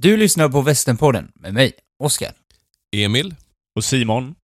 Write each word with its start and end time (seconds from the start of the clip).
Du 0.00 0.16
lyssnar 0.16 0.48
på 0.48 0.60
Västernpodden 0.60 1.32
med 1.34 1.54
mig, 1.54 1.72
Oskar. 1.98 2.32
Emil. 2.92 3.34
Och 3.76 3.84
Simon. 3.84 4.34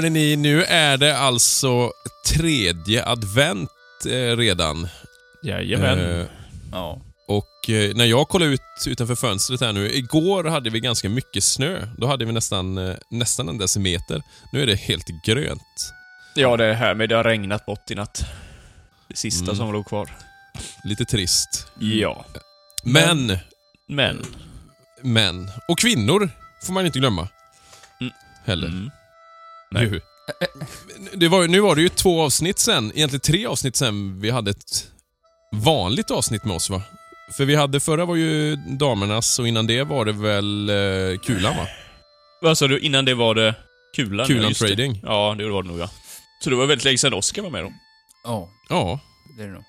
Hörrni, 0.00 0.10
ni, 0.10 0.36
nu 0.36 0.64
är 0.64 0.96
det 0.96 1.18
alltså 1.18 1.92
tredje 2.26 3.06
advent 3.06 3.70
eh, 4.06 4.36
redan. 4.36 4.88
Jajamän. 5.42 5.98
Eh, 6.20 6.26
Ja. 6.72 7.00
och 7.28 7.70
eh, 7.70 7.94
när 7.96 8.04
jag 8.04 8.28
kollade 8.28 8.52
ut 8.52 8.60
utanför 8.86 9.14
fönstret 9.14 9.60
här 9.60 9.72
nu, 9.72 9.90
igår 9.92 10.44
hade 10.44 10.70
vi 10.70 10.80
ganska 10.80 11.08
mycket 11.08 11.44
snö. 11.44 11.86
Då 11.98 12.06
hade 12.06 12.24
vi 12.24 12.32
nästan, 12.32 12.78
eh, 12.78 12.96
nästan 13.10 13.48
en 13.48 13.58
decimeter. 13.58 14.22
Nu 14.52 14.62
är 14.62 14.66
det 14.66 14.74
helt 14.74 15.06
grönt. 15.26 15.92
Ja, 16.34 16.56
det 16.56 16.64
är 16.64 16.72
här 16.74 16.94
med 16.94 17.08
det 17.08 17.14
har 17.16 17.24
regnat 17.24 17.66
bort 17.66 17.90
i 17.90 17.94
natt. 17.94 18.24
Det 19.08 19.16
sista 19.16 19.44
Mm. 19.44 19.56
som 19.56 19.72
låg 19.72 19.86
kvar. 19.86 20.10
Lite 20.84 21.04
trist. 21.04 21.66
Ja. 21.78 22.24
Men, 22.84 23.38
Men. 23.88 24.26
men, 25.02 25.50
och 25.68 25.78
kvinnor 25.78 26.30
får 26.62 26.72
man 26.72 26.86
inte 26.86 26.98
glömma. 26.98 27.28
Mm. 28.00 28.12
Heller. 28.44 28.66
Mm. 28.68 28.90
Nej. 29.70 29.84
Ju. 29.84 30.00
Det 31.14 31.28
var, 31.28 31.48
nu 31.48 31.60
var 31.60 31.74
det 31.76 31.82
ju 31.82 31.88
två 31.88 32.22
avsnitt 32.22 32.58
sen, 32.58 32.92
egentligen 32.94 33.20
tre 33.20 33.46
avsnitt 33.46 33.76
sen 33.76 34.20
vi 34.20 34.30
hade 34.30 34.50
ett 34.50 34.88
vanligt 35.52 36.10
avsnitt 36.10 36.44
med 36.44 36.56
oss 36.56 36.70
va? 36.70 36.82
För 37.36 37.44
vi 37.44 37.54
hade, 37.54 37.80
förra 37.80 38.04
var 38.04 38.16
ju 38.16 38.56
damernas 38.56 39.38
och 39.38 39.48
innan 39.48 39.66
det 39.66 39.84
var 39.84 40.04
det 40.04 40.12
väl 40.12 40.70
eh, 40.70 41.18
Kulan 41.18 41.56
va? 41.56 41.66
Vad 42.42 42.58
sa 42.58 42.66
du? 42.68 42.78
Innan 42.80 43.04
det 43.04 43.14
var 43.14 43.34
det 43.34 43.54
Kulan? 43.96 44.26
Kulan 44.26 44.42
ja, 44.42 44.48
just 44.48 44.60
det. 44.60 44.66
Trading. 44.66 45.00
Ja, 45.02 45.34
det 45.38 45.48
var 45.48 45.62
det 45.62 45.68
nog 45.68 45.78
ja. 45.78 45.90
Så 46.44 46.50
det 46.50 46.56
var 46.56 46.66
väldigt 46.66 46.84
länge 46.84 46.98
sedan 46.98 47.14
Oskar 47.14 47.42
var 47.42 47.50
med 47.50 47.64
då. 47.64 47.72
Ja, 48.24 48.48
Ja, 48.68 49.00
det 49.36 49.42
är 49.42 49.46
det 49.46 49.52
nog. 49.52 49.64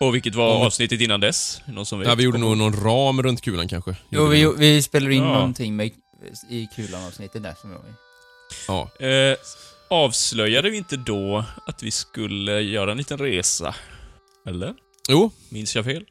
Och 0.00 0.14
vilket 0.14 0.34
var 0.34 0.48
Ja, 0.48 0.66
avsnittet 0.66 1.00
innan 1.00 1.20
dess? 1.20 1.60
Någon 1.66 1.86
som 1.86 1.98
vet? 1.98 2.08
ja 2.08 2.14
vi 2.14 2.22
gjorde 2.22 2.38
nog 2.38 2.56
någon 2.56 2.72
ram 2.84 3.22
runt 3.22 3.40
kulan 3.40 3.68
kanske. 3.68 3.96
Jo, 4.10 4.26
vi, 4.26 4.52
vi 4.56 4.82
spelade 4.82 5.14
in 5.14 5.22
Ja. 5.22 5.32
någonting 5.32 5.76
med, 5.76 5.90
i 6.50 6.66
Kulan-avsnittet 6.76 7.42
där 7.42 7.54
som 7.60 7.70
jag 7.70 7.78
var 7.78 7.88
i. 7.88 7.92
Ja. 8.68 8.90
Eh, 9.06 9.36
avslöjade 9.90 10.70
vi 10.70 10.76
inte 10.76 10.96
då 10.96 11.44
att 11.66 11.82
vi 11.82 11.90
skulle 11.90 12.60
göra 12.60 12.92
en 12.92 12.98
liten 12.98 13.18
resa? 13.18 13.74
Eller? 14.46 14.74
Jo, 15.08 15.30
Minns 15.48 15.76
jag 15.76 15.84
fel? 15.84 16.04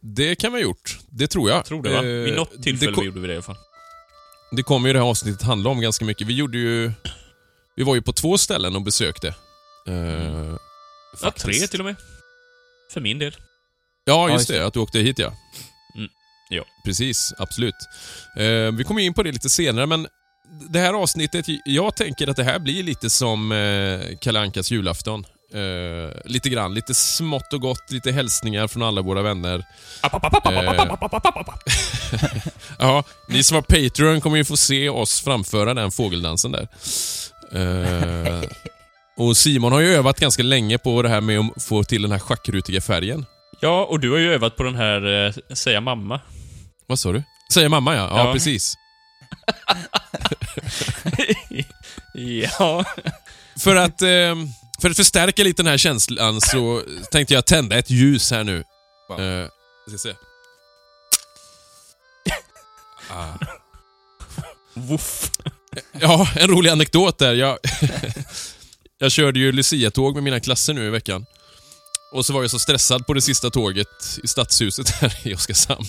det 0.00 0.34
kan 0.36 0.52
vi 0.52 0.58
ha 0.58 0.62
gjort. 0.68 0.98
Det 1.10 1.26
tror 1.26 1.48
jag. 1.50 1.58
Jag 1.58 1.64
tror 1.64 1.82
det 1.82 1.90
va? 1.90 1.96
Eh, 1.96 2.02
Vid 2.02 2.34
något 2.36 2.62
tillfälle 2.62 3.04
gjorde 3.04 3.20
vi 3.20 3.26
det 3.26 3.32
i 3.32 3.36
alla 3.36 3.42
fall. 3.42 3.56
det 4.52 4.62
kommer 4.62 4.88
ju 4.88 4.92
det 4.92 4.98
här 4.98 5.06
avsnittet 5.06 5.42
handla 5.42 5.70
om 5.70 5.80
ganska 5.80 6.04
mycket. 6.04 6.26
Vi 6.26 6.34
gjorde 6.34 6.58
ju... 6.58 6.92
Vi 7.76 7.82
var 7.82 7.94
ju 7.94 8.02
på 8.02 8.12
två 8.12 8.38
ställen 8.38 8.76
och 8.76 8.82
besökte. 8.82 9.28
Eh, 9.88 9.94
Ja, 11.12 11.18
faktiskt. 11.20 11.44
tre 11.60 11.66
till 11.68 11.80
och 11.80 11.86
med. 11.86 11.96
För 12.92 13.00
min 13.00 13.18
del. 13.18 13.36
Ja, 14.04 14.28
just 14.28 14.38
just 14.40 14.48
det. 14.48 14.66
Att 14.66 14.74
du 14.74 14.80
åkte 14.80 14.98
hit 14.98 15.18
ja. 15.18 15.32
Mm, 15.96 16.08
ja. 16.50 16.64
Precis, 16.84 17.32
absolut. 17.38 17.74
Eh, 18.36 18.72
vi 18.72 18.84
kommer 18.86 19.00
in 19.02 19.14
på 19.14 19.22
det 19.22 19.32
lite 19.32 19.50
senare, 19.50 19.86
men 19.86 20.06
det 20.60 20.78
här 20.78 20.94
avsnittet, 20.94 21.46
jag 21.64 21.96
tänker 21.96 22.28
att 22.28 22.36
det 22.36 22.44
här 22.44 22.58
blir 22.58 22.82
lite 22.82 23.10
som 23.10 23.52
eh, 23.52 24.16
Kalle 24.20 24.40
Ankas 24.40 24.70
julafton. 24.70 25.26
Eh, 25.54 26.20
lite 26.24 26.48
grann, 26.48 26.74
lite 26.74 26.94
smått 26.94 27.52
och 27.52 27.60
gott, 27.60 27.90
lite 27.90 28.12
hälsningar 28.12 28.66
från 28.68 28.82
alla 28.82 29.02
våra 29.02 29.22
vänner. 29.22 29.64
Ja, 32.78 33.04
ni 33.28 33.42
som 33.42 33.54
har 33.54 33.62
Patreon 33.62 34.20
kommer 34.20 34.36
ju 34.36 34.44
få 34.44 34.56
se 34.56 34.88
oss 34.88 35.20
framföra 35.20 35.74
den 35.74 35.90
fågeldansen 35.90 36.52
där. 36.52 36.68
Eh, 37.52 38.42
och 39.16 39.36
Simon 39.36 39.72
har 39.72 39.80
ju 39.80 39.94
övat 39.94 40.20
ganska 40.20 40.42
länge 40.42 40.78
på 40.78 41.02
det 41.02 41.08
här 41.08 41.20
med 41.20 41.40
att 41.56 41.62
få 41.64 41.84
till 41.84 42.02
den 42.02 42.12
här 42.12 42.18
schackrutiga 42.18 42.80
färgen. 42.80 43.26
Ja, 43.60 43.84
och 43.84 44.00
du 44.00 44.10
har 44.10 44.18
ju 44.18 44.32
övat 44.34 44.56
på 44.56 44.62
den 44.62 44.74
här 44.74 45.26
eh, 45.26 45.54
Säga 45.54 45.80
mamma. 45.80 46.20
Vad 46.86 46.98
sa 46.98 47.12
du? 47.12 47.22
Säger 47.52 47.68
mamma 47.68 47.94
ja. 47.94 48.08
Ja, 48.10 48.26
Ja. 48.26 48.32
precis. 48.32 48.74
ja. 52.14 52.84
För 53.58 53.76
att, 53.76 54.02
eh, 54.02 54.34
för 54.80 54.90
att 54.90 54.96
förstärka 54.96 55.44
lite 55.44 55.62
den 55.62 55.70
här 55.70 55.78
känslan 55.78 56.40
så 56.40 56.82
tänkte 57.10 57.34
jag 57.34 57.46
tända 57.46 57.78
ett 57.78 57.90
ljus 57.90 58.30
här 58.30 58.44
nu. 58.44 58.64
Wow. 59.08 59.20
Jag 59.20 59.50
ska 59.88 59.98
se. 59.98 60.14
Ah. 63.10 63.46
Woof. 64.74 65.30
Ja, 65.92 66.28
en 66.36 66.48
rolig 66.48 66.70
anekdot 66.70 67.18
där. 67.18 67.34
Jag, 67.34 67.58
jag 68.98 69.12
körde 69.12 69.38
ju 69.38 69.52
Lucia-tåg 69.52 70.14
med 70.14 70.22
mina 70.22 70.40
klasser 70.40 70.74
nu 70.74 70.86
i 70.86 70.90
veckan. 70.90 71.26
Och 72.12 72.26
så 72.26 72.32
var 72.32 72.42
jag 72.42 72.50
så 72.50 72.58
stressad 72.58 73.06
på 73.06 73.14
det 73.14 73.20
sista 73.20 73.50
tåget 73.50 74.18
i 74.22 74.28
Stadshuset 74.28 74.90
här 74.90 75.20
i 75.22 75.34
Oskarshamn. 75.34 75.86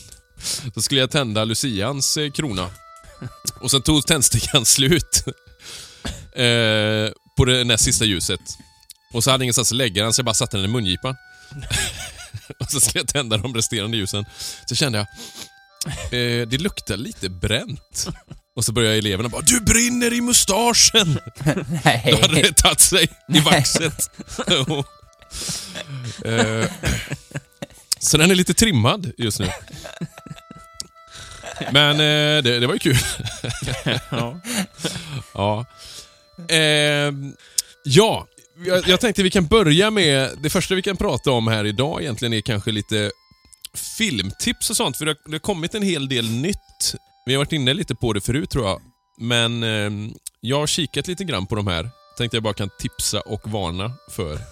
Då 0.75 0.81
skulle 0.81 1.01
jag 1.01 1.11
tända 1.11 1.45
Lucians 1.45 2.17
eh, 2.17 2.31
krona. 2.31 2.69
Och 3.61 3.71
sen 3.71 3.81
tog 3.81 4.07
tändstickan 4.07 4.65
slut. 4.75 5.23
Eh, 6.35 7.11
på 7.37 7.45
det 7.45 7.63
näst 7.63 7.83
sista 7.83 8.05
ljuset. 8.05 8.39
Och 9.13 9.23
så 9.23 9.31
hade 9.31 9.41
jag 9.41 9.45
ingenstans 9.45 9.71
att 9.71 9.77
lägga 9.77 10.03
den 10.03 10.13
så 10.13 10.19
jag 10.19 10.25
bara 10.25 10.33
satte 10.33 10.57
den 10.57 10.65
i 10.65 10.69
mungipan. 10.69 11.15
och 12.59 12.71
så 12.71 12.79
skulle 12.79 12.99
jag 12.99 13.07
tända 13.07 13.37
de 13.37 13.55
resterande 13.55 13.97
ljusen. 13.97 14.25
Så 14.65 14.75
kände 14.75 14.97
jag, 14.97 15.07
eh, 15.87 16.47
det 16.47 16.57
luktar 16.57 16.97
lite 16.97 17.29
bränt. 17.29 18.07
Och 18.55 18.65
så 18.65 18.71
började 18.71 18.97
eleverna 18.97 19.29
bara 19.29 19.41
“Du 19.41 19.59
brinner 19.59 20.13
i 20.13 20.21
mustaschen!” 20.21 21.19
Då 21.43 21.51
hade 21.51 22.33
Nej. 22.33 22.41
det 22.43 22.53
tagit 22.55 22.79
sig 22.79 23.07
i 23.33 23.39
vaxet. 23.39 24.11
Eh, 26.25 26.69
så 27.99 28.17
den 28.17 28.31
är 28.31 28.35
lite 28.35 28.53
trimmad 28.53 29.11
just 29.17 29.39
nu. 29.39 29.51
Men 31.71 31.91
eh, 31.91 32.43
det, 32.43 32.59
det 32.59 32.67
var 32.67 32.73
ju 32.73 32.79
kul. 32.79 32.97
Ja. 34.11 34.39
Ja. 35.33 35.65
Eh, 36.49 37.13
ja, 37.83 38.27
jag, 38.65 38.87
jag 38.87 38.99
tänkte 38.99 39.23
vi 39.23 39.31
kan 39.31 39.47
börja 39.47 39.91
med... 39.91 40.29
Det 40.37 40.49
första 40.49 40.75
vi 40.75 40.81
kan 40.81 40.97
prata 40.97 41.31
om 41.31 41.47
här 41.47 41.65
idag 41.65 42.01
egentligen 42.01 42.33
är 42.33 42.41
kanske 42.41 42.71
lite 42.71 43.11
filmtips 43.97 44.69
och 44.69 44.77
sånt. 44.77 44.97
För 44.97 45.05
det 45.05 45.11
har, 45.11 45.17
det 45.25 45.35
har 45.35 45.39
kommit 45.39 45.75
en 45.75 45.83
hel 45.83 46.09
del 46.09 46.31
nytt. 46.31 46.95
Vi 47.25 47.33
har 47.33 47.37
varit 47.37 47.51
inne 47.51 47.73
lite 47.73 47.95
på 47.95 48.13
det 48.13 48.21
förut 48.21 48.49
tror 48.49 48.65
jag. 48.65 48.81
Men 49.19 49.63
eh, 49.63 50.11
jag 50.41 50.59
har 50.59 50.67
kikat 50.67 51.07
lite 51.07 51.23
grann 51.23 51.47
på 51.47 51.55
de 51.55 51.67
här. 51.67 51.89
Tänkte 52.17 52.37
jag 52.37 52.43
bara 52.43 52.53
kan 52.53 52.69
tipsa 52.79 53.21
och 53.21 53.49
varna 53.51 53.91
för. 54.11 54.39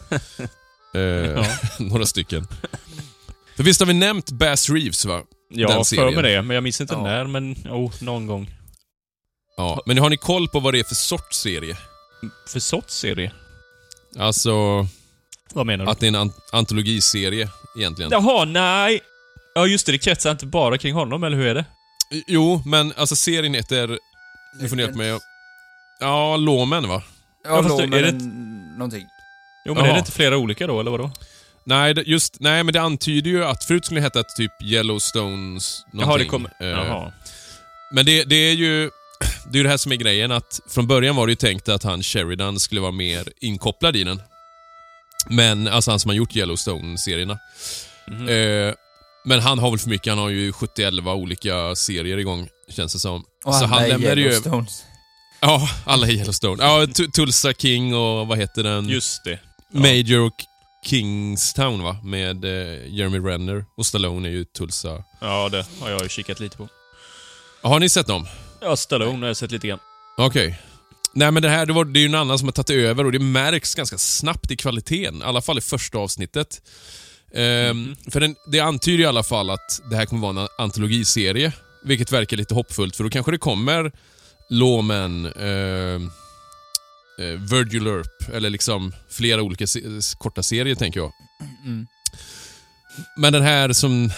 Eh, 0.96 1.46
några 1.80 2.06
stycken. 2.06 2.48
För 3.56 3.64
visst 3.64 3.80
har 3.80 3.88
vi 3.88 3.94
nämnt 3.94 4.32
Bass 4.32 4.70
Reeves 4.70 5.06
va? 5.06 5.22
Ja, 5.56 5.68
Den 5.68 5.86
för 5.86 6.12
mig 6.22 6.24
det. 6.34 6.42
Men 6.42 6.56
jag 6.56 6.64
minns 6.64 6.82
inte 6.82 6.94
Ja. 6.94 7.04
när, 7.04 7.26
men 7.26 7.54
oh, 7.70 7.92
någon 8.00 8.28
gång. 8.28 8.50
Ja. 9.58 9.82
Men 9.86 9.98
har 9.98 10.10
ni 10.10 10.18
koll 10.18 10.48
på 10.48 10.60
vad 10.60 10.74
det 10.74 10.80
är 10.80 10.84
för 10.84 10.96
sorts 10.96 11.38
serie? 11.40 11.78
För 12.48 12.60
sorts 12.60 12.94
serie? 12.98 13.32
Alltså 14.20 14.88
Vad 15.54 15.66
menar 15.66 15.86
du? 15.86 15.92
att 15.92 16.00
det 16.00 16.06
är 16.06 16.08
en 16.08 16.16
an- 16.16 16.34
antologiserie 16.52 17.50
egentligen. 17.78 18.12
Jaha, 18.12 18.46
nej! 18.46 19.02
Ja, 19.56 19.68
just 19.68 19.86
det. 19.86 19.92
Det 19.92 19.98
kretsar 19.98 20.32
inte 20.32 20.46
bara 20.46 20.78
kring 20.78 20.94
honom, 20.94 21.24
eller 21.24 21.38
hur 21.38 21.48
är 21.48 21.56
det? 21.56 21.66
Jo, 22.28 22.62
men 22.66 22.94
alltså 22.98 23.16
serien 23.16 23.54
heter... 23.54 24.00
Nu 24.62 24.70
får 24.70 24.76
ni 24.76 24.82
hjälpa 24.82 24.98
mig. 24.98 25.20
Ja, 26.00 26.38
Lomen 26.38 26.88
va? 26.88 27.02
Ja, 27.44 27.50
Ja, 27.50 27.64
fast 27.64 27.78
det- 27.78 27.84
Lomen 27.84 28.00
är 28.00 28.12
det- 28.12 28.26
någonting. 28.78 29.06
Jo, 29.66 29.74
men 29.74 29.84
är 29.84 29.88
Jaha. 29.88 29.94
det 29.96 30.00
inte 30.00 30.12
flera 30.12 30.38
olika 30.38 30.68
då, 30.68 30.80
eller 30.80 30.92
vadå? 30.92 31.12
Nej, 31.65 32.04
just, 32.06 32.39
nej, 32.39 32.63
men 32.63 32.74
det 32.74 32.81
antyder 32.81 33.31
ju 33.31 33.45
att 33.45 33.63
förut 33.63 33.86
skulle 33.86 34.00
det 34.00 34.04
heta 34.04 34.24
typ 34.24 34.51
Yellowstones 34.63 35.86
någonting. 35.94 36.10
Jaha, 36.10 36.18
det 36.18 36.25
kommer... 36.25 36.51
Eh, 36.60 36.68
Jaha. 36.68 37.12
Men 37.92 38.06
det, 38.06 38.24
det 38.24 38.36
är 38.36 38.54
ju 38.54 38.89
det 39.45 39.56
är 39.56 39.57
ju 39.57 39.63
det 39.63 39.69
här 39.69 39.77
som 39.77 39.92
är 39.92 39.95
grejen 39.95 40.31
att 40.31 40.60
från 40.69 40.88
början 40.88 41.15
var 41.15 41.27
det 41.27 41.31
ju 41.31 41.36
tänkt 41.36 41.69
att 41.69 41.83
han 41.83 42.04
Sheridan 42.04 42.60
skulle 42.60 42.81
vara 42.81 42.92
mer 42.92 43.27
inkopplad 43.42 43.95
i 43.95 44.04
den. 44.04 44.21
Men, 45.30 45.68
alltså 45.68 45.92
han 45.92 46.00
som 46.00 46.10
har 46.10 46.15
gjort 46.15 46.36
Yellowstone-serierna. 46.36 47.39
Mhm. 48.07 48.30
Eh, 48.30 48.74
men 49.25 49.39
han 49.39 49.60
har 49.60 49.69
väl 49.71 49.80
för 49.80 49.89
mycket, 49.89 50.12
han 50.12 50.18
har 50.18 50.30
ju 50.30 50.51
70 50.51 51.10
olika 51.12 51.75
serier 51.75 52.18
igång, 52.18 52.48
känns 52.69 52.94
det 52.94 53.00
som. 53.00 53.24
Och 53.45 53.54
Så 53.54 53.60
alla 53.60 53.68
han 53.68 53.83
är 53.83 53.88
lämnade 53.88 54.21
ju... 54.21 54.27
Yellowstones. 54.27 54.83
Ja, 55.42 55.69
alla 55.86 56.07
i 56.07 56.18
Yellowstone. 56.18 56.63
Ja, 56.63 56.88
Tu- 56.88 57.07
Tulsa 57.12 57.54
King 57.54 57.95
och 57.95 58.27
vad 58.27 58.38
heter 58.38 58.63
den? 58.63 58.89
Just 58.89 59.24
det. 59.24 59.39
Ja. 59.74 59.80
Major 59.80 60.19
och 60.19 60.33
Kingstown 60.84 61.84
va? 61.84 61.98
Med 62.04 62.46
eh, 62.46 62.88
Jeremy 62.88 63.20
Renner. 63.20 63.66
Och 63.78 63.86
Stallone 63.86 64.28
är 64.28 64.32
ju 64.32 64.44
Tulsa. 64.46 65.04
Ja, 65.22 65.50
det 65.50 65.66
har 65.82 65.90
jag 65.90 66.04
ju 66.04 66.10
kikat 66.10 66.40
lite 66.40 66.58
på. 66.58 66.68
Har 67.62 67.80
ni 67.80 67.90
sett 67.90 68.08
dem? 68.08 68.28
Ja, 68.62 68.76
Stallone 68.76 69.20
har 69.20 69.28
jag 69.28 69.38
sett 69.38 69.52
lite 69.52 69.68
grann. 69.68 69.80
Okej. 70.18 70.60
Nej 71.14 71.32
men 71.32 71.44
det 71.44 71.50
här, 71.50 71.66
det, 71.66 71.74
var, 71.74 71.86
det 71.86 72.00
är 72.00 72.02
ju 72.02 72.08
en 72.08 72.16
annan 72.16 72.40
som 72.40 72.48
har 72.48 72.54
tagit 72.54 72.70
över 72.70 73.06
och 73.06 73.12
det 73.12 73.20
märks 73.20 73.76
ganska 73.76 73.98
snabbt 73.98 74.52
i 74.52 74.56
kvaliteten. 74.56 75.22
I 75.22 75.24
alla 75.24 75.42
fall 75.42 75.58
i 75.58 75.62
första 75.62 75.98
avsnittet. 75.98 76.62
Ehm, 77.34 77.96
För 78.12 78.20
den, 78.20 78.36
det 78.52 78.60
antyder 78.60 79.04
i 79.04 79.08
alla 79.08 79.24
fall 79.24 79.50
att 79.50 79.82
det 79.90 79.96
här 79.96 80.06
kommer 80.06 80.34
vara 80.34 80.42
en 80.42 80.48
antologiserie. 80.58 81.52
Vilket 81.84 82.12
verkar 82.12 82.38
lite 82.38 82.54
hoppfullt 82.54 82.96
för 82.96 83.04
då 83.04 83.10
kanske 83.10 83.32
det 83.32 83.38
kommer 83.38 83.92
Lawman, 84.50 85.26
eh, 85.26 86.00
eh, 87.19 87.25
Virgil 87.25 87.88
Earp, 87.88 88.33
eller 88.33 88.50
liksom 88.50 88.94
flera 89.10 89.42
olika 89.42 89.68
se 89.68 89.81
korta 90.18 90.44
serier 90.44 90.75
tänker 90.75 91.00
jag. 91.00 91.12
Mm. 91.65 91.88
Men 93.18 93.33
den 93.33 93.44
här 93.44 93.74
som 93.74 94.12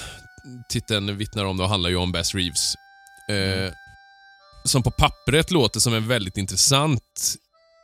titeln 0.69 1.17
vittnar 1.17 1.45
om 1.45 1.57
då 1.57 1.65
handlar 1.65 1.89
ju 1.89 1.95
om 1.95 2.11
Bass 2.11 2.35
Reeves. 2.35 2.75
Eh, 3.29 3.73
som 4.63 4.83
på 4.83 4.91
pappret 4.91 5.51
låter 5.51 5.79
som 5.79 5.93
en 5.93 6.07
väldigt 6.07 6.37
intressant 6.37 7.35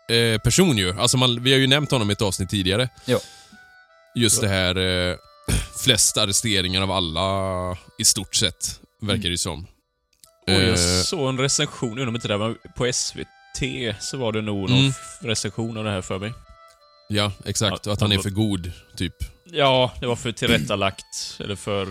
eh, 0.10 0.42
person 0.42 0.78
ju. 0.78 1.00
Alltså 1.00 1.18
man, 1.18 1.44
vi 1.44 1.52
har 1.52 1.60
ju 1.60 1.68
nämnt 1.68 1.92
honom 1.92 2.10
i 2.10 2.14
ett 2.14 2.22
avsnitt 2.22 2.50
tidigare. 2.50 2.90
Ja. 3.06 3.20
Just 4.16 4.42
det 4.42 4.48
här, 4.48 4.78
eh, 4.78 5.18
flest 5.84 6.18
arresteringar 6.18 6.82
av 6.82 6.92
alla 6.92 7.78
i 8.00 8.06
stort 8.06 8.36
sett, 8.36 8.80
verkar 9.02 9.24
det 9.24 9.30
ju 9.30 9.38
som. 9.38 9.68
Och 10.48 10.54
jag 10.54 10.70
Eh, 10.70 11.04
såg 11.04 11.30
en 11.30 11.38
recension, 11.38 11.90
undrar 11.90 12.08
om 12.08 12.16
inte 12.16 12.28
det 12.28 12.38
var 12.38 12.58
på 12.76 12.94
SVT, 12.94 13.28
så 14.00 14.18
var 14.18 14.32
det 14.32 14.42
nog 14.42 14.70
någon 14.70 14.80
Mm. 14.80 14.90
f- 14.90 15.18
recension 15.22 15.78
av 15.78 15.84
det 15.84 15.92
här 15.92 16.02
för 16.02 16.20
mig. 16.20 16.34
ja, 17.10 17.32
exakt. 17.46 17.86
Ja, 17.86 17.90
och 17.92 17.94
att 17.94 18.02
han 18.02 18.12
är 18.12 18.16
han- 18.16 18.24
för 18.24 18.30
god, 18.30 18.72
typ. 18.98 19.14
Ja, 19.46 19.92
det 20.00 20.08
var 20.08 20.16
för 20.16 20.32
tillrättalagt, 20.32 21.38
eller 21.40 21.56
för 21.56 21.88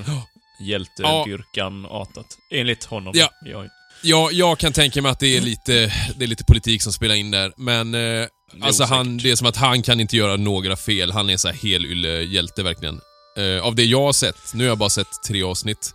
hjältedyrkan-artat. 0.69 2.27
Enligt 2.51 2.85
honom. 2.85 3.13
Ja. 3.17 3.31
Jag, 3.45 3.69
Ja, 4.03 4.29
jag 4.33 4.59
kan 4.59 4.73
tänka 4.73 5.03
mig 5.03 5.13
att 5.13 5.19
det 5.21 5.37
är 5.37 5.41
lite, 5.41 5.73
det 6.17 6.25
är 6.25 6.27
lite 6.27 6.45
politik 6.45 6.83
som 6.83 6.93
spelar 6.93 7.15
in 7.15 7.31
där, 7.31 7.53
men 7.57 7.95
eh, 7.95 8.27
alltså 8.63 8.85
han, 8.85 9.17
det 9.19 9.31
är 9.31 9.37
som 9.37 9.47
att 9.47 9.57
han 9.57 9.83
kan 9.83 10.01
inte 10.01 10.17
göra 10.17 10.37
några 10.37 10.77
fel. 10.77 11.13
Han 11.13 11.31
är 11.31 11.37
så 11.37 11.49
här 11.49 11.55
helylle 11.55 12.09
hjälte 12.23 12.63
verkligen. 12.63 13.01
Eh, 13.39 13.67
av 13.67 13.75
det 13.75 13.85
jag 13.85 14.01
har 14.03 14.13
sett, 14.13 14.55
nu 14.55 14.65
har 14.65 14.69
jag 14.69 14.79
bara 14.79 14.91
sett 14.91 15.23
tre 15.29 15.43
avsnitt, 15.43 15.95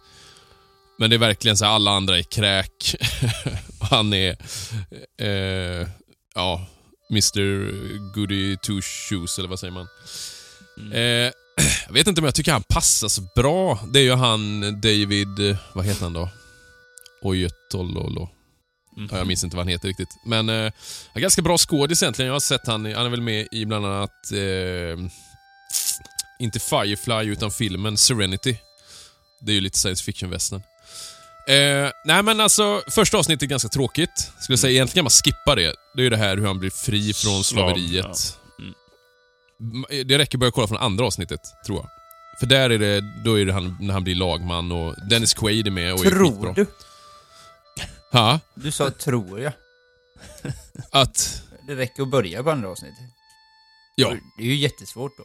men 1.00 1.10
det 1.10 1.16
är 1.16 1.18
verkligen 1.18 1.58
så 1.58 1.66
här, 1.66 1.72
alla 1.72 1.92
andra 1.92 2.18
är 2.18 2.24
kräk. 2.24 2.96
Han 3.92 4.14
är, 4.14 4.38
eh, 5.18 5.88
ja, 6.36 6.68
Mr 7.12 7.72
Goody 8.14 8.58
Two 8.58 8.82
Shoes, 8.82 9.40
eller 9.40 9.50
vad 9.50 9.60
säger 9.60 9.74
man? 9.74 9.88
Mm. 10.78 10.92
Eh, 10.92 11.32
jag 11.88 11.94
vet 11.94 12.08
inte 12.08 12.22
om 12.22 12.26
jag 12.26 12.36
tycker 12.36 12.52
han 12.52 12.64
passar 12.64 13.08
så 13.08 13.22
bra. 13.36 13.80
Det 13.94 14.00
är 14.00 14.04
ju 14.04 14.14
han 14.14 14.62
David, 14.82 15.58
vad 15.74 15.86
heter 15.86 16.04
han 16.04 16.14
då? 16.14 16.30
Ojetololo. 17.22 18.30
Mhm. 18.98 19.10
Ja, 19.12 19.18
jag 19.18 19.28
minns 19.28 19.44
inte 19.44 19.56
vad 19.56 19.66
han 19.66 19.72
heter 19.72 19.88
riktigt. 19.88 20.10
Men 20.26 20.50
eh, 20.50 20.72
ganska 21.16 21.42
bra 21.42 21.58
skådis 21.58 22.04
egentligen. 22.04 22.28
Jag 22.28 22.36
har 22.36 22.40
sett 22.40 22.68
han, 22.68 22.86
han 22.86 23.06
är 23.06 23.10
väl 23.10 23.22
med 23.22 23.48
i 23.52 23.66
bland 23.66 23.86
annat, 23.86 24.32
eh, 24.32 25.06
inte 26.40 26.60
Firefly 26.60 27.32
utan 27.32 27.52
filmen 27.52 27.98
Serenity. 27.98 28.58
Det 29.42 29.52
är 29.52 29.54
ju 29.54 29.62
lite 29.62 29.80
science 29.80 30.04
fiction-västern. 30.04 30.62
Eh, 31.48 31.92
nej 32.06 32.24
men 32.24 32.40
alltså, 32.40 32.82
första 32.88 33.18
avsnittet 33.18 33.44
är 33.44 33.48
ganska 33.48 33.70
tråkigt. 33.70 34.32
Skulle 34.40 34.58
säga, 34.58 34.72
egentligen 34.72 34.96
kan 34.96 35.04
man 35.06 35.10
skippa 35.10 35.56
det. 35.56 35.76
Det 35.96 36.02
är 36.02 36.04
ju 36.04 36.10
det 36.10 36.18
här 36.18 36.38
hur 36.38 36.46
han 36.48 36.60
blir 36.60 36.70
fri 36.70 37.14
från 37.14 37.44
Slav, 37.44 37.44
slaveriet. 37.44 38.06
ja. 38.58 38.64
Mm. 38.64 38.74
M- 39.92 40.08
Det 40.08 40.18
räcker 40.18 40.38
att 40.38 40.40
börja 40.40 40.52
kolla 40.52 40.68
från 40.68 40.78
andra 40.78 41.06
avsnittet, 41.06 41.40
tror 41.66 41.78
jag. 41.78 41.90
För 42.40 42.46
där 42.46 42.70
är 42.70 42.80
det, 42.80 43.02
då 43.26 43.40
är 43.40 43.46
det 43.46 43.54
han, 43.54 43.78
när 43.82 43.94
han 43.94 44.04
blir 44.04 44.16
lagman 44.16 44.72
och 44.72 44.96
Dennis 45.10 45.34
Quaid 45.34 45.68
är 45.68 45.72
med 45.72 45.94
och 45.94 46.06
är 46.06 46.10
Tror 46.10 46.32
skitbra. 46.32 46.54
du? 46.54 46.66
Ha? 48.12 48.40
Du 48.56 48.72
sa 48.72 48.92
tror 48.92 49.40
jag. 49.42 49.54
Att... 50.92 51.42
Det 51.68 51.76
räcker 51.76 52.04
att 52.04 52.10
börja 52.10 52.44
på 52.44 52.52
andra 52.52 52.70
avsnittet. 52.70 52.98
Ja. 53.96 54.14
Det 54.38 54.44
är 54.44 54.48
ju 54.48 54.56
jättesvårt 54.56 55.12
då. 55.18 55.24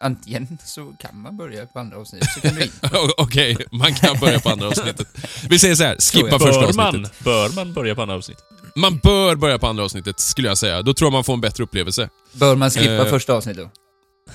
Antingen 0.00 0.58
så 0.64 0.92
kan 1.00 1.20
man 1.22 1.36
börja 1.36 1.66
på 1.66 1.78
andra 1.78 1.96
avsnittet, 1.98 2.28
så 2.34 2.40
kan 2.40 2.54
du 2.54 2.62
inte. 2.62 2.90
Okej, 3.16 3.56
man 3.72 3.94
kan 3.94 4.18
börja 4.20 4.40
på 4.40 4.48
andra 4.50 4.66
avsnittet. 4.68 5.06
Vi 5.48 5.58
säger 5.58 5.74
så 5.74 5.84
här, 5.84 5.96
skippa 6.12 6.38
Så 6.38 6.46
första 6.46 6.60
Bör 6.66 6.72
man, 6.72 6.86
avsnittet. 6.86 7.24
bör 7.24 7.48
man 7.48 7.72
börja 7.72 7.94
på 7.94 8.02
andra 8.02 8.14
avsnitt? 8.14 8.38
Man 8.76 8.98
bör 8.98 9.36
börja 9.36 9.58
på 9.58 9.66
andra 9.66 9.84
avsnittet, 9.84 10.20
skulle 10.20 10.48
jag 10.48 10.58
säga. 10.58 10.82
Då 10.82 10.94
tror 10.94 11.06
jag 11.06 11.12
man 11.12 11.24
får 11.24 11.34
en 11.34 11.40
bättre 11.40 11.64
upplevelse. 11.64 12.08
Bör 12.32 12.56
man 12.56 12.70
skippa 12.70 12.92
Eh. 12.92 13.10
första 13.10 13.32
avsnittet 13.34 13.64
då? 13.64 13.70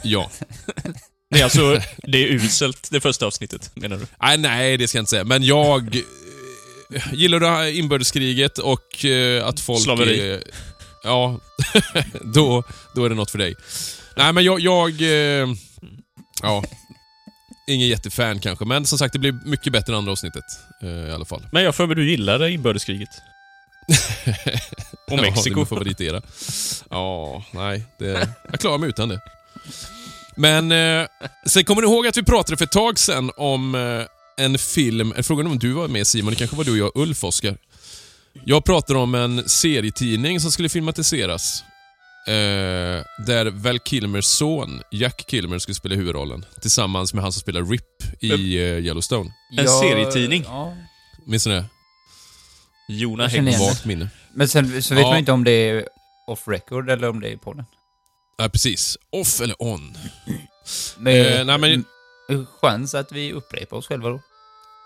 Ja. 0.04 0.32
Det 1.30 1.40
är 1.40 1.44
alltså, 1.44 1.80
det 2.04 2.18
är 2.24 2.28
uselt, 2.28 2.88
det 2.92 3.02
första 3.02 3.26
avsnittet, 3.26 3.72
menar 3.76 3.98
du? 3.98 4.06
Nej, 4.22 4.38
nej, 4.38 4.78
det 4.78 4.88
ska 4.88 4.98
jag 4.98 5.02
inte 5.02 5.10
säga. 5.10 5.24
Men 5.24 5.44
jag... 5.44 5.96
eh, 5.96 7.14
Gillar 7.14 7.40
du 7.40 7.72
inbördeskriget 7.72 8.58
och 8.58 9.06
eh, 9.06 9.48
att 9.48 9.60
folk... 9.60 9.84
Slaveri. 9.84 10.34
eh, 10.34 10.40
ja, 11.04 11.40
då, 12.22 12.64
då 12.96 13.06
är 13.06 13.10
det 13.10 13.16
något 13.16 13.32
för 13.32 13.38
dig. 13.38 13.56
Nej, 14.18 14.34
men 14.34 14.44
jag... 14.44 14.60
jag 14.60 15.02
eh, 15.02 15.48
ja. 16.42 16.64
Ingen 17.68 17.88
jättefan 17.88 18.40
kanske, 18.40 18.66
men 18.66 18.86
som 18.86 18.98
sagt, 18.98 19.14
det 19.14 19.20
blir 19.20 19.32
mycket 19.46 19.74
bättre 19.74 19.94
än 19.94 19.98
andra 19.98 20.12
avsnittet. 20.12 20.44
Eh, 20.82 20.90
I 20.90 21.12
alla 21.12 21.26
fall. 21.26 21.48
Men 21.52 21.64
jag 21.64 21.76
för 21.76 21.88
mig 21.88 21.96
du 21.96 22.10
gillade 22.10 22.52
inbördeskriget. 22.52 23.10
Och 25.08 25.18
Ja, 25.18 25.22
Mexiko. 25.22 25.44
det 25.44 25.50
är 25.50 25.56
min 25.56 25.66
favoritera. 25.66 26.22
Ja, 26.90 27.44
nej. 27.52 27.84
Det, 28.00 28.30
jag 28.52 28.60
klarar 28.60 28.78
mig 28.78 28.90
utan 28.90 29.10
det. 29.10 29.22
Men 30.36 30.72
eh, 30.72 31.08
sen 31.46 31.66
kommer 31.66 31.82
ni 31.82 31.88
ihåg 31.88 32.08
att 32.08 32.18
vi 32.18 32.24
pratade 32.24 32.58
för 32.58 32.66
ett 32.66 32.72
tag 32.72 33.00
sedan 33.00 33.32
om 33.38 33.76
eh, 33.76 34.44
en 34.46 34.58
film, 34.58 35.14
frågan 35.24 35.46
är 35.46 35.52
om 35.52 35.60
du 35.60 35.72
var 35.72 35.88
med 35.88 36.08
Simon, 36.08 36.30
det 36.34 36.36
kanske 36.40 36.56
var 36.56 36.64
du 36.64 36.72
och 36.72 36.78
jag, 36.78 36.92
Ulf 36.96 37.24
Oskar. 37.24 37.58
Jag 38.46 38.66
pratade 38.66 39.00
om 39.00 39.16
en 39.16 39.50
serietidning 39.50 40.40
som 40.40 40.52
skulle 40.52 40.70
filmatiseras. 40.70 41.64
Eh, 42.28 43.04
där 43.26 43.52
Val 43.52 43.80
Kilmers 43.80 44.26
son, 44.26 44.82
Jack 44.92 45.24
Kilmer, 45.28 45.60
skulle 45.60 45.76
spela 45.76 45.96
huvudrollen. 45.96 46.46
Tillsammans 46.62 47.14
med 47.14 47.24
han 47.24 47.32
som 47.34 47.40
spelar 47.42 47.64
Rip 47.64 48.22
i 48.24 48.32
eh, 48.58 48.78
Yellowstone. 48.78 49.34
En 49.58 49.68
serietidning? 49.68 50.44
Ja. 50.48 50.78
Minns 51.26 51.46
ni 51.48 51.54
det? 51.54 51.66
Jona 52.90 53.24
Jag 53.24 53.32
känner 53.32 53.52
igen 53.52 53.62
Hex. 53.62 53.70
det. 53.72 53.76
Vagt 53.76 53.86
minne. 53.86 54.10
Men 54.34 54.48
sen 54.48 54.84
så 54.84 54.96
vet 54.96 55.02
Ja. 55.04 55.10
man 55.10 55.20
inte 55.20 55.32
om 55.32 55.44
det 55.44 55.52
är 55.52 55.88
off 56.28 56.48
record 56.48 56.90
eller 56.90 57.10
om 57.10 57.20
det 57.22 57.30
är 57.30 57.38
på 57.38 57.54
den. 57.54 57.66
Ja, 58.38 58.50
precis. 58.50 58.98
Off 59.12 59.42
eller 59.42 59.56
on? 59.64 59.98
Med 60.98 61.40
Eh, 61.40 61.46
nej, 61.46 61.58
men- 61.58 61.86
m- 62.30 62.46
chans 62.62 62.94
att 62.96 63.12
vi 63.12 63.32
upprepar 63.34 63.78
oss 63.78 63.88
själva 63.88 64.10
då. 64.10 64.22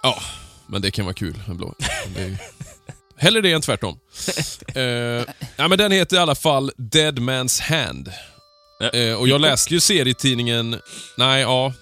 Ja, 0.03 0.21
men 0.67 0.81
det 0.81 0.91
kan 0.91 1.05
vara 1.05 1.13
kul. 1.13 1.39
en 1.47 1.57
blå. 1.57 1.73
Det 2.15 2.21
är... 2.21 2.37
Hellre 3.17 3.41
det 3.41 3.51
än 3.51 3.61
tvärtom. 3.61 3.99
uh, 4.77 4.81
ja, 5.55 5.67
men 5.67 5.77
den 5.77 5.91
heter 5.91 6.15
i 6.15 6.19
alla 6.19 6.35
fall 6.35 6.71
Dead 6.77 7.19
Man's 7.19 7.61
Hand. 7.61 8.11
Ja, 8.79 8.89
Eh, 8.89 9.13
och 9.13 9.27
jag 9.27 9.41
läste 9.41 9.73
ju 9.73 9.79
serietidningen... 9.79 10.81
Nej, 11.17 11.41
ja. 11.41 11.73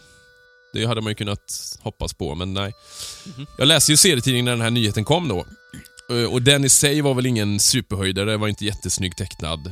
Det 0.73 0.85
hade 0.85 1.01
man 1.01 1.11
ju 1.11 1.15
kunnat 1.15 1.77
hoppas 1.81 2.13
på, 2.13 2.35
men 2.35 2.53
nej. 2.53 2.73
Mhm. 3.23 3.47
Jag 3.57 3.67
läste 3.67 3.91
ju 3.91 3.97
serietidningen 3.97 4.45
när 4.45 4.51
den 4.51 4.61
här 4.61 4.69
nyheten 4.69 5.05
kom 5.05 5.27
då. 5.27 5.45
Eh, 6.15 6.33
och 6.33 6.41
den 6.41 6.65
i 6.65 6.69
sig 6.69 7.01
var 7.01 7.13
väl 7.13 7.25
ingen 7.25 7.59
superhöjdare, 7.59 8.37
var 8.37 8.47
inte 8.47 8.65
jättesnyggt 8.65 9.17
tecknad. 9.17 9.71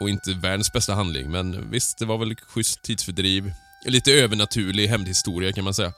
och 0.00 0.08
inte 0.10 0.32
världens 0.42 0.72
bästa 0.72 0.94
handling, 0.94 1.30
men 1.30 1.70
visst, 1.70 1.98
det 1.98 2.04
var 2.04 2.18
väl 2.18 2.34
schysst 2.36 2.82
tidsfördriv. 2.82 3.52
Lite 3.86 4.12
övernaturlig 4.12 4.88
hämndhistoria 4.88 5.52
kan 5.52 5.64
man 5.64 5.74
säga. 5.74 5.92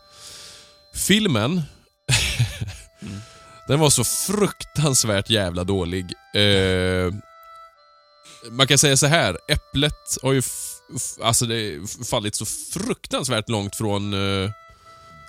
Filmen, 0.95 1.63
Mm. 3.03 3.21
Den 3.69 3.81
var 3.81 3.91
så 3.91 4.05
fruktansvärt 4.05 5.31
jävla 5.31 5.65
dålig. 5.65 6.05
Eh, 6.35 7.15
man 8.51 8.67
kan 8.67 8.79
säga 8.79 8.97
så 8.97 9.07
här, 9.07 9.39
Äpplet 9.49 10.19
har 10.23 10.33
ju 10.33 10.43
alltså 11.23 11.47
det 11.47 11.81
fallit 12.11 12.35
så 12.35 12.47
fruktansvärt 12.47 13.49
långt 13.49 13.77
från 13.77 14.15
eh, 14.15 14.51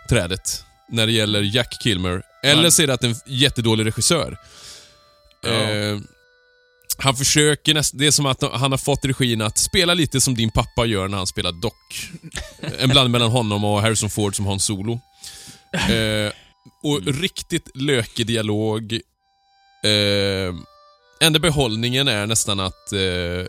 trädet 0.10 0.64
när 0.90 1.06
det 1.06 1.12
gäller 1.12 1.42
Jack 1.42 1.84
Kilmer. 1.84 2.22
Eller 2.44 2.70
så 2.70 2.82
är 2.82 2.88
det 2.88 2.94
att 2.94 3.04
en 3.04 3.16
jättedålig 3.26 3.86
regissör. 3.86 4.38
Ja. 5.42 5.50
Eh, 5.50 6.00
han 6.98 7.16
försöker 7.16 7.74
nästan, 7.74 7.98
det 7.98 8.08
är 8.08 8.12
som 8.12 8.26
att 8.26 8.42
han 8.42 8.72
har 8.72 8.78
fått 8.78 9.06
regin 9.06 9.42
att 9.42 9.58
spela 9.58 9.94
lite 9.94 10.22
som 10.22 10.36
din 10.36 10.52
pappa 10.52 10.86
gör 10.86 11.08
när 11.08 11.18
han 11.18 11.28
spelar 11.28 11.52
Doc. 11.52 11.74
En 12.80 12.90
blandning 12.90 13.12
mellan 13.12 13.32
honom 13.32 13.64
och 13.64 13.82
Harrison 13.82 14.10
Ford 14.10 14.36
som 14.36 14.46
har 14.46 14.54
en 14.54 14.60
solo. 14.60 15.00
Eh, 15.76 16.32
och 16.84 17.02
riktigt 17.06 17.70
lökig 17.78 18.28
dialog. 18.28 18.94
Eh, 19.84 20.56
enda 21.20 21.40
behållningen 21.40 22.08
är 22.08 22.28
nästan 22.28 22.60
att 22.60 22.94
eh, 22.94 23.46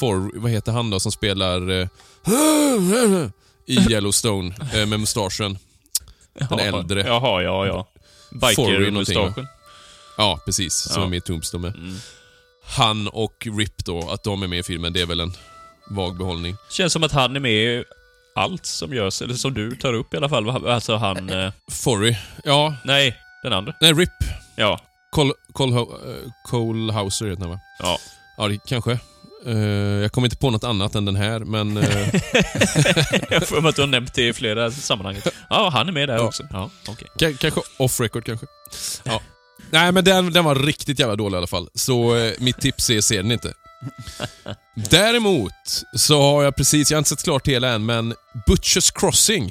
For, 0.00 0.38
vad 0.40 0.50
heter 0.50 0.72
han 0.72 0.90
då 0.90 1.00
som 1.00 1.12
spelar 1.12 1.70
eh, 1.70 1.88
i 3.66 3.76
Yellowstone 3.92 4.54
eh, 4.74 4.86
med 4.86 5.00
mustaschen? 5.00 5.58
Den 6.48 6.58
äldre. 6.58 7.00
Jaha, 7.06 7.42
ja, 7.42 7.66
ja. 7.66 7.88
Biker-mustaschen. 8.30 9.46
Ja, 10.16 10.40
precis. 10.44 10.74
Som 10.74 11.00
Ja. 11.02 11.06
är 11.06 11.10
med 11.10 11.16
i 11.16 11.20
Tombstone. 11.20 11.68
Mm. 11.68 11.96
Han 12.64 13.08
och 13.08 13.46
Rip 13.58 13.84
då, 13.84 14.10
att 14.10 14.24
de 14.24 14.42
är 14.42 14.46
med 14.46 14.58
i 14.58 14.62
filmen, 14.62 14.92
det 14.92 15.00
är 15.00 15.06
väl 15.06 15.20
en 15.20 15.32
vag 15.90 16.16
behållning. 16.18 16.56
Känns 16.70 16.92
som 16.92 17.02
att 17.02 17.12
han 17.12 17.36
är 17.36 17.40
med 17.40 17.84
allt 18.34 18.66
som 18.66 18.94
görs, 18.94 19.22
eller 19.22 19.34
som 19.34 19.54
du 19.54 19.76
tar 19.76 19.94
upp 19.94 20.14
i 20.14 20.16
alla 20.16 20.28
fall. 20.28 20.66
Alltså 20.68 20.96
han... 20.96 21.30
Eh, 21.30 21.52
Forry, 21.70 22.16
ja. 22.44 22.74
nej, 22.84 23.16
den 23.42 23.52
andra. 23.52 23.74
Nej, 23.80 23.92
Rip. 23.92 24.10
Ja. 24.56 24.80
Cole, 25.10 25.32
Cole, 25.52 25.72
uh, 25.80 25.86
Cole 26.44 26.92
Hauser 26.92 27.26
heter 27.26 27.40
han 27.42 27.50
va? 27.50 27.60
Ja. 27.78 27.98
Ja, 28.36 28.48
det 28.48 28.58
kanske. 28.66 28.98
Eh, 29.46 29.56
jag 30.02 30.12
kommer 30.12 30.26
inte 30.26 30.36
på 30.36 30.50
något 30.50 30.64
annat 30.64 30.94
än 30.94 31.04
den 31.04 31.16
här, 31.16 31.38
men... 31.38 31.76
eh, 31.76 32.08
Jag 33.30 33.48
mig 33.62 33.68
att 33.68 33.76
du 33.76 33.82
har 33.82 33.86
nämnt 33.86 34.14
det 34.14 34.28
i 34.28 34.32
flera 34.32 34.70
sammanhang. 34.70 35.16
Ja, 35.50 35.70
han 35.72 35.88
är 35.88 35.92
med 35.92 36.08
där 36.08 36.16
Ja. 36.16 36.22
också. 36.22 36.42
Ja, 36.50 36.70
okej. 36.88 37.08
Ka- 37.18 37.36
kanske 37.36 37.60
off 37.78 38.00
record 38.00 38.24
kanske. 38.24 38.46
Ja. 39.04 39.20
Nej, 39.70 39.92
men 39.92 40.04
den, 40.04 40.32
den 40.32 40.44
var 40.44 40.54
riktigt 40.54 40.98
jävla 40.98 41.16
dålig 41.16 41.34
i 41.34 41.38
alla 41.38 41.46
fall. 41.46 41.68
Så 41.74 42.16
eh, 42.16 42.32
mitt 42.38 42.60
tips 42.60 42.90
är, 42.90 43.00
se 43.00 43.16
den 43.16 43.32
inte. 43.32 43.52
Däremot 44.90 45.52
så 45.96 46.22
har 46.22 46.42
jag 46.42 46.56
precis, 46.56 46.90
jag 46.90 46.96
har 46.96 47.00
inte 47.00 47.10
sett 47.10 47.22
klart 47.22 47.48
hela 47.48 47.68
än, 47.68 47.86
men 47.86 48.14
Butchers 48.46 48.90
Crossing. 48.90 49.50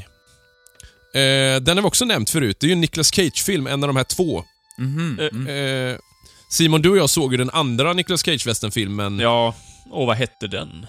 Eh, 1.14 1.62
den 1.62 1.78
har 1.78 1.82
vi 1.82 1.88
också 1.88 2.06
nämnt 2.06 2.30
förut. 2.30 2.58
Det 2.60 2.66
är 2.66 2.68
ju 2.68 2.74
en 2.74 2.82
Nicolas 2.82 3.12
Cage-film, 3.16 3.68
en 3.68 3.84
av 3.84 3.88
de 3.88 3.96
här 3.96 4.04
två. 4.04 4.44
Mm. 4.80 5.20
Eh, 5.48 5.98
Simon, 6.50 6.82
du 6.82 6.90
och 6.90 6.98
jag 6.98 7.10
såg 7.10 7.34
ju 7.34 7.38
den 7.38 7.50
andra 7.50 7.94
Nicolas 7.94 8.22
Cage-västern-filmen, 8.26 9.20
Ja, 9.20 9.56
och 9.92 10.08
vad 10.08 10.18
hette 10.18 10.48
den? 10.48 10.86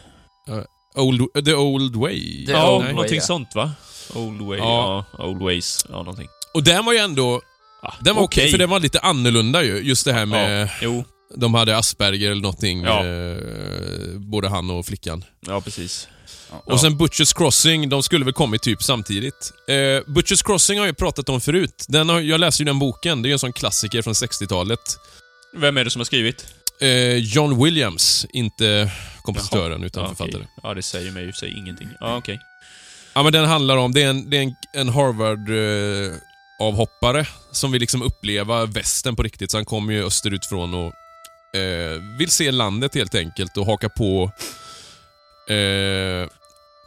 Old, 0.94 1.44
The 1.44 1.54
Old 1.54 1.96
Way. 1.96 2.46
The 2.46 2.52
ja, 2.52 2.72
Old 2.74 2.84
Way, 2.84 2.92
någonting 2.92 3.16
ja. 3.18 3.22
sånt 3.22 3.54
va? 3.54 3.72
Old 4.14 4.40
Way, 4.42 4.58
Ja. 4.58 5.04
ja. 5.18 5.24
Old 5.24 5.42
Ways, 5.42 5.86
ja 5.88 5.96
någonting. 5.96 6.28
Och 6.54 6.62
den 6.62 6.84
var 6.84 6.92
ju 6.92 6.98
ändå... 6.98 7.40
Ah, 7.82 7.92
Den 8.00 8.16
var 8.16 8.22
okej, 8.22 8.42
okej. 8.42 8.50
för 8.50 8.58
den 8.58 8.70
var 8.70 8.80
lite 8.80 9.00
annorlunda 9.00 9.62
ju. 9.62 9.78
Just 9.82 10.04
det 10.04 10.12
här 10.12 10.26
med... 10.26 10.62
Ja, 10.62 10.68
jo. 10.82 11.04
De 11.36 11.54
hade 11.54 11.76
Asperger 11.76 12.30
eller 12.30 12.42
någonting, 12.42 12.82
Ja. 12.82 13.06
eh, 13.06 13.36
både 14.18 14.48
han 14.48 14.70
och 14.70 14.86
flickan. 14.86 15.24
Ja, 15.46 15.60
precis. 15.60 16.08
Och 16.64 16.80
sen 16.80 16.96
Butchers 16.96 17.32
Crossing, 17.32 17.88
de 17.88 18.02
skulle 18.02 18.24
väl 18.24 18.34
kommit 18.34 18.62
typ 18.62 18.82
samtidigt. 18.82 19.52
Eh, 19.68 20.00
Butchers 20.12 20.42
Crossing 20.42 20.78
har 20.78 20.86
jag 20.86 20.96
pratat 20.96 21.28
om 21.28 21.40
förut. 21.40 21.84
Den 21.88 22.08
har, 22.08 22.20
jag 22.20 22.40
läste 22.40 22.62
ju 22.62 22.66
den 22.66 22.78
boken, 22.78 23.22
det 23.22 23.28
är 23.28 23.32
en 23.32 23.38
sån 23.38 23.52
klassiker 23.52 24.02
från 24.02 24.14
60-talet. 24.14 24.80
Vem 25.56 25.76
är 25.76 25.84
det 25.84 25.90
som 25.90 26.00
har 26.00 26.04
skrivit? 26.04 26.46
Eh, 26.80 27.14
John 27.16 27.64
Williams, 27.64 28.26
inte 28.32 28.92
kompositören 29.22 29.84
utan 29.84 30.02
ja, 30.02 30.08
författare. 30.08 30.34
okej. 30.36 30.48
Ja, 30.62 30.74
det 30.74 30.82
säger 30.82 31.10
mig 31.10 31.24
ju 31.24 31.32
sig 31.32 31.58
ingenting. 31.58 31.88
Ja, 32.00 32.16
okej. 32.16 32.38
Ja, 33.14 33.22
men 33.22 33.32
den 33.32 33.44
handlar 33.44 33.76
om, 33.76 33.92
det 33.92 34.02
är 34.02 34.10
en, 34.10 34.30
det 34.30 34.36
är 34.36 34.42
en, 34.42 34.54
en 34.74 34.88
Harvard-avhoppare 34.88 37.26
som 37.52 37.72
vill 37.72 37.80
liksom 37.80 38.02
uppleva 38.02 38.66
västern 38.66 39.16
på 39.16 39.22
riktigt. 39.22 39.50
Så 39.50 39.56
han 39.56 39.64
kommer 39.64 39.92
ju 39.92 40.04
österut 40.06 40.46
från 40.46 40.74
och 40.74 40.92
eh, 41.54 42.02
vill 42.18 42.30
se 42.30 42.50
landet 42.50 42.94
helt 42.94 43.14
enkelt 43.14 43.56
och 43.56 43.66
haka 43.66 43.88
på 43.88 44.32
eh, 45.48 46.28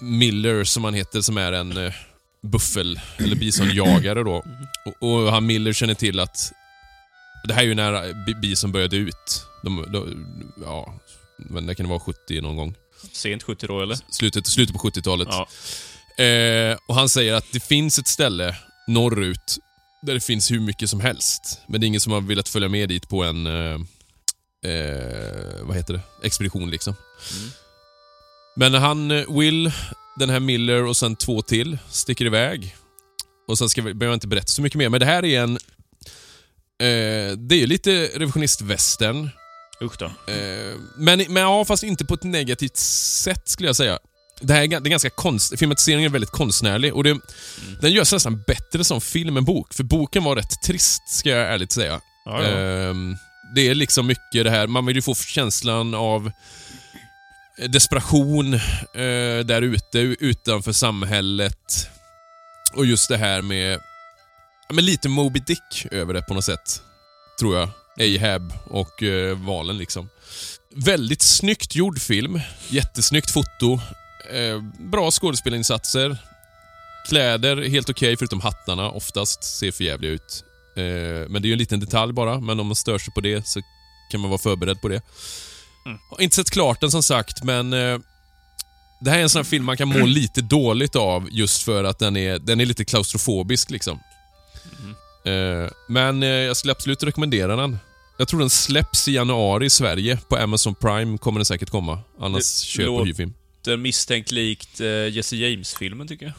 Miller 0.02 0.64
som 0.64 0.84
han 0.84 0.94
heter, 0.94 1.22
som 1.22 1.38
är 1.38 1.52
en 1.52 1.78
eh, 1.78 1.94
buffel 2.42 3.00
eller 3.18 3.36
bisonjagare 3.36 4.24
då. 4.24 4.44
Och, 5.00 5.10
och 5.26 5.32
han 5.32 5.46
Miller 5.46 5.74
känner 5.74 5.94
till 5.94 6.20
att 6.20 6.52
det 7.48 7.54
här 7.54 7.62
är 7.62 7.66
ju 7.68 7.74
när 7.76 8.26
bi- 8.26 8.36
bison 8.36 8.72
började 8.72 8.96
ut. 8.96 9.44
De, 9.64 9.86
de, 9.94 10.26
ja, 10.66 10.94
men 11.38 11.66
det 11.66 11.76
kan 11.76 11.90
vara 11.90 12.00
70 12.00 12.42
någon 12.42 12.56
gång. 12.58 12.76
Sent 13.12 13.44
70 13.44 13.68
då, 13.68 13.82
eller? 13.82 13.98
Slutet, 14.10 14.48
slutet 14.48 14.76
på 14.76 14.90
70-talet. 14.90 15.28
Ja. 15.32 15.48
Eh, 16.24 16.78
och 16.88 16.96
han 16.96 17.10
säger 17.10 17.34
att 17.34 17.46
det 17.52 17.64
finns 17.64 18.00
ett 18.00 18.08
ställe 18.08 18.56
norrut 18.88 19.58
där 20.02 20.14
det 20.14 20.20
finns 20.22 20.52
hur 20.52 20.60
mycket 20.60 20.90
som 20.90 21.00
helst. 21.00 21.62
Men 21.68 21.82
det 21.82 21.86
är 21.86 21.88
ingen 21.88 22.02
som 22.02 22.14
har 22.14 22.22
velat 22.22 22.50
följa 22.50 22.70
med 22.70 22.90
dit 22.90 23.10
på 23.10 23.24
en 23.24 23.48
eh, 24.64 24.72
eh, 24.72 25.64
vad 25.64 25.76
heter 25.76 25.94
det? 25.94 26.02
expedition 26.24 26.70
liksom. 26.70 26.96
Mm. 27.38 27.52
Men 28.56 28.74
han, 28.74 29.12
eh, 29.12 29.40
Will, 29.40 29.72
den 30.16 30.30
här 30.30 30.40
Miller 30.40 30.84
och 30.84 30.98
sen 30.98 31.16
två 31.16 31.42
till 31.42 31.78
sticker 31.90 32.26
iväg. 32.26 32.76
Och 33.48 33.58
sen 33.58 33.70
ska 33.70 33.82
vi, 33.82 33.94
behöver 33.94 34.14
jag 34.14 34.16
inte 34.16 34.28
berätta 34.28 34.48
så 34.48 34.62
mycket 34.62 34.78
mer, 34.78 34.90
men 34.90 35.00
det 35.00 35.06
här 35.06 35.26
är 35.26 35.42
en... 35.42 35.58
Eh, 36.80 37.38
det 37.38 37.56
är 37.56 37.68
lite 37.68 38.10
revisionist-västern. 38.16 39.30
Usch 39.82 39.98
då. 40.00 40.06
Eh, 40.06 40.76
men, 40.98 41.26
men 41.30 41.44
ja, 41.44 41.66
fast 41.66 41.84
inte 41.84 42.06
på 42.06 42.14
ett 42.14 42.24
negativt 42.24 42.78
sätt 42.78 43.50
skulle 43.50 43.70
jag 43.70 43.76
säga. 43.76 44.00
Det 44.42 44.54
här 44.54 44.64
är, 44.64 44.68
det 44.68 44.88
är 44.88 44.90
ganska 44.90 45.10
konst, 45.10 45.60
filmatiseringen 45.60 46.10
är 46.10 46.14
väldigt 46.14 46.32
konstnärlig 46.32 46.94
och 46.94 47.04
det, 47.04 47.20
den 47.82 47.92
görs 47.92 48.12
nästan 48.12 48.44
bättre 48.48 48.84
som 48.84 49.02
film 49.02 49.38
än 49.38 49.46
bok. 49.46 49.74
För 49.74 49.84
boken 49.84 50.24
var 50.24 50.36
rätt 50.36 50.62
trist, 50.64 51.10
ska 51.10 51.30
jag 51.30 51.54
ärligt 51.54 51.72
säga. 51.72 52.02
Ja, 52.26 52.44
ja. 52.44 52.50
Ehm, 52.50 53.16
det 53.54 53.68
är 53.68 53.76
liksom 53.76 54.08
mycket 54.08 54.44
det 54.44 54.50
här, 54.50 54.68
man 54.68 54.86
vill 54.86 54.96
ju 54.96 55.02
få 55.02 55.16
känslan 55.16 55.94
av 55.94 56.32
eh, 57.60 57.70
desperation 57.70 58.54
eh, 58.54 59.40
där 59.46 59.62
ute, 59.62 60.00
utanför 60.00 60.72
samhället. 60.72 61.90
Och 62.74 62.86
just 62.86 63.10
det 63.10 63.18
här 63.18 63.42
med, 63.42 63.80
med 64.74 64.84
lite 64.84 65.10
Moby 65.10 65.40
Dick 65.40 65.88
över 65.92 66.14
det 66.14 66.22
på 66.22 66.34
något 66.34 66.46
sätt. 66.46 66.82
Tror 67.40 67.56
jag. 67.56 67.70
Ahab 68.00 68.54
och 68.70 69.04
eh, 69.04 69.38
valen 69.38 69.78
liksom. 69.78 70.10
Väldigt 70.76 71.22
snyggt 71.22 71.76
gjord 71.76 72.00
film. 72.02 72.42
Jättesnyggt 72.70 73.32
foto. 73.32 73.80
Eh, 74.32 74.62
bra 74.80 75.12
skådespelarinsatser. 75.12 76.18
Kläder, 77.08 77.70
helt 77.70 77.90
okej 77.90 78.18
förutom 78.18 78.42
hattarna. 78.42 78.90
Oftast 78.90 79.44
ser 79.44 79.72
för 79.72 79.84
jävliga 79.84 80.12
ut. 80.12 80.45
Eh, 80.76 81.30
men 81.30 81.42
det 81.42 81.46
är 81.46 81.48
ju 81.48 81.54
en 81.54 81.60
liten 81.60 81.80
detalj 81.80 82.14
bara, 82.14 82.40
men 82.40 82.60
om 82.60 82.68
man 82.68 82.76
stör 82.76 82.98
sig 82.98 83.14
på 83.14 83.22
det 83.22 83.48
så 83.48 83.62
kan 84.12 84.20
man 84.20 84.30
vara 84.30 84.38
förberedd 84.40 84.82
på 84.82 84.88
det. 84.88 85.02
Mm. 85.86 85.98
Har 86.10 86.22
inte 86.22 86.36
sett 86.36 86.50
klart 86.50 86.82
den 86.82 86.92
som 86.92 87.04
sagt, 87.04 87.44
men 87.44 87.74
eh, 87.74 88.00
det 89.02 89.12
här 89.12 89.18
är 89.18 89.24
en 89.24 89.30
sån 89.30 89.40
här 89.40 89.44
film 89.44 89.66
man 89.66 89.78
kan 89.78 89.88
må 89.88 90.06
lite 90.06 90.42
dåligt 90.42 90.96
av 90.96 91.28
just 91.32 91.64
för 91.64 91.84
att 91.84 92.00
den 92.00 92.18
är, 92.18 92.40
den 92.40 92.62
är 92.62 92.66
lite 92.66 92.86
klaustrofobisk 92.86 93.70
liksom. 93.72 94.00
Eh, 95.26 95.70
men 95.88 96.24
eh, 96.24 96.30
jag 96.30 96.58
skulle 96.58 96.72
absolut 96.72 97.04
rekommendera 97.04 97.56
den. 97.56 97.78
Jag 98.18 98.28
tror 98.28 98.40
den 98.40 98.50
släpps 98.50 99.08
i 99.08 99.12
januari 99.14 99.66
i 99.66 99.70
Sverige. 99.70 100.18
På 100.30 100.38
Amazon 100.38 100.76
Prime 100.76 101.18
kommer 101.18 101.40
den 101.40 101.46
säkert 101.46 101.70
komma. 101.70 102.00
Annars 102.20 102.62
Det 102.62 102.66
köp 102.68 102.86
låter- 102.86 103.06
hyrfilm. 103.06 103.34
Det 103.64 103.72
är 103.72 103.78
misstänkt 103.78 104.32
likt 104.32 104.80
eh, 104.82 104.88
Jesse 104.88 105.36
James-filmen, 105.36 106.08
tycker 106.08 106.26
jag. 106.26 106.34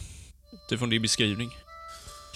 Utifrån 0.67 0.91
din 0.91 1.03
beskrivning. 1.03 1.51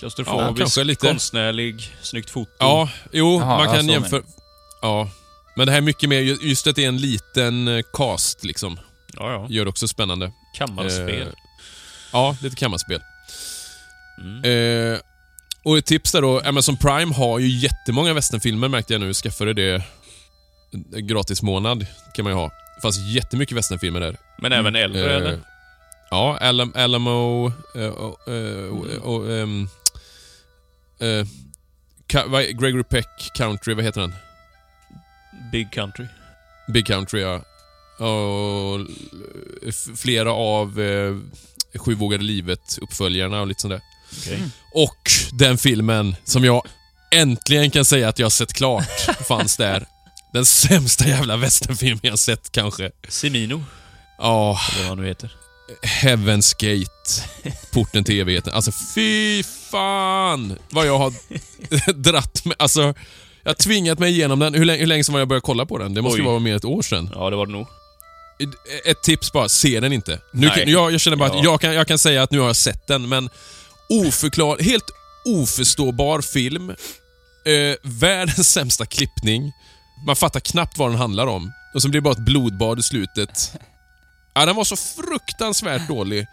Ja, 0.02 0.10
Klaustrofobisk, 0.10 0.58
kanske 0.58 0.84
lite. 0.84 1.06
konstnärlig, 1.06 1.96
snyggt 2.02 2.30
foto. 2.30 2.50
Ja, 2.58 2.88
jo, 3.12 3.38
Jaha, 3.40 3.56
man 3.56 3.66
ja, 3.66 3.74
kan 3.74 3.88
jämföra... 3.88 4.22
Ja. 4.82 5.10
Men 5.56 5.66
det 5.66 5.72
här 5.72 5.78
är 5.78 5.82
mycket 5.82 6.08
mer, 6.08 6.20
just 6.20 6.66
att 6.66 6.76
det 6.76 6.84
är 6.84 6.88
en 6.88 6.96
liten 6.98 7.68
eh, 7.68 7.82
cast 7.92 8.44
liksom. 8.44 8.80
ja. 9.16 9.32
ja. 9.32 9.46
Gör 9.48 9.64
det 9.64 9.68
också 9.68 9.88
spännande. 9.88 10.32
Kammarspel. 10.58 11.20
Eh, 11.22 11.28
ja, 12.12 12.36
lite 12.42 12.56
kammarspel. 12.56 13.00
Mm. 14.20 14.92
Eh, 14.94 14.98
och 15.64 15.78
ett 15.78 15.86
tips 15.86 16.12
där 16.12 16.22
då, 16.22 16.40
Amazon 16.40 16.76
Prime 16.76 17.14
har 17.14 17.38
ju 17.38 17.48
jättemånga 17.48 18.14
westernfilmer 18.14 18.68
märkte 18.68 18.94
jag 18.94 19.00
nu. 19.00 19.14
Skaffade 19.14 19.52
det 19.54 19.82
en 20.94 21.06
gratis 21.06 21.42
månad 21.42 21.86
kan 22.14 22.22
man 22.24 22.32
ju 22.32 22.36
ha. 22.38 22.48
Det 22.76 22.82
fanns 22.82 22.98
jättemycket 22.98 23.56
westernfilmer 23.56 24.00
där. 24.00 24.16
Men 24.38 24.52
även 24.52 24.76
äldre, 24.76 25.10
Eh, 25.10 25.16
eller? 25.16 25.38
Ja, 26.10 26.38
Alam, 26.40 26.72
Alamo 26.76 27.52
eh, 27.74 27.86
och, 27.86 28.28
eh, 28.28 28.64
och, 28.68 28.86
och 29.14 29.32
ehm, 29.32 29.68
eh, 31.00 31.26
Gregory 32.52 32.84
Peck 32.84 33.30
Country, 33.34 33.74
vad 33.74 33.84
heter 33.84 34.00
den? 34.00 34.14
Big 35.52 35.72
Country. 35.72 36.06
Big 36.68 36.86
Country, 36.86 37.20
ja. 37.20 37.42
Och 38.06 38.86
flera 39.96 40.32
av 40.32 40.80
eh, 40.80 41.16
Sju 41.80 41.94
vågade 41.94 42.24
livet-uppföljarna 42.24 43.40
och 43.40 43.46
lite 43.46 43.60
sånt 43.60 43.72
där. 43.72 43.80
Okej. 44.18 44.42
Och 44.74 45.10
den 45.32 45.58
filmen 45.58 46.16
som 46.24 46.44
jag 46.44 46.62
äntligen 47.10 47.70
kan 47.70 47.84
säga 47.84 48.08
att 48.08 48.18
jag 48.18 48.24
har 48.24 48.30
sett 48.30 48.52
klart 48.52 49.00
fanns 49.28 49.56
där. 49.56 49.86
Den 50.32 50.46
sämsta 50.46 51.08
jävla 51.08 51.36
westernfilmen 51.36 52.00
jag 52.02 52.18
sett 52.18 52.52
kanske. 52.52 52.90
Simino, 53.08 53.64
Ja, 54.18 54.60
eller 54.72 54.80
vad 54.80 54.88
han 54.88 54.98
nu 54.98 55.06
heter. 55.08 55.30
Heaven's 55.82 56.54
Gate. 56.58 57.22
Porten 57.72 58.04
till 58.04 58.20
evigheten. 58.20 58.52
Alltså 58.52 58.72
fy 58.94 59.42
fan 59.42 60.58
vad 60.70 60.86
jag 60.86 60.98
har 60.98 61.12
dratt 61.92 62.44
med. 62.44 62.56
Alltså, 62.58 62.80
Jag 63.42 63.50
har 63.50 63.54
tvingat 63.54 63.98
mig 63.98 64.10
igenom 64.10 64.38
den. 64.38 64.54
Hur 64.54 64.64
länge, 64.64 64.78
hur 64.80 64.86
länge 64.86 65.04
sedan 65.04 65.12
var 65.12 65.18
jag 65.20 65.28
började 65.28 65.44
kolla 65.46 65.66
på 65.66 65.78
den? 65.78 65.94
Det 65.94 66.02
måste 66.02 66.18
ju 66.18 66.22
Oj. 66.24 66.28
vara 66.30 66.38
mer 66.38 66.50
än 66.50 66.56
ett 66.56 66.64
år 66.64 66.82
sedan. 66.82 67.10
Ja, 67.14 67.30
det 67.30 67.36
var 67.36 67.46
det 67.46 67.52
nog. 67.52 67.66
Ett 68.84 69.02
tips 69.02 69.32
bara, 69.32 69.48
se 69.48 69.80
den 69.80 69.92
inte. 69.92 70.18
Nu, 70.32 70.46
Nej. 70.46 70.70
jag, 70.70 70.92
jag 70.92 71.00
känner 71.00 71.16
bara 71.16 71.28
att 71.30 71.36
Ja. 71.36 71.42
jag 71.44 71.60
kan, 71.60 71.74
jag 71.74 71.86
kan 71.88 71.98
säga 71.98 72.22
att 72.22 72.30
nu 72.30 72.38
har 72.38 72.46
jag 72.46 72.56
sett 72.56 72.86
den, 72.86 73.08
men 73.08 73.30
oförklar, 73.88 74.58
helt 74.62 74.84
oförståbar 75.24 76.20
film. 76.20 76.70
Eh, 76.70 77.76
världens 77.82 78.48
sämsta 78.52 78.86
klippning. 78.86 79.52
Man 80.06 80.16
fattar 80.16 80.40
knappt 80.40 80.78
vad 80.78 80.90
den 80.90 80.98
handlar 80.98 81.26
om. 81.26 81.52
Och 81.74 81.82
så 81.82 81.88
blir 81.88 82.00
det 82.00 82.04
bara 82.04 82.12
ett 82.14 82.24
blodbad 82.24 82.78
i 82.78 82.82
slutet. 82.82 83.52
Ja, 84.34 84.46
den 84.46 84.56
var 84.56 84.64
så 84.64 84.76
fruktansvärt 84.76 85.88
dålig. 85.88 86.26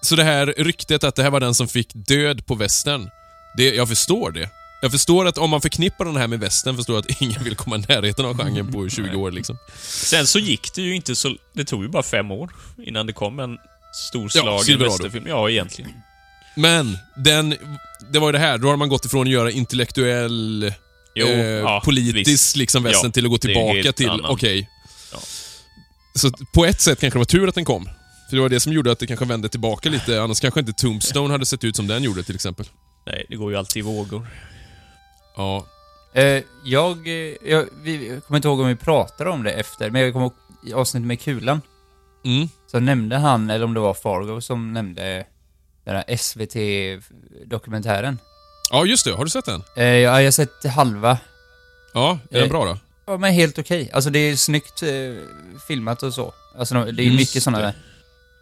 Så 0.00 0.16
det 0.16 0.24
här 0.24 0.46
ryktet 0.46 1.04
att 1.04 1.14
det 1.14 1.22
här 1.22 1.30
var 1.30 1.40
den 1.40 1.54
som 1.54 1.68
fick 1.68 1.88
död 1.94 2.46
på 2.46 2.54
västern, 2.54 3.10
det, 3.56 3.74
jag 3.74 3.88
förstår 3.88 4.30
det. 4.30 4.50
Jag 4.82 4.90
förstår 4.92 5.26
att 5.26 5.38
om 5.38 5.50
man 5.50 5.60
förknippar 5.60 6.04
den 6.04 6.16
här 6.16 6.26
med 6.26 6.40
västern 6.40 6.76
förstår 6.76 6.96
jag 6.96 7.00
att 7.10 7.20
ingen 7.22 7.44
vill 7.44 7.56
komma 7.56 7.76
i 7.76 7.78
närheten 7.88 8.24
av 8.24 8.36
genren 8.38 8.72
på 8.72 8.88
20 8.88 9.16
år 9.16 9.30
liksom. 9.30 9.58
Sen 9.82 10.26
så 10.26 10.38
gick 10.38 10.74
det 10.74 10.82
ju 10.82 10.96
inte 10.96 11.14
så... 11.16 11.36
Det 11.52 11.64
tog 11.64 11.82
ju 11.82 11.88
bara 11.88 12.02
fem 12.02 12.30
år 12.30 12.50
innan 12.86 13.06
det 13.06 13.12
kom 13.12 13.38
en 13.38 13.58
storslagen 13.94 14.64
Silverado. 14.64 14.90
västerfilm. 14.92 15.26
Ja, 15.26 15.50
egentligen. 15.50 15.90
Men, 16.56 16.98
den, 17.16 17.56
det 18.10 18.18
var 18.18 18.28
ju 18.28 18.32
det 18.32 18.38
här, 18.38 18.58
då 18.58 18.68
har 18.68 18.76
man 18.76 18.88
gått 18.88 19.04
ifrån 19.04 19.26
att 19.26 19.32
göra 19.32 19.50
intellektuell, 19.50 20.72
Jo, 21.14 21.26
eh, 21.26 21.40
ja, 21.40 21.82
politisk 21.84 22.28
visst. 22.30 22.56
liksom 22.56 22.82
västern 22.82 23.06
Ja, 23.08 23.12
till 23.12 23.24
att 23.24 23.30
gå 23.30 23.38
tillbaka 23.38 23.92
till, 23.92 24.10
okej. 24.24 24.60
Ja. 24.60 24.81
Så 26.14 26.30
på 26.30 26.64
ett 26.64 26.80
sätt 26.80 27.00
kanske 27.00 27.16
det 27.16 27.20
var 27.20 27.24
tur 27.24 27.48
att 27.48 27.54
den 27.54 27.64
kom. 27.64 27.84
För 28.28 28.36
det 28.36 28.42
var 28.42 28.48
det 28.48 28.60
som 28.60 28.72
gjorde 28.72 28.92
att 28.92 28.98
det 28.98 29.06
kanske 29.06 29.24
vände 29.24 29.48
tillbaka 29.48 29.88
lite, 29.88 30.22
annars 30.22 30.40
kanske 30.40 30.60
inte 30.60 30.72
Tombstone 30.72 31.34
hade 31.34 31.46
sett 31.46 31.64
ut 31.64 31.76
som 31.76 31.86
den 31.86 32.02
gjorde 32.02 32.22
till 32.22 32.34
exempel. 32.34 32.66
Nej, 33.06 33.26
det 33.28 33.36
går 33.36 33.52
ju 33.52 33.58
alltid 33.58 33.80
i 33.80 33.82
vågor. 33.82 34.26
Ja. 35.36 35.66
Eh, 36.14 36.42
jag, 36.64 37.08
eh, 37.08 37.34
jag, 37.44 37.66
vi, 37.82 38.08
jag 38.08 38.24
kommer 38.24 38.38
inte 38.38 38.48
ihåg 38.48 38.60
om 38.60 38.68
vi 38.68 38.76
pratade 38.76 39.30
om 39.30 39.42
det 39.42 39.52
efter, 39.52 39.90
men 39.90 40.02
jag 40.02 40.12
kommer 40.12 40.26
ihåg 40.26 40.34
i 40.66 40.72
avsnittet 40.72 41.06
med 41.06 41.20
kulan. 41.20 41.60
Mm. 42.24 42.48
Så 42.70 42.80
nämnde 42.80 43.16
han, 43.16 43.50
eller 43.50 43.64
om 43.64 43.74
det 43.74 43.80
var 43.80 43.94
Fargo, 43.94 44.40
som 44.40 44.72
nämnde 44.72 45.26
den 45.84 45.96
här 45.96 46.16
SVT-dokumentären. 46.16 48.18
Ja, 48.70 48.84
just 48.84 49.04
det. 49.04 49.12
Har 49.12 49.24
du 49.24 49.30
sett 49.30 49.44
den? 49.44 49.62
Eh, 49.76 49.84
ja, 49.84 50.20
jag 50.20 50.26
har 50.26 50.30
sett 50.30 50.64
halva. 50.64 51.18
Ja, 51.94 52.18
är 52.30 52.34
den 52.34 52.42
Eh, 52.42 52.48
bra 52.48 52.64
då? 52.64 52.78
Ja, 53.06 53.16
men 53.16 53.32
helt 53.32 53.58
okej. 53.58 53.90
Alltså 53.92 54.10
det 54.10 54.18
är 54.18 54.36
snyggt 54.36 54.82
eh, 54.82 54.90
filmat 55.68 56.02
och 56.02 56.14
så. 56.14 56.34
Alltså 56.58 56.74
det 56.84 57.02
är 57.02 57.04
Just 57.04 57.16
mycket 57.16 57.42
sådana 57.42 57.74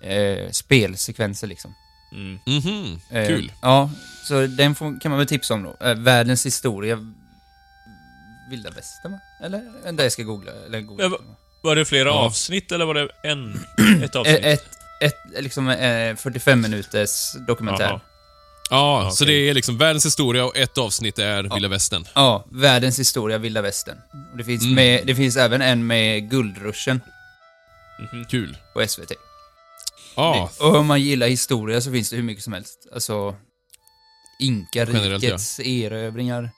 eh, 0.02 0.50
spelsekvenser 0.50 1.46
liksom. 1.46 1.74
Mm. 2.12 2.38
Mhm, 2.46 3.00
Eh, 3.10 3.26
kul. 3.26 3.52
Ja, 3.62 3.90
så 4.24 4.46
den 4.46 4.74
får, 4.74 5.00
kan 5.00 5.10
man 5.10 5.18
väl 5.18 5.26
tipsa 5.28 5.54
om 5.54 5.62
då. 5.62 5.76
Eh, 5.86 5.94
världens 5.94 6.46
historia. 6.46 6.98
Vilda 8.50 8.70
västern 8.70 9.12
va? 9.12 9.18
Eller? 9.42 9.62
Vänta, 9.84 10.02
jag 10.02 10.12
ska 10.12 10.22
googla. 10.22 10.52
Eller 10.66 10.80
googla. 10.80 11.04
Ja, 11.04 11.08
va- 11.10 11.18
Var 11.62 11.76
det 11.76 11.84
flera 11.84 12.08
Ja. 12.08 12.14
avsnitt 12.14 12.72
eller 12.72 12.84
var 12.84 12.94
det 12.94 13.08
en, 13.22 13.64
ett 14.02 14.14
Eh, 14.14 14.20
avsnitt? 14.20 14.38
ett, 14.44 14.64
ett, 15.00 15.14
liksom 15.42 15.68
eh, 15.68 16.16
45 16.16 16.60
minuters 16.60 17.32
dokumentär. 17.46 17.84
Jaha. 17.84 18.00
Ja, 18.70 19.10
så 19.12 19.24
okej. 19.24 19.34
det 19.44 19.50
är 19.50 19.54
liksom 19.54 19.78
världens 19.78 20.06
historia 20.06 20.44
och 20.44 20.56
ett 20.56 20.78
avsnitt 20.78 21.18
är 21.18 21.42
Vilda 21.54 21.68
Västern. 21.68 22.04
Ja, 22.14 22.44
världens 22.50 22.98
historia, 22.98 23.38
vilda 23.38 23.62
västern. 23.62 23.96
Det, 24.36 24.44
finns 24.44 24.62
Mm. 24.62 24.74
med, 24.74 25.06
det 25.06 25.14
finns 25.14 25.36
även 25.36 25.62
en 25.62 25.86
med 25.86 26.30
guldruschen 26.30 27.00
Mhm. 28.12 28.24
Kul. 28.24 28.56
på 28.74 28.80
SVT. 28.88 29.12
Ja, 30.16 30.50
Och 30.60 30.74
om 30.76 30.86
man 30.86 31.00
gillar 31.02 31.26
historia 31.28 31.80
så 31.80 31.92
finns 31.92 32.10
det 32.10 32.16
hur 32.16 32.22
mycket 32.22 32.44
som 32.44 32.52
helst. 32.52 32.86
Alltså, 32.94 33.34
Inkarikets 34.38 35.60
erövringar. 35.60 36.50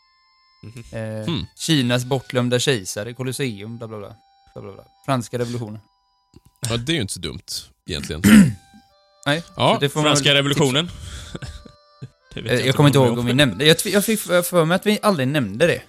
Mhm. 0.62 0.84
Eh, 0.92 1.26
Hmm. 1.26 1.46
Kinas 1.58 2.04
bortglömda 2.04 2.58
kejsare, 2.58 3.14
Colosseum, 3.14 3.78
bla 3.78 3.88
bla 3.88 3.98
bla. 3.98 4.14
bla, 4.54 4.62
bla, 4.62 4.72
bla. 4.72 4.84
Franska 5.06 5.38
revolutionen. 5.38 5.80
ja, 6.68 6.76
det 6.76 6.92
är 6.92 6.94
ju 6.94 7.00
inte 7.00 7.14
så 7.14 7.20
dumt 7.20 7.42
egentligen. 7.88 8.22
Nej, 9.26 9.42
Ja, 9.56 9.74
så 9.74 9.80
det 9.80 9.88
Franska 9.88 10.34
revolutionen? 10.34 10.90
Det. 12.34 12.40
Eh, 12.40 12.66
Jag 12.66 12.74
kommer 12.76 12.88
inte 12.88 12.98
ihåg 12.98 13.18
om 13.18 13.26
vi 13.26 13.32
nämnde. 13.32 13.46
nämnde 13.46 13.64
jag, 13.64 13.76
jag 13.84 14.04
fick 14.04 14.20
för 14.20 14.64
mig 14.64 14.74
att 14.74 14.86
vi 14.86 14.98
aldrig 15.02 15.28
nämnde 15.28 15.66
det 15.66 15.74
i 15.74 15.82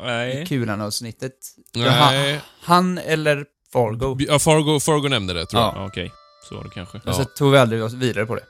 Nej. 0.00 0.46
Kulan-avsnittet. 0.46 1.32
Ja, 1.72 1.90
han, 1.90 2.14
Nej. 2.14 2.40
han 2.62 2.98
eller 2.98 3.44
Fargo. 3.72 4.16
Ja, 4.20 4.38
Fargo, 4.38 4.80
Fargo 4.80 5.08
nämnde 5.08 5.34
det 5.34 5.46
tror 5.46 5.62
jag. 5.62 5.74
Ja. 5.76 5.86
Okej. 5.86 6.12
Så 6.48 6.54
var 6.56 6.64
det 6.64 6.70
kanske. 6.70 7.00
Men 7.04 7.14
så 7.14 7.24
tog 7.24 7.52
vi 7.52 7.58
aldrig 7.58 7.82
oss 7.84 7.92
vidare 7.92 8.26
på 8.26 8.34
det. 8.34 8.44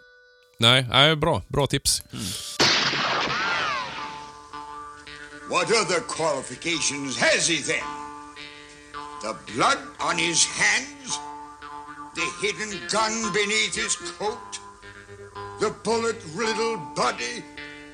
Nej, 0.59 0.87
nej, 0.91 1.17
bra. 1.17 1.43
Bra 1.49 1.67
tips. 1.67 2.03
What 5.51 5.71
other 5.71 6.01
qualifications 6.17 7.17
has 7.21 7.49
he 7.49 7.57
then? 7.63 7.85
The 9.23 9.35
blood 9.53 9.79
on 10.11 10.19
his 10.19 10.47
hands? 10.47 11.19
The 12.15 12.47
hidden 12.47 12.71
gun 12.91 13.33
beneath 13.33 13.77
his 13.77 13.97
coat? 14.19 14.61
The 15.65 15.71
bullet 15.85 16.17
riddled 16.39 16.81
body 16.97 17.37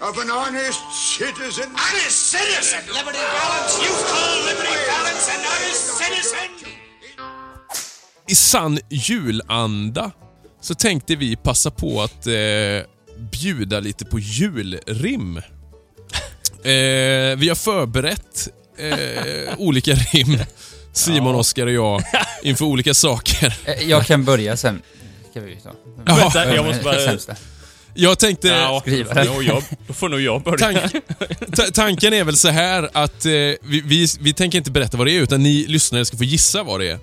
of 0.01 0.19
an 0.23 0.31
honest 0.31 0.81
citizen? 1.19 1.69
Honest 1.77 2.31
citizen! 2.31 2.81
Liberty 2.99 3.19
balance, 3.39 3.75
youthful 3.85 4.47
liberty 4.49 4.77
balance, 4.93 5.31
and 5.35 5.43
honest 5.51 5.85
citizen! 5.99 6.49
I 8.29 8.35
sann 8.35 8.79
julanda 8.89 10.11
så 10.61 10.75
tänkte 10.75 11.17
vi 11.17 11.37
passa 11.37 11.71
på 11.71 12.03
att 12.03 12.27
eh, 12.27 12.33
bjuda 13.33 13.81
lite 13.81 14.05
på 14.05 14.19
julrim. 14.19 15.41
Eh, 16.65 17.37
vi 17.37 17.49
har 17.49 17.55
förberett 17.55 18.49
eh, 18.79 19.55
olika 19.59 19.93
rim, 19.95 20.39
Simon, 20.93 21.35
Oskar 21.35 21.67
och 21.67 21.73
jag, 21.73 22.03
inför 22.43 22.65
olika 22.65 22.95
saker. 22.95 23.55
Eh, 23.65 23.89
Jag 23.91 24.07
kan 24.07 24.25
börja 24.25 24.57
sen. 24.57 24.83
Ska 25.31 25.41
vi 25.41 25.57
ta. 25.57 25.71
Ja, 26.07 26.15
Vänta, 26.15 26.55
jag 26.55 26.65
måste 26.65 26.85
bara... 26.85 27.19
Jag 27.95 28.19
tänkte... 28.19 28.49
Ja, 28.49 28.83
nog 29.25 29.45
jag, 29.45 29.63
då 29.87 29.93
får 29.93 30.09
nog 30.09 30.21
jag 30.21 30.43
börja. 30.43 30.59
Tank, 30.59 30.93
ta, 31.57 31.63
tanken 31.63 32.13
är 32.13 32.25
väl 32.25 32.37
så 32.37 32.49
här 32.49 32.91
att 32.93 33.27
eh, 33.27 33.31
vi, 33.33 33.59
vi, 33.85 34.07
vi 34.21 34.33
tänker 34.33 34.59
inte 34.59 34.71
berätta 34.71 34.97
vad 34.97 35.07
det 35.07 35.13
är, 35.13 35.21
utan 35.21 35.43
ni 35.43 35.67
lyssnare 35.67 36.05
ska 36.05 36.17
få 36.17 36.25
gissa 36.25 36.63
vad 36.63 36.81
det 36.81 36.89
är. 36.89 36.99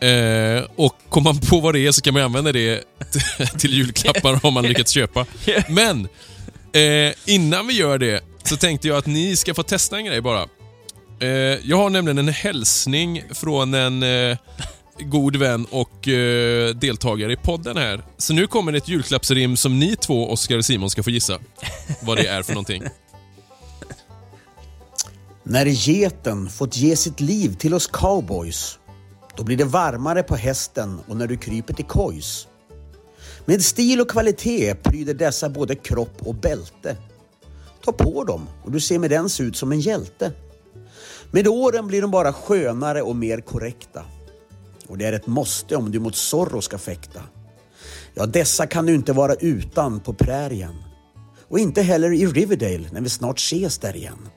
Eh, 0.00 0.64
och 0.76 0.94
kommer 1.08 1.32
man 1.32 1.40
på 1.40 1.60
vad 1.60 1.74
det 1.74 1.86
är 1.86 1.92
så 1.92 2.02
kan 2.02 2.14
man 2.14 2.22
använda 2.22 2.52
det 2.52 2.84
till 3.58 3.74
julklappar 3.74 4.46
om 4.46 4.54
man 4.54 4.64
lyckats 4.64 4.92
köpa. 4.92 5.26
Men 5.68 6.08
eh, 6.72 7.14
innan 7.26 7.66
vi 7.66 7.74
gör 7.74 7.98
det 7.98 8.24
så 8.44 8.56
tänkte 8.56 8.88
jag 8.88 8.96
att 8.96 9.06
ni 9.06 9.36
ska 9.36 9.54
få 9.54 9.62
testa 9.62 9.96
en 9.96 10.04
grej 10.04 10.20
bara. 10.20 10.46
Eh, 11.20 11.28
jag 11.62 11.76
har 11.76 11.90
nämligen 11.90 12.18
en 12.18 12.28
hälsning 12.28 13.22
från 13.34 13.74
en 13.74 14.02
eh, 14.02 14.36
god 15.00 15.36
vän 15.36 15.66
och 15.70 16.08
eh, 16.08 16.74
deltagare 16.74 17.32
i 17.32 17.36
podden 17.36 17.76
här. 17.76 18.02
Så 18.16 18.32
nu 18.32 18.46
kommer 18.46 18.72
ett 18.72 18.88
julklappsrim 18.88 19.56
som 19.56 19.78
ni 19.78 19.96
två, 19.96 20.30
Oskar 20.30 20.56
och 20.56 20.64
Simon, 20.64 20.90
ska 20.90 21.02
få 21.02 21.10
gissa 21.10 21.38
vad 22.02 22.16
det 22.16 22.26
är 22.26 22.42
för 22.42 22.52
någonting. 22.52 22.82
När 25.42 25.66
geten 25.66 26.48
fått 26.48 26.76
ge 26.76 26.96
sitt 26.96 27.20
liv 27.20 27.54
till 27.54 27.74
oss 27.74 27.86
cowboys, 27.86 28.78
då 29.36 29.44
blir 29.44 29.56
det 29.56 29.64
varmare 29.64 30.22
på 30.22 30.36
hästen 30.36 31.00
och 31.08 31.16
när 31.16 31.26
du 31.26 31.36
kryper 31.36 31.74
till 31.74 31.84
kojs. 31.84 32.46
Med 33.44 33.64
stil 33.64 34.00
och 34.00 34.10
kvalitet 34.10 34.74
pryder 34.74 35.14
dessa 35.14 35.48
både 35.48 35.74
kropp 35.74 36.16
och 36.18 36.34
bälte. 36.34 36.96
Ta 37.84 37.92
på 37.92 38.24
dem 38.24 38.48
och 38.64 38.72
du 38.72 38.80
ser 38.80 38.98
med 38.98 39.10
den 39.10 39.28
se 39.28 39.42
ut 39.42 39.56
som 39.56 39.72
en 39.72 39.80
hjälte. 39.80 40.32
Med 41.30 41.48
åren 41.48 41.86
blir 41.86 42.02
de 42.02 42.10
bara 42.10 42.32
skönare 42.32 43.02
och 43.02 43.16
mer 43.16 43.40
korrekta. 43.40 44.04
Och 44.88 44.98
det 44.98 45.04
är 45.06 45.12
ett 45.12 45.26
måste 45.26 45.76
om 45.76 45.90
du 45.90 45.98
mot 46.00 46.16
Zorro 46.16 46.62
ska 46.62 46.78
fäkta. 46.78 47.22
Ja, 48.14 48.26
dessa 48.26 48.66
kan 48.66 48.86
du 48.86 48.94
inte 48.94 49.12
vara 49.12 49.34
utan 49.34 50.00
på 50.00 50.14
prärien. 50.14 50.74
Och 51.48 51.58
inte 51.58 51.82
heller 51.82 52.12
i 52.12 52.26
Riverdale 52.26 52.88
när 52.92 53.00
vi 53.00 53.08
snart 53.08 53.38
ses 53.38 53.78
där 53.78 53.96
igen. 53.96 54.28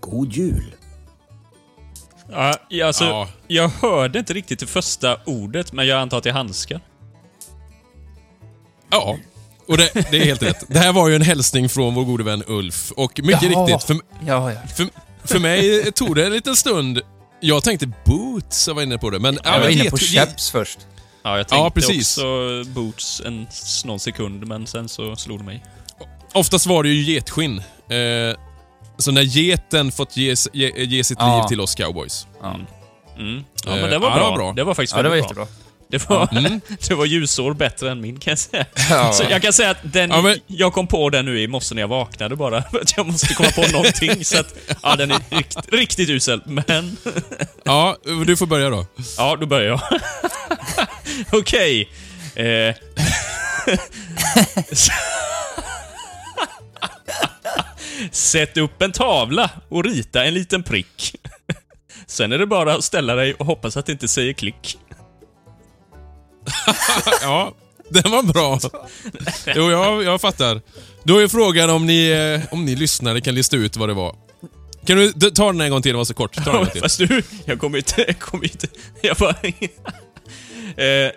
God 0.00 0.32
jul! 0.32 0.74
Ja, 2.30 2.54
ja, 2.68 2.86
alltså, 2.86 3.04
Ja. 3.04 3.28
Jag 3.46 3.68
hörde 3.68 4.18
inte 4.18 4.32
riktigt 4.32 4.58
det 4.58 4.66
första 4.66 5.16
ordet, 5.26 5.72
men 5.72 5.86
jag 5.86 6.00
antar 6.00 6.18
att 6.18 6.24
det 6.24 6.30
är 6.30 6.34
handskar. 6.34 6.80
Ja, 8.90 9.18
och 9.68 9.76
det, 9.76 9.90
det 10.10 10.16
är 10.16 10.24
helt 10.24 10.42
rätt. 10.42 10.64
Det 10.68 10.78
här 10.78 10.92
var 10.92 11.08
ju 11.08 11.14
en 11.16 11.22
hälsning 11.22 11.68
från 11.68 11.94
vår 11.94 12.04
gode 12.04 12.24
vän 12.24 12.42
Ulf. 12.46 12.92
Och 12.92 13.20
mycket 13.24 13.42
Jaha. 13.42 13.66
riktigt, 13.66 13.86
för, 13.86 13.96
Ja, 14.26 14.52
ja. 14.52 14.60
för, 14.76 14.86
för 15.24 15.38
mig 15.38 15.92
tog 15.92 16.16
det 16.16 16.26
en 16.26 16.32
liten 16.32 16.56
stund. 16.56 17.00
Jag 17.40 17.64
tänkte 17.64 17.86
boots, 18.04 18.68
jag 18.68 18.74
var 18.74 18.82
inne 18.82 18.98
på 18.98 19.10
det. 19.10 19.18
Men, 19.18 19.38
Jag 19.44 19.52
var 19.52 19.60
men 19.60 19.70
inne 19.70 19.90
på 19.90 19.96
chaps 19.96 20.50
först. 20.50 20.78
Ja, 21.22 21.36
jag 21.36 21.48
tänkte 21.48 21.56
Ja, 21.64 21.70
precis. 21.70 22.18
också 22.18 22.64
boots 22.70 23.22
en 23.26 23.46
någon 23.84 24.00
sekund, 24.00 24.46
men 24.46 24.66
sen 24.66 24.88
så 24.88 25.16
slog 25.16 25.38
det 25.38 25.44
mig. 25.44 25.62
Oftast 26.34 26.66
var 26.66 26.82
det 26.82 26.88
ju 26.88 27.12
getskinn. 27.14 27.58
Eh, 27.58 28.36
så 28.98 29.10
när 29.12 29.22
geten 29.22 29.92
fått 29.92 30.16
ge, 30.16 30.34
ge, 30.52 30.84
ge 30.84 31.04
sitt 31.04 31.18
Ja. 31.20 31.36
liv 31.42 31.48
till 31.48 31.60
oss 31.60 31.74
cowboys. 31.74 32.26
Mm. 32.44 33.44
Ja, 33.66 33.76
Eh, 33.76 33.80
men 33.80 33.90
det 33.90 33.98
var 33.98 34.08
ja, 34.10 34.14
bra. 34.14 34.24
det 34.24 34.30
var 34.30 34.36
bra. 34.36 34.52
Det 34.52 34.64
var 34.64 34.74
faktiskt 34.74 34.96
Ja, 34.96 35.02
det 35.02 35.08
var 35.08 35.16
väldigt 35.16 35.30
jättebra. 35.30 35.46
Det 35.90 36.08
var, 36.08 36.28
det 36.88 36.94
var 36.94 37.04
ljusår 37.04 37.54
bättre 37.54 37.90
än 37.90 38.00
min 38.00 38.18
kan 38.20 38.30
jag 38.30 38.38
säga. 38.38 38.66
Ja. 38.90 39.12
Så 39.14 39.24
jag 39.30 39.42
kan 39.42 39.52
säga 39.52 39.70
att 39.70 39.78
den, 39.82 40.10
Ja, 40.10 40.22
men- 40.22 40.38
jag 40.46 40.72
kom 40.72 40.86
på 40.86 41.10
den 41.10 41.24
nu 41.24 41.40
i 41.40 41.48
morse 41.48 41.74
när 41.74 41.82
jag 41.82 41.88
vaknade 41.88 42.36
bara. 42.36 42.62
För 42.70 42.80
att 42.80 42.96
jag 42.96 43.06
måste 43.06 43.34
komma 43.34 43.50
på 43.50 43.66
någonting. 43.72 44.24
Så 44.24 44.40
att, 44.40 44.54
ja, 44.82 44.96
den 44.96 45.10
är 45.10 45.20
rikt, 45.36 45.56
riktigt 45.72 46.08
usel. 46.08 46.42
Men, 46.46 46.96
Ja, 47.64 47.96
du 48.26 48.36
får 48.36 48.46
börja 48.46 48.70
då. 48.70 48.86
ja, 49.16 49.36
då 49.40 49.46
börjar 49.46 49.68
jag. 49.68 49.80
Okej. 51.32 51.88
Eh. 52.34 52.74
Sätt 58.10 58.56
upp 58.56 58.82
en 58.82 58.92
tavla 58.92 59.50
och 59.68 59.84
rita 59.84 60.24
en 60.24 60.34
liten 60.34 60.62
prick. 60.62 61.14
Sen 62.06 62.32
är 62.32 62.38
det 62.38 62.46
bara 62.46 62.74
att 62.74 62.84
ställa 62.84 63.14
dig 63.14 63.34
och 63.34 63.46
hoppas 63.46 63.76
att 63.76 63.86
det 63.86 63.92
inte 63.92 64.08
säger 64.08 64.32
klick. 64.32 64.78
Ja, 67.22 67.54
den 67.88 68.12
var 68.12 68.22
bra. 68.22 68.58
Jo, 69.56 69.70
jag, 69.70 70.02
jag 70.02 70.20
fattar. 70.20 70.60
Då 71.02 71.18
är 71.18 71.28
frågan 71.28 71.70
om 71.70 71.86
ni, 71.86 72.08
eh, 72.08 72.54
om 72.54 72.64
ni 72.64 72.76
lyssnare 72.76 73.20
kan 73.20 73.34
lista 73.34 73.56
ut 73.56 73.76
vad 73.76 73.88
det 73.88 73.94
var. 73.94 74.16
Kan 74.86 74.96
du 74.96 75.30
ta 75.30 75.46
den 75.46 75.60
en 75.60 75.70
gång 75.70 75.82
till? 75.82 75.92
Den 75.92 75.98
var 75.98 76.04
så 76.04 76.14
kort. 76.14 76.34
Ta 76.34 76.44
den 76.44 76.54
en 76.54 76.58
gång 76.58 76.70
till. 76.70 76.80
Fast 76.82 76.98
du, 76.98 77.22
jag 77.44 77.58
kommer 77.58 77.78
inte... 77.78 78.04
Jag 78.06 78.18
kommer 78.18 78.44
inte... 78.44 78.66
Jag 79.02 79.16
bara... 79.16 79.36
eh, 80.76 81.10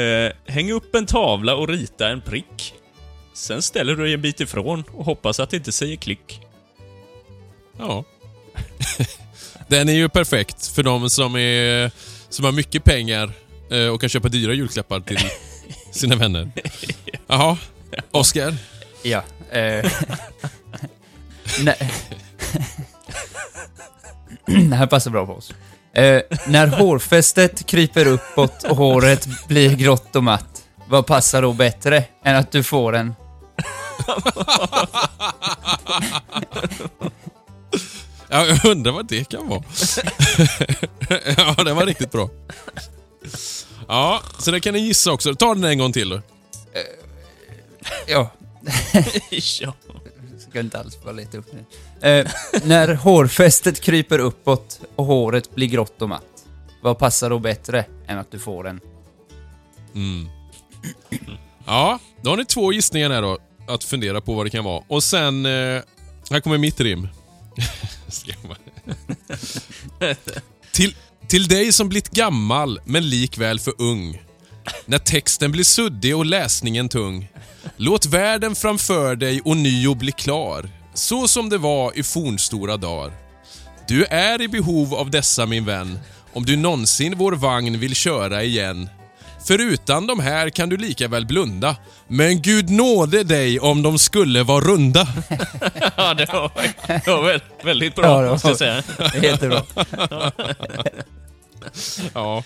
eh, 0.00 0.32
häng 0.46 0.72
upp 0.72 0.94
en 0.94 1.06
tavla 1.06 1.54
och 1.54 1.68
rita 1.68 2.08
en 2.08 2.20
prick. 2.20 2.74
Sen 3.34 3.62
ställer 3.62 3.94
du 3.94 4.04
dig 4.04 4.14
en 4.14 4.22
bit 4.22 4.40
ifrån 4.40 4.84
och 4.92 5.04
hoppas 5.04 5.40
att 5.40 5.50
det 5.50 5.56
inte 5.56 5.72
säger 5.72 5.96
klick. 5.96 6.40
Ja. 7.78 8.04
Den 9.68 9.88
är 9.88 9.92
ju 9.92 10.08
perfekt 10.08 10.66
för 10.66 10.82
de 10.82 11.10
som, 11.10 11.36
är, 11.36 11.90
som 12.30 12.44
har 12.44 12.52
mycket 12.52 12.84
pengar 12.84 13.32
eh, 13.70 13.86
och 13.86 14.00
kan 14.00 14.08
köpa 14.08 14.28
dyra 14.28 14.52
julklappar 14.52 15.00
till 15.00 15.18
sina 15.92 16.16
vänner. 16.16 16.50
Jaha, 17.26 17.58
Oscar? 18.10 18.56
Ja. 19.02 19.22
Eh. 19.50 19.92
Nej. 21.62 21.92
det 24.46 24.76
här 24.76 24.86
passar 24.86 25.10
bra 25.10 25.26
på 25.26 25.32
oss. 25.32 25.54
Eh, 25.92 26.20
när 26.46 26.66
hårfästet 26.66 27.66
kryper 27.66 28.06
uppåt 28.06 28.64
och 28.64 28.76
håret 28.76 29.28
blir 29.48 29.76
grått 29.76 30.16
och 30.16 30.24
matt, 30.24 30.62
vad 30.86 31.06
passar 31.06 31.42
då 31.42 31.52
bättre 31.52 32.04
än 32.24 32.36
att 32.36 32.52
du 32.52 32.62
får 32.62 32.96
en... 32.96 33.14
Ja, 38.28 38.46
jag 38.46 38.64
undrar 38.64 38.92
vad 38.92 39.06
det 39.06 39.24
kan 39.28 39.48
vara. 39.48 39.62
ja, 41.36 41.64
den 41.64 41.76
var 41.76 41.86
riktigt 41.86 42.12
bra. 42.12 42.30
Ja, 43.88 44.22
så 44.38 44.50
det 44.50 44.60
kan 44.60 44.74
ni 44.74 44.80
gissa 44.80 45.12
också. 45.12 45.34
Ta 45.34 45.54
den 45.54 45.64
en 45.64 45.78
gång 45.78 45.92
till 45.92 46.08
då. 46.08 46.20
Ja, 48.06 48.30
ja. 49.60 49.74
ska 50.38 50.60
inte 50.60 50.78
alls 50.78 51.02
bara 51.02 51.12
leta 51.12 51.38
upp 51.38 51.52
nu. 51.52 51.64
Eh, 52.10 52.26
när 52.64 52.94
hårfästet 52.94 53.80
kryper 53.80 54.18
uppåt 54.18 54.80
och 54.96 55.04
håret 55.04 55.54
blir 55.54 55.66
grått 55.66 56.02
och 56.02 56.08
matt, 56.08 56.44
vad 56.82 56.98
passar 56.98 57.30
då 57.30 57.38
bättre 57.38 57.84
än 58.06 58.18
att 58.18 58.30
du 58.30 58.38
får 58.38 58.68
en... 58.68 58.80
Ja, 61.66 61.98
då 62.22 62.30
har 62.30 62.36
ni 62.36 62.44
två 62.44 62.72
gissningar 62.72 63.10
här 63.10 63.22
då. 63.22 63.38
Att 63.68 63.84
fundera 63.84 64.20
på 64.20 64.34
vad 64.34 64.46
det 64.46 64.50
kan 64.50 64.64
vara. 64.64 64.84
Och 64.88 65.02
sen... 65.02 65.46
Eh, 65.46 65.82
här 66.30 66.40
kommer 66.40 66.58
mitt 66.58 66.80
rim. 66.80 67.08
Till, 70.72 70.94
till 71.28 71.48
dig 71.48 71.72
som 71.72 71.88
blivit 71.88 72.10
gammal, 72.10 72.80
men 72.84 73.08
likväl 73.08 73.60
för 73.60 73.74
ung. 73.78 74.22
När 74.86 74.98
texten 74.98 75.52
blir 75.52 75.64
suddig 75.64 76.16
och 76.16 76.26
läsningen 76.26 76.88
tung. 76.88 77.28
Låt 77.76 78.06
världen 78.06 78.54
framför 78.54 79.16
dig 79.16 79.40
och 79.44 79.56
nio 79.56 79.94
bli 79.94 80.12
klar. 80.12 80.70
Så 80.94 81.28
som 81.28 81.48
det 81.48 81.58
var 81.58 81.98
i 81.98 82.02
fornstora 82.02 82.76
dagar. 82.76 83.12
Du 83.88 84.04
är 84.04 84.42
i 84.42 84.48
behov 84.48 84.94
av 84.94 85.10
dessa 85.10 85.46
min 85.46 85.64
vän, 85.64 85.98
om 86.32 86.44
du 86.44 86.56
någonsin 86.56 87.18
vår 87.18 87.32
vagn 87.32 87.78
vill 87.78 87.94
köra 87.94 88.42
igen. 88.42 88.88
För 89.46 89.58
utan 89.60 90.06
de 90.06 90.20
här 90.20 90.50
kan 90.50 90.68
du 90.68 90.76
lika 90.76 91.08
väl 91.08 91.26
blunda. 91.26 91.76
Men 92.08 92.42
Gud 92.42 92.70
nåde 92.70 93.24
dig 93.24 93.60
om 93.60 93.82
de 93.82 93.98
skulle 93.98 94.42
vara 94.42 94.64
runda. 94.64 95.08
ja, 95.96 96.14
det 96.14 96.32
var, 96.32 96.50
det 96.86 97.06
var 97.06 97.22
väl, 97.22 97.40
väldigt 97.62 97.94
bra, 97.94 98.04
Ja, 98.06 98.18
det 98.20 98.24
var- 98.24 98.32
måste 98.32 98.48
jag 98.48 98.58
säga. 98.58 98.82
Det 99.12 99.26
jättebra. 99.26 99.62
Ja. 102.14 102.42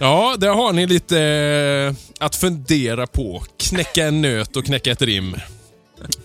ja, 0.00 0.36
där 0.38 0.48
har 0.48 0.72
ni 0.72 0.86
lite 0.86 1.20
eh, 1.22 2.24
att 2.24 2.36
fundera 2.36 3.06
på. 3.06 3.44
Knäcka 3.58 4.06
en 4.06 4.20
nöt 4.22 4.56
och 4.56 4.64
knäcka 4.64 4.90
ett 4.90 5.02
rim. 5.02 5.36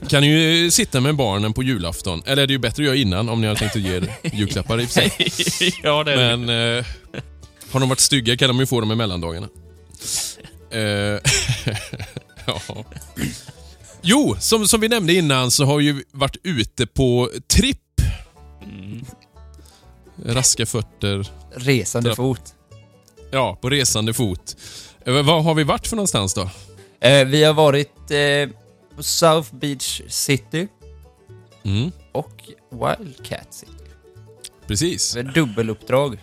Kan 0.10 0.22
ni 0.22 0.28
ju 0.28 0.72
sitta 0.72 1.02
med 1.02 1.16
barnen 1.16 1.54
på 1.54 1.64
julafton. 1.64 2.24
Eller 2.26 2.44
är 2.44 2.48
det 2.48 2.54
ju 2.54 2.60
bättre 2.60 2.84
att 2.84 2.86
göra 2.88 2.96
innan 2.96 3.30
om 3.30 3.42
ni 3.42 3.48
har 3.48 3.56
tänkt 3.56 3.76
att 3.76 3.82
ge 3.82 3.96
er 3.96 4.12
julklappar 4.34 4.82
i 4.82 4.86
och 4.86 4.90
för 4.90 5.02
sig. 5.02 5.74
ja, 5.84 6.04
det 6.04 6.14
är 6.14 6.18
det. 6.18 6.38
Men 6.38 6.78
eh, 6.78 6.86
har 7.76 7.80
de 7.80 7.90
varit 7.90 8.00
stygga 8.00 8.38
kan 8.38 8.48
de 8.48 8.60
ju 8.60 8.66
få 8.66 8.80
dem 8.80 8.92
i 8.92 8.96
mellandagarna. 8.96 9.50
Eh, 10.72 10.82
ja. 12.46 12.62
Jo, 14.02 14.36
som, 14.40 14.68
som 14.68 14.82
vi 14.82 14.88
nämnde 14.90 15.14
innan 15.14 15.52
så 15.52 15.66
har 15.66 15.80
ju 15.80 16.04
varit 16.12 16.38
ute 16.44 16.88
på 16.88 17.30
tripp. 17.48 17.78
Raska 20.26 20.66
fötter. 20.66 21.28
Resande 21.56 22.10
Ja. 22.10 22.16
fot. 22.16 22.42
Ja, 23.32 23.58
på 23.62 23.70
resande 23.70 24.14
fot. 24.14 24.58
Eh, 25.06 25.14
Var 25.22 25.42
har 25.42 25.54
vi 25.54 25.64
varit 25.64 25.88
för 25.88 25.96
någonstans 25.96 26.34
då? 26.34 26.50
Eh, 27.00 27.26
vi 27.26 27.44
har 27.44 27.54
varit 27.54 28.12
eh, 28.12 28.56
på 28.96 29.04
South 29.04 29.56
Beach 29.56 30.02
City 30.08 30.68
Mm, 31.64 31.92
och 32.12 32.44
Wildcat 32.72 33.54
City. 33.54 33.72
precis. 34.68 35.14
Det 35.14 35.20
är 35.20 35.24
dubbeluppdrag. 35.24 36.18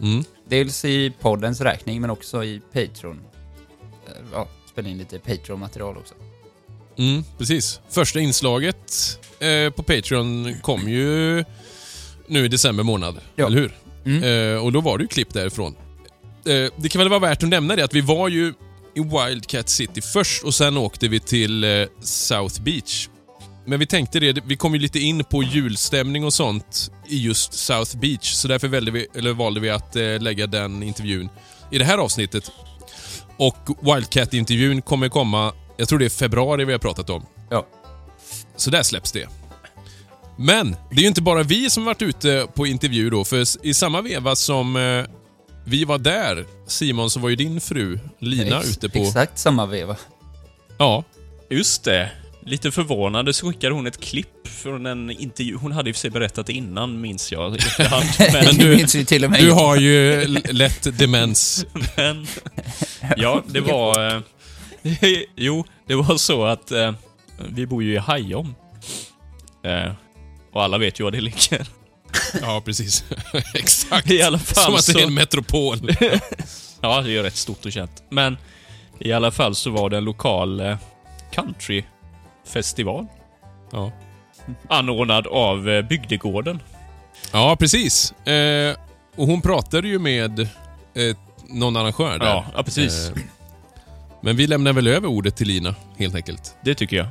Mm. 0.00 0.24
Dels 0.52 0.84
i 0.84 1.12
poddens 1.20 1.60
räkning, 1.60 2.00
men 2.00 2.10
också 2.10 2.44
i 2.44 2.60
Patreon. 2.72 3.20
Eh, 4.06 4.12
Ja, 4.32 4.48
spela 4.72 4.88
in 4.88 4.98
lite 4.98 5.18
Patreon-material 5.18 5.96
också. 5.96 6.14
Mm, 6.98 7.24
precis. 7.38 7.80
Första 7.90 8.20
inslaget 8.20 8.92
eh, 9.40 9.70
på 9.72 9.82
Patreon 9.82 10.54
kom 10.62 10.88
ju 10.88 11.44
nu 12.26 12.44
i 12.44 12.48
december 12.48 12.84
månad, 12.84 13.20
Ja. 13.36 13.46
eller 13.46 13.58
hur? 13.58 13.72
Mm. 14.04 14.22
Eh, 14.54 14.64
och 14.64 14.72
då 14.72 14.80
var 14.80 14.98
det 14.98 15.02
ju 15.02 15.08
klipp 15.08 15.32
därifrån. 15.34 15.74
Eh, 16.46 16.72
det 16.76 16.88
kan 16.88 16.98
väl 16.98 17.08
vara 17.08 17.20
värt 17.20 17.42
att 17.42 17.48
nämna 17.48 17.76
det 17.76 17.84
att 17.84 17.94
vi 17.94 18.00
var 18.00 18.28
ju 18.28 18.54
i 18.94 19.00
Wildcat 19.00 19.68
City 19.68 20.00
först 20.02 20.42
och 20.44 20.54
sen 20.54 20.76
åkte 20.76 21.08
vi 21.08 21.20
till 21.20 21.64
eh, 21.64 21.70
South 22.00 22.62
Beach. 22.62 23.08
Men 23.64 23.78
vi 23.78 23.86
tänkte 23.86 24.20
det, 24.20 24.44
vi 24.46 24.56
kom 24.56 24.74
ju 24.74 24.78
lite 24.80 24.98
in 24.98 25.24
på 25.24 25.42
julstämning 25.42 26.24
och 26.24 26.32
sånt 26.34 26.90
i 27.08 27.22
just 27.24 27.54
South 27.54 27.96
Beach, 27.96 28.32
så 28.32 28.48
därför 28.48 28.68
valde 28.68 28.90
vi, 28.90 29.06
eller 29.14 29.32
valde 29.32 29.60
vi 29.60 29.70
att 29.70 29.96
eh, 29.96 30.20
lägga 30.20 30.46
den 30.46 30.82
intervjun 30.82 31.28
i 31.70 31.78
det 31.78 31.84
här 31.84 31.98
avsnittet. 31.98 32.50
Och 33.36 33.56
Wildcat-intervjun 33.80 34.82
kommer 34.82 35.08
komma, 35.08 35.52
jag 35.76 35.88
tror 35.88 35.98
det 35.98 36.04
är 36.04 36.10
februari 36.10 36.64
vi 36.64 36.72
har 36.72 36.78
pratat 36.78 37.10
om. 37.10 37.26
Ja. 37.50 37.66
Så 38.56 38.70
där 38.70 38.82
släpps 38.82 39.12
det. 39.12 39.28
Men 40.36 40.76
det 40.90 40.96
är 40.96 41.00
ju 41.02 41.08
inte 41.08 41.22
bara 41.22 41.42
vi 41.42 41.70
som 41.70 41.84
varit 41.84 42.02
ute 42.02 42.46
på 42.54 42.66
intervju 42.66 43.10
då, 43.10 43.24
för 43.24 43.66
i 43.66 43.74
samma 43.74 44.00
veva 44.00 44.36
som 44.36 44.76
eh, 44.76 45.04
vi 45.64 45.84
var 45.84 45.98
där, 45.98 46.46
Simon, 46.66 47.10
så 47.10 47.20
var 47.20 47.28
ju 47.28 47.36
din 47.36 47.60
fru 47.60 47.98
Lina 48.18 48.58
Ex- 48.58 48.70
ute 48.70 48.88
på... 48.88 48.98
Exakt 48.98 49.38
samma 49.38 49.66
veva. 49.66 49.96
Ja, 50.78 51.04
Just 51.52 51.84
det. 51.84 52.10
Lite 52.44 52.70
förvånande 52.70 53.32
så 53.32 53.50
skickade 53.50 53.74
hon 53.74 53.86
ett 53.86 54.00
klipp 54.00 54.48
från 54.48 54.86
en 54.86 55.10
intervju. 55.10 55.56
Hon 55.56 55.72
hade 55.72 55.90
i 55.90 55.92
och 55.92 55.96
för 55.96 56.00
sig 56.00 56.10
berättat 56.10 56.48
innan, 56.48 57.00
minns 57.00 57.32
jag. 57.32 57.50
Men, 58.32 58.54
du 58.54 58.76
minns 58.76 58.94
ju 58.94 59.04
till 59.04 59.24
och 59.24 59.30
med 59.30 59.40
du 59.40 59.50
har 59.50 59.76
ju 59.76 60.26
lätt 60.28 60.98
demens. 60.98 61.66
men 61.96 62.26
ja, 63.16 63.42
det 63.46 63.60
var... 63.60 64.14
Eh, 64.14 64.20
jo, 65.36 65.64
det 65.86 65.94
var 65.94 66.16
så 66.16 66.44
att 66.44 66.70
eh, 66.70 66.92
vi 67.48 67.66
bor 67.66 67.82
ju 67.82 67.94
i 67.94 67.98
Hajom. 67.98 68.54
Eh, 69.64 69.92
och 70.52 70.62
alla 70.62 70.78
vet 70.78 71.00
ju 71.00 71.04
var 71.04 71.10
det 71.10 71.20
ligger. 71.20 71.66
Ja, 72.40 72.62
precis. 72.64 73.04
Exakt. 73.54 74.10
I 74.10 74.22
alla 74.22 74.38
fall 74.38 74.64
Som 74.64 74.74
att 74.74 74.86
det 74.86 75.02
är 75.02 75.06
en 75.06 75.14
metropol. 75.14 75.90
Ja, 76.80 77.00
det 77.00 77.08
är 77.08 77.12
ju 77.12 77.22
rätt 77.22 77.36
stort 77.36 77.66
och 77.66 77.72
känt. 77.72 78.02
Men 78.08 78.36
i 78.98 79.12
alla 79.12 79.30
fall 79.30 79.54
så 79.54 79.70
var 79.70 79.90
det 79.90 79.96
en 79.96 80.04
lokal 80.04 80.60
eh, 80.60 80.78
countryfestival. 82.42 83.06
Ja. 83.70 83.92
Anordnad 84.68 85.26
av 85.26 85.68
eh, 85.68 85.82
Bygdegården. 85.82 86.62
Ja, 87.32 87.56
precis. 87.58 88.12
Eh, 88.12 88.76
och 89.16 89.26
hon 89.26 89.42
pratade 89.42 89.88
ju 89.88 89.98
med 89.98 90.40
eh, 90.40 91.16
någon 91.48 91.76
arrangör 91.76 92.18
där. 92.18 92.26
Ja, 92.26 92.44
ja 92.54 92.62
precis. 92.62 93.10
Eh, 93.10 93.22
men 94.20 94.36
vi 94.36 94.46
lämnar 94.46 94.72
väl 94.72 94.86
över 94.86 95.08
ordet 95.08 95.36
till 95.36 95.46
Lina, 95.46 95.74
helt 95.98 96.14
enkelt. 96.14 96.56
Det 96.64 96.74
tycker 96.74 96.96
jag. 96.96 97.06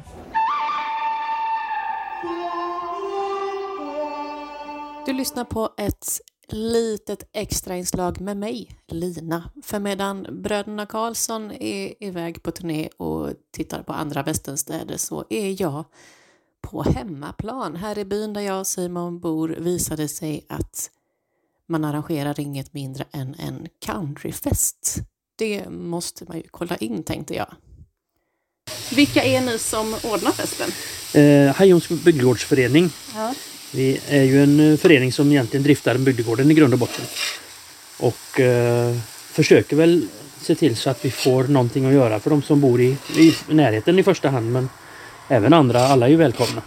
Du 5.06 5.14
lyssnar 5.14 5.44
på 5.44 5.70
ett 5.78 6.08
litet 6.54 7.30
extra 7.34 7.78
inslag 7.78 8.22
med 8.22 8.38
mig, 8.38 8.78
Lina. 8.88 9.52
För 9.64 9.80
medan 9.80 10.28
bröderna 10.42 10.86
Karlsson 10.86 11.52
är 11.52 12.04
iväg 12.04 12.44
på 12.44 12.52
turné 12.52 12.90
och 12.98 13.30
tittar 13.52 13.84
på 13.84 13.94
andra 13.94 14.24
västernstäder 14.24 14.98
så 14.98 15.26
är 15.30 15.62
jag 15.62 15.86
på 16.62 16.84
hemmaplan. 16.84 17.76
Här 17.76 17.98
i 17.98 18.06
byn 18.06 18.34
där 18.34 18.42
jag 18.42 18.60
och 18.60 18.68
Simon 18.68 19.20
bor 19.20 19.50
visade 19.60 20.08
sig 20.08 20.46
att 20.50 20.90
man 21.68 21.86
arrangerar 21.86 22.40
inget 22.40 22.74
mindre 22.74 23.06
än 23.12 23.36
en 23.40 23.68
countryfest. 23.86 24.98
Det 25.36 25.70
måste 25.70 26.26
man 26.28 26.38
ju 26.38 26.44
kolla 26.52 26.76
in 26.76 27.04
tänkte 27.04 27.36
jag. 27.36 27.54
Vilka 28.96 29.24
är 29.24 29.42
ni 29.42 29.58
som 29.58 29.94
ordnar 30.04 30.32
festen? 30.32 30.70
Eh, 31.22 31.56
Hajons 31.56 31.90
bygdegårdsförening. 31.90 32.90
Ja. 33.16 33.34
Vi 33.72 34.00
är 34.10 34.24
ju 34.24 34.44
en 34.44 34.72
eh, 34.72 34.78
förening 34.78 35.12
som 35.12 35.32
egentligen 35.32 35.64
driftar 35.64 35.98
bygdegården 35.98 36.52
i 36.52 36.54
grund 36.54 36.74
och 36.74 36.80
botten. 36.80 37.06
Och 37.98 38.40
eh, 38.40 38.96
försöker 39.32 39.76
väl 39.76 40.08
se 40.42 40.56
till 40.56 40.76
så 40.76 40.90
att 40.90 41.06
vi 41.06 41.12
får 41.12 41.44
någonting 41.44 41.86
att 41.86 41.94
göra 41.94 42.20
för 42.20 42.30
de 42.30 42.42
som 42.42 42.62
bor 42.62 42.82
i, 42.82 42.98
i 43.18 43.36
närheten 43.48 44.00
i 44.00 44.04
första 44.04 44.30
hand. 44.30 44.52
Men 44.52 44.70
även 45.28 45.54
andra, 45.54 45.88
alla 45.88 46.06
är 46.06 46.10
ju 46.10 46.16
välkomna. 46.16 46.62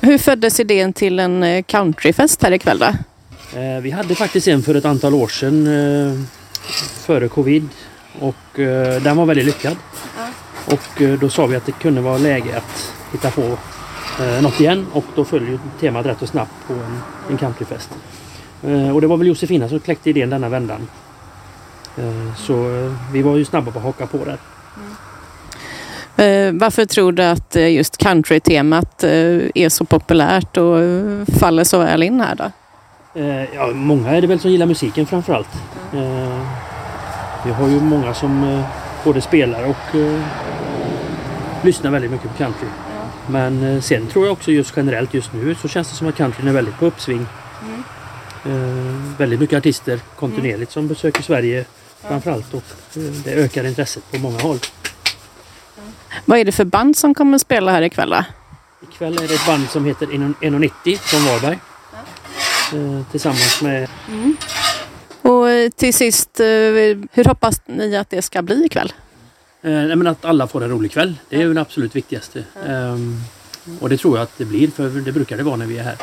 Hur 0.00 0.18
föddes 0.18 0.60
idén 0.60 0.92
till 0.92 1.18
en 1.18 1.42
eh, 1.42 1.62
countryfest 1.62 2.42
här 2.42 2.52
ikväll 2.52 2.78
då? 2.78 2.86
Eh, 3.58 3.80
vi 3.82 3.90
hade 3.90 4.14
faktiskt 4.14 4.48
en 4.48 4.62
för 4.62 4.74
ett 4.74 4.84
antal 4.84 5.14
år 5.14 5.28
sedan 5.28 5.66
eh, 5.66 6.20
före 7.06 7.28
covid. 7.28 7.68
Och 8.20 8.58
eh, 8.60 9.02
den 9.02 9.16
var 9.16 9.26
väldigt 9.26 9.46
lyckad. 9.46 9.76
Och 10.64 11.02
eh, 11.02 11.18
då 11.18 11.28
sa 11.28 11.46
vi 11.46 11.56
att 11.56 11.66
det 11.66 11.72
kunde 11.72 12.00
vara 12.00 12.18
läge 12.18 12.56
att 12.56 12.92
hitta 13.12 13.30
på 13.30 13.58
eh, 14.20 14.42
något 14.42 14.60
igen. 14.60 14.86
Och 14.92 15.04
då 15.14 15.24
föll 15.24 15.48
ju 15.48 15.58
temat 15.80 16.06
rätt 16.06 16.22
och 16.22 16.28
snabbt 16.28 16.52
på 16.66 16.72
en, 16.72 17.00
en 17.30 17.38
countryfest. 17.38 17.90
Eh, 18.62 18.94
och 18.94 19.00
det 19.00 19.06
var 19.06 19.16
väl 19.16 19.26
Josefina 19.26 19.68
som 19.68 19.80
kläckte 19.80 20.10
idén 20.10 20.30
denna 20.30 20.48
vändan. 20.48 20.88
Eh, 21.96 22.36
så 22.36 22.54
vi 23.12 23.22
var 23.22 23.36
ju 23.36 23.44
snabba 23.44 23.70
på 23.70 23.78
att 23.78 23.84
haka 23.84 24.06
på 24.06 24.18
där. 24.24 24.38
Eh, 26.16 26.52
varför 26.52 26.84
tror 26.84 27.12
du 27.12 27.22
att 27.22 27.54
just 27.54 27.96
country-temat 27.96 29.04
eh, 29.04 29.10
är 29.54 29.68
så 29.68 29.84
populärt 29.84 30.56
och 30.56 30.78
faller 31.40 31.64
så 31.64 31.78
väl 31.78 32.02
in 32.02 32.20
här 32.20 32.34
då? 32.34 32.50
Ja, 33.54 33.66
många 33.66 34.10
är 34.10 34.20
det 34.20 34.26
väl 34.26 34.40
som 34.40 34.50
gillar 34.50 34.66
musiken 34.66 35.06
framförallt. 35.06 35.48
Eh, 35.92 36.40
vi 37.44 37.52
har 37.52 37.68
ju 37.68 37.80
många 37.80 38.14
som 38.14 38.62
både 39.04 39.20
spelar 39.20 39.64
och 39.64 39.96
lyssnar 41.62 41.90
väldigt 41.90 42.10
mycket 42.10 42.30
på 42.30 42.36
country. 42.36 42.68
Men 43.28 43.62
eh, 43.62 43.80
sen 43.80 44.06
tror 44.06 44.24
jag 44.24 44.32
också 44.32 44.50
just 44.52 44.72
generellt 44.76 45.14
just 45.14 45.32
nu 45.32 45.54
så 45.54 45.68
känns 45.68 45.90
det 45.90 45.96
som 45.96 46.08
att 46.08 46.16
countryn 46.16 46.48
är 46.48 46.52
väldigt 46.52 46.78
på 46.78 46.86
uppsving. 46.86 47.26
Eh, 48.46 49.16
väldigt 49.18 49.40
mycket 49.40 49.58
artister 49.58 50.00
kontinuerligt 50.16 50.72
som 50.72 50.88
besöker 50.88 51.22
Sverige 51.22 51.64
framförallt 52.00 52.54
och 52.54 52.64
eh, 52.96 53.02
det 53.02 53.32
ökar 53.32 53.66
intresset 53.66 54.10
på 54.10 54.18
många 54.18 54.38
håll. 54.38 54.58
Vad 56.24 56.38
är 56.38 56.44
det 56.44 56.52
för 56.52 56.64
band 56.64 56.96
som 56.96 57.14
kommer 57.14 57.34
att 57.34 57.40
spela 57.40 57.72
här 57.72 57.82
ikväll 57.82 58.10
då? 58.10 58.24
Ikväll 58.92 59.14
är 59.22 59.28
det 59.28 59.34
ett 59.34 59.46
band 59.46 59.68
som 59.70 59.84
heter 59.84 60.06
1,90 60.06 60.96
från 60.98 61.24
Varberg. 61.24 61.58
Eh, 62.72 63.10
tillsammans 63.10 63.62
med 63.62 63.88
Och 65.22 65.50
eh, 65.50 65.70
till 65.70 65.94
sist, 65.94 66.40
eh, 66.40 66.46
hur 67.12 67.24
hoppas 67.24 67.60
ni 67.66 67.96
att 67.96 68.10
det 68.10 68.22
ska 68.22 68.42
bli 68.42 68.64
ikväll? 68.64 68.92
Eh, 69.64 69.96
men 69.96 70.06
att 70.06 70.24
alla 70.24 70.46
får 70.46 70.64
en 70.64 70.70
rolig 70.70 70.92
kväll. 70.92 71.14
Det 71.28 71.36
är 71.36 71.40
ju 71.40 71.54
det 71.54 71.60
absolut 71.60 71.96
viktigaste. 71.96 72.44
Ehm, 72.66 73.20
och 73.80 73.88
det 73.88 73.96
tror 73.96 74.16
jag 74.16 74.22
att 74.22 74.38
det 74.38 74.44
blir, 74.44 74.68
för 74.68 74.88
det 74.88 75.12
brukar 75.12 75.36
det 75.36 75.42
vara 75.42 75.56
när 75.56 75.66
vi 75.66 75.78
är 75.78 75.82
här. 75.84 75.96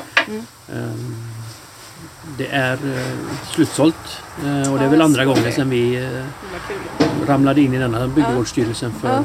Ehm, 0.73 1.15
det 2.37 2.47
är 2.47 2.73
eh, 2.73 3.17
slutsålt 3.53 4.21
eh, 4.45 4.73
och 4.73 4.79
det 4.79 4.85
är 4.85 4.89
väl 4.89 5.01
andra 5.01 5.25
gången 5.25 5.51
sedan 5.51 5.69
vi 5.69 6.03
eh, 6.03 6.25
ramlade 7.27 7.61
in 7.61 7.73
i 7.73 7.77
denna 7.77 8.07
bygdegårdsstyrelsen 8.07 8.93
för 9.01 9.23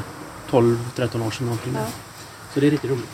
12-13 0.49 1.27
år 1.27 1.31
sedan. 1.31 1.45
Någonting. 1.45 1.77
Så 2.53 2.59
det 2.59 2.67
är 2.67 2.71
riktigt 2.71 2.91
roligt. 2.91 3.09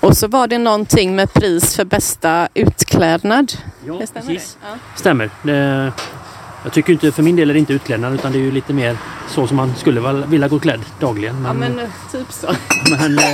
Och 0.00 0.16
så 0.16 0.28
var 0.28 0.46
det 0.46 0.58
någonting 0.58 1.16
med 1.16 1.32
pris 1.32 1.76
för 1.76 1.84
bästa 1.84 2.48
utklädnad. 2.54 3.52
Ja, 3.86 3.94
Det 4.00 4.06
stämmer 4.06 4.26
precis. 4.26 4.58
det? 4.60 4.68
Ja. 4.68 4.76
Stämmer. 4.96 5.30
Det, 5.42 5.92
jag 6.64 6.72
tycker 6.72 6.92
inte, 6.92 7.12
för 7.12 7.22
min 7.22 7.36
del 7.36 7.50
är 7.50 7.54
det 7.54 7.60
inte 7.60 7.72
utklädnad 7.72 8.14
utan 8.14 8.32
det 8.32 8.38
är 8.38 8.42
ju 8.42 8.50
lite 8.50 8.72
mer 8.72 8.96
så 9.28 9.46
som 9.46 9.56
man 9.56 9.74
skulle 9.76 10.24
vilja 10.26 10.48
gå 10.48 10.58
klädd 10.58 10.80
dagligen. 11.00 11.44
Ja, 11.44 11.52
Men, 11.52 11.72
men 11.72 11.78
eh, 11.84 11.90
typ 12.12 12.32
så. 12.32 12.46
Men 12.90 13.18
eh, 13.18 13.24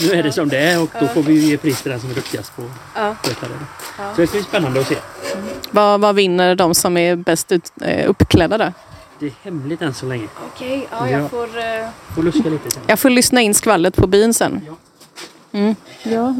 nu 0.00 0.12
är 0.12 0.22
det 0.22 0.32
som 0.32 0.48
det 0.48 0.58
är 0.58 0.82
och 0.82 0.90
då 1.00 1.06
får 1.06 1.22
vi 1.22 1.32
ju 1.32 1.40
ge 1.40 1.56
pris 1.56 1.82
till 1.82 1.90
den 1.90 2.00
som 2.00 2.10
är 2.10 2.14
duktigast 2.14 2.56
på 2.56 2.62
Ja. 2.94 3.00
att 3.00 3.26
sköta 3.26 3.46
det. 3.48 3.54
Så 4.14 4.20
det 4.20 4.26
ska 4.26 4.36
bli 4.36 4.42
spännande 4.44 4.80
att 4.80 4.86
se. 4.88 4.96
Vad, 5.70 6.00
vad 6.00 6.14
vinner 6.14 6.54
de 6.54 6.74
som 6.74 6.96
är 6.96 7.16
bäst 7.16 7.52
ut, 7.52 7.72
eh, 7.80 8.10
uppklädda 8.10 8.58
då? 8.58 8.72
Det 9.18 9.26
är 9.26 9.32
hemligt 9.42 9.82
än 9.82 9.94
så 9.94 10.06
länge. 10.06 10.28
Okej, 10.54 10.88
ja, 10.90 11.08
jag 11.10 11.30
får... 11.30 11.48
Får 12.14 12.22
luska 12.22 12.48
lite 12.48 12.70
sen. 12.70 12.82
Jag 12.86 12.98
får 12.98 13.10
lyssna 13.10 13.40
in 13.40 13.54
skvallret 13.54 13.96
på 13.96 14.06
byn 14.06 14.34
sen. 14.34 14.60
Mm. 15.52 15.74
Ja. 16.02 16.34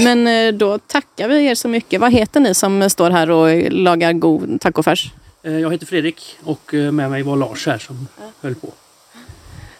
Men 0.00 0.58
då 0.58 0.78
tackar 0.78 1.28
vi 1.28 1.46
er 1.46 1.54
så 1.54 1.68
mycket. 1.68 2.00
Vad 2.00 2.12
heter 2.12 2.40
ni 2.40 2.54
som 2.54 2.90
står 2.90 3.10
här 3.10 3.30
och 3.30 3.72
lagar 3.72 4.12
god 4.12 4.60
tacofärs? 4.60 5.12
Eh, 5.42 5.58
Jag 5.58 5.72
heter 5.72 5.86
Fredrik 5.86 6.36
och 6.44 6.74
eh, 6.74 6.92
med 6.92 7.10
mig 7.10 7.22
var 7.22 7.36
Lars 7.36 7.66
här 7.66 7.78
som 7.78 8.08
höll 8.40 8.54
på. 8.54 8.72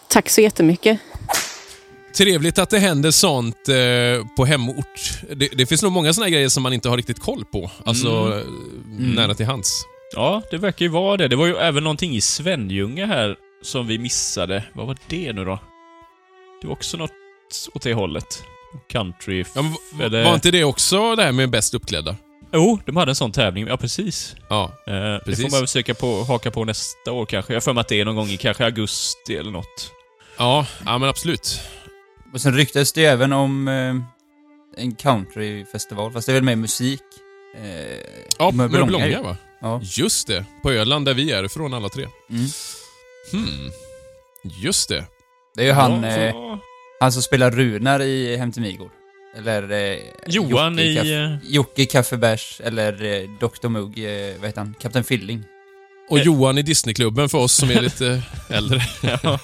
Tack 0.07 0.29
så 0.29 0.41
jättemycket. 0.41 0.99
Trevligt 2.17 2.59
att 2.59 2.69
det 2.69 2.79
händer 2.79 3.11
sånt 3.11 3.69
eh, 3.69 4.27
på 4.37 4.45
hemort. 4.45 5.11
Det, 5.35 5.47
det 5.57 5.65
finns 5.65 5.83
nog 5.83 5.91
många 5.91 6.13
såna 6.13 6.29
grejer 6.29 6.49
som 6.49 6.63
man 6.63 6.73
inte 6.73 6.89
har 6.89 6.97
riktigt 6.97 7.19
koll 7.19 7.45
på. 7.45 7.71
Alltså, 7.85 8.07
eh, 8.39 8.47
nära 8.99 9.33
till 9.33 9.45
hands. 9.45 9.83
Ja, 10.15 10.41
det 10.51 10.57
verkar 10.57 10.85
ju 10.85 10.89
vara 10.91 11.17
det. 11.17 11.27
Det 11.27 11.35
var 11.35 11.47
ju 11.47 11.55
även 11.55 11.83
någonting 11.83 12.15
i 12.15 12.21
Svenljunga 12.21 13.05
här 13.05 13.35
som 13.63 13.87
vi 13.87 13.97
missade. 13.99 14.63
Vad 14.73 14.87
var 14.87 14.97
det 15.07 15.33
nu 15.33 15.45
då? 15.45 15.59
Det 16.61 16.67
var 16.67 16.73
också 16.73 16.97
något 16.97 17.11
åt 17.73 17.81
det 17.81 17.93
hållet. 17.93 18.43
Country... 18.89 19.43
Ja, 19.55 19.61
men, 19.61 20.01
eller- 20.05 20.23
Var 20.23 20.33
inte 20.33 20.51
det 20.51 20.63
också 20.63 21.15
det 21.15 21.23
här 21.23 21.31
med 21.31 21.49
bäst 21.49 21.73
uppklädda? 21.73 22.15
Jo, 22.53 22.79
de 22.85 22.95
hade 22.95 23.11
en 23.11 23.15
sån 23.15 23.31
tävling. 23.31 23.67
Ja, 23.67 23.77
precis. 23.77 24.35
Ja. 24.49 24.71
Eh, 24.87 24.93
det 24.93 25.21
Precis. 25.25 25.43
får 25.45 25.51
man 25.51 25.59
väl 25.59 25.67
försöka 25.67 25.93
på, 25.93 26.23
haka 26.23 26.51
på 26.51 26.65
nästa 26.65 27.11
år 27.11 27.25
kanske. 27.25 27.53
Jag 27.53 27.55
har 27.55 27.61
för 27.61 27.73
mig 27.73 27.81
att 27.81 27.87
det 27.87 27.99
är 28.01 28.05
någon 28.05 28.15
gång 28.15 28.27
i 28.29 28.37
kanske 28.37 28.65
augusti 28.65 29.35
eller 29.35 29.51
något. 29.51 29.91
Ja, 30.37 30.65
ja 30.85 30.97
men 30.97 31.09
absolut. 31.09 31.61
Och 32.33 32.41
sen 32.41 32.53
ryktas 32.55 32.93
det 32.93 33.05
även 33.05 33.33
om 33.33 33.67
eh, 33.67 33.95
en 34.83 34.95
countryfestival, 34.95 36.11
fast 36.11 36.25
det 36.27 36.31
är 36.31 36.33
väl 36.33 36.43
mer 36.43 36.55
musik. 36.55 37.01
Eh, 37.57 37.97
Ja, 38.39 38.51
Mörbylånga 38.51 39.21
va? 39.21 39.37
Ja. 39.61 39.81
Just 39.83 40.27
det. 40.27 40.45
På 40.63 40.71
Öland 40.71 41.05
där 41.05 41.13
vi 41.13 41.31
är 41.31 41.43
ifrån 41.43 41.73
alla 41.73 41.89
tre. 41.89 42.07
Mm. 42.29 42.45
Hmm. 43.31 43.71
Just 44.63 44.89
det. 44.89 45.05
Det 45.55 45.61
är 45.61 45.65
ju 45.65 45.71
han, 45.71 46.03
Ja, 46.03 46.09
eh, 46.09 46.31
så- 46.31 46.59
han 46.99 47.11
som 47.11 47.21
spelar 47.21 47.51
Runar 47.51 48.01
i 48.01 48.37
Hem 48.37 48.51
till 48.51 48.61
Midgård. 48.61 48.91
Eller 49.37 49.71
eh, 49.71 49.97
Johan 50.27 50.71
Jocke 50.73 50.83
i, 50.83 50.95
Kaff- 50.97 51.33
eh, 51.33 51.37
Jocke 51.43 51.85
Kaffebärs, 51.85 52.61
eller 52.63 53.03
eh, 53.03 53.29
Dr 53.39 53.67
Mugg, 53.69 53.99
eh, 53.99 54.35
vad 54.39 54.45
heter 54.49 54.61
han? 54.61 54.73
Kapten 54.81 55.03
Filling. 55.03 55.43
Och 56.09 56.17
Eh. 56.19 56.23
Johan 56.25 56.57
i 56.57 56.61
Disneyklubben 56.61 57.29
för 57.29 57.37
oss 57.37 57.53
som 57.53 57.69
är 57.71 57.81
lite 57.81 58.21
äldre. 58.49 58.81
ja, 59.01 59.39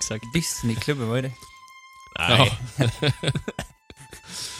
exakt. 0.00 0.24
Disneyklubben, 0.34 1.08
vad 1.08 1.18
är 1.18 1.22
det? 1.22 1.32
Nej. 2.18 2.52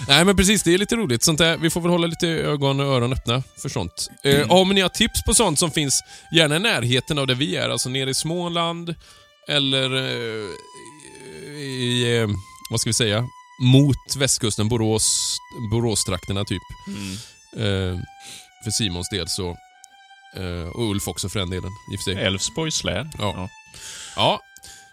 Nej 0.08 0.24
men 0.24 0.36
precis, 0.36 0.62
det 0.62 0.74
är 0.74 0.78
lite 0.78 0.96
roligt. 0.96 1.22
Sånt 1.22 1.38
där, 1.38 1.56
vi 1.56 1.70
får 1.70 1.80
väl 1.80 1.90
hålla 1.90 2.06
lite 2.06 2.28
ögon 2.28 2.80
och 2.80 2.86
öron 2.86 3.12
öppna 3.12 3.42
för 3.62 3.68
sånt. 3.68 4.08
Eh, 4.24 4.48
Har 4.48 4.64
ni 4.64 4.74
några 4.74 4.88
tips 4.88 5.24
på 5.26 5.34
sånt 5.34 5.58
som 5.58 5.70
finns 5.70 6.00
gärna 6.36 6.56
i 6.56 6.58
närheten 6.58 7.18
av 7.18 7.26
där 7.26 7.34
vi 7.34 7.56
är? 7.56 7.68
Alltså 7.68 7.88
nere 7.88 8.10
i 8.10 8.14
Småland 8.14 8.94
eller 9.48 9.96
eh, 9.96 10.48
i, 11.60 12.16
eh, 12.22 12.28
vad 12.70 12.80
ska 12.80 12.88
vi 12.90 12.94
säga, 12.94 13.24
mot 13.60 14.16
västkusten, 14.16 14.68
Borås, 14.68 15.36
Boråstrakterna 15.70 16.44
typ. 16.44 16.62
Mm. 16.86 17.12
Eh, 17.56 18.00
för 18.64 18.70
Simons 18.70 19.08
del 19.08 19.28
så. 19.28 19.56
Eh, 20.36 20.68
och 20.68 20.90
Ulf 20.90 21.08
också 21.08 21.28
för 21.28 21.38
den 21.38 21.50
delen. 21.50 21.70
Älvsborgs 22.18 22.84
län. 22.84 23.10
Ja. 23.18 23.48
Ja. 24.16 24.40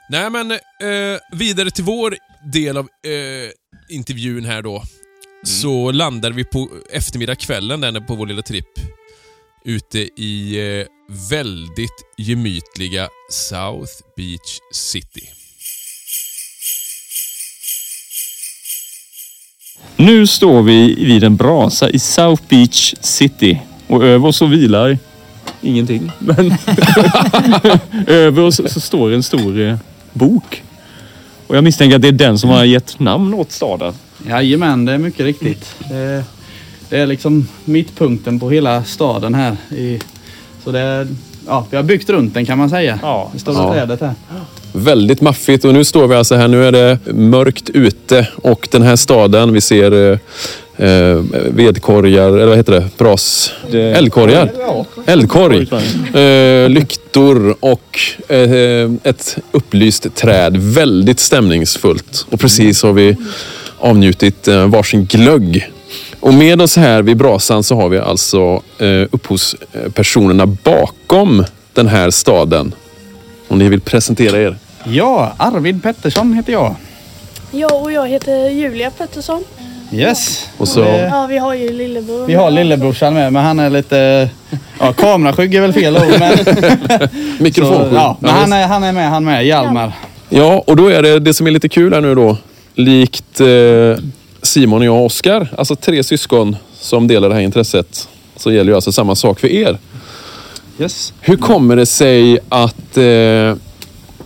Nej 0.10 0.30
men, 0.30 0.52
eh, 0.52 1.20
vidare 1.32 1.72
till 1.72 1.84
vår 1.84 2.16
del 2.54 2.78
av 2.78 2.86
eh, 2.86 3.52
intervjun 3.90 4.46
här 4.46 4.62
då. 4.62 4.84
Så 5.44 5.92
landar 5.92 6.32
vi 6.32 6.44
på 6.44 6.70
eftermiddagskvällen 6.92 7.82
där 7.82 8.00
på 8.00 8.16
vår 8.16 8.28
lilla 8.28 8.42
tripp. 8.42 8.80
Ute 9.66 10.00
i 10.00 10.56
eh, 10.80 10.88
väldigt 11.30 12.06
gemytliga 12.18 13.10
South 13.32 13.94
Beach 14.16 14.60
City. 14.74 15.30
Nu 19.96 20.28
står 20.28 20.62
vi 20.62 21.06
vid 21.06 21.24
en 21.24 21.36
brasa 21.36 21.90
i 21.90 22.00
South 22.00 22.44
Beach 22.50 22.94
City 23.02 23.62
och 23.88 24.04
över 24.04 24.28
oss 24.28 24.38
så 24.38 24.46
vilar 24.46 24.98
ingenting. 25.62 26.12
Men 26.20 26.54
över 28.08 28.42
oss 28.42 28.62
så 28.74 28.80
står 28.80 29.12
en 29.14 29.24
stor 29.24 29.60
eh, 29.60 29.76
bok. 30.14 30.64
Och 31.48 31.56
jag 31.58 31.64
misstänker 31.64 31.96
att 31.96 32.02
det 32.02 32.08
är 32.08 32.12
den 32.12 32.40
som 32.40 32.50
har 32.50 32.64
gett 32.64 33.00
namn 33.00 33.34
åt 33.34 33.52
staden. 33.52 33.94
Jajamän, 34.28 34.86
det 34.86 34.92
är 34.92 34.98
mycket 34.98 35.26
riktigt. 35.26 35.76
Det 35.90 36.24
det 36.90 37.00
är 37.00 37.08
liksom 37.08 37.48
mittpunkten 37.66 38.40
på 38.40 38.50
hela 38.50 38.84
staden 38.84 39.36
här. 39.36 39.58
I, 39.70 40.00
så 40.64 40.72
det 40.72 40.80
är, 40.80 41.08
ja, 41.48 41.66
vi 41.70 41.78
har 41.78 41.84
byggt 41.84 42.10
runt 42.10 42.34
den 42.34 42.46
kan 42.46 42.58
man 42.58 42.70
säga. 42.70 43.00
Ja. 43.02 43.30
Det 43.34 43.40
stora 43.40 43.56
Ja. 43.64 43.74
trädet 43.74 44.02
här. 44.02 44.14
Väldigt 44.78 45.22
maffigt 45.22 45.66
och 45.66 45.74
nu 45.74 45.84
står 45.84 46.08
vi 46.08 46.16
alltså 46.16 46.36
här. 46.36 46.48
Nu 46.48 46.66
är 46.66 46.72
det 46.72 47.00
mörkt 47.14 47.70
ute 47.70 48.28
och 48.36 48.68
den 48.72 48.82
här 48.82 48.96
staden, 48.96 49.54
vi 49.54 49.62
ser 49.62 50.12
eh, 50.12 50.20
eh, 50.88 51.22
vedkorgar, 51.52 52.28
eller 52.28 52.46
vad 52.46 52.58
heter 52.58 52.72
det? 52.72 52.90
Bras... 52.98 53.52
Eldkorgar. 53.74 54.52
Eldkorg. 55.06 55.68
Eh, 56.14 56.70
lyktor 56.70 57.56
och 57.60 58.00
eh, 58.28 58.92
ett 59.04 59.38
upplyst 59.52 60.16
träd. 60.16 60.58
Väldigt 60.58 61.20
stämningsfullt. 61.20 62.26
Och 62.30 62.40
precis 62.40 62.84
har 62.84 62.94
vi 62.94 63.16
avnjutit 63.80 64.48
eh, 64.48 64.68
varsin 64.68 65.06
glögg. 65.06 65.72
Och 66.20 66.34
med 66.34 66.62
oss 66.62 66.76
här 66.76 67.02
vid 67.02 67.18
brasan 67.18 67.64
så 67.64 67.76
har 67.76 67.90
vi 67.90 67.98
alltså 67.98 68.62
eh, 68.78 69.08
upphovspersonerna 69.12 70.46
bakom 70.46 71.46
den 71.74 71.88
här 71.88 72.10
staden. 72.10 72.74
Om 73.48 73.60
ni 73.60 73.70
vill 73.70 73.82
presentera 73.82 74.42
er. 74.42 74.58
Ja, 74.90 75.34
Arvid 75.38 75.84
Pettersson 75.84 76.34
heter 76.34 76.54
jag. 76.54 76.76
Ja, 77.52 77.74
och 77.74 77.92
jag 77.92 78.08
heter 78.08 78.50
Julia 78.50 78.92
Pettersson. 78.92 79.44
Yes. 79.92 80.50
Och 80.58 80.68
så... 80.68 80.80
Ja, 80.80 81.28
vi 81.30 81.38
har 81.38 81.54
ju 81.54 81.74
lillebror. 81.74 82.26
Vi 82.26 82.34
har 82.34 82.52
lillebrorsan 82.52 83.14
med, 83.14 83.34
men 83.34 83.46
han 83.46 83.60
är 83.60 83.70
lite... 83.70 84.30
Ja, 84.80 84.94
kameraskygg 84.94 85.56
är 85.56 85.62
väl 85.62 85.74
fel 85.74 85.98
ord, 85.98 86.20
men... 86.20 86.38
Så, 86.46 87.44
Mikrofonskydd. 87.44 87.94
ja, 87.94 88.18
men 88.20 88.32
han 88.32 88.54
är, 88.54 88.68
han 88.68 88.84
är 88.84 88.92
med, 88.92 89.10
han 89.10 89.24
med. 89.24 89.46
Hjalmar. 89.46 89.92
Ja, 90.30 90.64
och 90.68 90.76
då 90.76 90.88
är 90.88 91.02
det 91.02 91.20
det 91.20 91.34
som 91.34 91.48
är 91.48 91.52
lite 91.52 91.70
kul 91.70 91.94
här 91.94 92.02
nu 92.02 92.16
då. 92.16 92.38
Likt 92.76 93.40
eh, 93.40 93.48
Simon 94.42 94.80
och 94.82 94.86
jag 94.86 94.96
och 94.96 95.06
Oskar, 95.06 95.48
alltså 95.58 95.76
tre 95.76 96.04
syskon 96.04 96.56
som 96.80 97.08
delar 97.08 97.30
det 97.30 97.36
här 97.36 97.42
intresset, 97.42 98.10
så 98.36 98.52
gäller 98.52 98.72
ju 98.72 98.76
alltså 98.76 98.92
samma 98.92 99.16
sak 99.16 99.40
för 99.40 99.48
er. 99.48 99.78
Yes. 100.80 101.14
Hur 101.22 101.38
kommer 101.38 101.76
det 101.76 101.86
sig 101.86 102.40
att 102.50 102.98
eh, 102.98 103.56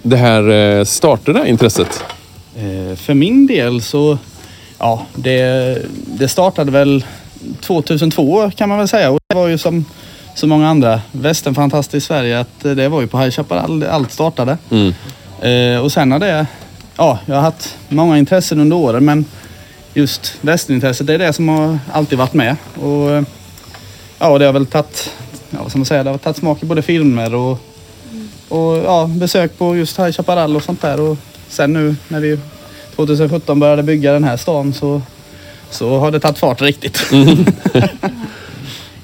det 0.03 0.17
här 0.17 0.49
eh, 0.49 0.83
startade, 0.83 1.49
intresset? 1.49 2.03
Eh, 2.55 2.95
för 2.95 3.13
min 3.13 3.47
del 3.47 3.81
så... 3.81 4.17
Ja, 4.77 5.05
det, 5.15 5.77
det 6.05 6.27
startade 6.27 6.71
väl 6.71 7.05
2002 7.61 8.51
kan 8.51 8.69
man 8.69 8.77
väl 8.77 8.87
säga. 8.87 9.11
Och 9.11 9.19
det 9.27 9.35
var 9.35 9.47
ju 9.47 9.57
som 9.57 9.85
så 10.35 10.47
många 10.47 10.69
andra 10.69 11.01
västernfantaster 11.11 11.97
i 11.97 12.01
Sverige 12.01 12.39
att 12.39 12.65
eh, 12.65 12.71
det 12.71 12.89
var 12.89 13.01
ju 13.01 13.07
på 13.07 13.19
High 13.19 13.31
Chaparral 13.31 13.83
allt 13.83 14.11
startade. 14.11 14.57
Mm. 14.71 14.93
Eh, 15.41 15.83
och 15.83 15.91
sen 15.91 16.11
har 16.11 16.19
det... 16.19 16.45
Ja, 16.97 17.19
jag 17.25 17.35
har 17.35 17.41
haft 17.41 17.77
många 17.89 18.17
intressen 18.17 18.59
under 18.59 18.77
åren 18.77 19.05
men 19.05 19.25
just 19.93 20.37
västernintresset 20.41 21.07
det 21.07 21.13
är 21.13 21.17
det 21.17 21.33
som 21.33 21.49
har 21.49 21.79
alltid 21.91 22.17
varit 22.17 22.33
med. 22.33 22.55
Och 22.75 23.23
ja, 24.19 24.37
det 24.37 24.45
har 24.45 24.53
väl 24.53 24.65
tagit... 24.65 25.13
Ja, 25.49 25.57
vad 25.61 25.69
ska 25.69 25.79
man 25.79 25.85
säga? 25.85 26.03
Det 26.03 26.09
har 26.09 26.17
tagit 26.17 26.37
smak 26.37 26.63
i 26.63 26.65
både 26.65 26.81
filmer 26.81 27.35
och, 27.35 27.59
och 28.51 28.77
ja, 28.77 29.09
besök 29.17 29.57
på 29.57 29.75
just 29.75 29.99
High 29.99 30.11
Chaparral 30.11 30.55
och 30.55 30.63
sånt 30.63 30.81
där. 30.81 30.99
Och 30.99 31.17
sen 31.49 31.73
nu 31.73 31.95
när 32.07 32.19
vi 32.19 32.39
2017 32.95 33.59
började 33.59 33.83
bygga 33.83 34.13
den 34.13 34.23
här 34.23 34.37
stan 34.37 34.73
så, 34.73 35.01
så 35.69 35.97
har 35.97 36.11
det 36.11 36.19
tagit 36.19 36.37
fart 36.37 36.61
riktigt. 36.61 37.01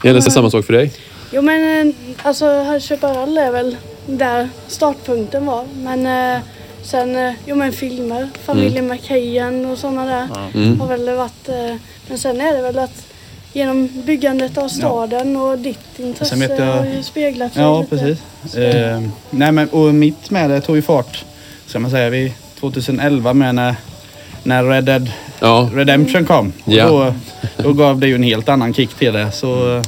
Gäller 0.04 0.22
det 0.22 0.32
samma 0.32 0.50
sak 0.52 0.66
för 0.66 0.74
dig? 0.74 0.94
Jo, 1.32 1.42
men 1.42 1.88
eh, 1.88 1.94
alltså 2.24 2.46
Herr 2.46 2.80
Chaparral 2.80 3.38
är 3.38 3.52
väl 3.52 3.76
där 4.06 4.50
startpunkten 4.68 5.46
var. 5.46 5.66
Men 5.76 6.06
eh, 6.36 6.42
sen, 6.84 7.16
eh, 7.16 7.34
jo 7.46 7.56
men 7.56 7.72
filmer, 7.74 8.30
familjen 8.46 8.88
McKayen 8.88 9.66
och 9.66 9.78
sådana 9.78 10.06
där 10.06 10.28
Mm. 10.54 10.80
har 10.80 10.88
väl 10.88 11.16
varit... 11.16 11.50
Eh, 11.50 11.76
men 12.08 12.18
sen 12.18 12.42
är 12.42 12.56
det 12.56 12.62
väl 12.62 12.80
att 12.80 13.07
genom 13.58 13.89
byggandet 14.06 14.58
av 14.58 14.67
staden 14.70 15.36
och 15.38 15.58
ditt 15.58 16.00
intresse 16.00 16.30
Sen 16.30 16.39
vet 16.39 16.60
jag- 16.60 16.65
har 16.65 16.86
ju 16.86 17.04
speglat 17.04 17.54
sig 17.54 17.62
Ja, 17.62 17.80
lite. 17.82 17.89
precis. 17.98 18.56
Eh, 18.56 19.02
nej, 19.30 19.52
men, 19.52 19.70
och 19.70 19.93
mitt 19.93 20.30
med 20.30 20.50
det 20.50 20.62
tog 20.62 20.76
ju 20.76 20.82
fart, 20.82 21.26
ska 21.67 21.80
man 21.80 21.91
säga, 21.91 22.10
vi 22.10 22.34
2011 22.60 23.34
med 23.34 23.56
när, 23.56 23.76
när 24.43 24.63
Red 24.63 24.84
Dead 24.84 25.12
Ja, 25.39 25.70
Redemption 25.74 26.26
kom. 26.26 26.54
Och 26.65 26.74
Ja. 26.74 26.88
då, 26.88 27.13
då 27.63 27.74
gav 27.74 28.00
det 28.00 28.08
ju 28.08 28.15
en 28.15 28.24
helt 28.24 28.50
annan 28.50 28.74
kick 28.74 28.93
till 28.93 29.13
det. 29.13 29.32
Så, 29.32 29.82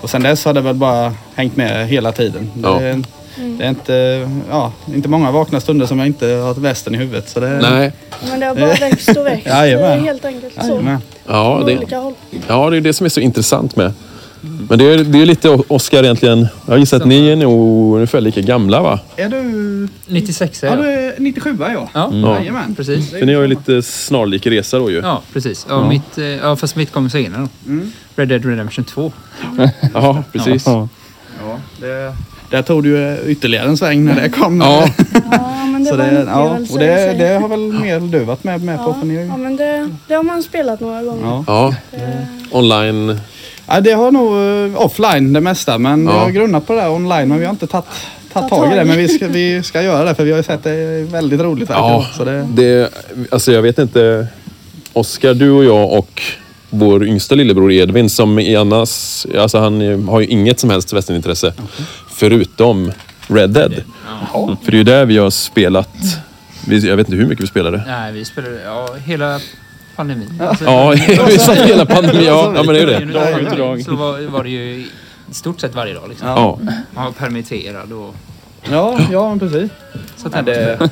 och 0.00 0.10
sen 0.10 0.22
dess 0.22 0.44
har 0.44 0.52
det 0.54 0.60
väl 0.60 0.74
bara 0.74 1.14
hängt 1.34 1.56
med 1.56 1.88
hela 1.88 2.12
tiden. 2.12 2.50
Ja. 2.62 2.78
Det, 2.78 3.02
är, 3.40 3.58
det 3.58 3.64
är 3.64 3.68
inte, 3.68 4.28
ja, 4.50 4.72
inte 4.94 5.08
många 5.08 5.30
vakna 5.30 5.60
stunder 5.60 5.86
som 5.86 5.98
jag 5.98 6.06
inte 6.06 6.26
har 6.26 6.50
ett 6.50 6.58
västern 6.58 6.94
i 6.94 6.98
huvudet. 6.98 7.28
Så 7.28 7.40
det, 7.40 7.48
nej. 7.62 7.92
Men 8.30 8.40
det 8.40 8.46
har 8.46 8.54
bara 8.54 8.74
växt 8.74 9.08
och 9.16 9.26
växt 9.26 9.46
Jajamän. 9.46 10.04
helt 10.04 10.24
enkelt. 10.24 10.54
Så. 10.54 10.60
Jajamän. 10.68 10.98
Ja, 11.26 11.62
det, 11.66 11.76
olika 11.76 11.98
håll. 11.98 12.14
ja, 12.48 12.70
det 12.70 12.76
är 12.76 12.80
det 12.80 12.92
som 12.92 13.04
är 13.04 13.08
så 13.10 13.20
intressant 13.20 13.76
med. 13.76 13.92
Men 14.68 14.78
det 14.78 14.84
är, 14.84 14.98
det 15.04 15.22
är 15.22 15.26
lite 15.26 15.48
Oskar 15.48 16.02
egentligen. 16.04 16.46
Jag 16.68 16.78
gissar 16.78 16.96
att 16.96 17.06
ni 17.06 17.28
är 17.28 17.36
nog 17.36 17.94
ungefär 17.94 18.20
lika 18.20 18.40
gamla 18.40 18.82
va? 18.82 19.00
Är 19.16 19.28
du... 19.28 19.88
96 20.06 20.62
Ja, 20.62 20.68
är 20.68 20.76
du 20.76 20.90
jag. 20.90 21.04
är 21.04 21.14
97 21.18 21.56
ja. 21.60 21.88
Ja, 21.94 22.10
Ja. 22.12 22.38
Jajamän. 22.38 22.74
precis. 22.74 23.10
För 23.10 23.26
ni 23.26 23.34
har 23.34 23.42
ju 23.42 23.48
lite 23.48 23.82
snarlik 23.82 24.46
resa 24.46 24.78
då 24.78 24.90
ju. 24.90 24.96
Ja, 24.96 25.22
precis. 25.32 25.66
Ja, 25.68 25.88
Mitt, 25.88 26.18
eh, 26.18 26.24
ja, 26.24 26.56
fast 26.56 26.76
mitt 26.76 26.92
kommer 26.92 27.08
senare 27.08 27.48
då. 27.64 27.80
Red 28.16 28.28
Dead 28.28 28.44
Redemption 28.44 28.84
2. 28.84 29.12
Ja, 29.94 30.22
precis. 30.32 30.66
Ja, 30.66 30.88
det, 31.80 32.14
där 32.50 32.62
tog 32.62 32.82
du 32.82 33.18
ytterligare 33.26 33.68
en 33.68 33.76
sväng 33.76 34.04
när 34.04 34.20
det 34.20 34.28
kom. 34.28 34.60
Ja, 34.60 34.84
Ja, 35.32 35.64
men 35.72 35.84
det 35.84 35.90
Så 35.90 35.96
var 35.96 36.04
en 36.04 36.14
det, 36.14 36.24
ja, 36.30 36.58
och 36.70 36.82
i 36.82 36.84
det, 36.86 37.14
det 37.18 37.38
har 37.40 37.48
väl 37.48 37.72
mer 37.72 38.00
du 38.00 38.18
varit 38.18 38.44
med, 38.44 38.62
med 38.64 38.78
på? 38.78 38.84
Ja, 38.90 38.94
För 39.00 39.06
ni, 39.06 39.26
ja 39.26 39.36
men 39.36 39.56
det, 39.56 39.88
det 40.08 40.14
har 40.14 40.22
man 40.22 40.42
spelat 40.42 40.80
några 40.80 41.02
gånger. 41.02 41.44
ja. 41.46 41.74
ja. 41.90 41.98
Online. 42.50 43.18
Ja, 43.66 43.80
det 43.80 43.92
har 43.92 44.12
nog 44.12 44.32
eh, 44.74 44.82
offline 44.86 45.32
det 45.32 45.40
mesta, 45.40 45.78
men 45.78 46.04
Ja. 46.06 46.12
vi 46.12 46.18
har 46.18 46.30
grunnat 46.30 46.66
på 46.66 46.74
det 46.74 46.80
här 46.80 46.90
online, 46.90 47.28
men 47.28 47.38
vi 47.38 47.44
har 47.44 47.52
inte 47.52 47.66
tagit 47.66 47.86
tagit 48.32 48.48
tag 48.50 48.72
i 48.72 48.76
det. 48.76 48.84
Men 48.84 48.98
vi 48.98 49.08
ska, 49.08 49.28
vi 49.28 49.62
ska 49.62 49.82
göra 49.82 50.04
det, 50.04 50.14
för 50.14 50.24
vi 50.24 50.30
har 50.30 50.38
ju 50.38 50.42
sett 50.42 50.62
det 50.64 50.70
är 50.70 51.04
väldigt 51.04 51.40
roligt. 51.40 51.68
Ja, 51.72 52.06
Så 52.16 52.24
det, 52.24 52.46
det, 52.54 52.90
alltså 53.30 53.52
jag 53.52 53.62
vet 53.62 53.78
inte. 53.78 54.26
Oskar, 54.92 55.34
du 55.34 55.50
och 55.50 55.64
jag 55.64 55.92
och 55.98 56.22
vår 56.70 57.04
yngsta 57.06 57.34
lillebror 57.34 57.72
Edvin 57.72 58.10
som 58.10 58.38
är 58.38 58.58
annars, 58.58 59.26
alltså 59.38 59.58
han 59.58 60.08
har 60.08 60.20
ju 60.20 60.26
inget 60.26 60.60
som 60.60 60.70
helst 60.70 60.92
västernintresse 60.92 61.52
förutom 62.20 62.92
Red 63.28 63.50
Dead. 63.50 63.74
För 64.64 64.70
det 64.70 64.76
är 64.76 64.78
ju 64.78 64.84
där 64.84 65.04
vi 65.06 65.18
har 65.18 65.30
spelat. 65.30 65.88
Jag 66.66 66.96
vet 66.96 67.08
inte 67.08 67.16
hur 67.16 67.26
mycket 67.26 67.42
vi 67.44 67.48
spelade. 67.48 67.82
Nej, 67.86 68.12
vi 68.12 68.24
spelade 68.24 68.60
ja, 68.64 68.88
hela 69.04 69.40
pandemin. 69.96 70.42
Alltså, 70.48 70.64
Ja, 70.64 70.90
vi 71.28 71.38
satt 71.38 71.58
hela 71.58 71.86
pandemin. 71.86 72.24
Ja, 72.26 72.52
ja 72.56 72.62
men 72.62 72.74
det 72.74 72.80
är 72.80 73.00
ju 73.00 73.06
det. 73.06 73.12
Dag 73.12 73.40
ut 73.40 73.50
och 73.52 73.58
dag. 73.58 73.82
Så 73.84 73.94
var, 73.96 74.26
var 74.30 74.44
det 74.44 74.50
ju 74.50 74.60
i 74.60 74.86
stort 75.30 75.60
sett 75.60 75.74
varje 75.74 75.94
dag 75.94 76.08
liksom. 76.08 76.28
Ja. 76.28 76.58
Man 76.94 77.04
var 77.04 77.12
permitterad 77.12 77.92
och... 77.92 78.14
ja, 78.70 78.98
ja, 79.12 79.28
men 79.28 79.38
precis. 79.38 79.70
Så 80.16 80.28
Nej, 80.28 80.42
det, 80.44 80.90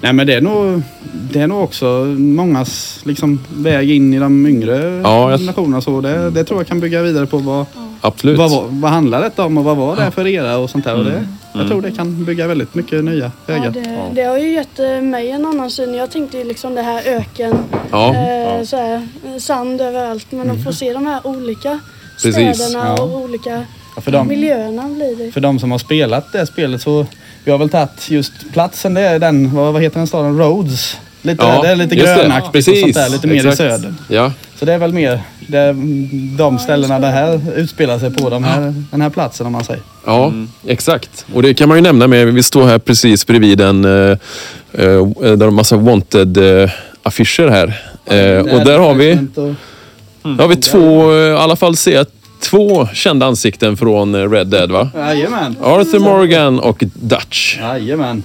nej, 0.00 0.12
men 0.12 0.26
det 0.26 0.34
är 0.34 0.40
nog, 0.40 0.82
det 1.12 1.40
är 1.40 1.46
nog 1.46 1.64
också 1.64 1.86
mångas 2.18 3.00
liksom, 3.04 3.40
väg 3.56 3.90
in 3.90 4.14
i 4.14 4.18
de 4.18 4.46
yngre 4.46 5.00
Ja, 5.04 5.30
jag- 5.30 5.40
generationerna. 5.40 5.80
Så 5.80 6.00
det, 6.00 6.30
det 6.30 6.44
tror 6.44 6.60
jag 6.60 6.66
kan 6.66 6.80
bygga 6.80 7.02
vidare 7.02 7.26
på 7.26 7.38
vad, 7.38 7.66
Absolut. 8.00 8.38
vad, 8.38 8.50
vad, 8.50 8.64
vad 8.70 8.90
handlar 8.90 9.20
detta 9.22 9.44
om 9.44 9.58
och 9.58 9.64
vad 9.64 9.76
var 9.76 9.96
det 9.96 10.10
för 10.10 10.26
era 10.26 10.56
och 10.58 10.70
sånt 10.70 10.84
där. 10.84 10.94
Och 10.98 11.04
det, 11.04 11.26
jag 11.54 11.66
tror 11.68 11.82
det 11.82 11.90
kan 11.92 12.24
bygga 12.24 12.46
väldigt 12.46 12.74
mycket 12.74 13.04
nya 13.04 13.24
Ja, 13.46 13.54
vägar. 13.54 13.70
det, 13.70 13.96
det 14.12 14.22
har 14.22 14.38
ju 14.38 14.52
gett 14.52 14.78
eh, 14.78 15.00
mig 15.00 15.30
en 15.30 15.46
annan 15.46 15.70
syn. 15.70 15.94
Jag 15.94 16.10
tänkte 16.10 16.38
ju 16.38 16.44
liksom 16.44 16.74
det 16.74 16.82
här 16.82 17.02
öken, 17.06 17.58
Ja, 17.90 18.14
eh, 18.14 18.62
Så 18.64 18.76
här, 18.76 18.94
eh, 19.26 19.36
sand 19.38 19.80
överallt. 19.80 20.26
Men 20.32 20.50
att 20.50 20.64
få 20.64 20.72
se 20.72 20.92
de 20.92 21.06
här 21.06 21.26
olika 21.26 21.78
Precis. 22.22 22.56
städerna 22.56 22.94
Ja. 22.96 23.02
och 23.02 23.20
olika 23.20 23.64
Ja, 23.96 24.02
för 24.02 24.10
dem, 24.12 24.28
miljöerna 24.28 24.82
blir 24.88 25.16
det. 25.26 25.32
För 25.32 25.40
de 25.40 25.58
som 25.58 25.70
har 25.70 25.78
spelat 25.78 26.32
det 26.32 26.46
spelet 26.46 26.82
så 26.82 27.06
vi 27.44 27.50
har 27.50 27.58
väl 27.58 27.68
tagit 27.68 28.10
just 28.10 28.32
platsen, 28.52 28.94
det 28.94 29.00
är 29.00 29.18
den, 29.18 29.54
vad, 29.54 29.72
vad 29.72 29.82
heter 29.82 29.98
den 29.98 30.06
staden? 30.06 30.38
Rhodes. 30.38 30.96
Lite, 31.26 31.44
Ja, 31.44 31.62
det 31.62 31.68
är 31.68 31.76
lite 31.76 31.96
grönaktigt 31.96 32.46
och 32.46 32.52
Precis, 32.52 32.80
sånt 32.80 32.94
där, 32.94 33.08
lite 33.08 33.26
mer 33.26 33.36
exakt. 33.36 33.54
i 33.54 33.56
söder. 33.56 33.94
ja. 34.08 34.32
Så 34.58 34.64
det 34.64 34.72
är 34.72 34.78
väl 34.78 34.92
mer 34.92 35.20
det, 35.46 35.74
de 36.38 36.58
ställena 36.58 36.98
det 36.98 37.06
här 37.06 37.40
utspelar 37.56 37.98
sig 37.98 38.10
på, 38.10 38.30
de 38.30 38.44
här, 38.44 38.74
den 38.90 39.00
här 39.00 39.10
platsen 39.10 39.46
om 39.46 39.52
man 39.52 39.64
säger. 39.64 39.82
Ja, 40.06 40.32
exakt. 40.66 41.26
Och 41.34 41.42
det 41.42 41.54
kan 41.54 41.68
man 41.68 41.78
ju 41.78 41.82
nämna 41.82 42.06
med, 42.06 42.26
vi 42.26 42.42
står 42.42 42.66
här 42.66 42.78
precis 42.78 43.26
bredvid 43.26 43.60
en, 43.60 43.82
där 43.82 44.18
har 45.44 45.50
massa 45.50 45.76
wanted-affischer 45.76 47.48
här. 47.50 47.66
Eh, 48.06 48.40
och 48.54 48.64
där 48.64 48.78
har 48.78 48.94
vi, 48.94 49.12
Och, 49.14 49.54
där 50.36 50.42
har 50.42 50.48
vi 50.48 50.56
två, 50.56 51.14
i 51.14 51.32
alla 51.32 51.56
fall 51.56 51.76
ser 51.76 51.94
jag 51.94 52.06
två 52.42 52.86
kända 52.94 53.26
ansikten 53.26 53.76
från 53.76 54.30
Red 54.30 54.46
Dead 54.46 54.70
va? 54.70 54.90
jajamän. 54.96 55.56
Arthur 55.62 55.98
Morgan 55.98 56.58
och 56.60 56.84
Dutch. 56.94 57.58
Jajamän. 57.60 58.22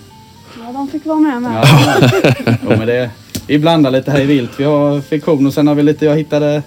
Ja, 0.82 0.86
de 0.86 1.00
fick 1.00 1.06
vara 1.06 1.20
med 1.20 1.42
med. 1.42 1.64
Ja, 1.64 2.10
jo, 2.64 2.70
men 2.70 2.88
det, 2.88 3.10
vi 3.48 3.60
blandar 3.60 3.92
lite 3.92 4.12
här 4.12 4.22
i 4.22 4.26
vilt. 4.26 4.52
Vi 4.58 4.64
har 4.64 5.02
fiktion 5.02 5.48
och 5.48 5.54
sen 5.54 5.68
har 5.68 5.76
vi 5.76 5.84
lite, 5.84 6.06
jag 6.06 6.18
hittade 6.18 6.64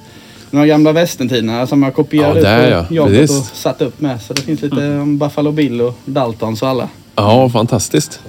några 0.51 0.67
gamla 0.67 0.93
västentidningar 0.93 1.67
som 1.67 1.83
jag 1.83 1.95
kopierade 1.95 2.41
Ja, 2.41 2.45
där 2.45 2.67
ut 2.67 2.87
ja. 2.91 2.97
jobbet 2.97 3.21
Precis. 3.21 3.51
och 3.51 3.57
satt 3.57 3.83
upp 3.83 4.01
med. 4.01 4.23
Så 4.23 4.33
det 4.33 4.43
finns 4.43 4.62
lite 4.62 4.77
om 4.77 5.19
Buffalo 5.19 5.53
Bill 5.53 5.81
och 5.81 5.99
Daltons 6.05 6.62
och 6.62 6.69
alla. 6.69 6.89
Ja, 7.15 7.51
fantastiskt. 7.51 8.21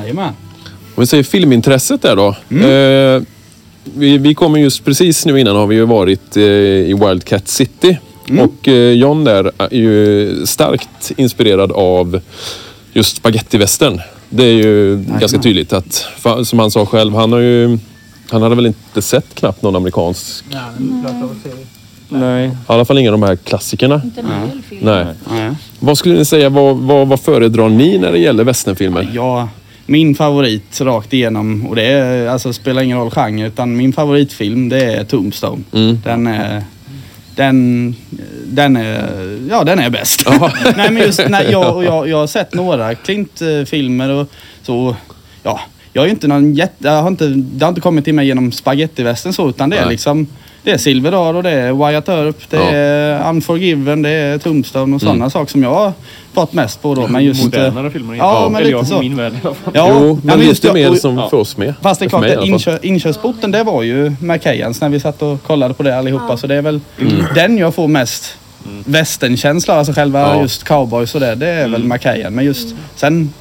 Jajamän. 0.00 0.32
Om 0.94 1.00
vi 1.00 1.06
säger 1.06 1.22
filmintresset 1.24 2.02
där 2.02 2.16
då. 2.16 2.28
Eh, 2.68 3.22
vi, 3.94 4.18
vi 4.18 4.34
kommer 4.34 4.58
just 4.58 4.84
precis 4.84 5.26
nu 5.26 5.40
innan 5.40 5.56
har 5.56 5.66
vi 5.66 5.74
ju 5.74 5.84
varit 5.84 6.36
eh, 6.36 6.42
i 6.42 6.94
Wildcat 7.06 7.48
City. 7.48 7.98
Och 8.40 8.68
eh, 8.68 8.92
John 8.92 9.24
där 9.24 9.50
är 9.58 9.74
ju 9.76 10.46
starkt 10.46 11.12
inspirerad 11.16 11.72
av 11.72 12.20
just 12.92 13.16
spagettivästern. 13.16 14.00
Det 14.30 14.44
är 14.44 14.54
ju 14.54 15.04
ganska 15.20 15.38
tydligt 15.38 15.72
att, 15.72 16.06
som 16.44 16.58
han 16.58 16.70
sa 16.70 16.86
själv, 16.86 17.14
han 17.14 17.32
har 17.32 17.40
ju 17.40 17.78
han 18.30 18.42
hade 18.42 18.54
väl 18.54 18.66
inte 18.66 19.02
sett 19.02 19.34
knappt 19.34 19.62
någon 19.62 19.76
amerikansk, 19.76 20.44
Nej. 22.08 22.46
i 22.46 22.52
alla 22.66 22.84
fall 22.84 22.98
inga 22.98 23.12
av 23.12 23.20
de 23.20 23.26
här 23.26 23.36
klassikerna. 23.36 24.00
Inte 24.04 24.22
film. 24.68 24.80
Nej. 24.84 25.06
Nej. 25.30 25.50
Vad 25.80 25.98
skulle 25.98 26.14
ni 26.14 26.24
säga, 26.24 26.48
vad, 26.48 26.76
vad, 26.76 27.08
vad 27.08 27.20
föredrar 27.20 27.68
ni 27.68 27.98
när 27.98 28.12
det 28.12 28.18
gäller 28.18 28.44
westernfilmer? 28.44 29.10
Ja, 29.14 29.48
min 29.86 30.14
favorit 30.14 30.80
rakt 30.80 31.12
igenom 31.12 31.66
och 31.66 31.76
det 31.76 31.82
är, 31.82 32.28
alltså 32.28 32.52
spelar 32.52 32.82
ingen 32.82 32.98
roll 32.98 33.10
genre 33.10 33.46
utan 33.46 33.76
min 33.76 33.92
favoritfilm 33.92 34.68
det 34.68 34.84
är 34.84 35.04
Tombstone. 35.04 35.62
Mm. 35.72 35.98
Den 36.04 36.26
är 36.26 36.64
den, 37.40 37.94
den 38.44 38.76
är, 38.76 39.38
ja 39.50 39.64
den 39.64 39.78
är 39.78 39.90
bäst. 39.90 40.28
nej 40.76 40.90
men 40.90 40.96
just, 40.96 41.20
nej, 41.28 41.48
jag, 41.50 41.84
jag, 41.84 42.08
jag 42.08 42.16
har 42.16 42.26
sett 42.26 42.54
några 42.54 42.94
Clint-filmer 42.94 44.08
och 44.08 44.30
så, 44.62 44.96
ja. 45.42 45.60
Jag 45.92 46.04
är 46.04 46.08
inte 46.08 46.28
någon 46.28 46.54
jätte, 46.54 46.88
jag 46.88 47.02
har 47.02 47.08
inte, 47.08 47.26
det 47.28 47.64
har 47.64 47.68
inte 47.68 47.80
kommit 47.80 48.04
till 48.04 48.14
mig 48.14 48.26
genom 48.26 48.52
spagettivästen 48.52 49.32
så 49.32 49.48
utan 49.48 49.70
det 49.70 49.76
är 49.76 49.80
Nej. 49.80 49.90
liksom 49.90 50.26
det 50.62 50.70
är 50.70 50.78
Silverdal 50.78 51.36
och 51.36 51.42
det 51.42 51.50
är 51.50 51.72
Wyatt 51.72 52.08
Earp, 52.08 52.36
det 52.50 52.56
Ja. 52.56 52.70
är 52.70 53.28
Unforgiven, 53.30 54.02
det 54.02 54.10
är 54.10 54.38
Tombstone 54.38 54.94
och 54.94 55.00
sådana 55.00 55.16
Mm. 55.16 55.30
saker 55.30 55.50
som 55.50 55.62
jag 55.62 55.74
har 55.74 55.92
fått 56.32 56.52
mest 56.52 56.82
på 56.82 56.94
då. 56.94 57.06
Men 57.08 57.24
just, 57.24 57.40
eh, 57.40 57.44
Modernare 57.44 57.90
filmer. 57.90 58.14
Ja, 58.14 58.42
men 58.44 58.54
Eller 58.54 58.64
lite 58.64 58.76
jag 58.78 58.86
så. 58.86 59.00
min 59.00 59.16
värld 59.16 59.32
i 59.32 59.46
alla 59.46 59.54
fall. 59.54 59.72
Ja, 59.76 59.88
jo, 59.90 60.20
ja, 60.26 60.36
men 60.36 60.46
just 60.46 60.62
det. 60.62 60.72
mer 60.72 60.94
som 60.94 61.18
ja. 61.18 61.28
för 61.30 61.36
oss 61.36 61.56
med. 61.56 61.74
Fast 61.82 62.00
det 62.00 62.06
är 62.06 62.08
klart, 62.08 62.20
mig 62.20 62.30
i 62.30 62.32
att 62.32 62.38
alla 62.38 62.46
fall. 62.46 62.54
inkör, 62.54 62.78
inkörsporten 62.86 63.50
det 63.50 63.62
var 63.64 63.82
ju 63.82 64.12
McKayans 64.20 64.80
när 64.80 64.88
vi 64.88 65.00
satt 65.00 65.22
och 65.22 65.42
kollade 65.42 65.74
på 65.74 65.82
det 65.82 65.98
allihopa. 65.98 66.36
Så 66.36 66.46
det 66.46 66.54
är 66.54 66.62
väl 66.62 66.80
den 67.34 67.58
jag 67.58 67.74
får 67.74 67.88
mest 67.88 68.36
västernkänsla, 68.84 69.74
alltså 69.74 69.92
själva 69.92 70.20
Ja. 70.20 70.40
just 70.42 70.64
cowboys 70.64 71.14
och 71.14 71.20
det. 71.20 71.34
Det 71.34 71.48
är 71.48 71.68
väl 71.68 71.84
McKayan. 71.84 72.34
Men 72.34 72.44
just 72.44 72.74
sen 72.96 73.32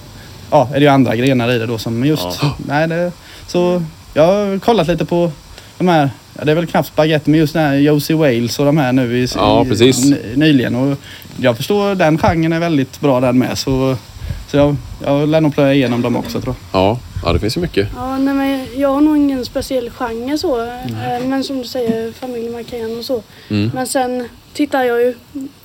ja, 0.51 0.67
är 0.71 0.73
det 0.73 0.79
ju 0.79 0.87
andra 0.87 1.15
grenar 1.15 1.51
i 1.51 1.57
det 1.57 1.65
då 1.65 1.77
som 1.77 2.05
just, 2.05 2.41
nej 2.57 2.87
det, 2.87 3.11
så 3.47 3.83
jag 4.13 4.23
har 4.25 4.59
kollat 4.59 4.87
lite 4.87 5.05
på 5.05 5.31
de 5.77 5.87
här, 5.87 6.09
ja, 6.39 6.45
det 6.45 6.51
är 6.51 6.55
väl 6.55 6.65
knappt 6.67 6.87
spagetti 6.87 7.29
men 7.31 7.39
just 7.39 7.53
den 7.53 7.63
här 7.63 7.75
Josie 7.75 8.15
Wales 8.15 8.59
och 8.59 8.65
de 8.65 8.77
här 8.77 8.91
nu 8.93 9.17
i, 9.17 9.27
Ja, 9.35 9.65
precis. 9.65 10.05
nyligen. 10.35 10.75
Och 10.75 10.97
jag 11.37 11.57
förstår 11.57 11.95
den 11.95 12.17
genren 12.17 12.53
är 12.53 12.59
väldigt 12.59 12.99
bra 13.01 13.19
den 13.19 13.39
med. 13.39 13.57
Så, 13.57 13.95
så 14.47 14.57
jag, 14.57 14.75
jag 15.05 15.29
lär 15.29 15.41
nog 15.41 15.53
plöja 15.53 15.73
igenom 15.73 16.01
dem 16.01 16.15
också 16.15 16.41
tror 16.41 16.55
jag. 16.71 16.81
Ja, 16.81 16.99
ja, 17.25 17.33
det 17.33 17.39
finns 17.39 17.57
ju 17.57 17.61
mycket. 17.61 17.87
Ja, 17.95 18.17
nej, 18.17 18.33
men 18.33 18.65
jag 18.77 18.93
har 18.93 19.01
nog 19.01 19.17
ingen 19.17 19.45
speciell 19.45 19.89
genre 19.89 20.37
så. 20.37 20.61
eh, 20.65 21.25
Men 21.27 21.43
som 21.43 21.57
du 21.57 21.63
säger, 21.63 22.11
familj 22.11 22.49
McCann 22.49 22.97
och 22.99 23.05
så. 23.05 23.21
Mm. 23.49 23.71
Men 23.73 23.87
sen 23.87 24.27
tittar 24.53 24.83
jag 24.83 25.01
ju 25.01 25.13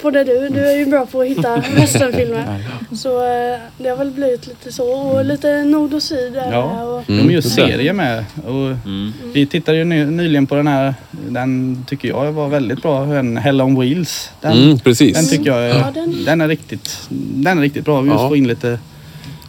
på 0.00 0.10
det 0.10 0.24
du. 0.24 0.48
Du 0.48 0.60
är 0.66 0.76
ju 0.78 0.86
bra 0.86 1.06
på 1.06 1.20
att 1.20 1.26
hitta 1.26 1.56
westernfilmer. 1.76 2.64
Så 2.96 3.08
eh, 3.20 3.58
det 3.78 3.88
har 3.88 3.96
väl 3.96 4.10
blivit 4.10 4.46
lite 4.46 4.72
så. 4.72 4.84
Och 4.92 5.24
lite 5.24 5.64
nord 5.64 5.94
och 5.94 6.02
syd 6.02 6.32
där. 6.32 6.52
Ja. 6.52 6.82
Och, 6.84 7.10
Mm, 7.10 7.22
De 7.26 7.28
är 7.32 7.34
just 7.34 7.54
serier 7.54 7.92
med. 7.92 8.24
Och 8.46 8.86
Mm. 8.86 9.12
Vi 9.34 9.46
tittade 9.46 9.78
ju 9.78 9.84
ny, 9.84 10.04
nyligen 10.04 10.46
på 10.46 10.54
den 10.54 10.66
här. 10.66 10.94
Den 11.10 11.84
tycker 11.88 12.08
jag 12.08 12.32
var 12.32 12.48
väldigt 12.48 12.82
bra. 12.82 13.04
Den 13.04 13.36
Hell 13.36 13.60
on 13.60 13.80
Wheels. 13.80 14.30
Den, 14.40 14.52
Mm, 14.62 14.78
precis. 14.78 15.16
den 15.16 15.26
tycker 15.26 15.50
jag 15.50 15.62
är, 15.70 15.78
Ja, 15.78 15.90
den- 15.94 16.24
den 16.24 16.40
är 16.40 16.48
riktigt, 16.48 16.98
den 17.34 17.58
är 17.58 17.62
riktigt 17.62 17.84
bra. 17.84 18.04
Just 18.04 18.14
Ja. 18.18 18.28
få 18.28 18.36
in 18.36 18.48
lite... 18.48 18.78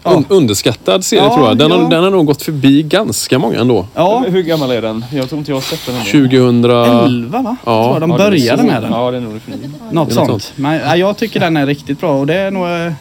Ja. 0.05 0.11
Un- 0.15 0.25
underskattad 0.29 1.05
serie 1.05 1.23
Ja, 1.23 1.35
tror 1.35 1.47
jag. 1.47 1.57
Den, 1.57 1.71
har, 1.71 1.81
ja. 1.81 1.87
den 1.89 2.03
har 2.03 2.11
nog 2.11 2.25
gått 2.25 2.41
förbi 2.41 2.83
ganska 2.83 3.39
många 3.39 3.59
ändå. 3.59 3.85
Ja, 3.95 4.23
Hur 4.27 4.41
gammal 4.43 4.71
är 4.71 4.81
den? 4.81 5.05
Jag 5.13 5.29
tror 5.29 5.39
inte 5.39 5.51
jag 5.51 5.55
har 5.55 5.61
sett 5.61 5.85
den 5.85 5.95
ännu. 5.95 6.29
2000... 6.29 6.65
11 7.05 7.41
va? 7.41 7.55
Ja. 7.65 7.83
Tror 7.83 7.93
jag 7.93 8.01
de 8.01 8.09
började 8.17 8.63
med 8.63 8.81
den. 8.81 8.91
Ja, 8.91 9.11
det 9.11 9.17
är 9.17 9.21
nog. 9.21 9.33
Något 9.33 9.93
Något 9.93 10.13
sånt. 10.13 10.27
sånt. 10.29 10.53
Men 10.55 10.73
ja, 10.79 10.95
jag 10.95 11.17
tycker 11.17 11.39
den 11.39 11.57
är 11.57 11.65
riktigt 11.65 11.99
bra 11.99 12.19
och 12.19 12.27
det 12.27 12.35
är 12.35 12.51
nog... 12.51 12.67
eh, 12.67 12.93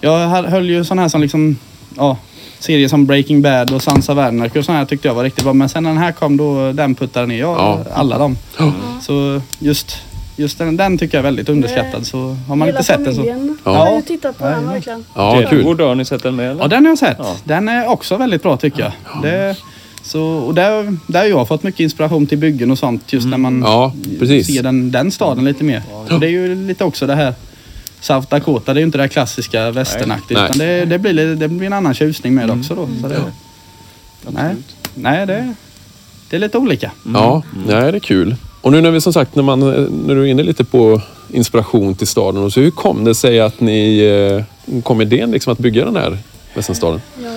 Jag 0.00 0.28
hö- 0.28 0.48
höll 0.48 0.68
ju 0.70 0.84
sån 0.84 0.98
här 0.98 1.08
som 1.08 1.20
liksom... 1.20 1.56
Ja, 1.96 2.16
serier 2.58 2.88
som 2.88 3.06
Breaking 3.06 3.42
Bad 3.42 3.70
och 3.70 3.76
of 3.76 4.08
Anarchy 4.08 4.58
och 4.58 4.64
sån 4.64 4.74
här 4.74 4.84
tyckte 4.84 5.08
jag 5.08 5.14
var 5.14 5.24
riktigt 5.24 5.44
bra. 5.44 5.52
Men 5.52 5.68
sen 5.68 5.82
när 5.82 5.90
den 5.90 5.98
här 5.98 6.12
kom 6.12 6.36
då, 6.36 6.72
den 6.72 6.94
puttade 6.94 7.26
ner 7.26 7.40
jag 7.40 7.56
Ja. 7.58 7.78
alla 7.94 8.18
dem. 8.18 8.36
Så 9.02 9.40
just, 9.58 9.96
just 10.36 10.58
den, 10.58 10.76
den 10.76 10.98
tycker 10.98 11.18
jag 11.18 11.20
är 11.20 11.24
väldigt 11.24 11.48
underskattad. 11.48 12.06
Så 12.06 12.36
har 12.48 12.56
man 12.56 12.68
hela 12.68 12.78
inte 12.78 12.86
sett 12.92 13.04
den 13.04 13.14
så... 13.14 13.48
Ja. 13.64 13.70
har 13.70 13.96
ju 13.96 14.02
tittat 14.02 14.38
på 14.38 14.44
den 14.44 14.64
Ja. 14.64 14.70
verkligen. 14.72 15.04
Ja, 15.14 15.36
kul. 15.38 15.48
Trädgård, 15.48 15.80
har 15.80 15.94
ni 15.94 16.04
sett 16.04 16.22
den 16.22 16.36
med 16.36 16.50
eller? 16.50 16.62
Ja, 16.62 16.68
den 16.68 16.84
har 16.84 16.90
jag 16.90 16.98
sett. 16.98 17.16
Ja. 17.18 17.36
Den 17.44 17.68
är 17.68 17.86
också 17.88 18.16
väldigt 18.16 18.42
bra 18.42 18.56
tycker 18.56 18.80
jag. 18.82 18.92
Det, 19.22 19.56
så, 20.02 20.22
och 20.22 20.54
där, 20.54 20.96
där 21.06 21.20
har 21.20 21.26
jag 21.26 21.48
fått 21.48 21.62
mycket 21.62 21.80
inspiration 21.80 22.26
till 22.26 22.38
byggen 22.38 22.70
och 22.70 22.78
sånt 22.78 23.12
just 23.12 23.26
när 23.26 23.38
man 23.38 23.62
Ja, 23.66 23.92
ser 24.44 24.62
den, 24.62 24.90
den 24.90 25.10
staden 25.10 25.44
lite 25.44 25.64
mer. 25.64 25.82
Och 26.10 26.20
det 26.20 26.26
är 26.26 26.30
ju 26.30 26.54
lite 26.66 26.84
också 26.84 27.06
det 27.06 27.14
här 27.14 27.34
South 28.00 28.28
Dakota, 28.28 28.74
det 28.74 28.78
är 28.78 28.80
ju 28.80 28.86
inte 28.86 28.98
det 28.98 29.02
här 29.02 29.08
klassiska 29.08 29.70
västernaktiga 29.70 30.38
Nej. 30.38 30.46
utan 30.48 30.58
det, 30.58 30.84
det, 30.84 30.98
blir, 30.98 31.12
lite- 31.12 31.34
det 31.34 31.48
blir 31.48 31.66
en 31.66 31.72
annan 31.72 31.94
tjusning 31.94 32.34
med 32.34 32.48
det 32.48 32.52
också 32.52 32.74
då. 32.74 32.88
Så 33.02 33.08
det, 33.08 33.20
nej, 34.28 34.54
nej 34.94 35.26
det, 35.26 35.54
det 36.30 36.36
är 36.36 36.40
lite 36.40 36.58
olika. 36.58 36.90
Ja, 37.14 37.42
nej, 37.66 37.92
det 37.92 37.98
är 37.98 38.00
kul. 38.00 38.36
Och 38.64 38.72
nu 38.72 38.80
när 38.80 38.90
vi 38.90 39.00
som 39.00 39.12
sagt, 39.12 39.34
när, 39.34 39.42
man, 39.42 39.60
när 40.06 40.14
du 40.14 40.20
är 40.20 40.26
inne 40.26 40.42
lite 40.42 40.64
på 40.64 41.00
inspiration 41.32 41.94
till 41.94 42.06
staden. 42.06 42.42
Och 42.42 42.52
så 42.52 42.60
hur 42.60 42.70
kom 42.70 43.04
det 43.04 43.14
sig 43.14 43.40
att 43.40 43.60
ni 43.60 43.98
eh, 44.66 44.80
kom 44.82 45.00
idén 45.00 45.30
liksom 45.30 45.52
att 45.52 45.58
bygga 45.58 45.84
den 45.84 45.96
här 45.96 46.18
västernstaden? 46.54 47.00
Ja, 47.24 47.30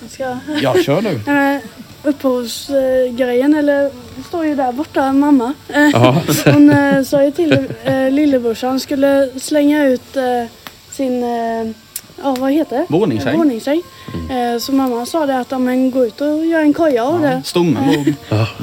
jag 0.00 0.10
ska... 0.10 0.38
Ja, 0.62 0.82
kör 0.82 1.02
du. 1.02 1.32
Eh, 1.32 1.60
upphovsgrejen, 2.08 3.54
eller 3.54 3.90
står 4.28 4.46
ju 4.46 4.54
där 4.54 4.72
borta, 4.72 5.12
mamma. 5.12 5.54
Eh, 5.68 6.14
hon 6.52 6.70
eh, 6.70 7.02
sa 7.02 7.24
ju 7.24 7.30
till 7.30 7.52
eh, 7.84 8.10
lillebrorsan 8.10 8.80
skulle 8.80 9.28
slänga 9.40 9.86
ut 9.86 10.16
eh, 10.16 10.22
sin, 10.90 11.22
eh, 11.22 11.72
ja 12.22 12.36
vad 12.38 12.52
heter 12.52 12.76
det? 12.76 12.86
Våningssäng. 12.88 13.38
Våningssäng. 13.38 13.82
Eh, 14.30 14.58
så 14.60 14.72
mamma 14.72 15.06
sa 15.06 15.26
det 15.26 15.38
att 15.38 15.50
ja, 15.50 15.58
men 15.58 15.90
gå 15.90 16.06
ut 16.06 16.20
och 16.20 16.46
gör 16.46 16.60
en 16.60 16.74
koja 16.74 17.04
av 17.04 17.20
det. 17.20 17.42
Stommen. 17.44 18.14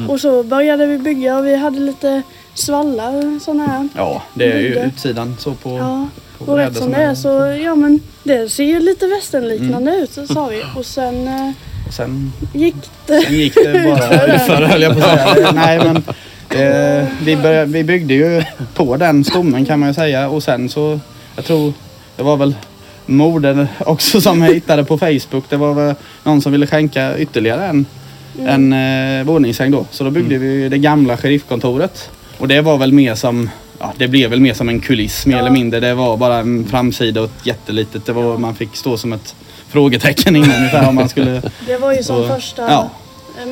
Och 0.10 0.20
så 0.20 0.44
började 0.44 0.86
vi 0.86 0.98
bygga 0.98 1.38
och 1.38 1.46
vi 1.46 1.56
hade 1.56 1.80
lite 1.80 2.22
svallar 2.54 3.39
sådana 3.39 3.66
här. 3.68 3.89
Ja, 3.96 4.24
det 4.34 4.52
är 4.52 4.60
ju 4.60 4.80
utsidan 4.80 5.36
så 5.39 5.54
på... 5.54 5.78
Ja. 5.78 6.08
på 6.38 6.52
Och 6.52 6.58
rätt 6.58 6.78
som 6.78 6.91
det 6.91 6.98
är 6.98 7.16
så, 7.16 7.30
ja 7.64 7.76
men 7.76 8.00
det 8.24 8.50
ser 8.50 8.64
ju 8.64 8.80
lite 8.80 9.08
västernliknande 9.08 9.96
ut, 9.96 10.12
så 10.12 10.28
sa 10.28 10.48
vi. 10.48 10.64
Och 10.76 10.86
sen 10.86 11.28
eh, 11.28 11.52
Sen 11.91 12.34
gick 12.54 12.76
det. 13.06 13.22
Sen 13.22 13.34
gick 13.34 13.56
det 13.56 13.84
bara 13.86 14.26
utför 14.36 14.62
höll 14.62 14.82
jag 14.82 14.94
på 14.94 15.06
att 15.06 15.34
säga. 15.34 15.52
Nej 15.52 15.80
men 15.80 15.96
eh, 16.62 17.08
vi, 17.22 17.36
började, 17.36 17.66
vi 17.66 17.84
byggde 17.84 18.14
ju 18.14 18.44
på 18.74 18.98
den 18.98 19.24
stommen 19.24 19.66
kan 19.66 19.80
man 19.80 19.89
ju 19.89 19.94
säga 19.94 20.30
och 20.30 20.44
sen 20.44 20.70
så, 20.70 21.00
jag 21.36 21.46
tror 21.46 21.74
det 22.16 22.24
var 22.24 22.38
väl 22.38 22.56
modern 23.06 23.68
också 23.80 24.22
som 24.22 24.41
jag 24.41 24.54
hittade 24.54 24.84
på 24.84 24.97
Facebook. 24.97 25.43
Det 25.49 25.58
var 25.58 25.95
någon 26.24 26.41
som 26.41 26.51
ville 26.51 26.68
skänka 26.68 27.18
ytterligare 27.18 27.66
en, 27.66 27.86
en 28.39 28.74
eh, 28.74 29.26
våningssäng 29.26 29.72
då. 29.72 29.86
Så 29.91 30.04
då 30.04 30.10
byggde 30.10 30.38
vi 30.38 30.70
det 30.70 30.78
gamla 30.78 31.18
sheriffkontoret. 31.18 32.10
Och 32.38 32.47
det 32.47 32.62
var 32.62 32.78
väl 32.78 32.93
mer 32.93 33.16
som 33.16 33.49
Ja, 33.80 33.93
det 33.97 34.08
blev 34.08 34.30
väl 34.30 34.41
mer 34.41 34.54
som 34.54 34.70
en 34.70 34.80
kuliss 34.80 35.26
mer 35.26 35.38
eller 35.38 35.49
mindre. 35.49 35.80
Det 35.80 35.93
var 35.93 36.18
bara 36.18 36.38
en 36.38 36.66
framsida 36.66 37.22
och 37.22 37.26
ett 37.26 37.45
jättelitet. 37.45 38.06
Det 38.06 38.14
var, 38.14 38.38
man 38.38 38.56
fick 38.56 38.76
stå 38.76 38.97
som 38.97 39.14
ett 39.14 39.36
frågetecken 39.68 40.36
innan 40.36 40.56
ungefär 40.58 40.89
om 40.89 40.95
man 40.95 41.10
skulle 41.10 41.41
Det 41.68 41.78
var 41.78 41.93
ju 41.93 42.04
som 42.04 42.16
Så, 42.16 42.28
första 42.28 42.62
ja. 42.62 42.89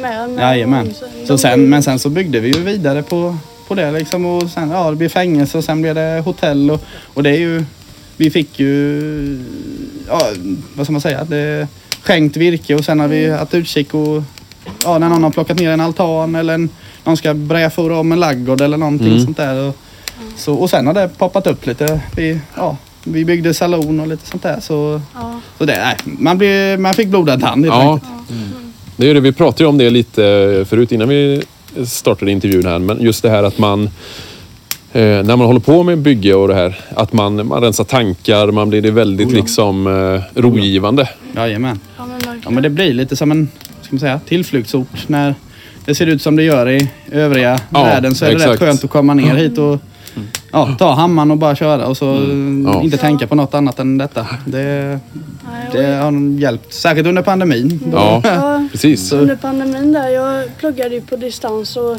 med. 0.02 0.30
med 0.30 0.44
Jajamän. 0.44 0.94
Så 1.28 1.38
sen, 1.38 1.70
men 1.70 1.84
sen 1.84 2.00
så 2.00 2.10
byggde 2.10 2.40
vi 2.40 2.48
ju 2.48 2.60
vidare 2.64 3.04
på, 3.04 3.38
på 3.68 3.76
det 3.76 3.92
liksom 3.92 4.26
och 4.26 4.50
sen 4.50 4.70
ja, 4.70 4.90
det 4.90 4.96
blev 4.96 5.10
fängelse 5.10 5.58
och 5.58 5.64
sen 5.64 5.82
blev 5.82 5.96
det 5.96 6.22
hotell 6.26 6.72
och, 6.72 6.82
och 7.14 7.24
det 7.24 7.30
är 7.30 7.40
ju, 7.40 7.66
vi 8.18 8.30
fick 8.32 8.60
ju, 8.60 9.40
ja 10.08 10.30
vad 10.74 10.86
ska 10.86 10.92
man 10.92 11.02
säga, 11.02 11.24
det 11.24 11.68
skänkt 12.04 12.38
virke 12.38 12.76
och 12.76 12.86
sen 12.86 13.00
har 13.00 13.08
vi 13.08 13.30
haft 13.32 13.54
utkik 13.54 13.94
och 13.94 14.24
ja, 14.84 14.98
när 14.98 15.10
någon 15.10 15.24
har 15.24 15.30
plockat 15.32 15.60
ner 15.60 15.70
en 15.72 15.82
altan 15.82 16.36
eller 16.36 16.54
en, 16.54 16.70
någon 17.04 17.18
ska 17.18 17.34
bräfora 17.34 17.98
om 18.00 18.12
en 18.12 18.20
laggård 18.20 18.62
eller 18.62 18.78
någonting 18.78 19.08
Mm. 19.12 19.24
sånt 19.26 19.38
där. 19.38 19.68
Och, 19.68 19.76
så, 20.38 20.54
och 20.54 20.70
sen 20.70 20.88
har 20.88 20.94
det 20.94 21.10
poppat 21.18 21.48
upp 21.48 21.66
lite. 21.66 22.02
Vi, 22.16 22.40
ja, 22.56 22.78
vi 23.04 23.26
byggde 23.26 23.54
salon 23.54 24.00
och 24.00 24.08
lite 24.08 24.28
sånt 24.28 24.44
där. 24.44 24.60
Så, 24.60 25.02
Ja. 25.14 25.40
så 25.58 25.66
det, 25.66 25.78
nej, 25.78 25.98
man, 26.04 26.38
blir, 26.38 26.78
man 26.78 26.94
fick 26.94 27.08
blodad 27.08 27.42
tand 27.42 27.66
helt 27.66 27.76
Ja, 27.76 27.94
enkelt. 27.94 28.12
det 28.98 29.10
är 29.10 29.14
det. 29.14 29.20
Vi 29.20 29.32
pratade 29.32 29.64
ju 29.64 29.68
om 29.70 29.78
det 29.78 29.90
lite 29.90 30.22
förut 30.70 30.92
innan 30.92 31.10
vi 31.10 31.42
startade 31.88 32.32
intervjun 32.32 32.66
här. 32.66 32.80
Men 32.80 33.02
just 33.02 33.24
det 33.24 33.30
här 33.30 33.44
att 33.44 33.58
man 33.58 33.90
eh, 34.94 35.02
när 35.02 35.36
man 35.36 35.40
håller 35.48 35.60
på 35.60 35.84
med 35.84 35.98
bygge 35.98 36.34
och 36.34 36.48
det 36.48 36.54
här, 36.54 36.80
att 36.96 37.14
man, 37.14 37.48
man 37.48 37.62
rensar 37.64 37.84
tankar, 37.84 38.52
man 38.52 38.70
blir 38.70 38.82
det 38.82 38.92
väldigt 38.92 39.28
Oh 39.28 39.34
ja. 39.34 39.40
liksom 39.40 39.88
eh, 39.88 40.42
rogivande. 40.42 41.10
Jajamän. 41.36 41.80
Ja, 41.98 42.06
men 42.06 42.14
verkligen. 42.14 42.42
Ja 42.44 42.50
men 42.52 42.64
det 42.64 42.70
blir 42.70 42.94
lite 42.94 43.16
som 43.16 43.32
en 43.32 43.50
ska 43.82 43.96
man 43.96 44.00
säga, 44.00 44.20
tillflyktsort 44.28 45.08
när 45.08 45.36
det 45.86 45.96
ser 45.96 46.08
ut 46.08 46.22
som 46.22 46.36
det 46.36 46.44
gör 46.44 46.70
i 46.70 46.90
övriga 47.12 47.60
Ja, 47.70 47.84
världen 47.84 48.16
så 48.16 48.26
är 48.26 48.30
det 48.30 48.36
rätt 48.36 48.42
exakt. 48.42 48.60
skönt 48.60 48.84
att 48.84 48.90
komma 48.90 49.14
ner 49.14 49.36
hit 49.36 49.58
och 49.58 49.80
ja, 50.52 50.76
ta 50.80 50.92
hammaren 50.94 51.32
och 51.32 51.38
bara 51.38 51.56
köra 51.56 51.88
och 51.88 51.98
så 51.98 52.06
Mm. 52.12 52.66
Ja. 52.74 52.82
inte 52.82 52.98
tänka 52.98 53.28
på 53.28 53.36
något 53.36 53.54
annat 53.54 53.80
än 53.80 53.98
detta. 53.98 54.28
Det, 54.46 55.00
det 55.72 55.84
har 55.96 56.12
nog 56.12 56.40
hjälpt. 56.40 56.74
Särskilt 56.74 57.08
under 57.08 57.22
pandemin. 57.22 57.80
Ja, 57.94 58.22
Ja, 58.24 58.68
precis. 58.72 59.12
under 59.12 59.36
pandemin 59.36 59.92
där, 59.94 60.08
jag 60.10 60.58
pluggade 60.58 60.96
ju 60.96 61.02
på 61.02 61.16
distans 61.16 61.78
och 61.78 61.98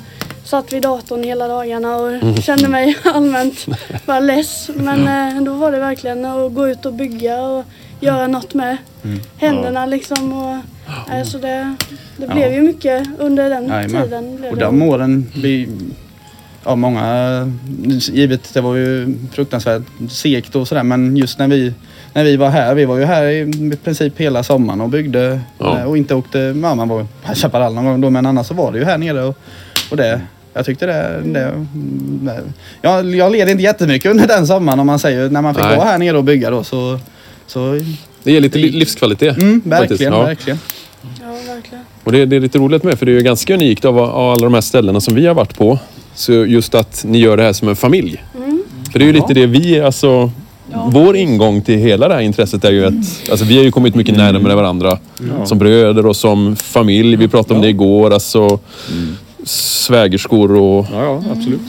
satt 0.53 0.73
vid 0.73 0.83
datorn 0.83 1.23
hela 1.25 1.49
dagarna 1.49 1.97
och 1.97 2.09
Mm. 2.13 2.37
kände 2.37 2.69
mig 2.69 2.97
allmänt 3.05 3.67
bara 4.07 4.21
less. 4.21 4.71
Men 4.75 5.09
eh, 5.37 5.43
då 5.43 5.55
var 5.55 5.73
det 5.73 5.79
verkligen 5.79 6.25
att 6.25 6.55
gå 6.55 6.69
ut 6.69 6.87
och 6.87 6.93
bygga 6.95 7.43
och 7.43 7.65
göra 8.01 8.27
något 8.27 8.55
med 8.55 8.77
Mm. 9.05 9.21
händerna 9.37 9.87
liksom. 9.87 10.33
Och, 10.33 10.53
eh, 11.15 11.25
så 11.25 11.39
det, 11.39 11.75
det 12.17 12.27
blev 12.29 12.53
ju 12.53 12.63
mycket 12.63 13.07
under 13.19 13.51
den 13.51 13.69
Jajamän. 13.69 14.03
tiden. 14.03 14.37
Blev 14.37 14.51
Och 14.53 14.59
det. 14.59 14.65
de 14.65 14.83
åren, 14.83 15.27
vi, 15.37 15.69
ja 16.65 16.77
många, 16.77 17.53
givet 18.13 18.55
det 18.55 18.61
var 18.61 18.75
ju 18.77 19.15
fruktansvärt 19.33 19.83
segt 20.11 20.57
och 20.57 20.69
sådär 20.69 20.83
men 20.83 21.17
just 21.17 21.39
när 21.39 21.49
vi, 21.49 21.73
när 22.13 22.25
vi 22.25 22.37
var 22.37 22.51
här, 22.51 22.75
vi 22.75 22.85
var 22.85 22.97
ju 22.97 23.05
här 23.05 23.25
i 23.27 23.77
princip 23.85 24.21
hela 24.21 24.43
sommaren 24.43 24.81
och 24.81 24.89
byggde 24.89 25.41
Ja. 25.59 25.85
och 25.87 25.97
inte 25.97 26.15
åkte, 26.15 26.39
ja 26.39 26.75
man 26.75 26.89
var 26.89 27.07
på 27.27 27.35
Chaparral 27.35 27.75
någon 27.75 27.85
gång 27.85 28.01
då 28.01 28.11
men 28.11 28.27
annars 28.27 28.47
så 28.47 28.55
var 28.55 28.73
det 28.73 28.79
ju 28.79 28.85
här 28.85 28.99
nere 28.99 29.23
och, 29.25 29.37
och 29.91 29.97
det 29.97 30.21
jag 30.55 30.67
tyckte 30.67 30.87
det, 30.87 31.21
det 31.25 31.53
jag, 32.83 33.15
jag 33.15 33.33
led 33.33 33.49
inte 33.49 33.63
jättemycket 33.63 34.11
under 34.11 34.27
den 34.27 34.47
sommaren 34.47 34.81
om 34.81 34.87
man 34.87 34.99
säger 34.99 35.31
när 35.31 35.43
man 35.43 35.55
fick 35.55 35.65
Nej. 35.65 35.77
vara 35.77 35.87
här 35.89 35.99
nere 35.99 36.17
och 36.19 36.25
bygga 36.25 36.51
då 36.51 36.65
så, 36.65 36.99
så 37.47 37.81
Det 38.23 38.33
ger 38.33 38.41
lite 38.41 38.59
li- 38.59 38.71
livskvalitet. 38.71 39.37
mm, 39.37 39.63
verkligen, 39.65 40.13
Ja. 40.13 40.23
verkligen. 40.23 40.59
Ja, 41.21 41.55
verkligen. 41.55 41.85
Och 42.05 42.13
det, 42.13 42.27
det 42.27 42.37
är 42.37 42.41
lite 42.41 42.59
roligt 42.59 42.83
med 42.85 42.99
för 42.99 43.07
det 43.07 43.13
är 43.13 43.17
ju 43.17 43.21
ganska 43.23 43.55
unikt 43.55 43.85
av, 43.85 43.99
av 43.99 44.31
alla 44.33 44.45
de 44.45 44.55
här 44.55 44.61
ställena 44.61 45.01
som 45.01 45.15
vi 45.15 45.27
har 45.27 45.35
varit 45.35 45.59
på. 45.59 45.79
Så 46.15 46.33
just 46.33 46.75
att 46.75 47.05
ni 47.07 47.19
gör 47.19 47.37
det 47.37 47.43
här 47.43 47.53
som 47.53 47.69
en 47.69 47.77
familj. 47.77 48.23
För 48.93 48.99
det 48.99 49.05
är 49.05 49.07
ju 49.07 49.13
lite 49.13 49.35
det 49.35 49.47
vi, 49.47 49.81
alltså 49.81 50.31
vår 50.87 51.17
ingång 51.17 51.63
till 51.63 51.79
hela 51.79 52.09
det 52.09 52.15
här 52.15 52.21
intresset 52.21 52.65
är 52.65 52.73
ju 52.73 52.85
att 52.85 53.31
alltså, 53.31 53.45
vi 53.47 53.57
har 53.57 53.65
ju 53.65 53.71
kommit 53.71 53.95
mycket 53.95 54.17
närmare 54.17 54.55
varandra 54.55 54.99
som 55.45 55.59
bröder 55.59 56.07
och 56.07 56.17
som 56.17 56.57
familj. 56.57 57.17
Vi 57.17 57.29
pratade 57.29 57.55
om 57.55 57.61
det 57.63 57.69
igår, 57.69 58.13
alltså 58.13 58.59
svägerskor 59.45 60.53
och 60.57 60.87
Ja, 60.93 61.03
ja, 61.05 61.23
absolut. 61.33 61.61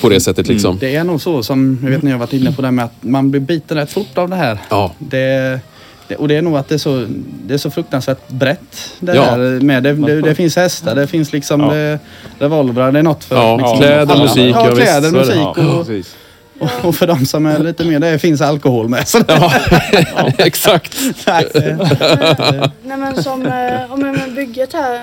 på 0.00 0.08
det 0.08 0.20
sättet 0.20 0.46
liksom. 0.48 0.78
Det 0.78 0.96
är 0.96 1.04
nog 1.04 1.20
så 1.20 1.42
som, 1.42 1.78
jag 1.82 1.90
vet 1.90 2.02
ni 2.02 2.10
har 2.10 2.18
varit 2.18 2.32
inne 2.32 2.52
på 2.52 2.62
det 2.62 2.70
med 2.70 2.84
att 2.84 2.92
man 3.00 3.30
blir 3.30 3.40
biten 3.40 3.76
rätt 3.76 3.92
fort 3.92 4.18
av 4.18 4.28
det 4.30 4.36
här. 4.36 4.58
Ja, 4.70 4.92
Det, 4.98 5.60
det, 6.08 6.16
och 6.16 6.28
det 6.28 6.36
är 6.36 6.42
nog 6.42 6.56
att 6.56 6.68
det 6.68 6.74
är 6.74 6.78
så, 6.78 7.06
det 7.46 7.54
är 7.54 7.58
så 7.58 7.70
fruktansvärt 7.70 8.28
brett. 8.28 8.90
Det, 9.00 9.14
Ja. 9.14 9.22
här 9.22 9.38
med. 9.60 9.82
Det, 9.82 9.92
det, 9.92 10.20
det 10.20 10.34
finns 10.34 10.56
hästar, 10.56 10.94
det 10.94 11.06
finns 11.06 11.32
liksom 11.32 11.60
Ja. 11.60 11.76
eh, 11.76 11.98
revolvrar, 12.38 12.92
det 12.92 12.98
är 12.98 13.02
något 13.02 13.24
för 13.24 13.36
Ja, 13.36 13.56
liksom, 13.56 13.78
kläder, 13.78 14.18
musik, 14.18 14.54
Ja, 14.56 14.74
kläder, 14.74 15.10
musik 15.10 15.36
och, 15.58 15.86
precis. 16.58 16.84
och, 16.84 16.94
för 16.94 17.06
de 17.06 17.26
som 17.26 17.46
är 17.46 17.58
lite 17.58 17.84
mer, 17.84 17.98
det 18.00 18.18
finns 18.18 18.40
alkohol 18.40 18.88
med. 18.88 19.08
Så 19.08 19.18
ja. 19.28 19.52
exakt. 20.38 20.96
nej, 22.82 22.96
men 22.98 23.22
som 23.22 23.46
eh, 23.46 23.92
om 23.92 24.00
jag 24.06 24.16
med 24.18 24.34
bygget 24.34 24.72
här, 24.72 24.94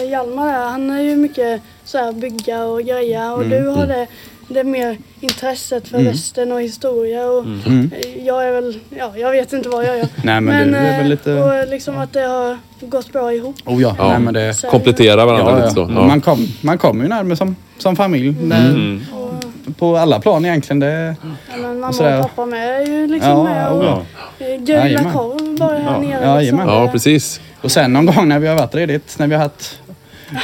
eh, 0.00 0.10
Hjalmar 0.10 0.50
här, 0.50 0.68
han 0.70 0.90
är 0.90 1.00
ju 1.02 1.16
mycket 1.16 1.60
så 1.84 1.98
här 1.98 2.12
bygga 2.12 2.64
och 2.64 2.80
greja 2.82 3.32
och 3.32 3.42
Mm. 3.44 3.62
du 3.62 3.68
har 3.68 3.86
det, 3.86 4.06
det 4.48 4.64
mer 4.64 4.96
intresset 5.20 5.88
för 5.88 5.98
västern 6.02 6.52
och 6.52 6.62
historia 6.62 7.24
och 7.24 7.44
Mm. 7.44 7.90
eh, 8.04 8.24
jag 8.26 8.46
är 8.48 8.52
väl, 8.52 8.78
ja 8.98 9.12
jag 9.16 9.30
vet 9.30 9.52
inte 9.52 9.68
vad 9.68 9.84
jag 9.84 9.98
gör. 9.98 10.08
Nej 10.24 10.40
men, 10.40 10.68
du 10.72 10.76
är 10.78 10.98
väl 10.98 11.08
lite... 11.10 11.32
och 11.34 11.68
liksom 11.68 11.98
att 11.98 12.12
det 12.12 12.20
har 12.26 12.58
gått 12.80 13.12
bra 13.12 13.32
ihop. 13.34 13.56
Oh 13.64 13.82
ja, 13.82 13.94
Ja. 13.98 14.08
nej 14.08 14.18
men 14.18 14.34
det... 14.34 14.54
Så- 14.54 14.66
Komplettera 14.68 15.26
varandra 15.26 15.50
Ja, 15.50 15.56
lite 15.56 15.80
ja. 15.80 15.86
så. 15.86 15.92
Ja. 15.94 16.06
Man, 16.06 16.20
kom, 16.20 16.46
man 16.60 16.78
kommer 16.78 17.02
ju 17.04 17.08
närmare 17.08 17.36
som, 17.36 17.56
som 17.78 17.96
familj. 17.96 18.34
När, 18.42 18.70
Mm. 18.70 19.02
Och, 19.12 19.44
På 19.78 19.96
alla 19.96 20.20
plan 20.20 20.44
egentligen. 20.44 20.80
Det, 20.80 21.14
ja, 21.22 21.56
men 21.62 21.80
mamma 21.80 22.16
och 22.16 22.22
pappa 22.22 22.46
med 22.46 22.82
är 22.82 22.86
ju 22.86 23.06
liksom 23.06 23.30
Ja, 23.30 23.42
med 23.44 23.68
och 23.68 23.84
ja. 23.84 24.02
grilla 24.38 24.78
Jajamän. 24.88 25.12
korv 25.12 25.58
bara 25.58 25.78
här 25.78 25.92
Ja. 25.92 25.98
nere. 25.98 26.24
Jajamän. 26.26 26.66
Liksom. 26.66 26.82
ja, 26.82 26.88
precis. 26.92 27.40
Och 27.62 27.72
sen 27.72 27.92
någon 27.92 28.06
gång 28.06 28.28
när 28.28 28.38
vi 28.38 28.46
har 28.48 28.56
varit 28.56 28.74
redigt, 28.74 29.18
när 29.18 29.26
vi 29.26 29.34
har 29.34 29.42
haft 29.42 29.80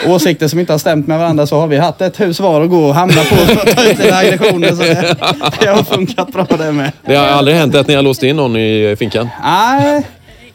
åsikter 0.06 0.48
som 0.48 0.58
inte 0.60 0.72
har 0.72 0.78
stämt 0.78 1.06
med 1.06 1.18
varandra 1.18 1.46
så 1.46 1.60
har 1.60 1.66
vi 1.66 1.76
haft 1.76 2.00
ett 2.00 2.20
hus 2.20 2.40
var 2.40 2.62
att 2.62 2.70
gå 2.70 2.84
och 2.86 2.94
hamna 2.94 3.14
på 3.22 3.36
för 3.36 3.68
att 3.70 3.76
ta 3.76 3.84
ut 3.84 3.98
sina 3.98 4.16
aggressioner. 4.16 4.68
Så 4.68 4.82
det, 4.82 5.16
det 5.60 5.66
har 5.66 5.82
funkat 5.82 6.32
bra 6.32 6.46
det 6.58 6.72
med. 6.72 6.92
Det 7.06 7.14
har 7.16 7.26
aldrig 7.26 7.56
hänt 7.56 7.74
att 7.74 7.86
ni 7.88 7.94
har 7.94 8.02
låst 8.02 8.22
in 8.22 8.36
någon 8.36 8.56
i 8.56 8.96
finkan? 8.98 9.28
Nej, 9.42 10.02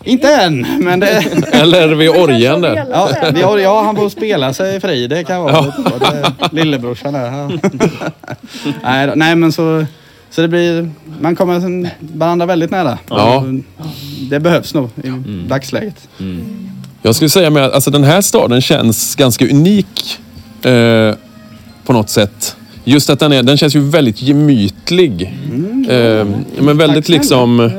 inte 0.04 0.28
än. 0.36 0.66
Men 0.80 0.99
det, 0.99 1.24
Eller 1.52 1.95
vid 1.95 2.10
orgen 2.10 2.62
där? 2.62 2.86
ja, 2.91 3.10
vi 3.34 3.41
har, 3.41 3.58
ja, 3.58 3.84
han 3.84 3.95
får 3.95 4.10
spela 4.10 4.54
sig 4.54 4.80
fri. 4.80 5.08
Det 5.08 5.24
kan 5.24 5.41
vara. 5.41 5.62
Det, 5.62 6.34
lillebrorsan 6.52 7.14
där. 7.14 7.32
Ja. 7.32 7.52
nej, 8.84 9.12
nej, 9.16 9.36
men 9.36 9.52
så, 9.52 9.86
så 10.30 10.41
det 10.41 10.47
blir... 10.47 10.91
Man 11.22 11.36
kommer 11.36 11.89
varandra 12.18 12.45
väldigt 12.45 12.72
nära. 12.72 12.97
Ja. 13.10 13.45
Det 14.30 14.39
behövs 14.39 14.74
nog 14.74 14.89
i 15.04 15.47
dagsläget. 15.47 16.08
Jag 17.02 17.16
skulle 17.16 17.30
säga 17.30 17.49
med 17.49 17.66
att 17.66 17.74
alltså, 17.74 17.91
den 17.91 18.04
här 18.04 18.22
staden 18.22 18.62
känns 18.62 19.16
ganska 19.16 19.45
unik 19.45 20.20
eh, 20.66 21.16
på 21.86 21.93
något 21.93 22.10
sätt. 22.10 22.56
Just 22.84 23.10
att 23.10 23.20
den, 23.20 23.34
är, 23.34 23.43
den 23.43 23.58
känns 23.58 23.76
ju 23.76 23.80
väldigt 23.80 24.22
gemytlig. 24.22 25.22
Eh, 25.89 26.26
men 26.60 26.78
väldigt 26.78 27.06
Tack 27.06 27.10
liksom... 27.10 27.72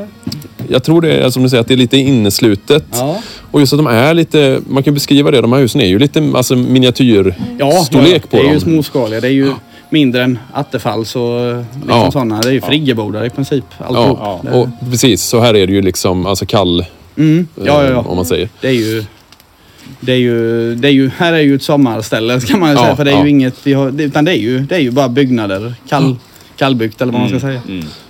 Jag 0.68 0.82
tror 0.82 1.00
det 1.00 1.12
är 1.16 1.30
som 1.30 1.42
du 1.42 1.48
säger 1.48 1.60
att 1.60 1.68
det 1.68 1.74
är 1.74 1.78
lite 1.78 1.96
inneslutet. 1.96 2.84
Ja. 2.92 3.18
Och 3.50 3.60
just 3.60 3.72
att 3.72 3.78
de 3.78 3.86
är 3.86 4.14
lite, 4.14 4.60
man 4.68 4.82
kan 4.82 4.94
beskriva 4.94 5.30
det, 5.30 5.40
de 5.40 5.52
här 5.52 5.60
husen 5.60 5.80
är 5.80 5.86
ju 5.86 5.98
lite 5.98 6.32
alltså, 6.34 6.56
miniatyr 6.56 7.34
Ja, 7.58 7.86
på 7.92 7.98
det 7.98 8.14
är 8.38 8.42
ju 8.44 8.50
dem. 8.50 8.60
småskaliga. 8.60 9.20
Det 9.20 9.28
är 9.28 9.32
ju 9.32 9.52
mindre 9.90 10.22
än 10.24 10.38
Attefalls 10.52 11.16
och 11.16 11.56
liksom 11.56 11.88
Ja. 11.88 12.10
sådana. 12.10 12.40
Det 12.40 12.48
är 12.48 12.52
ju 12.52 12.60
friggebodar 12.60 13.24
i 13.24 13.30
princip. 13.30 13.64
Alltihop. 13.78 14.18
Ja, 14.20 14.40
Det- 14.42 14.50
och 14.50 14.68
precis. 14.90 15.22
Så 15.22 15.40
här 15.40 15.54
är 15.56 15.66
det 15.66 15.72
ju 15.72 15.82
liksom 15.82 16.26
alltså 16.26 16.46
kall, 16.46 16.84
Mm. 17.16 17.46
eh, 17.56 17.62
Ja, 17.66 17.84
ja, 17.84 17.90
ja. 17.90 18.04
om 18.08 18.16
man 18.16 18.24
säger. 18.24 18.48
Det 18.60 18.68
är 18.68 18.72
ju... 18.72 19.04
Det 20.00 20.12
är 20.12 20.16
ju, 20.16 20.74
det 20.74 20.88
är 20.88 20.92
ju, 20.92 21.10
här 21.16 21.32
är 21.32 21.38
ju 21.40 21.54
ett 21.54 21.62
sommarställe 21.62 22.40
kan 22.40 22.60
man 22.60 22.70
ju 22.70 22.76
Ja, 22.76 22.82
säga. 22.82 22.96
För 22.96 23.04
det 23.04 23.10
är 23.10 23.16
ja. 23.16 23.24
ju 23.24 23.30
inget 23.30 23.54
vi 23.66 23.72
har, 23.72 24.00
utan 24.00 24.24
det 24.24 24.32
är 24.32 24.36
ju, 24.40 24.58
det 24.60 24.74
är 24.74 24.78
ju 24.80 24.90
bara 24.90 25.08
byggnader. 25.08 25.74
Kall, 25.88 26.16
kallbyggt 26.56 27.00
eller 27.00 27.12
vad 27.12 27.20
man 27.20 27.30
ska 27.30 27.40
säga. 27.40 27.60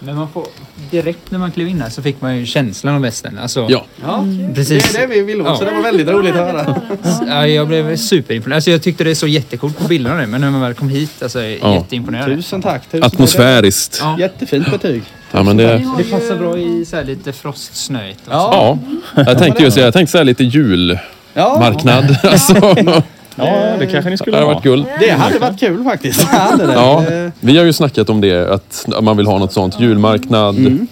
Men 0.01 0.17
man 0.17 0.29
får, 0.35 0.47
direkt 0.93 1.31
när 1.31 1.39
man 1.39 1.53
klev 1.53 1.69
in 1.69 1.81
här 1.81 1.91
så 1.91 2.03
fick 2.03 2.21
man 2.21 2.37
ju 2.39 2.47
känslan 2.47 2.95
av 2.95 3.01
västern. 3.03 3.39
Alltså, 3.43 3.67
Ja. 3.71 3.85
Ja, 4.07 4.25
precis. 4.55 4.93
det 4.93 4.99
är 4.99 5.09
det 5.09 5.15
vi 5.15 5.23
vill 5.23 5.41
åt. 5.41 5.59
Så 5.59 5.65
Ja. 5.65 5.69
det 5.71 5.77
var 5.77 5.83
väldigt 5.83 6.09
roligt 6.09 6.35
att 6.35 6.53
höra. 6.53 6.81
Ja, 7.29 7.47
jag 7.47 7.69
blev 7.69 7.97
superimponerad. 7.97 8.57
Alltså, 8.57 8.71
jag 8.71 8.83
tyckte 8.83 9.05
det 9.05 9.15
såg 9.15 9.29
jättecoolt 9.29 9.79
på 9.79 9.89
bilderna 9.89 10.17
nu, 10.17 10.27
men 10.27 10.41
när 10.41 10.51
man 10.51 10.61
väl 10.61 10.75
kom 10.75 10.89
hit, 10.89 11.23
alltså, 11.23 11.43
Ja. 11.43 11.75
jätteimponerad. 11.75 12.27
Tusen 12.27 12.63
tack. 12.63 12.83
Tusen 12.91 13.03
Atmosfäriskt. 13.05 13.99
Ja. 14.01 14.17
Jättefint 14.19 14.71
betyg. 14.71 15.03
Ja, 15.33 15.43
men 15.43 15.57
det, 15.57 15.65
Det 15.99 16.05
passar 16.11 16.37
bra 16.37 16.59
i 16.59 16.85
så 16.85 16.97
här 16.97 17.05
lite 17.05 17.33
frostsnöigt. 17.33 18.21
så. 18.25 18.31
ja. 18.31 18.79
Jag 19.15 19.39
tänkte 19.39 19.63
ju 19.63 19.71
säga, 19.71 19.87
jag 19.87 19.95
tänkte 19.95 20.13
säga 20.13 20.25
lite 20.25 20.45
julmarknad. 20.45 22.17
Ja, 22.23 22.31
Alltså, 22.31 22.55
Ja, 23.37 23.77
det 23.79 23.87
kanske 23.87 24.05
ni 24.05 24.11
det 24.11 24.19
skulle 24.19 24.37
hade 24.37 24.47
ha. 24.47 24.55
varit 24.55 24.65
guld. 24.65 24.87
det 25.01 25.11
hade 25.11 25.39
varit 25.39 25.61
kul 25.61 25.85
faktiskt. 25.85 26.21
Det 26.31 26.37
hade 26.37 26.67
det. 26.67 26.73
Ja, 26.73 27.05
Det- 27.09 27.33
vi 27.41 27.59
har 27.59 27.65
ju 27.65 27.73
snackat 27.73 28.11
om 28.11 28.21
det, 28.21 28.51
att 28.55 28.87
man 29.03 29.17
vill 29.17 29.27
ha 29.27 29.39
något 29.39 29.53
sånt. 29.53 29.81
Julmarknad. 29.81 30.59
Mm. 30.59 30.87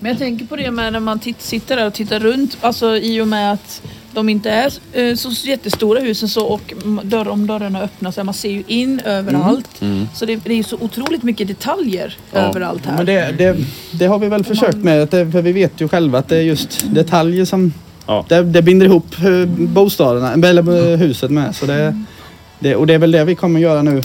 Men 0.00 0.10
jag 0.10 0.18
tänker 0.18 0.46
på 0.46 0.56
det 0.56 0.70
med 0.70 0.92
när 0.92 1.00
man 1.00 1.18
titt, 1.18 1.42
sitter 1.42 1.76
där 1.76 1.86
och 1.86 1.94
tittar 1.94 2.20
runt. 2.20 2.56
Alltså 2.60 2.96
i 2.96 3.20
och 3.20 3.28
med 3.28 3.52
att 3.52 3.82
de 4.14 4.28
inte 4.28 4.50
är 4.50 4.72
eh, 4.92 5.14
så 5.14 5.48
jättestora 5.48 6.00
husen 6.00 6.28
så 6.28 6.46
och 6.46 6.74
dörr, 7.02 7.28
om 7.28 7.46
dörrarna 7.46 7.80
öppnas 7.82 8.16
man 8.16 8.34
ser 8.34 8.50
ju 8.50 8.62
in 8.66 9.00
överallt. 9.04 9.68
Så 10.14 10.26
det, 10.26 10.36
det 10.36 10.52
är 10.52 10.56
ju 10.56 10.62
så 10.62 10.76
otroligt 10.80 11.22
mycket 11.22 11.48
detaljer 11.48 12.16
Ja. 12.32 12.38
överallt 12.38 12.86
här. 12.86 12.96
Men 12.96 13.06
det, 13.06 13.34
det, 13.38 13.56
det 13.92 14.06
har 14.06 14.18
vi 14.18 14.28
väl 14.28 14.44
försökt 14.44 14.76
med. 14.76 15.02
att 15.02 15.10
det- 15.10 15.30
För 15.32 15.42
vi 15.42 15.52
vet 15.52 15.80
ju 15.80 15.88
själva 15.88 16.18
att 16.18 16.28
det 16.28 16.36
är 16.36 16.42
just 16.42 16.84
detaljer 16.94 17.44
som 17.44 17.72
Ja. 18.06 18.24
det, 18.28 18.42
det 18.42 18.62
binder 18.62 18.86
ihop 18.86 19.06
eh, 19.24 19.48
bostaden, 19.48 20.44
eller 20.44 20.92
eh, 20.92 20.98
huset 20.98 21.30
med. 21.30 21.54
Så 21.54 21.66
det, 21.66 22.02
det, 22.58 22.76
och 22.76 22.86
det 22.86 22.94
är 22.94 22.98
väl 22.98 23.10
det 23.10 23.24
vi 23.24 23.34
kommer 23.34 23.60
göra 23.60 23.82
nu 23.82 24.02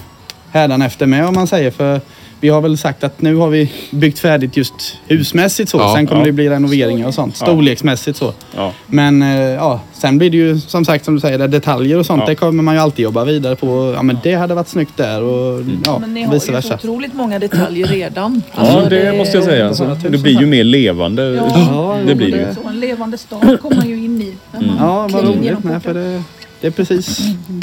hädanefter 0.51 1.05
med 1.05 1.27
om 1.27 1.33
man 1.33 1.47
säger. 1.47 1.71
För 1.71 2.01
vi 2.41 2.49
har 2.49 2.61
väl 2.61 2.77
sagt 2.77 3.03
att 3.03 3.21
nu 3.21 3.35
har 3.35 3.49
vi 3.49 3.71
byggt 3.91 4.19
färdigt 4.19 4.57
just 4.57 4.73
husmässigt 5.07 5.69
så. 5.69 5.77
Ja, 5.77 5.93
sen 5.95 6.07
kommer 6.07 6.21
ja. 6.21 6.25
det 6.25 6.31
bli 6.31 6.49
renoveringar 6.49 7.07
och 7.07 7.13
sånt. 7.13 7.35
Storleksmässigt 7.35 8.17
så. 8.17 8.33
Ja. 8.55 8.73
Men 8.87 9.21
eh, 9.21 9.39
ja, 9.39 9.81
sen 9.93 10.17
blir 10.17 10.29
det 10.29 10.37
ju 10.37 10.59
som 10.59 10.85
sagt 10.85 11.05
som 11.05 11.15
du 11.15 11.19
säger, 11.21 11.37
det 11.37 11.47
detaljer 11.47 11.97
och 11.97 12.05
sånt. 12.05 12.19
Ja. 12.19 12.25
Det 12.29 12.35
kommer 12.35 12.63
man 12.63 12.75
ju 12.75 12.81
alltid 12.81 13.03
jobba 13.03 13.25
vidare 13.25 13.55
på. 13.55 13.93
Ja 13.95 14.01
men 14.03 14.17
det 14.23 14.33
hade 14.33 14.53
varit 14.53 14.67
snyggt 14.67 14.97
där 14.97 15.23
och 15.23 15.63
ja, 15.85 15.99
Men 15.99 16.13
ni 16.13 16.23
har 16.23 16.33
vice 16.33 16.45
ju 16.45 16.47
så 16.47 16.51
versa. 16.51 16.75
otroligt 16.75 17.13
många 17.13 17.39
detaljer 17.39 17.87
redan. 17.87 18.41
Ja, 18.55 18.61
Alltså, 18.61 18.89
det 18.89 19.17
måste 19.17 19.37
jag 19.37 19.43
säga. 19.43 19.67
Alltså, 19.67 19.97
det 20.09 20.17
blir 20.17 20.39
ju 20.39 20.45
mer 20.45 20.63
levande. 20.63 21.23
Ja, 21.23 21.97
Det 22.07 22.15
blir 22.15 22.31
det 22.31 22.37
ju. 22.37 22.55
Så 22.63 22.67
en 22.69 22.79
levande 22.79 23.17
stad 23.17 23.59
kommer 23.61 23.75
man 23.75 23.89
ju 23.89 24.03
in 24.05 24.21
i. 24.21 24.33
när 24.51 24.61
man 24.67 24.77
Ja, 24.79 25.07
vad 25.11 25.23
roligt 25.27 25.63
med 25.63 25.83
för 25.83 25.93
det, 25.93 26.23
det 26.61 26.67
är 26.67 26.71
precis, 26.71 27.17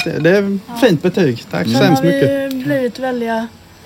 det, 0.05 0.21
det 0.21 0.31
är 0.31 0.59
fint 0.81 1.03
betyg. 1.03 1.45
Tack 1.51 1.67
så 1.69 1.73
hemskt 1.73 2.03
har 2.03 2.11
mycket. 2.11 2.53
vi 2.53 2.65
blivit 2.65 2.99
väldigt 2.99 3.29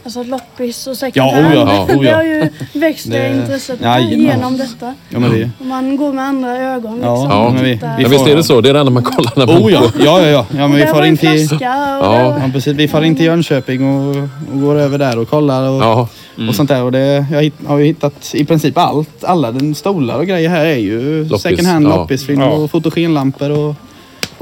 alltså 0.04 0.22
loppis 0.22 0.86
och 0.86 0.96
second 0.96 1.12
Ja, 1.16 1.34
hand. 1.34 1.46
oh 1.46 1.54
ja, 1.54 1.64
det, 1.88 1.94
oh 1.96 2.04
ja. 2.06 2.10
det 2.10 2.16
har 2.16 2.22
ju 2.22 2.48
växt 2.80 3.10
det, 3.10 3.18
Det- 3.18 3.34
intresset 3.36 3.80
Jajamän. 3.80 4.20
genom 4.20 4.56
detta. 4.58 4.94
Ja, 5.08 5.18
men 5.18 5.30
vi... 5.32 5.48
Och 5.60 5.66
man 5.66 5.96
går 5.96 6.12
med 6.12 6.24
andra 6.24 6.58
ögon 6.58 6.94
liksom. 6.94 7.12
Ja, 7.14 7.26
Ja, 7.30 7.50
men 7.54 7.64
vi, 7.64 7.70
vi 7.70 7.78
Ja, 7.82 8.02
får- 8.02 8.08
visst 8.08 8.26
är 8.26 8.36
det 8.36 8.44
så? 8.44 8.60
Det 8.60 8.68
är 8.68 8.74
det 8.74 8.80
enda 8.80 8.92
man 8.92 9.02
kollar 9.02 9.32
när 9.36 9.46
man 9.46 9.56
Oh 9.62 9.72
ja, 9.72 9.82
ja, 9.98 10.20
ja. 10.20 10.28
ja. 10.28 10.46
ja 10.50 10.68
men 10.68 10.72
vi 10.74 10.80
det 10.80 10.86
far 10.86 11.02
in 11.04 11.16
till... 11.16 11.48
Ja. 11.60 11.98
det 12.02 12.08
var... 12.08 12.38
Ja, 12.38 12.50
precis. 12.52 12.74
Vi 12.76 12.88
far 12.88 13.02
in 13.02 13.16
till 13.16 13.24
Jönköping 13.24 13.84
och, 13.98 14.16
och 14.52 14.60
går 14.60 14.74
över 14.78 14.98
där 14.98 15.18
och 15.18 15.28
kollar 15.30 15.68
och, 15.70 15.82
Ja. 15.82 16.08
och 16.48 16.54
sånt 16.54 16.68
där. 16.68 16.82
Och 16.82 16.92
det, 16.92 17.26
jag 17.32 17.42
hitt, 17.42 17.54
har 17.66 17.78
ju 17.78 17.84
hittat 17.84 18.34
i 18.34 18.44
princip 18.44 18.78
allt. 18.78 19.24
Alla 19.24 19.52
den 19.52 19.74
stolar 19.74 20.16
och 20.18 20.26
grejer 20.26 20.48
här 20.48 20.64
är 20.64 20.76
ju 20.76 21.24
Loppis, 21.24 21.42
second 21.42 21.68
hand 21.68 21.86
ja. 21.86 21.96
loppisfilm 21.96 22.40
Ja. 22.40 22.46
och 22.50 22.70
fotogenlampor 22.70 23.50
och, 23.50 23.74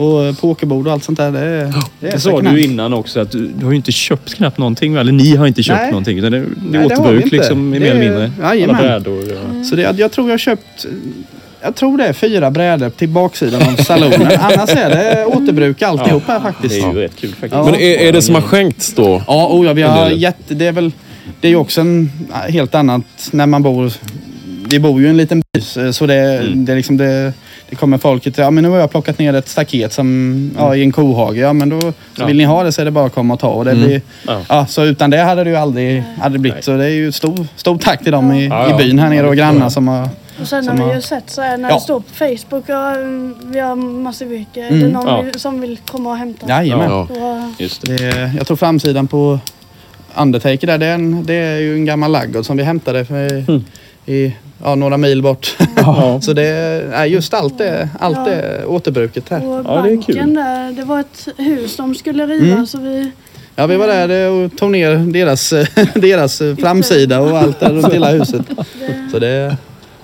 och 0.00 0.24
eh, 0.24 0.34
pokerbord 0.34 0.86
och 0.86 0.92
allt 0.92 1.04
sånt 1.04 1.18
där. 1.18 1.30
Det, 1.32 1.38
är- 1.40 1.74
det 2.00 2.06
är 2.08 2.12
Det 2.12 2.20
sa 2.20 2.40
du 2.40 2.62
innan 2.62 2.92
också 2.94 3.20
att 3.20 3.30
du, 3.30 3.46
du 3.46 3.64
har 3.64 3.72
ju 3.72 3.76
inte 3.76 3.92
köpt 3.92 4.34
knappt 4.34 4.58
någonting. 4.58 4.94
Eller 4.94 5.12
ni 5.12 5.36
har 5.36 5.46
inte 5.46 5.62
köpt 5.62 5.80
Nej. 5.80 5.90
någonting. 5.90 6.18
Utan 6.18 6.32
det, 6.32 6.38
det 6.38 6.46
Nej, 6.70 6.88
det 6.88 6.94
återbruk 6.94 7.24
inte. 7.24 7.36
liksom 7.36 7.70
Det 7.70 7.80
mer 7.80 7.90
eller 7.90 8.00
mindre. 8.00 8.30
Jajamän. 8.42 8.76
Alla 8.76 8.84
brädor. 8.88 9.24
Ja. 9.58 9.64
Så 9.64 9.76
det, 9.76 9.94
jag 9.98 10.12
tror 10.12 10.26
jag 10.28 10.32
har 10.32 10.38
köpt 10.38 10.86
jag 11.62 11.74
tror 11.74 11.98
det 11.98 12.04
är 12.06 12.12
fyra 12.12 12.50
brädor 12.50 12.90
till 12.90 13.08
baksidan 13.08 13.62
av 13.62 13.76
salonen. 13.76 14.20
Annars 14.40 14.70
är 14.70 14.90
det 14.90 15.24
återbruk 15.26 15.82
alltihop 15.82 16.22
här 16.26 16.34
Det 16.34 16.40
faktiskt. 16.40 16.84
är 16.84 16.92
ju 16.92 16.98
rätt 17.00 17.16
kul 17.16 17.30
faktiskt. 17.30 17.52
Ja. 17.54 17.64
Men 17.64 17.74
är, 17.74 17.98
är 17.98 18.12
det 18.12 18.22
som 18.22 18.34
har 18.34 18.42
skänkts 18.42 18.94
då? 18.94 19.22
Ja, 19.26 19.48
oh 19.50 19.66
ja 19.66 19.72
vi 19.72 19.82
har 19.82 20.10
jätte, 20.10 20.54
det 20.54 20.66
är 20.66 20.72
väl 20.72 20.92
det 21.40 21.48
är 21.48 21.50
ju 21.50 21.56
också 21.56 21.80
en 21.80 22.10
helt 22.48 22.74
annat 22.74 23.02
när 23.30 23.46
man 23.46 23.62
bor. 23.62 23.92
Vi 24.70 24.78
bor 24.80 25.00
ju 25.00 25.06
i 25.06 25.10
en 25.10 25.16
liten 25.16 25.42
by 25.52 25.60
så 25.92 26.06
det, 26.06 26.14
Mm. 26.38 26.64
det 26.64 26.74
liksom 26.74 26.96
det, 26.96 27.32
det 27.70 27.76
kommer 27.76 27.98
folket. 27.98 28.38
Ja 28.38 28.50
men 28.50 28.64
nu 28.64 28.70
har 28.70 28.78
jag 28.78 28.90
plockat 28.90 29.18
ner 29.18 29.34
ett 29.34 29.48
staket 29.48 29.92
som 29.92 30.50
ja, 30.58 30.76
i 30.76 30.82
en 30.82 30.92
kohage. 30.92 31.36
Ja 31.36 31.52
men 31.52 31.68
då 31.68 31.80
så 31.80 31.92
Ja. 32.16 32.26
vill 32.26 32.36
ni 32.36 32.44
ha 32.44 32.62
det 32.62 32.72
så 32.72 32.80
är 32.80 32.84
det 32.84 32.90
bara 32.90 33.06
att 33.06 33.14
komma 33.14 33.34
och 33.34 33.40
ta. 33.40 33.48
Och 33.48 33.64
det 33.64 33.70
Mm. 33.70 33.84
blir, 33.86 34.00
Ja. 34.26 34.40
ja, 34.48 34.66
så 34.66 34.84
utan 34.84 35.10
det 35.10 35.18
hade 35.18 35.44
det 35.44 35.50
ju 35.50 35.56
aldrig 35.56 36.02
aldrig 36.20 36.40
blivit. 36.40 36.64
Så 36.64 36.76
det 36.76 36.84
är 36.84 36.88
ju 36.88 37.12
stor, 37.12 37.46
stor 37.56 37.78
tack 37.78 38.02
till 38.02 38.12
dem 38.12 38.32
i, 38.32 38.46
Ja, 38.46 38.70
i 38.74 38.84
byn 38.84 38.98
här 38.98 39.08
nere 39.10 39.28
och 39.28 39.36
grannar 39.36 39.68
som 39.68 39.88
har 39.88 40.08
Och 40.40 40.46
sen 40.48 40.68
har 40.68 40.74
vi 40.76 40.82
har- 40.82 40.94
ju 40.94 41.00
sett 41.00 41.30
så 41.30 41.40
här 41.42 41.58
när 41.58 41.68
Ja. 41.68 41.74
det 41.74 41.80
står 41.80 42.00
på 42.00 42.14
Facebook 42.14 42.68
och 42.68 42.96
mm, 42.96 43.36
vi 43.44 43.58
har 43.58 43.76
massor 43.76 44.26
mycket. 44.26 44.70
Mm. 44.70 44.80
Det 44.80 44.86
är 44.86 44.90
någon 44.90 45.26
Ja. 45.26 45.38
som 45.38 45.60
vill 45.60 45.78
komma 45.86 46.10
och 46.10 46.16
hämta. 46.16 46.48
Jajamän. 46.48 46.90
Ja. 46.90 47.00
Och, 47.10 47.60
Just 47.62 47.86
det. 47.86 47.96
Det, 47.96 48.32
jag 48.38 48.46
tror 48.46 48.56
framsidan 48.56 49.06
på 49.06 49.38
Undertaker 50.16 50.66
där, 50.66 50.78
det 50.78 50.86
är, 50.86 50.94
en, 50.94 51.24
det 51.24 51.34
är 51.34 51.56
ju 51.58 51.74
en 51.74 51.84
gammal 51.84 52.12
laggård 52.12 52.44
som 52.46 52.56
vi 52.56 52.62
hämtade 52.62 53.04
för, 53.04 53.32
Mm. 53.48 53.64
I 54.06 54.36
ja, 54.64 54.74
några 54.74 54.96
mil 54.96 55.22
bort. 55.22 55.56
Ja. 55.76 56.20
Så 56.22 56.32
det 56.32 56.42
är 56.92 57.04
just 57.04 57.34
allt 57.34 57.58
det, 57.58 57.88
allt 58.00 58.16
Ja. 58.16 58.24
det 58.24 58.64
återbruket 58.66 59.28
här. 59.28 59.46
och 59.48 59.64
Ja, 59.66 59.82
det 59.82 59.90
är 59.90 60.02
kul. 60.02 60.16
banken 60.16 60.34
där, 60.34 60.72
det 60.72 60.82
var 60.84 61.00
ett 61.00 61.28
hus 61.36 61.76
de 61.76 61.94
skulle 61.94 62.26
riva 62.26 62.52
Mm. 62.54 62.66
så 62.66 62.78
vi... 62.78 63.10
Ja, 63.56 63.66
vi 63.66 63.76
var 63.76 63.86
där 63.86 64.30
och 64.30 64.56
tog 64.56 64.70
ner 64.70 64.96
deras, 65.12 65.50
deras 65.94 66.38
framsida 66.60 67.20
och 67.20 67.38
allt 67.38 67.60
där 67.60 67.70
runt 67.72 67.92
hela 67.94 68.10
huset. 68.10 68.42
Så 69.12 69.18
det, 69.18 69.56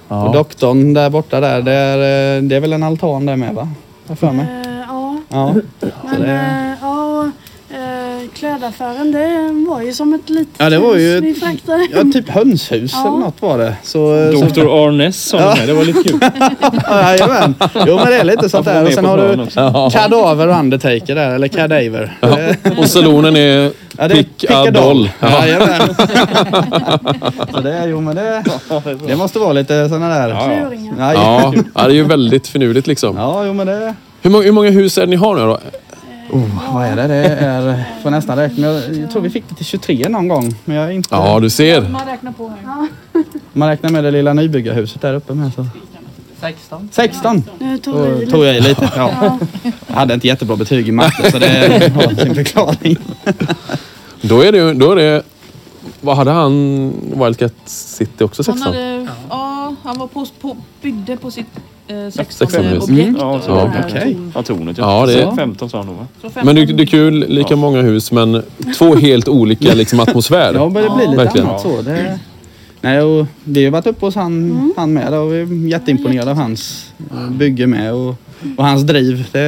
och 0.08 0.32
doktorn 0.32 0.94
där 0.94 1.10
borta 1.10 1.40
där, 1.40 1.62
det 1.62 1.72
är, 1.72 2.40
det 2.40 2.56
är 2.56 2.60
väl 2.60 2.72
en 2.72 2.82
altan 2.82 3.26
där 3.26 3.36
med 3.36 3.54
va? 3.54 3.68
Jag 4.08 4.18
för 4.18 4.32
mig. 4.32 4.46
eh, 4.66 4.72
ja, 4.88 5.20
Ja. 5.28 5.54
men 6.04 6.20
det- 6.20 6.26
eh, 6.32 6.72
ja, 6.80 7.04
och, 7.20 7.24
eh, 7.76 8.25
klädaffären 8.36 9.12
det 9.12 9.68
var 9.70 9.80
ju 9.82 9.92
som 9.92 10.14
ett 10.14 10.30
litet 10.30 10.54
Ja, 10.58 10.70
det 10.70 10.78
var 10.78 10.96
ju 10.96 11.20
hus 11.20 11.22
vi 11.22 11.30
ett- 11.84 11.90
ja, 11.94 12.02
typ 12.12 12.28
hönshus 12.28 12.92
Ja. 12.94 13.00
eller 13.08 13.18
något 13.18 13.42
var 13.42 13.58
det. 13.58 13.76
Så, 13.82 14.32
så, 14.32 14.60
Dr. 14.60 14.66
Arnes 14.86 15.22
sa 15.28 15.36
Ja. 15.40 15.56
Det 15.66 15.72
var 15.72 15.84
lite 15.84 16.02
kul. 16.08 16.20
Jajamän. 16.90 17.54
Jo 17.86 17.96
men 17.96 18.06
det 18.06 18.16
är 18.18 18.24
lite 18.24 18.48
sånt 18.48 18.64
där. 18.66 18.84
Och 18.86 18.92
sen 18.92 19.04
har 19.04 19.18
du 19.18 19.46
Ja. 19.54 19.90
Kadaver 19.92 20.48
och 20.48 20.56
Undertaker 20.58 21.14
där, 21.14 21.34
eller 21.34 21.48
Cadaver. 21.48 22.16
Det- 22.20 22.56
Och 22.78 22.86
salonen 22.86 23.36
är 23.36 23.72
Ja, 23.98 24.08
det 24.08 24.14
är 24.14 24.16
Pick 24.16 24.44
a 24.44 24.46
Pick 24.48 24.50
a 24.50 24.70
doll. 24.70 25.10
doll. 25.20 25.30
Jajamän. 25.32 25.80
Så 27.54 27.60
det 27.60 27.86
jo 27.86 28.00
men 28.00 28.16
det, 28.16 28.44
det 29.06 29.16
måste 29.16 29.38
vara 29.38 29.52
lite 29.52 29.88
sådana 29.88 30.08
där. 30.08 30.28
Ja, 30.28 30.52
ja. 30.52 30.70
Ja, 30.98 31.14
Ja, 31.14 31.52
ja, 31.74 31.82
det 31.82 31.90
är 31.90 31.94
ju 31.94 32.04
väldigt 32.04 32.48
finurligt 32.48 32.86
liksom. 32.86 33.16
ja 33.16 33.44
jo 33.46 33.52
men 33.52 33.66
det... 33.66 33.94
Hur 34.22 34.30
många, 34.30 34.44
hur 34.44 34.52
många 34.52 34.70
hus 34.70 34.98
är 34.98 35.02
det 35.02 35.06
ni 35.06 35.16
har 35.16 35.34
nu 35.36 35.40
då? 35.42 35.58
Oh, 36.30 36.74
vad 36.74 36.86
är 36.86 36.96
det? 36.96 37.06
Det 37.06 37.24
är... 37.24 37.84
Får 38.02 38.10
nästan 38.10 38.36
räkna. 38.36 38.66
Jag, 38.66 38.96
jag 38.96 39.10
tror 39.10 39.22
vi 39.22 39.30
fick 39.30 39.48
det 39.48 39.54
till 39.54 39.64
23 39.64 40.08
någon 40.08 40.28
gång. 40.28 40.54
Men 40.64 40.76
jag 40.76 40.86
är 40.86 40.90
inte... 40.90 41.08
Ja, 41.12 41.40
du 41.40 41.50
ser. 41.50 41.80
Man 41.80 42.06
räknar 42.06 42.32
på 42.32 42.48
här. 42.48 42.88
Man 43.52 43.68
räknar 43.68 43.90
med 43.90 44.04
det 44.04 44.10
lilla 44.10 44.32
nybyggarhuset 44.32 45.02
där 45.02 45.14
uppe 45.14 45.34
med 45.34 45.52
så. 45.54 45.66
16. 46.40 46.88
16! 46.92 47.44
Nu 47.58 47.78
tog 47.78 47.94
Då 47.94 48.02
vi 48.02 48.26
tog 48.26 48.44
jag 48.44 48.56
i 48.56 48.60
lite. 48.60 48.92
Ja. 48.96 49.38
Jag 49.86 49.94
hade 49.94 50.14
inte 50.14 50.26
jättebra 50.26 50.56
betyg 50.56 50.88
i 50.88 50.92
matte 50.92 51.30
så 51.30 51.38
det 51.38 51.92
har 51.94 52.24
sin 52.24 52.34
förklaring. 52.34 52.96
Då 54.20 54.40
är 54.40 54.52
det 54.52 54.74
då 54.74 54.92
är 54.92 54.96
det... 54.96 55.22
Vad 56.00 56.16
hade 56.16 56.30
han, 56.30 56.92
Wildcat 57.24 57.54
City 57.64 58.24
också 58.24 58.42
Han, 58.46 58.58
16? 58.58 58.74
hade, 58.74 59.05
ja, 59.66 59.74
han 59.82 59.98
var 59.98 60.06
på, 60.06 60.26
på, 60.40 60.56
byggde 60.82 61.16
på 61.16 61.30
sitt 61.30 61.46
eh, 61.88 61.96
16 62.10 62.48
16 62.48 62.66
objekt. 62.82 62.88
Mm. 63.08 63.16
Ja, 63.20 63.40
så, 63.40 63.50
det 63.54 63.60
ja, 63.60 63.66
här. 63.66 63.84
okej. 63.88 64.16
Ja, 64.34 64.42
tornet 64.42 64.78
Ja, 64.78 65.06
det 65.06 65.14
är- 65.22 65.24
Så 65.30 65.36
15 65.36 65.70
sa 65.70 65.78
han 65.78 65.86
nog 65.86 65.96
va? 65.96 66.06
Så 66.22 66.30
15 66.30 66.42
Men 66.46 66.66
det, 66.66 66.72
det 66.72 66.82
är 66.82 66.86
kul, 66.86 67.24
lika 67.28 67.56
många 67.56 67.82
hus 67.82 68.12
men 68.12 68.42
två 68.78 68.94
helt 68.94 69.28
olika 69.28 69.74
liksom, 69.74 70.00
atmosfär. 70.00 70.54
Ja, 70.54 70.68
men 70.68 70.82
det 70.82 70.90
blir 70.96 71.06
lite 71.08 71.16
Verkligen. 71.24 71.46
annat 71.48 71.60
så. 71.62 71.82
Det... 71.82 72.18
Nej, 72.80 73.02
och 73.02 73.26
vi 73.44 73.64
har 73.64 73.70
varit 73.72 73.86
uppe 73.86 74.06
hos 74.06 74.14
han, 74.14 74.72
han 74.76 74.92
med 74.92 75.14
och 75.14 75.32
vi 75.32 75.40
är 75.40 75.68
jätteimponerade 75.68 76.30
av 76.30 76.36
hans 76.36 76.92
eh, 77.12 77.30
bygge 77.30 77.66
med 77.66 77.92
och, 77.94 78.14
och 78.56 78.64
hans 78.64 78.82
driv. 78.82 79.28
Det, 79.32 79.38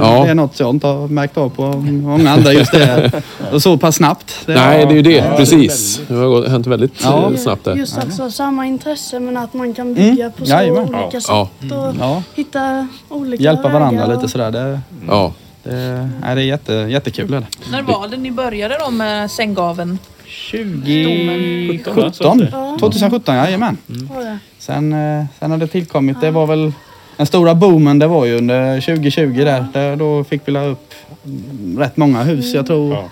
Ja. 0.00 0.24
det 0.24 0.30
är 0.30 0.34
något 0.34 0.60
jag 0.60 0.70
inte 0.70 0.86
har 0.86 1.08
märkt 1.08 1.36
av 1.36 1.48
på 1.48 1.62
många 1.76 2.30
andra 2.30 2.52
just 2.52 2.72
det. 2.72 3.12
Och 3.52 3.62
så 3.62 3.76
pass 3.78 3.96
snabbt. 3.96 4.34
Det, 4.46 4.54
Nej, 4.54 4.86
det 4.86 4.92
är 4.92 4.96
ju 4.96 5.02
det. 5.02 5.32
Precis. 5.36 6.00
Det 6.08 6.14
har 6.14 6.48
hänt 6.48 6.66
väldigt 6.66 6.92
Ja. 7.04 7.30
eh, 7.32 7.36
snabbt 7.36 7.64
där. 7.64 7.76
Just 7.76 7.98
alltså 7.98 8.30
samma 8.30 8.66
intresse 8.66 9.20
men 9.20 9.36
att 9.36 9.54
man 9.54 9.74
kan 9.74 9.94
bygga 9.94 10.30
på 10.30 10.44
så 10.46 10.50
Jajamän. 10.52 10.82
olika 10.82 11.20
Ja. 11.28 11.48
sätt 11.60 11.72
och 11.72 11.94
Ja, 12.00 12.22
hitta 12.34 12.88
olika 13.08 13.42
hjälpa 13.42 13.68
varandra 13.68 13.90
vägar 14.02 14.14
lite 14.14 14.24
och- 14.24 14.30
sådär. 14.30 14.50
Det, 14.50 14.80
Ja. 15.08 15.32
det, 15.62 16.10
nej, 16.20 16.34
det 16.34 16.40
är 16.42 16.44
jätte, 16.44 16.72
jättekul. 16.72 17.34
Är 17.34 17.40
det. 17.40 17.46
När 17.70 17.82
var 17.82 18.08
det 18.08 18.16
ni 18.16 18.30
började 18.30 18.76
då 18.84 18.90
med 18.90 19.30
sänggaven? 19.30 19.98
2017. 20.50 22.48
Ja. 22.52 22.76
2017, 22.80 23.34
jajamän. 23.36 23.76
var 23.86 24.20
det. 24.20 24.38
Sen, 24.58 24.94
sen 25.38 25.50
har 25.50 25.58
det 25.58 25.66
tillkommit, 25.66 26.20
det 26.20 26.30
var 26.30 26.46
väl 26.46 26.72
den 27.16 27.26
stora 27.26 27.54
boomen 27.54 27.98
det 27.98 28.06
var 28.06 28.24
ju 28.24 28.36
under 28.38 28.80
2020 28.80 29.44
där. 29.44 29.66
där 29.72 29.96
då 29.96 30.24
fick 30.24 30.42
vi 30.44 30.52
la 30.52 30.64
upp 30.64 30.94
rätt 31.78 31.96
många 31.96 32.22
hus. 32.22 32.54
Jag 32.54 32.66
tror 32.66 32.92
Ja. 32.94 33.04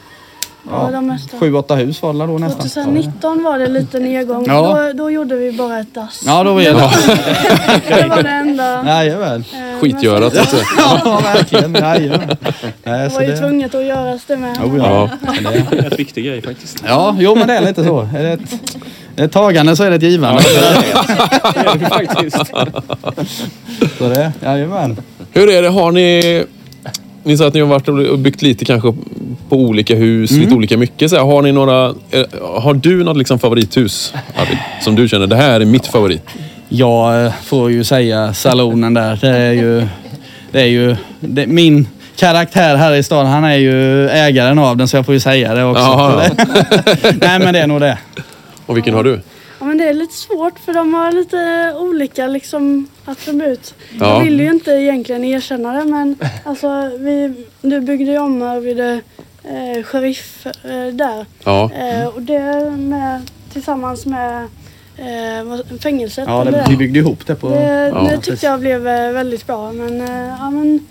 Ja, 0.71 0.89
de 0.93 1.07
mesta. 1.07 1.39
sju, 1.39 1.55
åtta 1.55 1.75
hus 1.75 2.03
var 2.03 2.13
det 2.13 2.27
då 2.27 2.39
nästan. 2.39 2.69
2019 2.69 3.43
var 3.45 3.59
det 3.59 3.69
lite 3.69 3.99
nedgång. 3.99 4.45
Ja. 4.49 4.79
Då, 4.93 4.93
då 5.03 5.11
gjorde 5.11 5.37
vi 5.37 5.53
bara 5.53 5.79
ett 5.81 5.95
dass. 5.95 6.23
Ja, 6.27 6.45
då 6.45 6.55
var 6.55 6.61
det. 6.61 6.71
Det 8.01 8.09
var 8.09 8.23
det 8.23 8.29
enda. 8.29 8.85
Jajamän. 8.87 9.45
Eh, 9.55 9.81
Skitgörat 9.81 10.35
så. 10.35 10.57
Ja, 10.79 11.21
verkligen. 11.25 11.75
Jajamän. 11.75 12.37
Det 12.85 13.11
var 13.15 13.21
ju 13.21 13.27
det... 13.27 13.37
tvunget 13.37 13.75
att 13.75 13.85
göras 13.85 14.25
det 14.27 14.37
med. 14.37 14.59
Oh, 14.65 14.79
ja. 14.79 15.11
Ja. 15.27 15.33
Det 15.71 15.77
är 15.79 15.85
en 15.91 15.97
viktig 15.97 16.25
grej 16.25 16.43
faktiskt. 16.43 16.85
ja, 16.89 17.17
jo 17.19 17.35
men 17.35 17.49
det 17.49 17.55
är 17.55 17.61
lite 17.61 17.85
så. 17.85 18.01
Är 18.15 18.23
det 18.23 18.33
ett, 18.33 18.51
det 19.10 19.10
är 19.21 19.25
ett 19.25 19.33
tagande 19.33 19.77
så 19.77 19.85
är 19.85 19.91
det 19.91 19.97
ett 19.97 20.03
givande. 20.03 20.43
Det 21.55 21.61
är 21.71 21.79
det 21.79 21.87
faktiskt. 21.89 22.37
Så 23.99 24.09
det, 24.09 24.33
jajamän. 24.45 24.97
Hur 25.33 25.51
är 25.51 25.63
det, 25.63 25.69
har 25.69 25.93
ni... 25.93 26.45
Ni 27.23 27.37
sa 27.37 27.47
att 27.47 27.55
ni 27.55 27.61
har 27.61 27.67
varit 27.69 27.89
och 27.89 28.19
byggt 28.19 28.43
lite 28.43 28.65
kanske 28.65 28.93
på 29.49 29.57
olika 29.57 29.95
hus, 29.95 30.31
Mm. 30.31 30.43
lite 30.43 30.55
olika 30.55 30.77
mycket. 30.77 31.11
Så 31.11 31.17
här, 31.17 31.23
har 31.25 31.43
ni 31.43 31.53
några... 31.53 31.87
eh, 32.11 32.25
Har 32.63 32.75
du 32.75 33.05
något 33.05 33.17
liksom 33.17 33.39
favorithus, 33.39 34.15
Arvid? 34.37 34.59
Som 34.83 34.95
du 34.95 35.09
känner, 35.09 35.27
det 35.27 35.37
här 35.37 35.61
är 35.61 35.65
mitt 35.65 35.87
favorit. 35.87 36.23
Jag 36.69 37.25
eh, 37.27 37.33
får 37.45 37.71
ju 37.71 37.85
säga 37.85 38.35
salonen 38.35 38.95
där. 38.95 39.19
Det 39.21 39.29
är 39.29 39.53
ju, 39.53 39.87
det 40.53 40.61
är 40.61 40.67
ju 40.67 40.97
det, 41.21 41.47
min 41.47 41.89
karaktär 42.17 42.77
här 42.77 42.95
i 42.95 43.03
stan. 43.03 43.27
Han 43.27 43.45
är 43.45 43.57
ju 43.57 44.09
ägaren 44.09 44.59
av 44.59 44.77
den 44.77 44.89
så 44.89 44.97
jag 44.97 45.07
får 45.07 45.15
ju 45.15 45.21
säga 45.21 45.55
det 45.55 45.65
också. 45.65 46.23
Nej 47.21 47.39
men 47.39 47.55
det 47.55 47.61
är 47.61 47.67
nog 47.67 47.81
det. 47.81 47.99
Och 48.71 48.77
vilken 48.77 48.95
har 48.95 49.05
du? 49.05 49.21
Ja, 49.59 49.65
men 49.67 49.79
det 49.79 49.85
är 49.85 49.95
lite 49.95 50.15
svårt 50.15 50.59
för 50.59 50.73
de 50.73 50.95
har 50.95 51.13
lite 51.13 51.75
olika 51.79 52.27
liksom, 52.27 52.89
attribut. 53.05 53.75
Ja. 53.99 54.15
Jag 54.15 54.25
vill 54.25 54.41
ju 54.41 54.51
inte 54.51 54.71
egentligen 54.71 55.25
erkänna 55.25 55.73
det 55.73 55.85
men 55.85 56.17
alltså, 56.45 56.91
vi, 56.99 57.45
du 57.61 57.81
byggde 57.81 58.13
ju 58.13 58.19
om 58.19 58.43
här 58.43 58.61
vid 58.61 58.77
det, 58.77 59.01
eh, 59.45 59.83
sheriff 59.83 60.47
eh, 60.47 60.87
där. 60.93 61.27
Ja. 61.45 61.71
Eh, 61.73 62.07
och 62.07 62.23
det 62.23 62.71
med, 62.71 63.31
tillsammans 63.53 64.07
med 64.07 64.43
eh, 64.97 65.79
fängelset. 65.81 66.25
Ja, 66.29 66.45
det, 66.45 66.67
vi 66.69 66.77
byggde 66.77 66.99
ihop 66.99 67.27
det 67.27 67.35
på... 67.35 67.49
det, 67.49 67.89
Ja, 67.95 68.01
det 68.11 68.19
tyckte 68.19 68.47
jag 68.47 68.61
blev 68.61 68.89
eh, 68.89 69.13
väldigt 69.13 69.47
bra 69.47 69.73
men, 69.73 70.01
eh, 70.01 70.37
ja, 70.39 70.51
men 70.51 70.87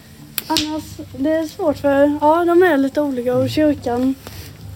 annars 0.48 0.84
det 1.18 1.32
är 1.34 1.44
svårt 1.44 1.78
för 1.78 2.18
ja, 2.22 2.46
de 2.46 2.64
är 2.64 2.78
lite 2.78 3.02
olika 3.02 3.36
och 3.36 3.50
kyrkan 3.50 4.16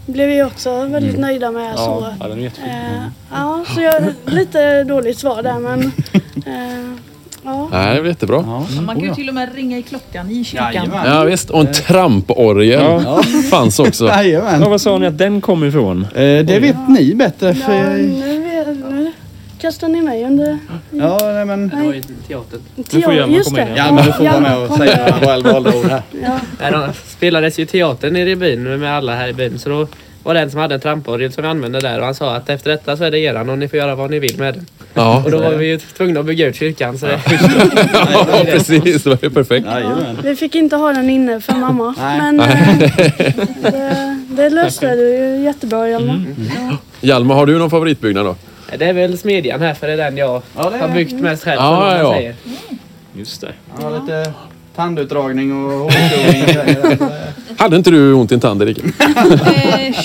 blev 0.05 0.27
vi 0.29 0.43
också 0.43 0.85
väldigt 0.85 1.19
nöjda 1.19 1.51
med. 1.51 1.75
Så. 1.75 1.81
Ja, 1.81 2.13
ja, 2.19 2.27
den 2.27 2.39
är 2.39 2.43
jättefin. 2.43 2.69
Eh, 2.69 3.03
ja, 3.31 3.63
så 3.75 3.81
jag 3.81 4.03
lite 4.25 4.83
dåligt 4.83 5.17
svar 5.17 5.43
där 5.43 5.59
men 5.59 5.81
eh, 6.45 6.97
Ja. 7.45 7.67
Nej, 7.71 7.95
det 7.95 8.01
är 8.01 8.05
jättebra. 8.05 8.41
Man 8.85 8.95
kan 8.95 8.99
ju 9.09 9.15
till 9.15 9.29
och 9.29 9.35
med 9.35 9.55
ringa 9.55 9.77
i 9.77 9.81
klockan 9.83 10.29
i 10.31 10.43
kyrkan. 10.43 10.91
Ja, 11.05 11.23
visst. 11.23 11.49
Och 11.49 11.59
en 11.59 11.73
tramporgel 11.73 13.01
Ja. 13.05 13.23
fanns 13.51 13.79
också. 13.79 14.05
Ja, 14.07 14.23
Jajamän. 14.23 14.69
vad 14.69 14.81
sa 14.81 14.97
ni 14.97 15.05
att 15.07 15.17
den 15.17 15.41
kom 15.41 15.63
ifrån? 15.63 16.01
Eh, 16.15 16.21
det 16.21 16.59
vet 16.61 16.89
ni 16.89 17.15
bättre. 17.15 17.47
Ja, 17.47 17.53
För, 17.65 17.97
nu 17.97 18.42
kastar 19.63 19.87
ni 19.87 20.01
mig 20.01 20.25
under... 20.25 20.57
ja, 20.91 21.19
nej, 21.23 21.45
men... 21.45 21.71
Nej. 21.75 22.01
Teatern. 22.27 22.61
Nu 22.75 23.01
får 23.01 23.13
Hjalmar 23.13 23.43
komma 23.43 23.61
in. 23.61 23.67
det. 23.67 23.75
Hjalmar, 23.75 24.03
du 24.03 24.11
får 24.11 24.23
vara 24.23 24.39
med 24.39 24.57
och 24.57 24.77
säga 24.77 24.97
med. 24.97 25.19
väl 25.21 25.43
valda 25.43 25.77
ord 25.77 25.85
här. 25.85 26.01
Ja. 26.23 26.39
Nej, 26.61 26.71
de 26.71 26.93
spelades 27.07 27.59
ju 27.59 27.65
teater 27.65 28.11
nere 28.11 28.29
i 28.29 28.35
byn 28.35 28.79
med 28.79 28.97
alla 28.97 29.15
här 29.15 29.27
i 29.27 29.33
byn. 29.33 29.59
Så 29.59 29.69
då 29.69 29.87
var 30.23 30.33
det 30.33 30.39
en 30.39 30.51
som 30.51 30.59
hade 30.59 30.75
en 30.75 30.81
tramporgel 30.81 31.31
som 31.31 31.43
vi 31.43 31.49
använde 31.49 31.79
där 31.79 31.99
och 31.99 32.05
han 32.05 32.15
sa 32.15 32.35
att 32.35 32.49
efter 32.49 32.71
detta 32.71 32.97
så 32.97 33.03
är 33.03 33.11
det 33.11 33.19
eran 33.19 33.49
och 33.49 33.57
ni 33.57 33.67
får 33.67 33.79
göra 33.79 33.95
vad 33.95 34.11
ni 34.11 34.19
vill 34.19 34.37
med 34.37 34.53
den. 34.53 34.65
Ja. 34.93 35.23
Och 35.25 35.31
då 35.31 35.37
var 35.37 35.51
vi 35.51 35.65
ju 35.65 35.77
tvungna 35.77 36.19
att 36.19 36.25
bygga 36.25 36.47
ut 36.47 36.55
kyrkan. 36.55 36.97
Så 36.97 37.05
det, 37.05 37.19
ja, 38.13 38.43
precis. 38.45 39.03
Det 39.03 39.09
var 39.09 39.19
ju 39.21 39.29
perfekt. 39.29 39.65
Jajamän. 39.65 40.17
Vi 40.23 40.35
fick 40.35 40.55
inte 40.55 40.75
ha 40.75 40.93
den 40.93 41.09
inne 41.09 41.41
för 41.41 41.53
mamma. 41.53 41.95
Nej. 41.97 42.17
Men 42.17 42.39
eh, 42.39 42.47
det, 43.61 44.17
det 44.29 44.49
löste 44.49 44.95
du 44.95 45.17
ju 45.17 45.43
jättebra 45.43 45.89
Hjalmar. 45.89 46.25
Ja. 46.55 46.77
Hjalmar, 47.01 47.35
har 47.35 47.45
du 47.45 47.59
någon 47.59 47.69
favoritbyggnad 47.69 48.25
då? 48.25 48.35
Det 48.77 48.85
är 48.85 48.93
väl 48.93 49.17
smedjan 49.17 49.61
här 49.61 49.73
för 49.73 49.87
det 49.87 49.93
är 49.93 49.97
den 49.97 50.17
jag 50.17 50.41
Ja, 50.57 50.69
det 50.69 50.75
är- 50.75 50.81
har 50.81 50.89
byggt 50.95 51.13
mest 51.21 51.43
själv. 51.43 51.57
Ja, 51.61 51.69
som 51.69 51.79
man 51.79 51.97
ja. 51.99 52.13
säger. 52.13 52.35
Just 53.17 53.41
det. 53.41 53.51
Ja, 53.81 53.89
lite 53.89 54.33
tandutdragning 54.75 55.65
och 55.65 55.91
grejer. 55.91 56.97
Hade 57.57 57.75
inte 57.75 57.91
du 57.91 58.13
ont 58.13 58.31
i 58.31 58.33
en 58.35 58.39
tand, 58.41 58.61
Erik? 58.61 58.77
Eh, 58.79 59.95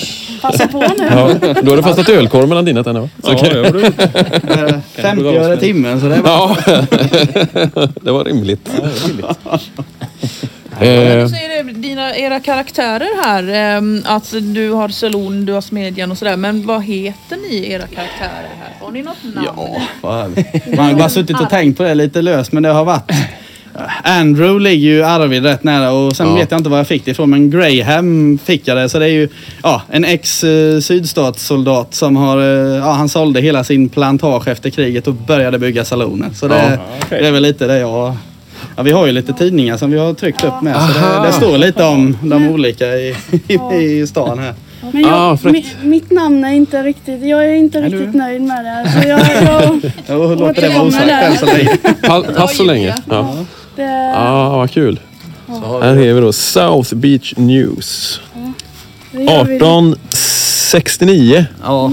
Passa 0.41 0.67
på 0.67 0.79
nu. 0.79 1.07
Ja. 1.09 1.33
Du 1.61 1.69
hade 1.69 1.83
fastnat 1.83 2.09
ölkorv 2.09 2.47
mellan 2.49 2.65
dina 2.65 2.83
tänder, 2.83 3.01
va? 3.01 3.09
Ja, 3.23 3.33
Okej. 3.33 3.51
jag 3.55 3.63
har. 3.63 4.67
Eh, 4.67 4.79
50 4.95 5.37
öre 5.37 5.57
timmen 5.57 6.01
så 6.01 6.07
det 6.07 6.21
var... 6.21 6.29
Ja, 6.29 6.55
det 8.01 8.11
var 8.11 8.23
rimligt. 8.23 8.69
Eh, 10.81 10.87
är 11.23 11.63
det 11.63 11.71
dina, 11.73 12.15
era 12.17 12.39
karaktärer 12.39 13.23
här. 13.25 13.43
ehm, 13.77 14.01
att 14.05 14.33
du 14.41 14.71
har 14.71 14.89
saloon, 14.89 15.45
du 15.45 15.53
har 15.53 15.61
smedjan 15.61 16.11
och 16.11 16.17
sådär. 16.17 16.37
Men 16.37 16.67
vad 16.67 16.83
heter 16.83 17.37
ni 17.49 17.71
era 17.71 17.87
karaktärer 17.87 18.49
här? 18.59 18.73
Har 18.85 18.91
ni 18.91 19.01
något 19.01 19.17
namn? 19.35 19.47
Ja, 19.57 19.81
fan. 20.01 20.35
Man 20.75 20.85
har 20.85 20.93
bara 20.93 21.09
suttit 21.09 21.41
och 21.41 21.49
tänkt 21.59 21.77
på 21.77 21.83
det 21.83 21.95
lite 21.95 22.21
löst 22.21 22.51
men 22.51 22.63
det 22.63 22.69
har 22.69 22.85
varit 22.85 23.11
Andrew 24.03 24.59
ligger 24.69 24.87
ju 24.89 25.03
Arvid 25.03 25.43
rätt 25.43 25.63
nära 25.63 25.91
och 25.91 26.15
sen 26.15 26.27
Ja. 26.27 26.35
vet 26.35 26.51
jag 26.51 26.59
inte 26.59 26.69
var 26.69 26.77
jag 26.77 26.87
fick 26.87 27.05
det 27.05 27.11
ifrån 27.11 27.29
men 27.29 27.49
Graham 27.49 28.39
fick 28.45 28.67
jag 28.67 28.77
det 28.77 28.89
så 28.89 28.99
det 28.99 29.05
är 29.05 29.09
ju 29.09 29.29
ja, 29.63 29.81
en 29.91 30.05
ex 30.05 30.43
eh, 30.43 30.79
sydstatssoldat 30.79 31.93
som 31.93 32.15
har, 32.15 32.37
eh, 32.37 32.77
ja 32.77 32.91
han 32.91 33.09
sålde 33.09 33.41
hela 33.41 33.63
sin 33.63 33.89
plantage 33.89 34.47
efter 34.47 34.69
kriget 34.69 35.07
och 35.07 35.13
började 35.13 35.59
bygga 35.59 35.85
saloner. 35.85 36.29
Så 36.33 36.47
det, 36.47 36.79
Ja. 37.09 37.17
det 37.17 37.27
är 37.27 37.31
väl 37.31 37.43
lite 37.43 37.67
det 37.67 37.79
jag 37.79 38.15
Ja, 38.79 38.83
vi 38.83 38.91
har 38.91 39.05
ju 39.05 39.11
lite 39.11 39.33
tidningar 39.33 39.77
som 39.77 39.91
vi 39.91 39.97
har 39.97 40.13
tryckt 40.13 40.43
upp 40.43 40.61
med 40.61 40.75
så 40.81 40.87
det, 40.99 41.27
det 41.27 41.33
står 41.33 41.57
lite 41.57 41.83
om 41.83 42.17
de 42.23 42.47
olika 42.49 42.85
i, 42.85 43.15
i, 43.47 43.59
i 43.75 44.07
stan 44.07 44.39
här. 44.39 44.53
Men 44.91 45.01
jag, 45.01 45.11
Ah, 45.13 45.37
mi, 45.43 45.65
mitt 45.83 46.11
namn 46.11 46.43
är 46.43 46.53
inte 46.53 46.83
riktigt, 46.83 47.21
jag 47.23 47.45
är 47.49 47.53
inte 47.53 47.81
du- 47.81 47.85
riktigt 47.97 48.15
nöjd 48.15 48.41
med 48.41 48.65
det. 48.65 48.91
Så 48.91 48.97
jag, 49.07 49.19
jag, 49.19 49.79
Jag 50.19 50.39
låter 50.39 50.61
det 50.61 50.69
vara 50.69 50.81
osagt 50.87 51.39
så 51.39 51.45
länge. 51.45 51.77
pa, 52.03 52.23
pass 52.37 52.57
så 52.57 52.63
länge. 52.63 52.95
Ja. 53.09 53.35
det, 53.75 54.13
Ah, 54.15 54.57
vad 54.57 54.71
kul. 54.71 54.99
Här 55.47 55.87
har 55.87 55.93
vi 55.95 56.21
då 56.21 56.33
South 56.33 56.95
Beach 56.95 57.33
News. 57.37 58.21
vi. 59.11 59.23
1869. 59.25 61.45
Ja, 61.63 61.65
Ja, 61.65 61.91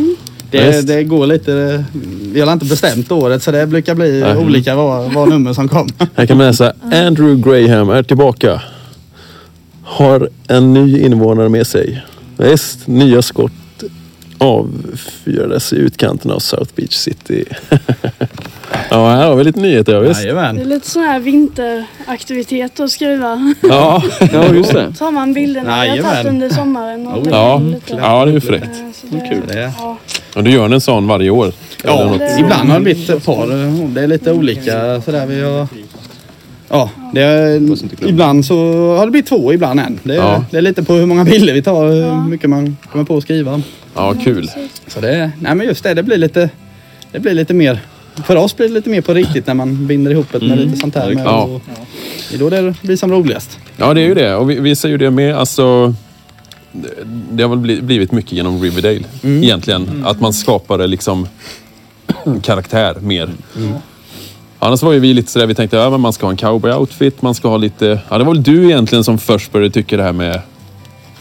det, 0.51 0.87
det 0.87 1.05
går 1.05 1.27
lite... 1.27 1.85
Vi 2.33 2.41
har 2.41 2.53
inte 2.53 2.65
bestämt 2.65 3.13
året 3.13 3.43
så 3.43 3.51
det 3.51 3.67
brukar 3.67 3.95
bli 3.95 4.21
Nej. 4.21 4.37
olika 4.37 4.75
vad, 4.75 5.13
vad 5.13 5.29
nummer 5.29 5.53
som 5.53 5.69
kom. 5.69 5.89
Här 6.15 6.27
kan 6.27 6.37
man 6.37 6.47
läsa 6.47 6.73
Andrew 6.83 7.51
Graham 7.51 7.91
är 7.91 8.03
tillbaka. 8.03 8.63
Har 9.83 10.29
en 10.49 10.75
ny 10.75 11.01
invånare 11.01 11.49
med 11.49 11.67
sig. 11.67 12.05
Visst, 12.37 12.87
nya 12.87 13.23
skott 13.23 13.53
avfyrades 14.39 15.73
i 15.73 15.77
utkanten 15.77 16.31
av 16.31 16.39
South 16.39 16.71
Beach 16.75 16.93
City. 16.93 17.45
ja, 18.91 19.09
här 19.09 19.29
har 19.29 19.37
vi 19.37 19.45
lite 19.45 19.61
nyheter. 19.61 19.93
Ja, 19.93 20.01
visst. 20.01 20.23
Det 20.23 20.31
är 20.31 20.65
lite 20.65 20.91
sån 20.91 21.03
här 21.03 21.21
vinteraktivitet 21.21 22.81
att 22.81 22.91
skriva. 22.91 23.55
Ja, 23.63 24.03
Ja, 24.33 24.55
just 24.55 24.73
det. 24.73 24.95
Har 25.01 25.11
man 25.11 25.33
bilderna 25.33 25.83
vi 25.83 25.89
har 25.89 26.13
tagit 26.13 26.27
under 26.27 26.49
sommaren. 26.49 27.07
Och 27.07 27.27
ja. 27.31 27.63
ja 27.87 28.25
det 28.25 28.31
är 28.31 28.35
ju 28.35 28.41
fräckt. 28.41 28.77
Så 29.01 29.07
det, 29.07 29.29
Kul. 29.29 29.43
Det. 29.49 29.73
Ja. 29.79 29.99
Och 30.37 30.45
du 30.45 30.51
gör 30.51 30.71
en 30.71 30.81
sån 30.81 31.07
varje 31.07 31.31
år? 31.31 31.53
Eller 31.85 31.93
Ja, 31.95 32.39
ibland 32.39 32.69
har 32.69 32.79
det 32.79 32.85
blivit 32.85 33.11
ett 33.11 33.25
par. 33.27 33.47
Det 33.95 34.01
är 34.03 34.07
lite 34.07 34.33
olika 34.33 35.01
sådär. 35.03 35.27
Vi 35.27 35.43
har... 35.43 35.69
Ja, 36.69 36.91
det 37.15 37.23
är, 37.23 37.61
ibland 38.09 38.45
så 38.47 38.57
har 38.97 39.05
det 39.07 39.11
blivit 39.11 39.29
två, 39.29 39.53
ibland 39.53 39.81
en. 39.81 39.99
Det 40.03 40.13
är, 40.15 40.17
Ja. 40.19 40.45
det 40.51 40.57
är 40.57 40.63
lite 40.63 40.83
på 40.83 40.95
hur 40.95 41.07
många 41.07 41.25
bilder 41.25 41.55
vi 41.55 41.63
tar, 41.63 41.87
hur 41.89 42.29
mycket 42.29 42.51
man 42.51 42.77
kommer 42.93 43.05
på 43.05 43.17
att 43.17 43.23
skriva. 43.23 43.63
Ja, 43.95 44.15
kul. 44.25 44.51
Så 44.87 45.01
det, 45.01 45.31
nej 45.41 45.55
men 45.55 45.67
just 45.67 45.83
det, 45.85 45.95
det 45.95 46.03
blir 46.03 46.17
lite, 46.19 46.51
det 47.13 47.19
blir 47.21 47.35
lite 47.35 47.55
mer, 47.55 47.79
för 48.27 48.37
oss 48.37 48.57
blir 48.57 48.69
det 48.69 48.75
lite 48.75 48.91
mer 48.91 49.01
på 49.01 49.15
riktigt 49.15 49.47
när 49.47 49.55
man 49.55 49.87
binder 49.87 50.11
ihop 50.11 50.27
det 50.33 50.41
med 50.47 50.59
lite 50.59 50.77
sånt 50.77 50.95
här. 50.95 51.15
Med, 51.15 51.27
Ja. 51.27 51.43
och, 51.43 51.63
det 52.31 52.37
är 52.37 52.39
då 52.41 52.51
det 52.51 52.75
blir 52.83 52.97
som 52.97 53.13
roligast. 53.13 53.59
Ja, 53.77 53.95
det 53.95 54.01
är 54.01 54.07
ju 54.07 54.15
det. 54.15 54.35
Och 54.35 54.51
vi, 54.51 54.61
vi 54.61 54.77
säger 54.77 54.93
ju 54.93 54.99
det 54.99 55.11
med. 55.11 55.35
Alltså, 55.37 55.95
det, 57.31 57.43
har 57.43 57.51
väl 57.51 57.59
bli- 57.59 57.83
blivit 57.83 58.13
mycket 58.13 58.33
genom 58.33 58.63
Riverdale 58.63 59.05
egentligen. 59.23 60.05
Att 60.07 60.21
man 60.21 60.33
skapade 60.33 60.87
liksom 60.87 61.29
karaktär 62.43 62.95
mer. 63.01 63.31
Annars 64.59 64.83
var 64.83 64.93
ju 64.93 65.01
vi 65.01 65.15
lite 65.15 65.31
sådär, 65.33 65.47
vi 65.47 65.55
tänkte 65.55 65.87
att 65.87 66.01
man 66.01 66.13
ska 66.13 66.27
ha 66.27 66.31
en 66.31 66.37
cowboy-outfit, 66.37 67.13
man 67.21 67.35
ska 67.35 67.49
ha 67.49 67.57
lite... 67.57 68.01
Ja, 68.09 68.19
det 68.19 68.25
var 68.25 68.35
väl 68.35 68.43
du 68.43 68.65
egentligen 68.65 69.05
som 69.05 69.19
först 69.19 69.53
började 69.53 69.71
tycka 69.75 69.97
det 69.97 70.03
här 70.03 70.13
med 70.13 70.41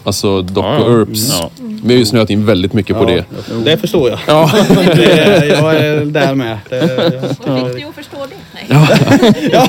Alltså 0.03 0.41
Doc 0.41 0.66
Ja, 0.66 0.78
och 0.78 0.91
ja. 0.91 0.97
Earps. 0.97 1.30
Ja. 1.39 1.49
Vi 1.84 1.93
har 1.93 1.99
ju 1.99 2.06
snöat 2.06 2.30
in 2.30 2.45
väldigt 2.45 2.74
mycket 2.74 2.97
på 2.97 3.06
det. 3.06 3.26
Det 3.66 3.78
förstår 3.78 4.10
jag. 4.10 4.20
Ja. 4.28 4.51
Det 4.95 5.12
är, 5.20 5.43
jag 5.45 5.76
är 5.76 6.06
där 6.06 6.36
med. 6.36 6.58
Det, 6.70 7.12
Vad 7.45 7.66
fick 7.66 7.76
dig 7.76 7.84
att 7.89 7.95
förstå 7.95 8.18
det? 8.30 8.36
Nej. 8.70 9.49
ja, 9.51 9.68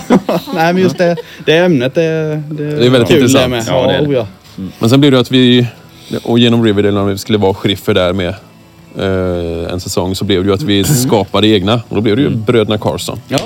nej 0.55 0.73
men 0.73 0.83
just 0.83 0.99
det, 0.99 1.17
det 1.45 1.57
ämnet 1.57 1.95
det, 1.95 2.43
det, 2.51 2.77
Det 2.77 2.87
är 2.87 2.91
väldigt 2.91 3.09
kul 3.09 3.17
intressant. 3.19 3.45
Det 3.45 3.49
med. 3.49 3.65
Ja, 3.69 3.87
det 3.87 3.95
är 3.95 4.07
det. 4.09 4.27
Ja. 4.57 4.63
Men 4.79 4.91
sen 4.91 5.01
blev 5.01 5.13
det 5.13 5.21
att 5.21 5.31
vi, 5.31 5.67
och 6.23 6.39
genom 6.39 6.65
Riverdale 6.65 6.95
när 6.95 7.05
vi 7.05 7.19
skulle 7.19 7.39
vara 7.39 7.55
sheriffer 7.55 7.95
där 7.95 8.13
med 8.13 8.29
eh, 8.99 9.73
en 9.73 9.81
säsong 9.81 10.15
så 10.15 10.25
blev 10.25 10.43
det 10.45 10.49
ju 10.49 10.55
att 10.55 10.63
vi 10.63 10.85
skapade 10.85 11.49
egna. 11.49 11.75
Och 11.89 11.95
då 11.95 12.01
blev 12.01 12.17
det 12.17 12.23
ju 12.23 12.31
Bröderna 12.31 12.79
Carson. 12.79 13.21
Ja, 13.29 13.39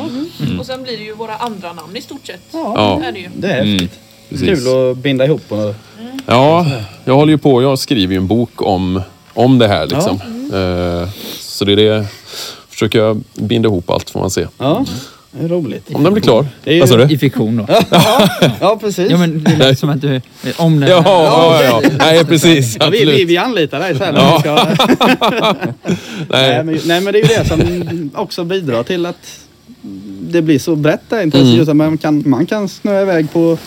Och 0.60 0.66
sen 0.66 0.82
blir 0.82 0.96
det 0.98 1.04
ju 1.04 1.14
våra 1.14 1.36
andra 1.36 1.72
namn 1.72 1.96
i 1.96 2.00
stort 2.02 2.26
sett. 2.26 2.40
Ja. 2.52 3.00
Är 3.04 3.12
det 3.12 3.18
ju. 3.18 3.28
det 3.36 3.48
är 3.48 3.62
Mm. 3.62 3.88
Precis. 4.28 4.48
kul 4.64 4.90
att 4.90 4.96
binda 4.96 5.24
ihop. 5.24 5.42
Och, 5.52 5.74
Ja, 6.26 6.66
jag 7.04 7.14
håller 7.14 7.32
ju 7.32 7.38
på. 7.38 7.62
Jag 7.62 7.78
skriver 7.78 8.12
ju 8.14 8.16
en 8.18 8.26
bok 8.26 8.62
om, 8.62 9.02
om 9.34 9.58
det 9.58 9.68
här 9.68 9.86
liksom. 9.86 10.20
Eh, 10.52 11.08
så 11.40 11.64
det 11.64 11.72
är 11.72 11.76
det. 11.76 12.06
Försöker 12.68 12.98
jag 12.98 13.20
binda 13.34 13.68
ihop 13.68 13.90
allt 13.90 14.10
får 14.10 14.20
man 14.20 14.30
se. 14.30 14.46
ja, 14.58 14.84
det 15.32 15.44
är 15.44 15.48
roligt. 15.48 15.94
Om 15.94 16.02
den 16.04 16.12
blir 16.12 16.22
klar. 16.22 16.46
Det 16.64 16.70
är 16.70 16.74
ju- 16.74 16.80
Vad 16.80 16.88
sa 16.88 16.96
du? 16.96 17.14
I 17.14 17.18
fiktion 17.18 17.56
då. 17.56 17.66
Ja, 18.60 18.78
precis. 18.80 19.10
Ja 19.10 19.18
men 19.18 19.44
det 19.44 19.56
lät 19.56 19.78
som 19.78 19.90
att 19.90 20.00
du... 20.00 20.20
Om 20.56 20.80
den 20.80 20.90
Ja, 20.90 21.02
ja, 21.06 21.62
ja. 21.64 21.82
Nej, 21.98 22.24
precis. 22.24 22.76
Ja, 22.80 22.88
vi, 22.90 22.98
vi, 22.98 23.02
Absolut. 23.10 23.28
vi 23.28 23.36
anlitar 23.36 23.80
dig 23.80 23.98
sen. 23.98 24.14
Ja. 24.14 24.40
Ska, 24.40 24.54
nej, 25.84 25.86
Nej. 26.28 26.64
men, 26.64 26.78
nej 26.84 27.00
men 27.00 27.12
det 27.12 27.18
är 27.18 27.22
ju 27.22 27.34
det 27.42 27.48
som 27.48 28.10
också 28.14 28.44
bidrar 28.44 28.82
till 28.82 29.06
att 29.06 29.38
det 30.20 30.42
blir 30.42 30.58
så 30.58 30.76
brett 30.76 31.00
där 31.08 31.22
intresse. 31.22 31.44
Mm. 31.46 31.56
Just 31.56 31.70
att 31.70 31.76
man 31.76 31.98
kan, 31.98 32.22
man 32.26 32.46
kan 32.46 32.68
snöa 32.68 33.02
iväg 33.02 33.32
på, 33.32 33.58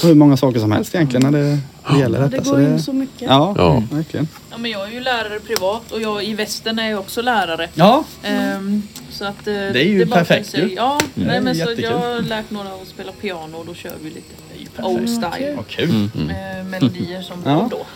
på 0.00 0.06
hur 0.06 0.14
många 0.14 0.36
saker 0.36 0.60
som 0.60 0.72
helst 0.72 0.94
egentligen 0.94 1.30
när 1.32 1.38
det, 1.42 1.58
det 1.90 1.98
gäller 1.98 2.20
Det 2.20 2.28
detta. 2.28 2.42
går 2.44 2.50
så 2.52 2.60
in 2.60 2.72
det, 2.72 2.78
så 2.78 2.92
mycket. 2.92 3.22
ja, 3.22 3.54
Ja. 3.58 3.82
verkligen. 3.92 4.28
Ja, 4.50 4.58
men 4.58 4.70
jag 4.70 4.88
är 4.88 4.92
ju 4.92 5.00
lärare 5.00 5.40
privat 5.40 5.92
och 5.92 6.00
jag 6.02 6.24
i 6.24 6.34
västern 6.34 6.78
är 6.78 6.90
jag 6.90 7.00
också 7.00 7.22
lärare. 7.22 7.68
Ja, 7.74 8.04
Ehm, 8.22 8.82
så 9.10 9.24
att, 9.24 9.46
eh, 9.46 9.54
det 9.54 9.58
är 9.82 9.84
ju 9.84 10.04
bara 10.04 10.16
perfekt 10.24 10.54
ju. 10.58 10.74
Ja, 10.76 10.98
det 11.14 11.24
nej, 11.24 11.40
men 11.40 11.54
så 11.56 11.66
jag 11.78 11.90
har 11.98 12.22
lärt 12.22 12.50
några 12.50 12.68
att 12.68 12.88
spela 12.88 13.12
piano 13.12 13.56
och 13.56 13.66
då 13.66 13.74
kör 13.74 13.92
vi 14.02 14.10
lite 14.10 14.82
old 14.82 15.08
style. 15.10 15.54
vad 15.56 15.66
kul. 15.66 15.90
eh, 16.14 16.64
melodier 16.64 17.22
som 17.22 17.36
Ja. 17.44 17.54
går 17.54 17.68
då. 17.70 17.86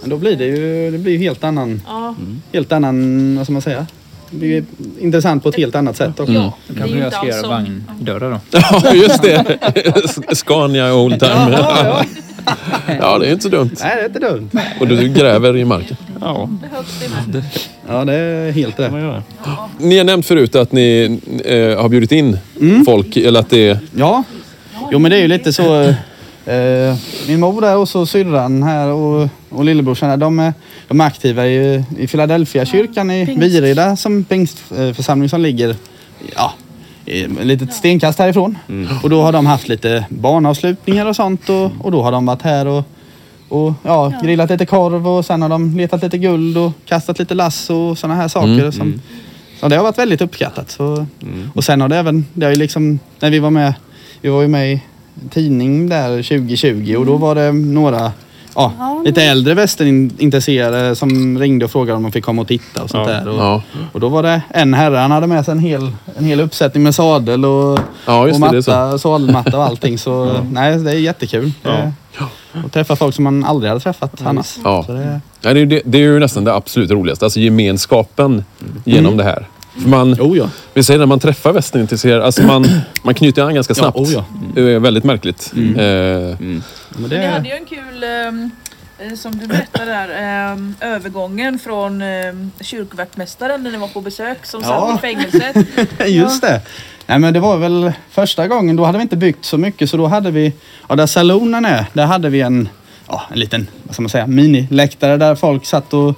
Men 0.00 0.10
då 0.10 0.16
blir 0.16 0.36
det 0.36 0.44
ju, 0.44 0.90
det 0.90 0.98
blir 0.98 1.12
ju 1.12 1.18
helt 1.18 1.44
annan, 1.44 1.82
Ja, 1.86 2.14
helt 2.52 2.72
annan, 2.72 3.36
vad 3.36 3.46
ska 3.46 3.52
man 3.52 3.62
säga? 3.62 3.86
Det 4.30 4.36
blir 4.36 4.64
intressant 5.00 5.42
på 5.42 5.48
ett 5.48 5.56
helt 5.56 5.74
annat 5.74 5.96
sätt 5.96 6.20
också. 6.20 6.32
ja. 6.32 6.54
Då 6.68 6.74
det 6.74 6.80
är 6.80 6.86
kanske 6.86 6.98
jag 6.98 7.12
ska 7.12 7.26
göra 7.26 7.48
vagndörrar 7.48 8.30
då. 8.30 8.40
Ja, 8.82 8.94
just 8.94 9.22
det. 9.22 9.58
Scania 10.36 10.94
Oldtimer. 10.94 11.50
Ja, 11.52 11.84
ja. 11.84 12.04
Ja, 13.00 13.18
det 13.18 13.26
är 13.28 13.32
inte 13.32 13.42
så 13.42 13.48
dumt. 13.48 13.70
Nej, 13.80 13.96
det 13.96 14.02
är 14.02 14.06
inte 14.06 14.18
dumt. 14.18 14.50
Och 14.80 14.88
du 14.88 15.08
gräver 15.08 15.56
i 15.56 15.64
marken. 15.64 15.96
Ja, 16.20 16.48
det. 17.28 17.42
Ja, 17.88 18.04
det 18.04 18.14
är 18.14 18.52
helt 18.52 18.80
rätt. 18.80 18.92
Ni 19.78 19.98
har 19.98 20.04
nämnt 20.04 20.26
förut 20.26 20.54
att 20.54 20.72
ni 20.72 21.18
eh, 21.44 21.80
har 21.82 21.88
bjudit 21.88 22.12
in 22.12 22.38
folk, 22.86 23.16
eller 23.16 23.40
att 23.40 23.50
det 23.50 23.68
är... 23.68 23.78
Ja, 23.96 24.24
jo 24.92 24.98
men 24.98 25.10
det 25.10 25.16
är 25.16 25.20
ju 25.20 25.28
lite 25.28 25.52
så. 25.52 25.94
Eh, 26.48 26.96
min 27.28 27.40
mor 27.40 27.60
där 27.60 27.76
och 27.76 27.88
så 27.88 28.06
syrran 28.06 28.62
här 28.62 28.88
och, 28.88 29.28
och 29.48 29.64
lillebrorsan 29.64 30.08
här, 30.10 30.16
de 30.16 30.38
är, 30.38 30.52
de 30.88 31.00
är 31.00 31.04
aktiva 31.04 31.46
i, 31.46 31.84
i 31.98 32.06
Philadelphia 32.06 32.64
kyrkan 32.64 33.10
i 33.10 33.26
Pingst. 33.26 33.42
Virida 33.42 33.96
som 33.96 34.24
pingstförsamling 34.24 35.28
som 35.28 35.40
ligger 35.40 35.76
ja, 36.34 36.54
eh, 36.54 36.67
litet 37.42 37.72
stenkast 37.74 38.18
härifrån. 38.18 38.58
Och 39.02 39.10
då 39.10 39.22
har 39.22 39.32
de 39.32 39.46
haft 39.46 39.68
lite 39.68 40.04
banavslutningar 40.08 41.06
och 41.06 41.16
sånt 41.16 41.48
och, 41.48 41.70
och 41.80 41.92
då 41.92 42.02
har 42.02 42.12
de 42.12 42.26
varit 42.26 42.42
här 42.42 42.66
och, 42.66 42.84
och 43.48 43.72
ja, 43.82 44.12
grillat 44.22 44.50
lite 44.50 44.66
korv 44.66 45.08
och 45.08 45.24
sen 45.24 45.42
har 45.42 45.48
de 45.48 45.76
letat 45.76 46.02
lite 46.02 46.18
guld 46.18 46.56
och 46.58 46.72
kastat 46.84 47.18
lite 47.18 47.34
lass 47.34 47.70
och 47.70 47.98
sådana 47.98 48.20
här 48.20 48.28
saker. 48.28 48.48
Mm, 48.48 48.72
Som, 48.72 48.86
mm. 48.86 49.00
Så 49.60 49.68
det 49.68 49.76
har 49.76 49.82
varit 49.82 49.98
väldigt 49.98 50.20
uppskattat. 50.20 50.70
Så, 50.70 51.06
Och 51.54 51.64
sen 51.64 51.80
har 51.80 51.88
det 51.88 51.96
även, 51.96 52.26
det 52.34 52.46
har 52.46 52.52
ju 52.52 52.58
liksom, 52.58 52.98
när 53.20 53.30
vi 53.30 53.38
var 53.38 53.50
med, 53.50 53.74
vi 54.20 54.28
var 54.28 54.42
ju 54.42 54.48
med 54.48 54.72
i 54.72 54.80
tidning 55.30 55.88
där 55.88 56.22
2020 56.22 56.96
och 56.98 57.06
då 57.06 57.16
var 57.16 57.34
det 57.34 57.52
några 57.52 58.12
Ja, 58.54 59.02
lite 59.04 59.22
äldre 59.22 59.54
västernintresserade 59.54 60.94
som 60.96 61.38
ringde 61.38 61.64
och 61.64 61.70
frågade 61.70 61.96
om 61.96 62.02
de 62.02 62.12
fick 62.12 62.24
komma 62.24 62.42
och 62.42 62.48
titta 62.48 62.82
och 62.82 62.90
sånt 62.90 63.08
Ja. 63.08 63.14
där. 63.14 63.28
Och, 63.28 63.38
Ja. 63.38 63.62
och 63.92 64.00
då 64.00 64.08
var 64.08 64.22
det 64.22 64.42
en 64.50 64.74
herre, 64.74 64.96
han 64.96 65.10
hade 65.10 65.26
med 65.26 65.44
sig 65.44 65.52
en 65.52 65.58
hel, 65.58 65.90
en 66.18 66.24
hel 66.24 66.40
uppsättning 66.40 66.82
med 66.84 66.94
sadel 66.94 67.44
och, 67.44 67.78
Ja, 68.06 68.26
just 68.26 68.34
och 68.34 68.40
matta, 68.54 68.98
sadelmatta 68.98 69.56
och 69.58 69.64
allting. 69.64 69.98
Så 69.98 70.36
nej, 70.52 70.76
det 70.78 70.90
är 70.90 70.94
jättekul. 70.94 71.52
Ja. 71.62 71.90
Och 72.64 72.72
träffa 72.72 72.96
folk 72.96 73.14
som 73.14 73.24
man 73.24 73.44
aldrig 73.44 73.68
hade 73.68 73.80
träffat 73.80 74.22
annars. 74.24 74.56
Ja. 74.64 74.84
Det, 75.42 75.48
är, 75.50 75.54
ju 75.54 75.66
det, 75.66 75.82
det 75.84 75.98
är 75.98 76.02
ju 76.02 76.18
nästan 76.18 76.44
det 76.44 76.54
absolut 76.54 76.90
roligaste. 76.90 77.24
Alltså 77.24 77.40
gemenskapen 77.40 78.44
genom 78.84 79.04
Mm. 79.12 79.16
det 79.16 79.24
här. 79.24 79.46
Man, 79.86 80.14
oh 80.20 80.38
ja. 80.38 80.50
Vi 80.74 80.82
säger 80.82 80.98
när 80.98 81.06
man 81.06 81.18
träffar 81.20 81.52
västernintresserade, 81.52 82.24
alltså 82.24 82.42
man, 82.42 82.66
man 83.02 83.14
knyter 83.14 83.42
an 83.42 83.54
ganska 83.54 83.70
Ja, 83.70 83.74
snabbt. 83.74 83.96
oh 83.98 84.12
ja. 84.12 84.24
Det 84.54 84.60
är 84.60 84.78
väldigt 84.78 85.04
märkligt. 85.04 85.52
Mm. 85.56 85.76
Eh, 85.76 86.36
Men 86.38 86.62
Men 86.96 87.10
det 87.10 87.26
hade 87.26 87.48
ju 87.48 87.54
en 87.54 87.64
kul, 87.64 88.04
ehm, 88.04 88.50
eh, 88.98 89.14
som 89.16 89.38
du 89.38 89.46
berättade 89.46 89.90
där, 89.90 90.08
ehm, 90.52 90.74
övergången 90.80 91.58
från 91.58 92.02
um, 92.02 92.50
kyrkvaktmästaren 92.60 93.62
när 93.62 93.70
ni 93.70 93.78
var 93.78 93.88
på 93.88 94.00
besök 94.00 94.46
som 94.46 94.60
Ja. 94.62 94.68
satt 94.68 94.98
i 94.98 95.00
fängelset. 95.00 95.66
Just 96.06 96.42
det. 96.42 96.60
Nej 97.06 97.18
men 97.18 97.34
det 97.34 97.40
var 97.40 97.56
väl 97.56 97.92
första 98.10 98.48
gången, 98.48 98.76
då 98.76 98.84
hade 98.84 98.98
vi 98.98 99.02
inte 99.02 99.16
byggt 99.16 99.44
så 99.44 99.58
mycket 99.58 99.90
så 99.90 99.96
då 99.96 100.06
hade 100.06 100.30
vi, 100.30 100.52
ja 100.88 100.96
där 100.96 101.06
salonen 101.06 101.64
är, 101.64 101.86
där 101.92 102.06
hade 102.06 102.28
vi 102.28 102.40
en, 102.40 102.68
ja, 103.08 103.22
en 103.32 103.38
liten, 103.38 103.66
vad 103.82 103.94
ska 103.94 104.02
man 104.02 104.08
säga, 104.10 104.26
miniläktare 104.26 105.16
där 105.16 105.34
folk 105.34 105.66
satt 105.66 105.94
och 105.94 106.14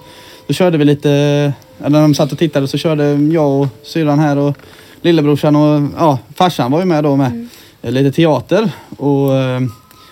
då 0.47 0.55
körde 0.55 0.79
vi 0.79 0.85
lite, 0.85 1.09
ja, 1.09 1.53
när 1.89 2.03
de 2.03 2.15
satt 2.15 2.33
och 2.33 2.39
tittade 2.39 2.69
så 2.69 2.79
körde 2.79 3.13
jag 3.13 3.61
och 3.61 3.69
syrran 3.83 4.19
här 4.19 4.39
och 4.39 4.57
lillebrorsan 5.03 5.57
och 5.57 5.91
ja, 5.99 6.19
farsan 6.35 6.71
var 6.71 6.81
ju 6.81 6.85
med 6.85 7.05
då 7.05 7.17
med 7.17 7.49
eh, 7.83 7.93
lite 7.93 8.13
teater. 8.13 8.71
Och 8.97 9.37
eh, 9.37 9.61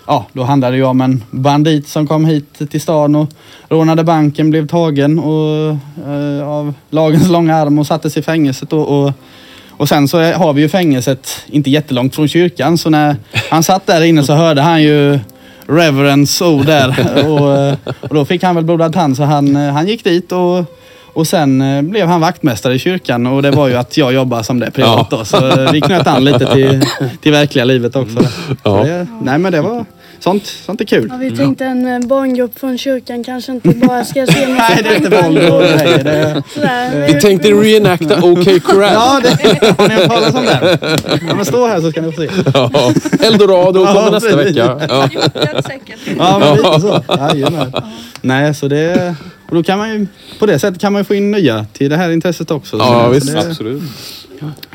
ja, 0.06 0.26
då 0.32 0.42
handlade 0.42 0.72
det 0.72 0.76
ju 0.76 0.84
om 0.84 1.00
en 1.00 1.24
bandit 1.30 1.88
som 1.88 2.06
kom 2.06 2.24
hit 2.24 2.70
till 2.70 2.80
stan 2.80 3.14
och 3.14 3.28
rånade 3.68 4.04
banken, 4.04 4.50
blev 4.50 4.66
tagen 4.66 5.18
och, 5.18 5.76
eh, 6.12 6.48
av 6.48 6.74
lagens 6.90 7.28
långa 7.28 7.56
arm 7.56 7.78
och 7.78 7.86
sattes 7.86 8.16
i 8.16 8.22
fängelset. 8.22 8.72
Och, 8.72 9.02
och, 9.02 9.12
och 9.70 9.88
sen 9.88 10.08
så 10.08 10.32
har 10.32 10.52
vi 10.52 10.62
ju 10.62 10.68
fängelset 10.68 11.30
inte 11.46 11.70
jättelångt 11.70 12.14
från 12.14 12.28
kyrkan 12.28 12.78
så 12.78 12.90
när 12.90 13.16
han 13.50 13.62
satt 13.62 13.86
där 13.86 14.02
inne 14.02 14.24
så 14.24 14.32
hörde 14.32 14.62
han 14.62 14.82
ju 14.82 15.18
Reverends 15.70 16.42
ord 16.42 16.66
där. 16.66 16.88
Och, 17.28 17.56
eh, 17.56 17.76
och 18.00 18.14
då 18.14 18.24
fick 18.24 18.42
han 18.42 18.54
väl 18.54 18.64
blodad 18.64 18.92
tand 18.92 19.16
så 19.16 19.22
han, 19.22 19.56
eh, 19.56 19.72
han 19.72 19.88
gick 19.88 20.04
dit 20.04 20.32
och 20.32 20.77
och 21.18 21.26
sen 21.26 21.60
eh, 21.62 21.82
blev 21.82 22.08
han 22.08 22.20
vaktmästare 22.20 22.74
i 22.74 22.78
kyrkan 22.78 23.26
och 23.26 23.42
det 23.42 23.50
var 23.50 23.68
ju 23.68 23.74
att 23.74 23.96
jag 23.96 24.12
jobbar 24.12 24.42
som 24.42 24.60
det 24.60 24.70
privat 24.70 25.06
Ja. 25.10 25.16
då. 25.18 25.24
Så 25.24 25.68
vi 25.72 25.80
knöt 25.80 26.06
an 26.06 26.24
lite 26.24 26.52
till, 26.52 26.82
till 27.22 27.32
verkliga 27.32 27.64
livet 27.64 27.96
också. 27.96 28.16
Så 28.64 28.82
det, 28.84 29.06
nej 29.22 29.38
men 29.38 29.52
det 29.52 29.60
var, 29.60 29.84
sånt, 30.18 30.46
sånt 30.46 30.80
är 30.80 30.84
kul. 30.84 31.08
Ja, 31.10 31.16
vi 31.16 31.36
tänkte 31.36 31.64
en 31.64 31.86
eh, 32.02 32.08
barngrupp 32.08 32.58
från 32.58 32.78
kyrkan 32.78 33.24
kanske 33.24 33.52
inte 33.52 33.68
bara 33.68 34.04
ska 34.04 34.26
se 34.26 34.46
Nej, 34.46 34.80
det 34.82 34.88
är 34.88 34.96
inte. 34.96 35.08
Det, 35.08 36.42
Sådär. 36.54 37.06
vi 37.14 37.20
tänkte 37.20 37.48
reenacta 37.48 38.22
OK 38.22 38.62
Corral. 38.62 38.92
Ja, 38.92 39.20
det, 39.22 39.74
har 39.78 39.88
ni 39.88 39.94
hört 39.94 40.08
talas 40.08 40.34
om 40.34 40.44
den? 40.44 40.78
Ja, 41.28 41.34
men 41.34 41.44
stå 41.44 41.66
här 41.66 41.80
så 41.80 41.90
ska 41.90 42.00
ni 42.02 42.12
få 42.12 42.20
se. 42.22 42.28
Ja. 42.54 42.70
Eldorado 43.26 43.86
kommer 43.86 44.02
Ja, 44.02 44.10
nästa 44.10 44.36
vecka. 44.36 44.76
Ja. 44.88 45.08
Ja, 46.18 46.38
men 46.38 46.56
lite 46.56 46.80
så. 46.80 47.02
Jajamän. 47.18 47.72
Nej, 48.20 48.54
så 48.54 48.68
det... 48.68 49.14
Och 49.48 49.54
då 49.54 49.62
kan 49.62 49.78
man 49.78 49.88
ju, 49.90 50.06
på 50.38 50.46
det 50.46 50.58
sättet 50.58 50.80
kan 50.80 50.92
man 50.92 51.00
ju 51.00 51.04
få 51.04 51.14
in 51.14 51.30
nya 51.30 51.66
till 51.72 51.90
det 51.90 51.96
här 51.96 52.10
intresset 52.10 52.50
också. 52.50 52.76
Ja, 52.76 53.04
så, 53.04 53.10
visst. 53.10 53.26
Så 53.26 53.32
det, 53.32 53.48
Absolut. 53.48 53.82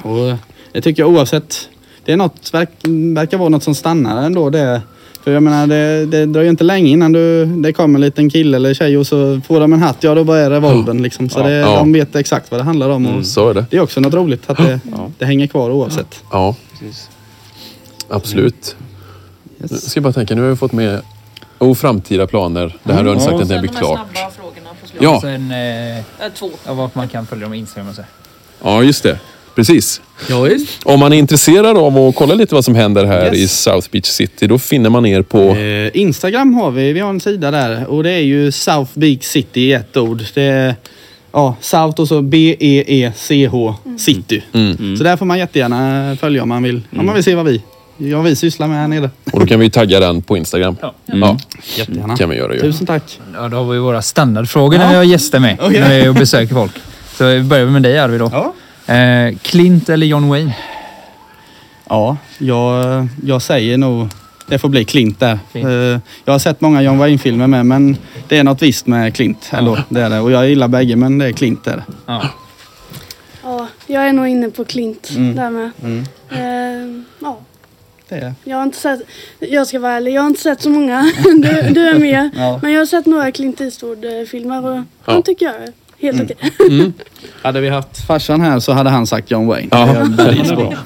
och 0.01 0.37
det 0.71 0.81
tycker 0.81 1.01
jag 1.03 1.09
oavsett. 1.11 1.69
Det 2.05 2.11
är 2.13 2.17
något, 2.17 2.53
verk, 2.53 2.69
verkar 3.15 3.37
vara 3.37 3.49
något 3.49 3.63
som 3.63 3.75
stannar 3.75 4.23
ändå. 4.25 4.49
Det, 4.49 4.81
för 5.23 5.31
jag 5.31 5.43
menar, 5.43 5.67
det, 5.67 6.05
det 6.05 6.25
dröjer 6.25 6.49
inte 6.49 6.63
länge 6.63 6.89
innan 6.91 7.11
du, 7.11 7.45
det 7.45 7.73
kommer 7.73 7.97
en 7.97 8.01
liten 8.01 8.29
kille 8.29 8.57
eller 8.57 8.73
tjej 8.73 8.97
och 8.97 9.07
så 9.07 9.41
får 9.47 9.59
de 9.59 9.73
en 9.73 9.81
hatt. 9.81 9.97
Ja, 9.99 10.15
då 10.15 10.23
bara 10.23 10.39
är 10.39 10.49
revolvern 10.49 11.01
liksom. 11.03 11.29
Så 11.29 11.39
Ja. 11.39 11.43
det, 11.47 11.53
Ja. 11.53 11.75
de 11.75 11.93
vet 11.93 12.15
exakt 12.15 12.51
vad 12.51 12.59
det 12.59 12.63
handlar 12.63 12.89
om. 12.89 13.05
Och 13.05 13.11
Mm, 13.11 13.23
så 13.23 13.49
är 13.49 13.53
det. 13.53 13.65
Det 13.69 13.77
är 13.77 13.81
också 13.81 13.99
något 13.99 14.13
roligt 14.13 14.41
att 14.49 14.57
det, 14.57 14.79
det 15.17 15.25
hänger 15.25 15.47
kvar 15.47 15.69
oavsett. 15.71 16.23
Ja, 16.31 16.55
absolut. 18.09 18.75
Nu 19.57 19.67
ska 19.67 19.97
jag 19.97 20.03
bara 20.03 20.13
tänka, 20.13 20.35
nu 20.35 20.41
har 20.41 20.49
vi 20.49 20.55
fått 20.55 20.71
med 20.71 21.01
oh, 21.59 21.73
framtida 21.75 22.27
planer. 22.27 22.77
Det 22.83 22.93
här 22.93 23.03
har 23.03 23.15
ni 23.15 23.21
sagt 23.21 23.33
att 23.33 23.47
blir 23.47 23.57
de 23.61 23.67
här 23.67 23.75
klart. 23.79 23.99
Ja. 24.99 25.21
Sen, 25.21 25.51
eh, 25.51 26.03
två. 26.39 26.49
ja, 26.65 26.73
vart 26.73 26.95
man 26.95 27.07
kan 27.07 27.25
följa 27.25 27.41
dem 27.41 27.51
på 27.51 27.55
Instagram 27.55 27.89
och 27.89 27.95
så. 27.95 28.01
Ja, 28.63 28.83
just 28.83 29.03
det. 29.03 29.19
Precis. 29.55 30.01
Ja, 30.29 30.41
visst. 30.41 30.69
Om 30.85 30.99
man 30.99 31.13
är 31.13 31.17
intresserad 31.17 31.77
av 31.77 31.97
att 31.97 32.15
kolla 32.15 32.33
lite 32.33 32.55
vad 32.55 32.65
som 32.65 32.75
händer 32.75 33.05
här 33.05 33.25
Yes. 33.25 33.37
i 33.37 33.47
South 33.47 33.87
Beach 33.91 34.05
City, 34.05 34.47
då 34.47 34.59
finner 34.59 34.89
man 34.89 35.05
er 35.05 35.21
på... 35.21 35.39
Eh, 35.39 36.01
Instagram 36.01 36.53
har 36.53 36.71
vi, 36.71 36.93
vi 36.93 36.99
har 36.99 37.09
en 37.09 37.19
sida 37.19 37.51
där 37.51 37.87
och 37.87 38.03
det 38.03 38.11
är 38.11 38.19
ju 38.21 38.51
South 38.51 38.91
Beach 38.93 39.23
City 39.23 39.61
i 39.61 39.73
ett 39.73 39.97
ord. 39.97 40.23
Det 40.33 40.43
är 40.43 40.75
ja, 41.31 41.55
South 41.61 42.01
och 42.01 42.07
så 42.07 42.21
B-E-E-C-H 42.21 43.75
City. 43.97 44.43
Mm. 44.53 44.97
Så 44.97 45.03
där 45.03 45.17
får 45.17 45.25
man 45.25 45.39
jättegärna 45.39 46.15
följa 46.19 46.43
om 46.43 46.49
man 46.49 46.63
vill, 46.63 46.81
om 46.97 47.05
man 47.05 47.15
vill 47.15 47.23
se 47.23 47.35
vad 47.35 47.45
vi, 47.45 47.61
ja, 48.09 48.21
vi 48.21 48.35
sysslar 48.35 48.67
med 48.67 48.77
här 48.77 48.87
nere. 48.87 49.09
Och 49.31 49.39
då 49.39 49.45
kan 49.45 49.59
vi 49.59 49.69
tagga 49.69 49.99
den 49.99 50.21
på 50.21 50.37
Instagram. 50.37 50.75
Ja, 50.81 50.93
ja. 51.05 51.37
Jättegärna. 51.77 52.17
kan 52.17 52.29
vi 52.29 52.35
göra 52.35 52.53
ju. 52.53 52.59
Tusen 52.59 52.85
tack. 52.87 53.19
Ja, 53.33 53.47
då 53.49 53.57
har 53.57 53.71
vi 53.73 53.79
våra 53.79 54.01
standardfrågor 54.01 54.77
när 54.77 54.85
Ja. 54.85 54.89
vi 54.89 54.95
har 54.95 55.03
gäster 55.03 55.39
med. 55.39 55.57
Okej. 55.61 55.79
När 55.79 56.03
vi 56.03 56.19
besöker 56.19 56.53
folk. 56.55 56.71
Så 57.17 57.25
vi 57.25 57.41
börjar 57.43 57.65
med 57.65 57.83
dig 57.83 57.99
Arvid 57.99 58.19
då. 58.19 58.29
Ja. 58.85 58.93
Eh, 58.93 59.35
Clint 59.41 59.89
eller 59.89 60.07
John 60.07 60.29
Wayne? 60.29 60.55
Ja, 61.89 62.17
jag, 62.37 63.07
jag 63.23 63.41
säger 63.41 63.77
nog 63.77 64.07
det 64.47 64.59
får 64.59 64.69
bli 64.69 64.85
Clint 64.85 65.19
där. 65.19 65.39
Fint. 65.53 65.65
Eh, 65.65 65.71
Jag 66.25 66.33
har 66.33 66.39
sett 66.39 66.61
många 66.61 66.81
John 66.81 66.97
Wayne-filmer 66.97 67.47
med 67.47 67.65
men 67.65 67.97
det 68.27 68.37
är 68.37 68.43
något 68.43 68.61
visst 68.61 68.87
med 68.87 69.15
Clint 69.15 69.49
ändå. 69.51 69.77
Det 69.89 70.01
är 70.01 70.09
det. 70.09 70.19
Och 70.19 70.31
jag 70.31 70.49
gillar 70.49 70.67
bägge 70.67 70.95
men 70.95 71.17
det 71.17 71.25
är 71.25 71.31
Clint 71.31 71.63
där. 71.63 71.83
Ja. 72.05 72.23
Ja, 73.43 73.67
jag 73.87 74.07
är 74.07 74.13
nog 74.13 74.27
inne 74.27 74.49
på 74.49 74.65
Clint 74.65 75.09
Mm. 75.15 75.35
där 75.35 75.49
med. 75.49 75.71
Mm. 75.83 76.05
Eh, 76.29 77.03
ja, 77.19 77.39
Det 78.19 78.25
är. 78.25 78.33
jag 78.43 78.57
har 78.57 78.63
inte 78.63 78.77
sett, 78.77 78.99
jag 79.39 79.67
ska 79.67 79.79
vara 79.79 79.91
ärlig, 79.93 80.13
jag 80.13 80.21
har 80.21 80.27
inte 80.29 80.41
sett 80.41 80.61
så 80.61 80.69
många. 80.69 81.11
Du, 81.23 81.69
du 81.73 81.87
är 81.87 81.99
med. 81.99 82.29
Ja. 82.37 82.59
Men 82.61 82.71
jag 82.73 82.81
har 82.81 82.85
sett 82.85 83.05
några 83.05 83.31
Clint 83.31 83.61
Eastwood-filmer 83.61 84.65
och 84.65 84.75
Ja. 85.05 85.13
de 85.13 85.23
tycker 85.23 85.45
jag 85.45 85.55
är 85.55 85.69
helt 86.01 86.31
Mm. 86.31 86.53
okej. 86.59 86.91
Hade 87.41 87.61
vi 87.61 87.69
haft 87.69 88.05
farsan 88.07 88.41
här 88.41 88.59
så 88.59 88.71
hade 88.71 88.89
han 88.89 89.07
sagt 89.07 89.31
John 89.31 89.47
Wayne. 89.47 89.67
Ja. 89.71 89.85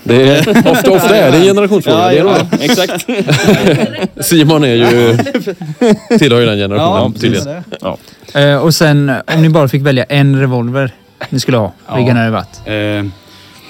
Det 0.04 0.16
är. 0.16 0.54
Det 0.64 0.72
ofta, 0.72 0.92
ofta 0.92 1.16
är 1.16 1.32
det 1.32 1.38
en 1.38 1.44
generationsfråga. 1.44 2.14
Ja, 2.14 2.36
ja, 2.38 2.58
det. 2.58 2.66
exakt. 2.66 3.06
Simon 4.26 4.64
är 4.64 4.74
ju, 4.76 5.18
tillhör 6.20 6.40
ju 6.40 6.46
den 6.46 6.58
generationen 6.58 7.14
Ja, 7.22 7.30
det. 7.44 7.64
Ja. 7.82 7.98
Eh, 8.42 8.58
och 8.58 8.76
sen 8.76 9.12
om 9.36 9.42
ni 9.42 9.50
bara 9.50 9.68
fick 9.68 9.82
välja 9.82 10.04
en 10.04 10.40
revolver 10.40 10.92
ni 11.30 11.40
skulle 11.40 11.58
ha, 11.58 11.74
Ja. 11.88 11.96
vilken 11.96 12.18
hade 12.18 12.28
det 12.28 12.32
varit? 12.32 12.60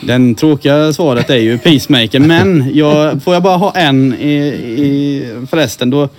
Eh, 0.01 0.07
den 0.07 0.35
tråkiga 0.35 0.93
svaret 0.93 1.29
är 1.29 1.35
ju 1.35 1.57
Peacemaker, 1.57 2.19
men 2.19 2.71
jag, 2.73 3.23
får 3.23 3.33
jag 3.33 3.43
bara 3.43 3.57
ha 3.57 3.71
en 3.71 4.13
i, 4.13 4.35
i 4.77 5.23
förresten 5.49 5.89
då, 5.89 6.09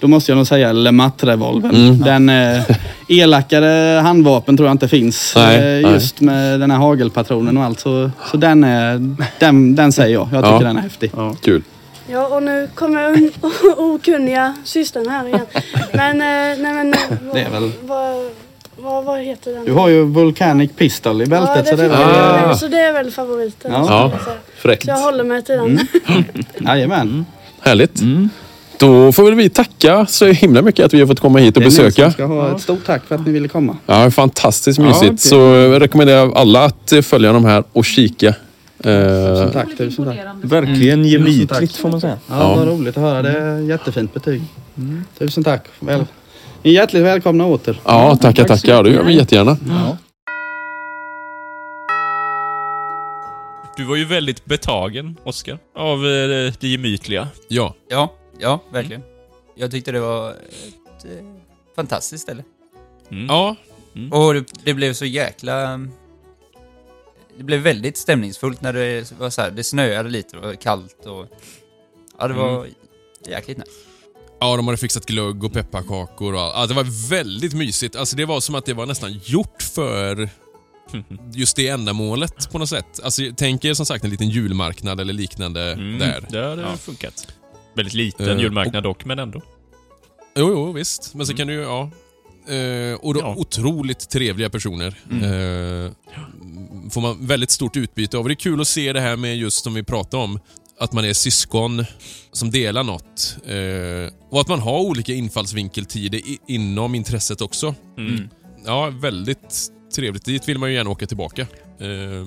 då 0.00 0.08
måste 0.08 0.30
jag 0.32 0.36
nog 0.36 0.46
säga 0.46 0.72
LeMat-revolvern. 0.72 1.74
Mm. 1.74 2.00
Den 2.00 2.28
eh, 2.28 2.62
elakare 3.08 4.00
handvapen 4.00 4.56
tror 4.56 4.66
jag 4.68 4.74
inte 4.74 4.88
finns. 4.88 5.32
Nej, 5.36 5.56
eh, 5.56 5.62
nej. 5.62 5.92
just 5.92 6.20
med 6.20 6.60
den 6.60 6.70
här 6.70 6.78
hagelpatronen 6.78 7.56
och 7.56 7.64
allt. 7.64 7.80
Så, 7.80 8.10
så 8.30 8.36
den, 8.36 8.64
är, 8.64 9.16
den, 9.38 9.74
den 9.74 9.92
säger 9.92 10.14
jag. 10.14 10.28
Jag 10.32 10.44
tycker 10.44 10.54
Ja. 10.56 10.60
den 10.60 10.76
är 10.76 10.82
häftig. 10.82 11.10
Kul. 11.42 11.62
Ja, 12.10 12.26
och 12.26 12.42
nu 12.42 12.68
kommer 12.74 13.08
un- 13.16 13.30
okunniga 13.76 14.54
systern 14.64 15.08
här 15.08 15.26
igen. 15.26 15.46
Men, 15.92 16.10
eh, 16.20 16.62
nej 16.62 16.72
men... 16.74 16.92
eh, 16.94 16.98
Vad, 17.22 17.34
Det 17.34 17.40
är 17.40 17.50
väl- 17.50 17.72
Vad, 17.82 18.16
vad, 18.84 19.04
vad 19.04 19.20
heter 19.20 19.52
den? 19.52 19.64
Du 19.64 19.72
har 19.72 19.88
ju 19.88 20.02
Volcanic 20.02 20.70
Pistol 20.76 21.22
i 21.22 21.26
bältet. 21.26 21.56
ja, 21.56 21.70
så 21.70 21.76
det 21.76 21.84
är 21.84 21.88
väl... 21.88 22.00
jag. 22.00 22.50
Ah. 22.50 22.54
Så 22.56 22.68
det 22.68 22.80
är 22.80 22.92
väl 22.92 23.10
favoriten. 23.10 23.72
Ja. 23.72 23.86
Ja. 23.88 24.10
jag 24.12 24.22
säga. 24.24 24.36
Fräckt. 24.56 24.84
Så 24.84 24.90
jag 24.90 24.96
håller 24.98 25.24
mig 25.24 25.42
till 25.44 25.54
den. 25.54 25.78
Jajamän. 26.66 27.26
Härligt. 27.60 28.00
Då 28.78 29.12
får 29.12 29.24
väl 29.24 29.34
vi 29.34 29.48
tacka 29.48 30.06
så 30.06 30.26
himla 30.26 30.62
mycket 30.62 30.86
att 30.86 30.94
vi 30.94 31.00
har 31.00 31.06
fått 31.06 31.20
komma 31.20 31.38
hit 31.38 31.56
och 31.56 31.62
Det 31.62 31.66
är 31.66 31.70
ni 31.70 31.76
besöka. 31.76 32.10
ska 32.10 32.24
ha 32.24 32.54
ett 32.56 32.60
stort 32.62 32.84
tack 32.86 33.04
för 33.04 33.14
att 33.14 33.26
ni 33.26 33.32
ville 33.32 33.48
komma. 33.48 33.76
Ja, 33.86 34.10
fantastiskt 34.10 34.78
Ja, 34.78 34.84
mysigt. 34.84 35.04
okej. 35.04 35.18
Så 35.18 35.36
jag 35.36 35.82
rekommenderar 35.82 36.32
alla 36.34 36.64
att 36.64 36.92
eh, 36.92 37.00
följa 37.02 37.32
de 37.32 37.44
här 37.44 37.64
och 37.72 37.84
kika. 37.84 38.34
Tusen 38.82 39.42
Eh, 39.46 39.50
tack. 39.52 39.66
Tusen 39.78 40.04
tack. 40.04 40.16
Verkligen 40.42 40.76
Tusen 41.02 41.04
gemytligt 41.04 41.76
får 41.76 41.88
man 41.88 42.00
säga. 42.00 42.18
Ja, 42.28 42.38
Ja. 42.38 42.54
vad 42.56 42.68
roligt 42.68 42.96
att 42.96 43.02
höra. 43.02 43.22
Det 43.22 43.38
är 43.38 43.58
jättefint 43.58 44.14
betyg. 44.14 44.42
Tusen 45.18 45.44
tack. 45.44 45.64
Väl, 45.80 46.04
hjärtligt 46.72 47.02
välkomna 47.02 47.46
åter. 47.46 47.80
ja, 47.84 48.16
tackar, 48.16 48.44
tackar. 48.44 48.82
Det 48.82 48.90
gör 48.90 49.04
vi 49.04 49.14
jättegärna. 49.14 49.56
Du 53.76 53.84
var 53.84 53.96
ju 53.96 54.04
väldigt 54.04 54.44
betagen, 54.44 55.16
Oskar, 55.24 55.58
av 55.74 56.06
eh, 56.06 56.52
det 56.60 56.68
gemytliga. 56.68 57.28
Ja. 57.48 57.74
Ja, 57.88 58.12
ja, 58.38 58.60
verkligen. 58.72 59.02
Jag 59.54 59.70
tyckte 59.70 59.92
det 59.92 60.00
var 60.00 60.30
ett 60.30 61.04
eh, 61.04 61.10
fantastiskt 61.76 62.22
ställe. 62.22 62.44
Mm. 63.10 63.26
Ja. 63.26 63.56
Och 64.10 64.34
det, 64.34 64.44
det 64.64 64.74
blev 64.74 64.92
så 64.92 65.04
jäkla... 65.04 65.80
Det 67.36 67.44
blev 67.44 67.60
väldigt 67.60 67.96
stämningsfullt 67.96 68.60
när 68.60 68.72
det 68.72 69.12
var 69.18 69.30
så 69.30 69.42
här, 69.42 69.50
det 69.50 69.64
snöade 69.64 70.08
lite, 70.08 70.36
det 70.36 70.46
var 70.46 70.54
kallt 70.54 71.06
och... 71.06 71.26
Ja, 72.18 72.28
det 72.28 72.34
var 72.34 72.66
jäkligt 73.28 73.58
nice. 73.58 73.70
Ja, 74.44 74.56
de 74.56 74.66
hade 74.66 74.76
fixat 74.78 75.06
glögg 75.06 75.44
och 75.44 75.52
pepparkakor 75.52 76.34
och 76.34 76.40
allt. 76.40 76.54
Ja, 76.56 76.66
det 76.66 76.74
var 76.74 77.08
väldigt 77.10 77.54
mysigt. 77.54 77.96
Alltså 77.96 78.16
det 78.16 78.24
var 78.24 78.40
som 78.40 78.54
att 78.54 78.66
det 78.66 78.74
var 78.74 78.86
nästan 78.86 79.20
gjort 79.24 79.62
för 79.62 80.28
just 81.34 81.56
det 81.56 81.68
ändamålet 81.68 82.50
på 82.52 82.58
något 82.58 82.68
sätt. 82.68 83.00
Alltså 83.02 83.22
tänk 83.36 83.64
er 83.64 83.74
som 83.74 83.86
sagt 83.86 84.04
en 84.04 84.10
liten 84.10 84.28
julmarknad 84.28 85.00
eller 85.00 85.12
liknande 85.12 85.72
Mm, 85.72 85.98
där. 85.98 86.26
Det 86.30 86.44
hade 86.48 86.62
Ja. 86.62 86.76
funkat. 86.76 87.26
Väldigt 87.76 87.94
liten 87.94 88.28
Eh, 88.28 88.38
julmarknad 88.40 88.82
dock, 88.82 89.04
men 89.04 89.18
ändå. 89.18 89.42
Jo, 90.36 90.48
jo, 90.48 90.72
visst. 90.72 91.14
Men 91.14 91.26
så 91.26 91.32
Mm. 91.32 91.38
kan 91.38 91.46
du 91.46 91.52
ju, 91.54 91.60
ja. 91.60 91.90
Eh, 92.54 92.94
och 92.94 93.14
då, 93.14 93.20
Ja. 93.20 93.34
otroligt 93.36 94.10
trevliga 94.10 94.50
personer. 94.50 94.98
Mm. 95.10 95.22
Eh, 95.86 95.90
får 96.90 97.00
man 97.00 97.26
väldigt 97.26 97.50
stort 97.50 97.76
utbyte 97.76 98.16
av. 98.16 98.22
Och 98.22 98.28
det 98.28 98.32
är 98.32 98.36
kul 98.36 98.60
att 98.60 98.68
se 98.68 98.92
det 98.92 99.00
här 99.00 99.16
med 99.16 99.36
just 99.36 99.64
som 99.64 99.74
vi 99.74 99.82
pratade 99.82 100.22
om, 100.24 100.40
att 100.78 100.92
man 100.92 101.04
är 101.04 101.12
syskon 101.12 101.84
som 102.32 102.50
delar 102.50 102.84
något. 102.84 103.36
Eh, 103.46 104.14
och 104.30 104.40
att 104.40 104.48
man 104.48 104.60
har 104.60 104.80
olika 104.80 105.12
infallsvinkeltider 105.12 106.18
i, 106.18 106.38
inom 106.46 106.94
intresset 106.94 107.40
också. 107.40 107.74
Mm. 107.98 108.28
Ja, 108.64 108.90
väldigt 108.90 109.70
trevligt. 109.94 110.24
Dit 110.24 110.48
vill 110.48 110.58
man 110.58 110.68
ju 110.68 110.74
gärna 110.74 110.90
åka 110.90 111.06
tillbaka. 111.06 111.46
Eh, 111.80 112.26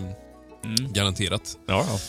Garanterat. 0.94 1.58
Ja, 1.68 1.86
ja. 1.88 2.00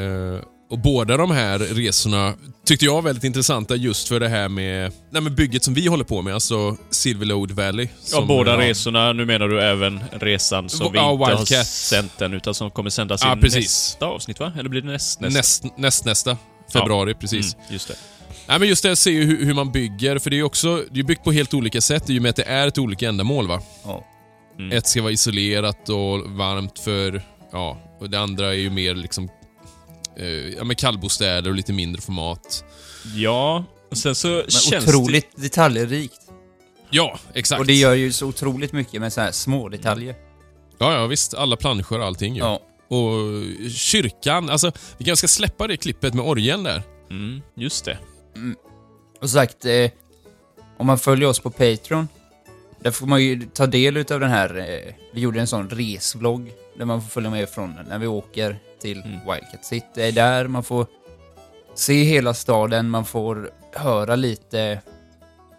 Eh, 0.00 0.40
och 0.70 0.78
båda 0.78 1.16
de 1.16 1.30
här 1.30 1.58
resorna 1.58 2.34
tyckte 2.66 2.84
jag 2.84 2.94
var 2.94 3.02
väldigt 3.02 3.24
intressanta 3.24 3.76
just 3.76 4.08
för 4.08 4.20
det 4.20 4.28
här 4.28 4.48
med, 4.48 4.92
nej, 5.10 5.22
med 5.22 5.34
bygget 5.34 5.64
som 5.64 5.74
vi 5.74 5.86
håller 5.86 6.04
på 6.04 6.22
med, 6.22 6.34
alltså 6.34 6.76
Silverlode 6.90 7.54
Valley. 7.54 7.88
Ja, 8.12 8.24
båda 8.28 8.58
resorna. 8.58 9.12
Nu 9.12 9.24
menar 9.24 9.48
du 9.48 9.62
även 9.62 10.00
resan 10.12 10.68
som 10.68 10.92
vi 10.92 10.98
Ja, 10.98 11.12
inte 11.12 11.24
har 11.24 11.36
Wildcat. 11.38 11.66
sänt 11.66 12.20
än, 12.22 12.34
utan 12.34 12.54
som 12.54 12.70
kommer 12.70 12.90
sändas 12.90 13.20
Ja, 13.24 13.36
i 13.38 13.40
precis. 13.40 13.62
nästa 13.64 14.06
avsnitt, 14.06 14.40
va? 14.40 14.52
Eller 14.58 14.68
blir 14.68 14.80
det 14.80 14.88
näst, 14.92 15.20
nästa? 15.20 15.38
Näst, 15.38 15.64
näst, 15.78 16.04
nästa 16.04 16.36
februari, 16.72 17.14
precis. 17.14 17.54
Mm, 17.54 17.66
just 17.72 17.88
det. 17.88 17.94
Nej, 18.48 18.58
men 18.58 18.68
just 18.68 18.82
det, 18.82 18.92
att 18.92 18.98
se 18.98 19.20
hur, 19.20 19.44
hur 19.44 19.54
man 19.54 19.72
bygger, 19.72 20.18
för 20.18 20.30
det 20.30 20.36
är 20.36 20.38
ju 20.38 20.44
också 20.44 20.84
det 20.90 21.00
är 21.00 21.04
byggt 21.04 21.24
på 21.24 21.32
helt 21.32 21.54
olika 21.54 21.80
sätt 21.80 22.10
i 22.10 22.18
och 22.18 22.22
med 22.22 22.30
att 22.30 22.36
det 22.36 22.42
är 22.48 22.66
ett 22.66 22.78
olika 22.78 23.08
ändamål. 23.08 23.48
va? 23.48 23.60
Ja. 23.84 24.04
Mm. 24.58 24.78
Ett 24.78 24.86
ska 24.86 25.02
vara 25.02 25.12
isolerat 25.12 25.88
och 25.88 26.30
varmt 26.30 26.78
för, 26.78 27.22
ja, 27.52 27.78
och 28.00 28.10
det 28.10 28.20
andra 28.20 28.46
är 28.48 28.58
ju 28.58 28.70
mer 28.70 28.94
liksom 28.94 29.28
ja, 30.56 30.64
med 30.64 30.78
kallbostäder 30.78 31.50
och 31.50 31.56
lite 31.56 31.72
mindre 31.72 32.02
format. 32.02 32.64
Ja, 33.14 33.64
och 33.90 33.96
sen 33.98 34.14
så 34.14 34.28
Men 34.28 34.50
känns 34.50 34.88
otroligt 34.88 35.28
detaljrikt. 35.36 36.20
Ja, 36.90 37.18
exakt. 37.34 37.60
Och 37.60 37.66
det 37.66 37.74
gör 37.74 37.94
ju 37.94 38.12
så 38.12 38.26
otroligt 38.26 38.72
mycket 38.72 39.00
med 39.00 39.12
så 39.12 39.20
här 39.20 39.32
små 39.32 39.68
detaljer. 39.68 40.14
Ja, 40.78 40.94
ja 40.94 41.06
visst. 41.06 41.34
Alla 41.34 41.56
planscher 41.56 41.98
och 41.98 42.04
allting 42.04 42.34
ju. 42.34 42.40
Ja. 42.40 42.60
Och 42.88 43.70
kyrkan, 43.70 44.50
alltså 44.50 44.72
vi 44.98 45.04
kanske 45.04 45.28
ska 45.28 45.34
släppa 45.34 45.66
det 45.66 45.76
klippet 45.76 46.14
med 46.14 46.24
orgeln 46.24 46.62
där. 46.62 46.82
det. 47.08 47.14
Mm, 47.14 47.42
just 47.54 47.84
det. 47.84 47.98
Och 49.20 49.30
sagt, 49.30 49.64
eh, 49.64 49.90
om 50.76 50.86
man 50.86 50.98
följer 50.98 51.28
oss 51.28 51.40
på 51.40 51.50
Patreon, 51.50 52.08
där 52.80 52.90
får 52.90 53.06
man 53.06 53.22
ju 53.22 53.42
ta 53.54 53.66
del 53.66 53.96
utav 53.96 54.20
den 54.20 54.30
här, 54.30 54.58
eh, 54.58 54.94
vi 55.12 55.20
gjorde 55.20 55.40
en 55.40 55.46
sån 55.46 55.70
resvlogg, 55.70 56.52
där 56.78 56.84
man 56.84 57.02
får 57.02 57.08
följa 57.08 57.30
med 57.30 57.48
från 57.48 57.78
när 57.88 57.98
vi 57.98 58.06
åker 58.06 58.58
till 58.80 58.98
Mm. 59.02 59.12
Wildcat 59.12 59.64
City. 59.64 59.86
Det 59.94 60.04
är 60.04 60.12
där 60.12 60.48
man 60.48 60.62
får 60.62 60.86
se 61.74 62.02
hela 62.04 62.34
staden, 62.34 62.90
man 62.90 63.04
får 63.04 63.50
höra 63.74 64.16
lite 64.16 64.80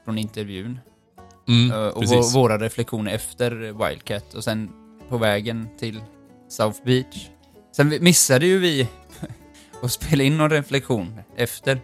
från 0.06 0.18
intervjun. 0.18 0.80
Mm, 1.48 1.72
Eh, 1.72 1.88
och 1.88 2.02
precis. 2.02 2.18
vå- 2.18 2.34
våra 2.34 2.58
reflektioner 2.58 3.12
efter 3.12 3.52
Wildcat 3.88 4.34
och 4.34 4.44
sen 4.44 4.70
på 5.10 5.18
vägen 5.18 5.68
till 5.80 6.02
South 6.50 6.80
Beach. 6.86 7.28
Sen 7.76 7.98
missade 8.02 8.46
ju 8.46 8.60
vi 8.60 8.88
att 9.84 9.92
spela 9.92 10.24
in 10.24 10.38
någon 10.38 10.50
reflektion 10.50 11.20
efter. 11.36 11.80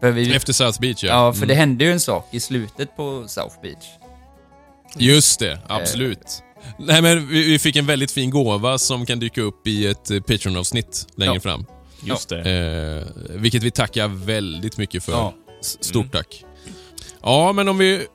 Vi, 0.00 0.34
Efter 0.36 0.52
South 0.52 0.80
Beach 0.80 1.04
ja. 1.04 1.08
Ja, 1.10 1.32
för 1.32 1.38
Mm. 1.38 1.48
det 1.48 1.54
hände 1.54 1.84
ju 1.84 1.92
en 1.92 2.00
sak 2.00 2.28
i 2.30 2.40
slutet 2.40 2.96
på 2.96 3.24
South 3.28 3.60
Beach. 3.62 3.86
Just 4.96 5.40
det, 5.40 5.58
absolut. 5.68 6.42
Nej 6.78 7.02
men 7.02 7.28
vi, 7.28 7.42
vi 7.42 7.58
fick 7.58 7.76
en 7.76 7.86
väldigt 7.86 8.10
fin 8.10 8.30
gåva 8.30 8.78
som 8.78 9.06
kan 9.06 9.18
dyka 9.20 9.40
upp 9.40 9.66
i 9.66 9.86
ett 9.86 10.10
eh, 10.10 10.20
Patreon-avsnitt 10.20 11.06
längre 11.16 11.34
Ja. 11.34 11.40
fram. 11.40 11.64
Just 12.04 12.28
det. 12.28 12.50
Eh, 12.50 13.36
vilket 13.40 13.62
vi 13.62 13.70
tackar 13.70 14.08
väldigt 14.08 14.76
mycket 14.76 15.04
för. 15.04 15.12
Ja. 15.12 15.34
Stort 15.60 15.94
Mm. 16.04 16.08
tack. 16.08 16.44
Ja, 17.22 17.52
men 17.52 17.68
om 17.68 17.78
vi 17.78 18.06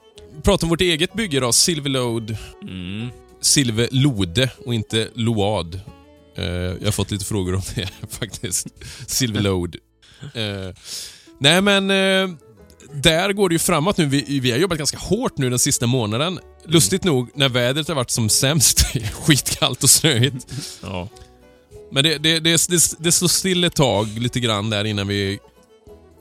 pratar 0.43 0.65
om 0.65 0.69
vårt 0.69 0.81
eget 0.81 1.13
bygge 1.13 1.39
då. 1.39 1.51
Silverlode. 1.53 2.37
Mm. 2.61 3.09
Silverlode 3.41 4.49
och 4.65 4.73
inte 4.73 5.07
Load. 5.13 5.79
Eh, 6.37 6.45
jag 6.45 6.85
har 6.85 6.91
fått 6.91 7.11
lite 7.11 7.25
frågor 7.25 7.55
om 7.55 7.61
det 7.75 7.89
faktiskt. 8.09 8.67
Silverlode. 9.07 9.77
Eh, 10.33 10.75
nej 11.39 11.61
men, 11.61 11.91
eh, 11.91 12.29
där 12.93 13.33
går 13.33 13.49
det 13.49 13.55
ju 13.55 13.59
framåt 13.59 13.97
nu. 13.97 14.05
Vi, 14.05 14.39
vi 14.39 14.51
har 14.51 14.57
jobbat 14.57 14.77
ganska 14.77 14.97
hårt 14.97 15.37
nu 15.37 15.49
den 15.49 15.59
sista 15.59 15.87
månaden. 15.87 16.39
Lustigt 16.65 17.03
nog, 17.03 17.29
när 17.35 17.49
vädret 17.49 17.87
har 17.87 17.95
varit 17.95 18.09
som 18.09 18.29
sämst, 18.29 18.85
skitkallt 19.13 19.83
och 19.83 19.89
snöigt. 19.89 20.47
Ja. 20.81 21.07
Men 21.91 22.03
det, 22.03 22.17
det, 22.17 22.39
det, 22.39 22.67
det, 22.69 22.95
det 22.99 23.11
stod 23.11 23.29
still 23.29 23.63
ett 23.63 23.75
tag 23.75 24.07
lite 24.07 24.39
grann 24.39 24.69
där 24.69 24.85
innan 24.85 25.07
vi 25.07 25.39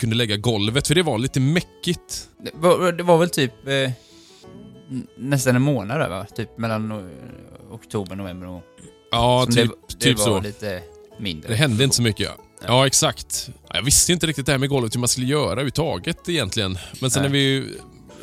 kunde 0.01 0.17
lägga 0.17 0.37
golvet, 0.37 0.87
för 0.89 0.95
det 0.95 1.03
var 1.03 1.19
lite 1.19 1.41
mäckigt. 1.41 2.29
Det 2.45 2.51
var, 2.55 2.93
det 2.93 3.03
var 3.03 3.19
väl 3.19 3.31
typ 3.31 3.69
eh, 3.69 3.91
nästan 5.19 5.57
en 5.57 5.63
månad 5.63 6.01
där 6.01 6.09
va? 6.09 6.27
Typ 6.37 6.59
mellan 6.59 6.93
o- 6.93 7.11
oktober, 7.71 8.17
november 8.17 8.49
och... 8.49 8.63
Ja, 9.11 9.43
som 9.45 9.55
typ, 9.55 9.71
det, 9.89 9.95
typ 9.99 10.17
det 10.17 10.23
så. 10.23 10.31
var 10.31 10.41
lite 10.43 10.83
mindre. 11.19 11.49
Det 11.49 11.57
hände 11.57 11.85
inte 11.85 11.97
så 11.97 12.03
mycket. 12.03 12.27
Ja. 12.27 12.45
Ja, 12.67 12.87
exakt. 12.87 13.51
Ja, 13.69 13.77
Jag 13.77 13.83
visste 13.83 14.13
inte 14.13 14.27
riktigt 14.27 14.47
det 14.47 14.53
här 14.53 14.59
med 14.59 14.69
golvet, 14.69 14.95
hur 14.95 15.01
man 15.01 15.09
skulle 15.09 15.27
göra 15.27 15.51
överhuvudtaget 15.53 16.29
egentligen. 16.29 16.79
Men 17.01 17.11
sen 17.11 17.23
Nej. 17.23 17.31
när 17.31 17.39
vi 17.39 17.69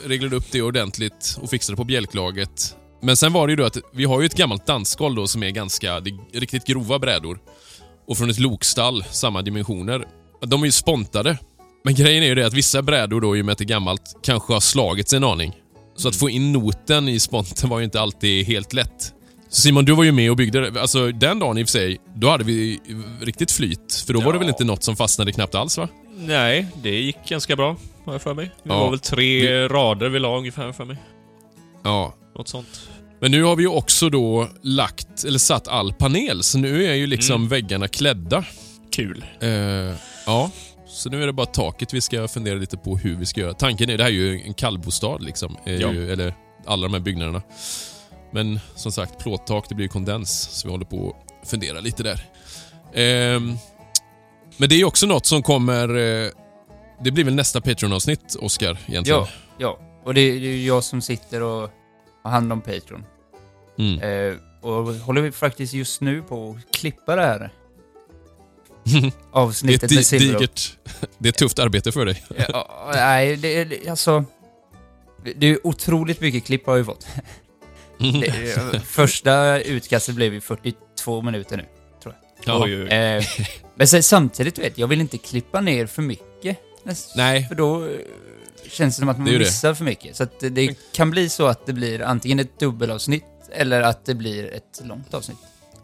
reglade 0.06 0.36
upp 0.36 0.52
det 0.52 0.62
ordentligt 0.62 1.38
och 1.42 1.50
fixade 1.50 1.76
på 1.76 1.84
bjälklaget. 1.84 2.76
Men 3.02 3.18
sen 3.18 3.34
var 3.34 3.48
det 3.48 3.52
ju 3.52 3.56
då 3.58 3.66
att 3.66 3.78
vi 3.94 4.06
har 4.06 4.20
ju 4.22 4.26
ett 4.26 4.36
gammalt 4.36 4.66
dansgolv 4.66 5.16
då 5.16 5.28
som 5.28 5.44
är 5.44 5.50
ganska, 5.50 6.00
det 6.00 6.10
är 6.10 6.40
riktigt 6.40 6.66
grova 6.66 7.00
brädor. 7.00 7.40
Och 8.08 8.18
från 8.18 8.30
ett 8.30 8.40
lokstall, 8.40 9.04
samma 9.12 9.42
dimensioner. 9.42 10.06
De 10.42 10.62
är 10.62 10.66
ju 10.66 10.72
spontade. 10.72 11.38
Men 11.84 11.96
grejen 11.96 12.24
är 12.24 12.28
ju 12.28 12.36
det 12.36 12.48
att 12.48 12.54
vissa 12.54 12.82
brädor 12.82 13.22
då, 13.22 13.38
i 13.38 13.42
och 13.42 13.46
med 13.46 13.52
att 13.52 13.58
det 13.58 13.64
är 13.64 13.68
gammalt, 13.68 14.02
kanske 14.24 14.54
har 14.54 14.60
slagits 14.60 15.14
en 15.14 15.24
aning. 15.24 15.56
Så 15.96 16.08
att 16.08 16.16
få 16.16 16.30
in 16.30 16.52
noten 16.52 17.10
i 17.10 17.20
sponten 17.20 17.70
var 17.70 17.80
ju 17.80 17.86
inte 17.86 18.02
alltid 18.02 18.46
helt 18.46 18.74
lätt. 18.74 19.14
Simon, 19.50 19.86
du 19.86 19.96
var 19.96 20.04
ju 20.04 20.12
med 20.12 20.30
och 20.32 20.38
byggde 20.38 20.70
det. 20.72 20.82
Alltså 20.82 21.12
den 21.12 21.40
dagen 21.40 21.58
i 21.58 21.64
och 21.64 21.68
för 21.68 21.72
sig, 21.72 21.98
då 22.16 22.30
hade 22.30 22.44
vi 22.44 22.80
riktigt 23.22 23.52
flyt. 23.52 24.04
För 24.08 24.14
då 24.14 24.20
var 24.22 24.34
det 24.34 24.38
Ja. 24.38 24.40
väl 24.40 24.50
inte 24.50 24.64
något 24.64 24.84
som 24.84 24.96
fastnade 24.96 25.32
knappt 25.32 25.56
alls 25.56 25.78
va? 25.78 25.88
Nej, 26.18 26.68
det 26.84 26.90
gick 27.02 27.18
ganska 27.30 27.56
bra, 27.56 27.76
har 28.06 28.14
jag 28.14 28.22
för 28.22 28.34
mig. 28.34 28.46
Det 28.64 28.70
Ja. 28.70 28.80
var 28.80 28.90
väl 28.90 29.00
tre 29.00 29.68
rader 29.68 30.10
vi 30.10 30.20
la 30.20 30.38
ungefär 30.38 30.72
för 30.72 30.86
mig. 30.86 30.98
Ja. 31.84 32.16
Något 32.38 32.48
sånt. 32.48 32.90
Men 33.22 33.32
nu 33.32 33.44
har 33.44 33.56
vi 33.56 33.64
ju 33.64 33.70
också 33.70 34.10
då 34.10 34.48
lagt, 34.64 35.24
eller 35.24 35.40
satt 35.40 35.68
all 35.68 35.94
panel, 35.94 36.44
så 36.44 36.58
nu 36.58 36.86
är 36.86 36.94
ju 36.94 37.08
liksom 37.08 37.36
Mm. 37.36 37.48
väggarna 37.50 37.88
klädda. 37.88 38.44
Kul. 38.92 39.26
Eh, 39.42 39.50
ja, 40.26 40.52
så 40.88 41.10
nu 41.10 41.22
är 41.24 41.28
det 41.28 41.34
bara 41.34 41.46
taket 41.46 41.94
vi 41.94 42.02
ska 42.02 42.28
fundera 42.28 42.56
lite 42.56 42.78
på 42.78 42.98
hur 42.98 43.16
vi 43.16 43.26
ska 43.26 43.42
göra. 43.42 43.54
Tanken 43.54 43.90
är, 43.90 43.98
det 43.98 44.04
här 44.04 44.12
är 44.12 44.14
ju 44.14 44.42
en 44.42 44.54
kallbostad 44.54 45.18
liksom. 45.18 45.58
Är 45.66 45.80
Ja. 45.82 45.92
ju, 45.94 46.12
eller 46.12 46.34
alla 46.66 46.88
de 46.88 46.94
här 46.94 47.02
byggnaderna. 47.02 47.42
Men 48.32 48.60
som 48.76 48.92
sagt, 48.92 49.20
plåttak, 49.20 49.70
det 49.70 49.76
blir 49.76 49.88
kondens, 49.88 50.50
så 50.52 50.68
vi 50.68 50.72
håller 50.72 50.86
på 50.86 51.16
att 51.42 51.50
fundera 51.50 51.80
lite 51.80 52.04
där. 52.04 52.26
Ehm, 52.94 53.58
men 54.58 54.70
det 54.70 54.76
är 54.76 54.86
också 54.86 55.06
något 55.06 55.26
som 55.26 55.44
kommer... 55.44 55.90
Eh, 55.96 56.30
det 57.04 57.12
blir 57.12 57.24
väl 57.24 57.36
nästa 57.36 57.62
Patreon-avsnitt, 57.62 58.36
egentligen? 58.62 59.04
Ja, 59.06 59.28
ja. 59.58 59.80
Och 60.04 60.14
det, 60.14 60.22
det 60.22 60.48
är 60.48 60.52
ju 60.52 60.66
jag 60.66 60.84
som 60.84 61.02
sitter 61.02 61.44
och 61.44 61.70
har 62.24 62.32
hand 62.32 62.52
om 62.52 62.62
Patreon. 62.62 63.06
Mm. 63.80 64.00
Eh, 64.00 64.38
och 64.62 64.94
håller 64.94 65.22
vi 65.22 65.32
faktiskt 65.32 65.74
just 65.74 66.02
nu 66.02 66.22
på 66.22 66.58
att 66.58 66.76
klippa 66.76 67.16
det 67.16 67.22
här 67.22 67.40
det, 68.84 69.08
är 69.08 69.12
avsnittet 69.32 69.92
ett 69.92 70.12
med 70.12 70.22
digert, 70.22 70.78
det 71.18 71.28
är 71.28 71.32
ett 71.32 71.38
tufft 71.38 71.60
arbete 71.60 71.92
för 71.92 72.06
dig. 72.06 72.24
Ja, 72.50 72.90
nej, 72.94 73.36
det, 73.36 73.64
det, 73.64 73.90
alltså... 73.90 74.26
Det 75.24 75.34
det 75.34 75.48
är 75.48 75.68
otroligt 75.68 76.22
mycket 76.22 76.46
klipp 76.46 76.66
har 76.66 76.78
vi 76.78 76.84
fått. 76.84 77.08
Det, 78.00 78.82
första 78.86 79.62
utkastet 79.62 80.16
blev 80.16 80.34
ju 80.34 80.42
42 80.42 81.22
minuter 81.22 81.58
nu, 81.58 81.66
tror 82.04 82.16
jag. 82.46 82.56
Ja. 82.56 82.64
Oj, 82.64 82.84
oj. 82.84 82.88
Eh, 82.88 83.24
men 83.76 83.88
sen, 83.88 84.04
samtidigt, 84.04 84.58
vet, 84.58 84.78
jag 84.78 84.88
vill 84.88 85.02
inte 85.02 85.18
klippa 85.18 85.62
ner 85.62 85.86
för 85.86 86.02
mycket. 86.02 86.58
Nej. 87.16 87.48
För 87.48 87.56
då 87.56 87.86
eh, 87.86 87.90
känns 88.70 88.96
det 88.96 89.00
som 89.00 89.10
att 89.10 89.18
man 89.18 89.28
ju 89.28 89.34
det. 89.34 89.40
missar 89.40 89.74
för 89.74 89.86
mycket. 89.86 90.16
Så 90.16 90.24
att 90.24 90.40
det, 90.40 90.76
kan 90.94 91.12
bli 91.12 91.30
så 91.30 91.48
att 91.48 91.66
det 91.66 91.74
blir 91.74 92.02
antingen 92.02 92.40
ett 92.40 92.60
dubbelavsnitt 92.60 93.24
eller 93.52 93.82
att 93.82 94.06
det 94.06 94.16
blir 94.16 94.54
ett 94.54 94.82
långt 94.84 95.14
avsnitt. 95.14 95.38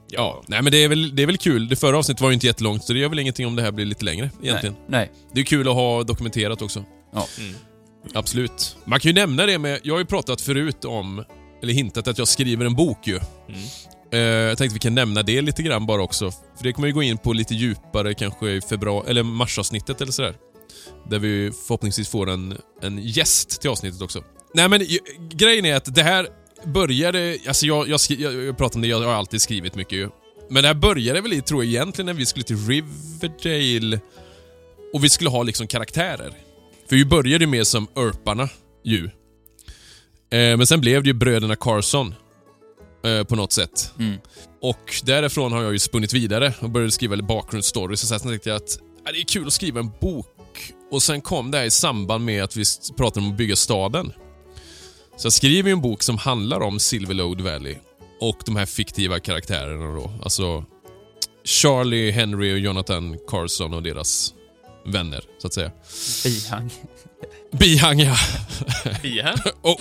Ja, 0.07 0.43
nej 0.47 0.61
men 0.61 0.71
det 0.71 0.83
är, 0.83 0.89
väl, 0.89 1.15
det 1.15 1.21
är 1.21 1.25
väl 1.25 1.37
kul. 1.37 1.69
Det 1.69 1.75
förra 1.75 1.97
avsnittet 1.97 2.21
var 2.21 2.29
ju 2.29 2.33
inte 2.33 2.47
jättelångt, 2.47 2.83
så 2.83 2.93
det 2.93 2.99
gör 2.99 3.09
väl 3.09 3.19
ingenting 3.19 3.47
om 3.47 3.55
det 3.55 3.61
här 3.61 3.71
blir 3.71 3.85
lite 3.85 4.05
längre 4.05 4.29
egentligen. 4.43 4.75
Nej. 4.87 5.11
Det 5.33 5.41
är 5.41 5.45
kul 5.45 5.67
att 5.67 5.73
ha 5.73 6.03
dokumenterat 6.03 6.61
också. 6.61 6.83
Ja. 7.13 7.27
Absolut. 8.13 8.77
Man 8.85 8.99
kan 8.99 9.09
ju 9.09 9.15
nämna 9.15 9.45
det 9.45 9.59
med, 9.59 9.79
jag 9.83 9.93
har 9.93 9.99
ju 9.99 10.05
pratat 10.05 10.41
förut 10.41 10.85
om, 10.85 11.23
eller 11.65 11.73
hintat 11.73 12.07
att 12.07 12.17
jag 12.17 12.27
skriver 12.27 12.65
en 12.65 12.75
bok 12.75 13.07
ju. 13.07 13.19
Eh, 14.11 14.19
jag 14.19 14.57
tänkte 14.57 14.73
vi 14.73 14.79
kan 14.79 14.95
nämna 14.95 15.23
det 15.23 15.41
lite 15.41 15.63
grann 15.63 15.85
bara 15.85 16.01
också. 16.01 16.31
För 16.31 16.63
det 16.63 16.73
kommer 16.73 16.87
vi 16.87 16.91
gå 16.91 17.03
in 17.03 17.17
på 17.17 17.33
lite 17.33 17.55
djupare 17.55 18.13
kanske 18.13 18.51
i 18.51 18.61
februari, 18.61 19.09
eller 19.09 19.23
marsavsnittet 19.23 20.01
eller 20.01 20.11
sådär. 20.11 20.35
Där 21.09 21.19
vi 21.19 21.51
förhoppningsvis 21.67 22.09
får 22.09 22.29
en, 22.29 22.57
en 22.81 22.99
gäst 22.99 23.61
till 23.61 23.69
avsnittet 23.69 24.01
också. 24.01 24.23
Nej 24.53 24.69
men 24.69 24.81
grejen 25.29 25.65
är 25.65 25.75
att 25.75 25.95
det 25.95 26.03
här 26.03 26.27
började, 26.65 27.37
alltså 27.47 27.65
jag, 27.65 27.89
jag, 27.89 27.99
skri, 27.99 28.23
jag, 28.23 28.33
jag 28.33 28.57
pratar 28.57 28.75
om 28.75 28.81
det, 28.81 28.87
jag 28.87 29.01
har 29.01 29.13
alltid 29.13 29.41
skrivit 29.41 29.75
mycket 29.75 29.97
ju. 29.97 30.09
Men 30.49 30.63
det 30.63 30.67
här 30.67 30.75
började 30.75 31.21
väl 31.21 31.33
i, 31.33 31.41
tror 31.41 31.63
jag 31.63 31.69
egentligen, 31.69 32.05
när 32.05 32.13
vi 32.13 32.25
skulle 32.25 32.45
till 32.45 32.57
Riverdale 32.57 33.99
och 34.93 35.03
vi 35.03 35.09
skulle 35.09 35.29
ha 35.29 35.43
liksom 35.43 35.67
karaktärer. 35.67 36.33
För 36.89 36.95
vi 36.95 37.05
började 37.05 37.43
ju 37.43 37.49
med 37.49 37.67
som 37.67 37.87
Örparna 37.95 38.49
ju. 38.83 39.09
Eh, 40.35 40.57
men 40.57 40.67
sen 40.67 40.81
blev 40.81 41.03
det 41.03 41.07
ju 41.07 41.13
bröderna 41.13 41.55
Carson. 41.55 42.15
Eh, 43.05 43.23
på 43.23 43.35
något 43.35 43.51
sätt. 43.51 43.93
Mm. 43.99 44.17
Och 44.61 45.01
därifrån 45.03 45.51
har 45.51 45.63
jag 45.63 45.73
ju 45.73 45.79
spunnit 45.79 46.13
vidare 46.13 46.53
och 46.59 46.69
började 46.69 46.91
skriva 46.91 47.17
bakgrundsstories. 47.17 48.03
Och 48.03 48.09
sen 48.09 48.19
tänkte 48.19 48.49
jag 48.49 48.55
att 48.55 48.79
ja, 49.05 49.11
det 49.11 49.19
är 49.19 49.23
kul 49.23 49.47
att 49.47 49.53
skriva 49.53 49.79
en 49.79 49.91
bok. 50.01 50.73
Och 50.91 51.03
sen 51.03 51.21
kom 51.21 51.51
det 51.51 51.57
här 51.57 51.65
i 51.65 51.71
samband 51.71 52.25
med 52.25 52.43
att 52.43 52.55
vi 52.55 52.63
pratade 52.97 53.25
om 53.25 53.31
att 53.31 53.37
bygga 53.37 53.55
staden. 53.55 54.13
Så 55.17 55.25
jag 55.25 55.33
skriver 55.33 55.69
ju 55.69 55.73
en 55.73 55.81
bok 55.81 56.03
som 56.03 56.17
handlar 56.17 56.59
om 56.59 56.79
Silverlode 56.79 57.43
Valley 57.43 57.75
och 58.21 58.37
de 58.45 58.55
här 58.55 58.65
fiktiva 58.65 59.19
karaktärerna 59.19 59.95
då. 59.95 60.11
Alltså 60.23 60.65
Charlie, 61.43 62.11
Henry 62.11 62.53
och 62.53 62.59
Jonathan 62.59 63.17
Carson 63.27 63.73
och 63.73 63.83
deras 63.83 64.33
vänner, 64.85 65.23
så 65.37 65.47
att 65.47 65.53
säga. 65.53 65.71
Bihang. 66.23 66.71
Bihang, 67.59 67.99
ja. 67.99 68.17
Bihang? 69.01 69.37
och, 69.61 69.79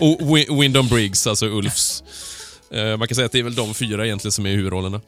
och, 0.00 0.22
och 0.48 0.62
Wyndham 0.62 0.88
Briggs, 0.88 1.26
alltså 1.26 1.46
Ulfs. 1.46 2.02
Eh, 2.70 2.96
man 2.96 3.08
kan 3.08 3.14
säga 3.14 3.26
att 3.26 3.32
det 3.32 3.38
är 3.38 3.42
väl 3.42 3.54
de 3.54 3.74
fyra 3.74 4.06
egentligen 4.06 4.32
som 4.32 4.46
är 4.46 4.50
huvudrollerna. 4.50 5.00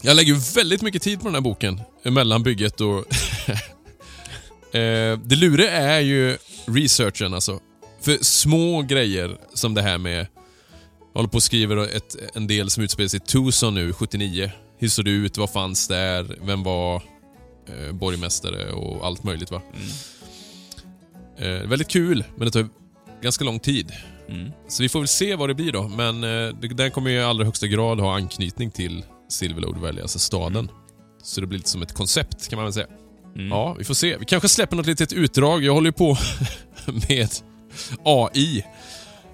Jag 0.00 0.16
lägger 0.16 0.32
ju 0.32 0.40
väldigt 0.54 0.82
mycket 0.82 1.02
tid 1.02 1.18
på 1.18 1.24
den 1.24 1.34
här 1.34 1.40
boken, 1.40 1.80
mellan 2.02 2.42
bygget 2.42 2.80
och... 2.80 2.98
eh, 4.74 5.18
det 5.18 5.36
luriga 5.36 5.70
är 5.70 6.00
ju 6.00 6.38
researchen 6.66 7.34
alltså. 7.34 7.60
För 8.00 8.18
små 8.24 8.82
grejer 8.82 9.36
som 9.54 9.74
det 9.74 9.82
här 9.82 9.98
med... 9.98 10.26
Jag 11.12 11.20
håller 11.20 11.28
på 11.28 11.36
och 11.36 11.42
skriver 11.42 11.96
ett, 11.96 12.16
en 12.34 12.46
del 12.46 12.70
som 12.70 12.82
utspelar 12.82 13.08
sig 13.08 13.16
i 13.16 13.20
Tucson 13.20 13.74
nu, 13.74 13.92
79. 13.92 14.50
Hur 14.78 14.88
såg 14.88 15.04
det 15.04 15.10
ut? 15.10 15.38
Vad 15.38 15.50
fanns 15.50 15.88
där? 15.88 16.36
Vem 16.42 16.62
var 16.62 17.02
eh, 17.68 17.92
borgmästare 17.92 18.72
och 18.72 19.06
allt 19.06 19.24
möjligt 19.24 19.50
va? 19.50 19.62
Eh, 21.38 21.48
väldigt 21.68 21.88
kul, 21.88 22.24
men 22.36 22.44
det 22.44 22.50
tar 22.50 22.68
ganska 23.22 23.44
lång 23.44 23.60
tid. 23.60 23.92
Så 24.68 24.82
vi 24.82 24.88
får 24.88 24.98
väl 25.00 25.08
se 25.08 25.34
vad 25.34 25.48
det 25.50 25.54
blir 25.54 25.72
då, 25.72 25.88
men 25.88 26.24
eh, 26.24 26.54
den 26.54 26.90
kommer 26.90 27.10
ju 27.10 27.16
i 27.16 27.22
allra 27.22 27.44
högsta 27.44 27.66
grad 27.66 28.00
ha 28.00 28.14
anknytning 28.16 28.70
till 28.70 29.04
Silverlode 29.28 29.80
Valley, 29.80 30.02
alltså 30.02 30.18
staden. 30.18 30.70
Så 31.22 31.40
det 31.40 31.46
blir 31.46 31.58
lite 31.58 31.70
som 31.70 31.82
ett 31.82 31.94
koncept 31.94 32.48
kan 32.48 32.56
man 32.56 32.64
väl 32.66 32.72
säga. 32.72 32.86
Ja, 33.50 33.74
vi 33.78 33.84
får 33.84 33.94
se. 33.94 34.16
Vi 34.16 34.24
kanske 34.24 34.48
släpper 34.48 34.76
något 34.76 34.86
litet 34.86 35.12
utdrag. 35.12 35.64
Jag 35.64 35.72
håller 35.74 35.88
ju 35.88 35.92
på 35.92 36.16
med 37.08 37.28
AI. 38.04 38.64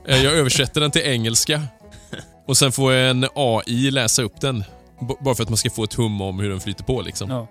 Eh, 0.09 0.24
Jag 0.24 0.32
översätter 0.34 0.80
den 0.80 0.90
till 0.90 1.02
engelska. 1.02 1.62
Och 2.46 2.57
sen 2.57 2.72
får 2.72 2.92
en 2.92 3.26
AI 3.34 3.90
läsa 3.90 4.22
upp 4.22 4.40
den. 4.40 4.64
B- 5.09 5.14
bara 5.20 5.34
för 5.34 5.42
att 5.42 5.48
man 5.48 5.57
ska 5.57 5.70
få 5.70 5.84
ett 5.84 5.94
hum 5.94 6.20
om 6.20 6.38
hur 6.40 6.50
den 6.50 6.61
flyter 6.61 6.84
på 6.84 7.02
liksom. 7.02 7.30
Ja. 7.30 7.48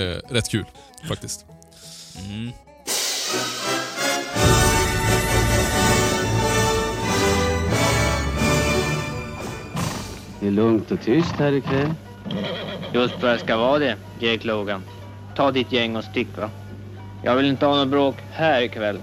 Eh, 0.00 0.18
rätt 0.30 0.48
kul, 0.50 0.64
faktiskt. 1.08 1.46
Det 10.40 10.46
är 10.46 10.50
lugnt 10.50 10.90
och 10.90 11.00
tyst 11.02 11.32
här 11.32 11.52
ikväll. 11.52 11.94
Just 12.94 13.22
vad 13.22 13.32
det 13.32 13.38
ska 13.38 13.56
vara 13.56 13.78
det, 13.78 13.96
Jake 14.18 14.46
Logan. 14.46 14.82
Ta 15.36 15.50
ditt 15.50 15.72
gäng 15.72 15.96
och 15.96 16.04
stick 16.04 16.28
va. 16.38 16.50
Jag 17.24 17.34
vill 17.36 17.46
inte 17.46 17.66
ha 17.66 17.76
något 17.76 17.88
bråk 17.88 18.16
här 18.32 18.62
ikväll. 18.62 18.96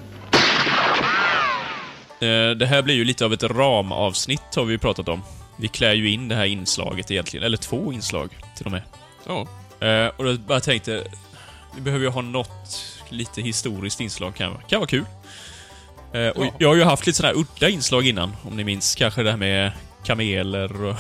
Eh, 2.20 2.50
Det 2.58 2.66
här 2.66 2.82
blir 2.82 2.96
ju 2.96 3.06
lite 3.06 3.26
av 3.26 3.34
ett 3.34 3.44
ramavsnitt 3.44 4.56
har 4.56 4.66
vi 4.66 4.72
ju 4.74 4.78
pratat 4.80 5.10
om. 5.10 5.22
Vi 5.58 5.68
klär 5.68 5.94
ju 5.94 6.10
in 6.12 6.28
det 6.28 6.36
här 6.36 6.46
inslaget 6.46 7.12
egentligen, 7.12 7.46
eller 7.46 7.58
två 7.58 7.94
inslag 7.94 8.30
till 8.58 8.66
och 8.66 8.72
med. 8.72 8.82
Ja. 9.28 9.48
Eh, 9.88 10.12
Och 10.18 10.24
då 10.26 10.34
bara 10.34 10.60
tänkte, 10.60 11.04
vi 11.76 11.82
behöver 11.82 12.06
ju 12.06 12.12
ha 12.12 12.22
något 12.22 12.96
lite 13.10 13.42
historiskt 13.42 14.00
inslag 14.02 14.36
kan, 14.36 14.58
kan 14.70 14.80
vara 14.80 14.88
kul. 14.90 15.06
Eh, 16.14 16.28
Och 16.28 16.46
Ja. 16.46 16.52
jag 16.58 16.68
har 16.68 16.76
ju 16.76 16.84
haft 16.84 17.06
lite 17.08 17.18
sådana 17.18 17.34
här 17.34 17.42
udda 17.42 17.70
inslag 17.70 18.08
innan, 18.08 18.36
om 18.44 18.56
ni 18.58 18.64
minns. 18.64 18.96
Kanske 18.96 19.24
det 19.24 19.30
här 19.32 19.38
med 19.38 19.72
kameler 20.06 20.86
och... 20.86 20.96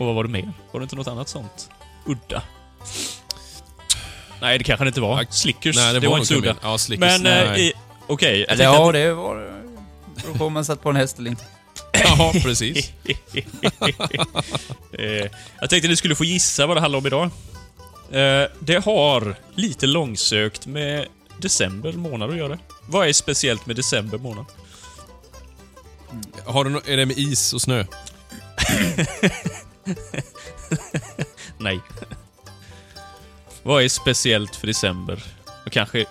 och 0.00 0.06
vad 0.06 0.14
var 0.14 0.22
det 0.24 0.30
mer? 0.30 0.52
Var 0.72 0.80
det 0.80 0.84
inte 0.84 0.96
något 0.96 1.06
annat 1.08 1.28
sånt? 1.28 1.70
Udda? 2.06 2.42
Nej, 4.40 4.58
det 4.58 4.64
kanske 4.64 4.84
det 4.84 4.88
inte 4.88 5.00
var. 5.00 5.26
Slickers, 5.30 5.76
Nej, 5.76 5.92
det 5.92 6.00
det, 6.00 6.06
var 6.06 6.10
var 6.10 6.18
inte 6.18 6.28
så 6.28 6.34
udda. 6.34 6.56
Ja, 6.62 6.78
Slickers, 6.78 7.20
Men, 7.22 7.26
eh, 7.26 7.72
okej. 8.06 8.46
tänkte 8.46 8.64
ja, 8.64 8.86
att- 8.88 8.92
det 8.92 9.14
var 9.14 9.36
det. 9.40 9.50
Beror 10.22 10.34
på 10.38 10.44
om 10.46 10.52
man 10.52 10.64
satt 10.64 10.82
på 10.82 10.90
en 10.90 10.96
häst 10.96 11.18
eller 11.18 11.30
inte. 11.30 11.44
Ja, 11.92 12.32
precis. 12.42 12.92
Eh, 14.98 15.26
jag 15.60 15.70
tänkte 15.70 15.88
ni 15.88 15.96
skulle 15.96 16.14
få 16.14 16.24
gissa 16.24 16.66
vad 16.66 16.76
det 16.76 16.80
handlar 16.80 16.98
om 16.98 17.06
idag. 17.06 17.24
Eh, 18.12 18.48
det 18.60 18.84
har 18.84 19.36
lite 19.54 19.86
långsökt 19.86 20.66
med 20.66 21.06
december 21.38 21.92
månad 21.92 22.30
att 22.30 22.36
göra. 22.36 22.58
Vad 22.86 23.08
är 23.08 23.12
speciellt 23.12 23.66
med 23.66 23.76
december 23.76 24.18
månad? 24.18 24.44
Har 26.44 26.64
du 26.64 26.70
no- 26.70 26.90
är 26.90 26.96
det 26.96 27.06
med 27.06 27.18
is 27.18 27.52
och 27.52 27.62
snö? 27.62 27.84
Nej. 31.58 31.80
vad 33.62 33.82
är 33.82 33.88
speciellt 33.88 34.56
för 34.56 34.66
december? 34.66 35.24
Och 35.66 35.72
kanske 35.72 36.06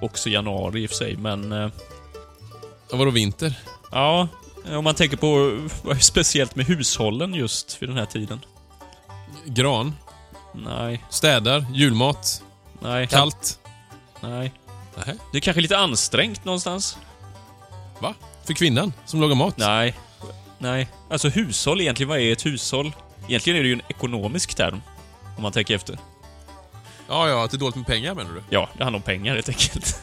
också 0.00 0.28
januari 0.28 0.82
i 0.82 0.86
och 0.86 0.90
för 0.90 0.96
sig, 0.96 1.16
men... 1.16 1.52
Eh, 1.52 1.70
vadå 2.90 3.10
vinter? 3.10 3.54
Ja, 3.90 4.28
om 4.70 4.84
man 4.84 4.94
tänker 4.94 5.16
på 5.16 5.58
vad 5.82 5.96
är 5.96 6.00
speciellt 6.00 6.56
med 6.56 6.66
hushållen 6.66 7.34
just 7.34 7.82
vid 7.82 7.88
den 7.88 7.98
här 7.98 8.06
tiden. 8.06 8.44
Gran? 9.44 9.94
Nej. 10.54 11.04
Städar? 11.10 11.66
Julmat? 11.74 12.42
Nej. 12.80 13.06
Kallt? 13.06 13.58
Nej. 14.20 14.52
Nähä. 14.96 15.14
Det 15.32 15.38
är 15.38 15.40
kanske 15.40 15.60
lite 15.60 15.78
ansträngt 15.78 16.44
någonstans. 16.44 16.98
Va? 18.00 18.14
För 18.44 18.54
kvinnan 18.54 18.92
som 19.06 19.20
lagar 19.20 19.34
mat? 19.34 19.56
Nej. 19.56 19.94
Nej. 20.58 20.88
Alltså 21.10 21.28
hushåll 21.28 21.80
egentligen, 21.80 22.08
vad 22.08 22.18
är 22.18 22.32
ett 22.32 22.46
hushåll? 22.46 22.92
Egentligen 23.28 23.58
är 23.58 23.62
det 23.62 23.68
ju 23.68 23.72
en 23.74 23.82
ekonomisk 23.88 24.54
term. 24.54 24.82
Om 25.36 25.42
man 25.42 25.52
tänker 25.52 25.74
efter. 25.74 25.98
Ja, 27.08 27.28
ja, 27.28 27.44
att 27.44 27.50
det 27.50 27.56
är 27.56 27.58
dåligt 27.58 27.76
med 27.76 27.86
pengar 27.86 28.14
menar 28.14 28.30
du? 28.30 28.42
Ja, 28.50 28.68
det 28.76 28.84
handlar 28.84 28.98
om 28.98 29.02
pengar 29.02 29.34
helt 29.34 29.48
enkelt. 29.48 30.00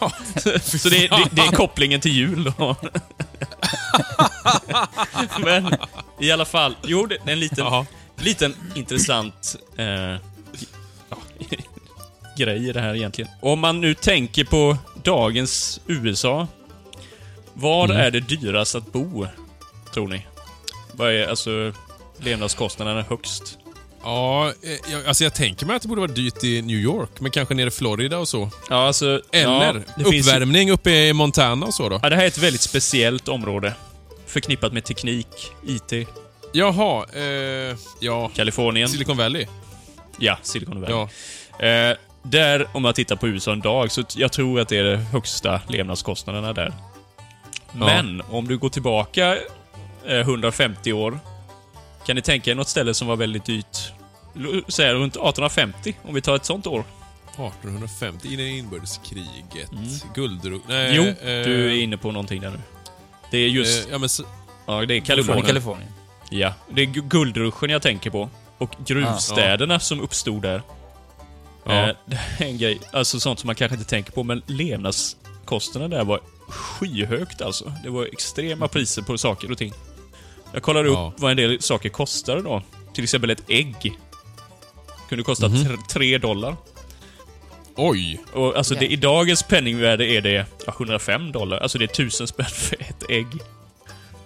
Ja. 0.00 0.12
Så 0.60 0.88
det, 0.88 1.08
det, 1.08 1.28
det 1.32 1.42
är 1.42 1.56
kopplingen 1.56 2.00
till 2.00 2.12
jul 2.12 2.52
då. 2.58 2.76
Men 5.44 5.74
i 6.18 6.30
alla 6.32 6.44
fall, 6.44 6.76
jo 6.82 7.06
det 7.06 7.14
är 7.16 7.30
en 7.32 7.40
liten, 7.40 7.66
liten 8.16 8.54
intressant 8.74 9.56
eh, 9.76 9.86
ja, 11.08 11.16
grej 12.36 12.68
i 12.68 12.72
det 12.72 12.80
här 12.80 12.94
egentligen. 12.94 13.30
Om 13.40 13.60
man 13.60 13.80
nu 13.80 13.94
tänker 13.94 14.44
på 14.44 14.76
dagens 15.02 15.80
USA. 15.86 16.46
Var 17.54 17.84
Mm. 17.84 17.96
är 17.96 18.10
det 18.10 18.20
dyrast 18.20 18.74
att 18.74 18.92
bo, 18.92 19.26
tror 19.94 20.08
ni? 20.08 20.26
Vad 20.92 21.12
är 21.12 21.26
alltså 21.28 21.72
levnadskostnaderna 22.20 23.02
högst? 23.08 23.58
Ja, 24.02 24.48
eh, 24.62 24.92
jag, 24.92 25.06
alltså 25.06 25.24
jag 25.24 25.34
tänker 25.34 25.66
mig 25.66 25.76
att 25.76 25.82
det 25.82 25.88
borde 25.88 26.00
vara 26.00 26.12
dyrt 26.12 26.44
i 26.44 26.62
New 26.62 26.76
York, 26.76 27.10
men 27.18 27.30
kanske 27.30 27.54
nere 27.54 27.66
i 27.68 27.70
Florida 27.70 28.18
och 28.18 28.28
så. 28.28 28.50
Ja, 28.70 28.86
alltså... 28.86 29.22
Eller 29.32 29.84
ja, 29.96 30.04
finns 30.10 30.14
ju- 30.14 30.20
uppvärmning 30.20 30.70
uppe 30.70 30.90
i 30.90 31.12
Montana 31.12 31.66
och 31.66 31.74
så 31.74 31.88
då. 31.88 32.00
Ja, 32.02 32.08
det 32.08 32.16
här 32.16 32.22
är 32.22 32.28
ett 32.28 32.38
väldigt 32.38 32.60
speciellt 32.60 33.28
område. 33.28 33.74
Förknippat 34.26 34.72
med 34.72 34.84
teknik, 34.84 35.52
IT. 35.66 36.08
Jaha, 36.52 37.06
eh, 37.14 37.76
ja... 38.00 38.30
Kalifornien. 38.34 38.88
Silicon 38.88 39.16
Valley? 39.16 39.46
Ja, 40.18 40.38
Silicon 40.42 40.80
Valley. 40.80 40.96
Ja. 41.58 41.66
Eh, 41.66 41.96
där, 42.22 42.68
om 42.72 42.84
jag 42.84 42.94
tittar 42.94 43.16
på 43.16 43.28
USA 43.28 43.52
en 43.52 43.60
dag, 43.60 43.92
så 43.92 44.04
jag 44.16 44.32
tror 44.32 44.60
att 44.60 44.68
det 44.68 44.76
är 44.78 44.84
de 44.84 44.96
högsta 44.96 45.60
levnadskostnaderna 45.68 46.52
där. 46.52 46.74
Men 47.72 48.22
om 48.30 48.48
du 48.48 48.58
går 48.58 48.68
tillbaka 48.68 49.36
eh, 50.06 50.18
150 50.20 50.92
år, 50.92 51.18
kan 52.06 52.16
ni 52.16 52.22
tänka 52.22 52.50
er 52.50 52.54
något 52.54 52.68
ställe 52.68 52.94
som 52.94 53.08
var 53.08 53.16
väldigt 53.16 53.44
dyrt? 53.44 53.92
Säg 54.68 54.92
runt 54.94 55.12
1850, 55.14 55.96
om 56.02 56.14
vi 56.14 56.20
tar 56.20 56.36
ett 56.36 56.44
sånt 56.44 56.66
år. 56.66 56.84
1850, 57.30 58.28
i 58.28 58.36
det 58.36 58.48
inbördeskriget. 58.48 59.70
Guldro... 60.14 60.60
Nej, 60.68 60.94
jo, 60.96 61.02
eh, 61.04 61.14
du 61.44 61.66
är 61.66 61.82
inne 61.82 61.96
på 61.96 62.12
någonting 62.12 62.40
där 62.40 62.50
nu. 62.50 62.60
Det 63.30 63.38
är 63.38 63.48
just... 63.48 63.86
Eh, 63.86 63.92
ja, 63.92 63.98
men 63.98 64.08
så, 64.08 64.24
ja, 64.66 64.86
det 64.86 64.94
är 64.94 65.00
Kalifornien. 65.00 65.46
Kalifornien. 65.46 65.92
Ja, 66.30 66.54
det 66.70 66.82
är 66.82 66.86
gu- 66.86 67.08
guldruschen 67.08 67.70
jag 67.70 67.82
tänker 67.82 68.10
på. 68.10 68.28
Och 68.58 68.70
gruvstäderna 68.86 69.80
som 69.80 70.00
uppstod 70.00 70.42
där. 70.42 70.62
Ja. 71.64 71.88
Eh, 71.88 71.96
det 72.06 72.16
är 72.38 72.44
en 72.48 72.58
grej, 72.58 72.80
alltså 72.92 73.20
sånt 73.20 73.38
som 73.38 73.46
man 73.46 73.54
kanske 73.56 73.74
inte 73.76 73.88
tänker 73.90 74.12
på, 74.12 74.22
men 74.22 74.42
levnadskostnaderna 74.46 75.96
där 75.96 76.04
var 76.04 76.20
skyhögt 76.48 77.42
alltså. 77.42 77.72
Det 77.84 77.90
var 77.90 78.04
extrema 78.04 78.68
priser 78.68 79.02
på 79.02 79.18
saker 79.18 79.50
och 79.50 79.58
ting. 79.58 79.72
Jag 80.52 80.62
kollade 80.62 80.88
upp 80.88 80.94
Ja. 80.94 81.12
vad 81.16 81.30
en 81.30 81.36
del 81.36 81.62
saker 81.62 81.88
kostade 81.88 82.42
då. 82.42 82.62
Till 82.94 83.04
exempel 83.04 83.30
ett 83.30 83.42
ägg. 83.48 83.92
Kunde 85.08 85.24
kosta 85.24 85.48
tre 85.48 85.76
3 85.90 86.18
dollar. 86.18 86.56
Oj! 87.76 88.20
Och 88.32 88.56
alltså 88.56 88.74
det, 88.74 88.86
i 88.86 88.96
dagens 88.96 89.42
penningvärde 89.42 90.04
är 90.06 90.20
det 90.20 90.46
ja, 90.66 90.72
105 90.78 91.32
dollar. 91.32 91.58
Alltså 91.58 91.78
det 91.78 91.84
är 91.84 91.90
1000 92.02 92.26
spänn 92.26 92.46
för 92.46 92.76
ett 92.82 93.10
ägg. 93.10 93.26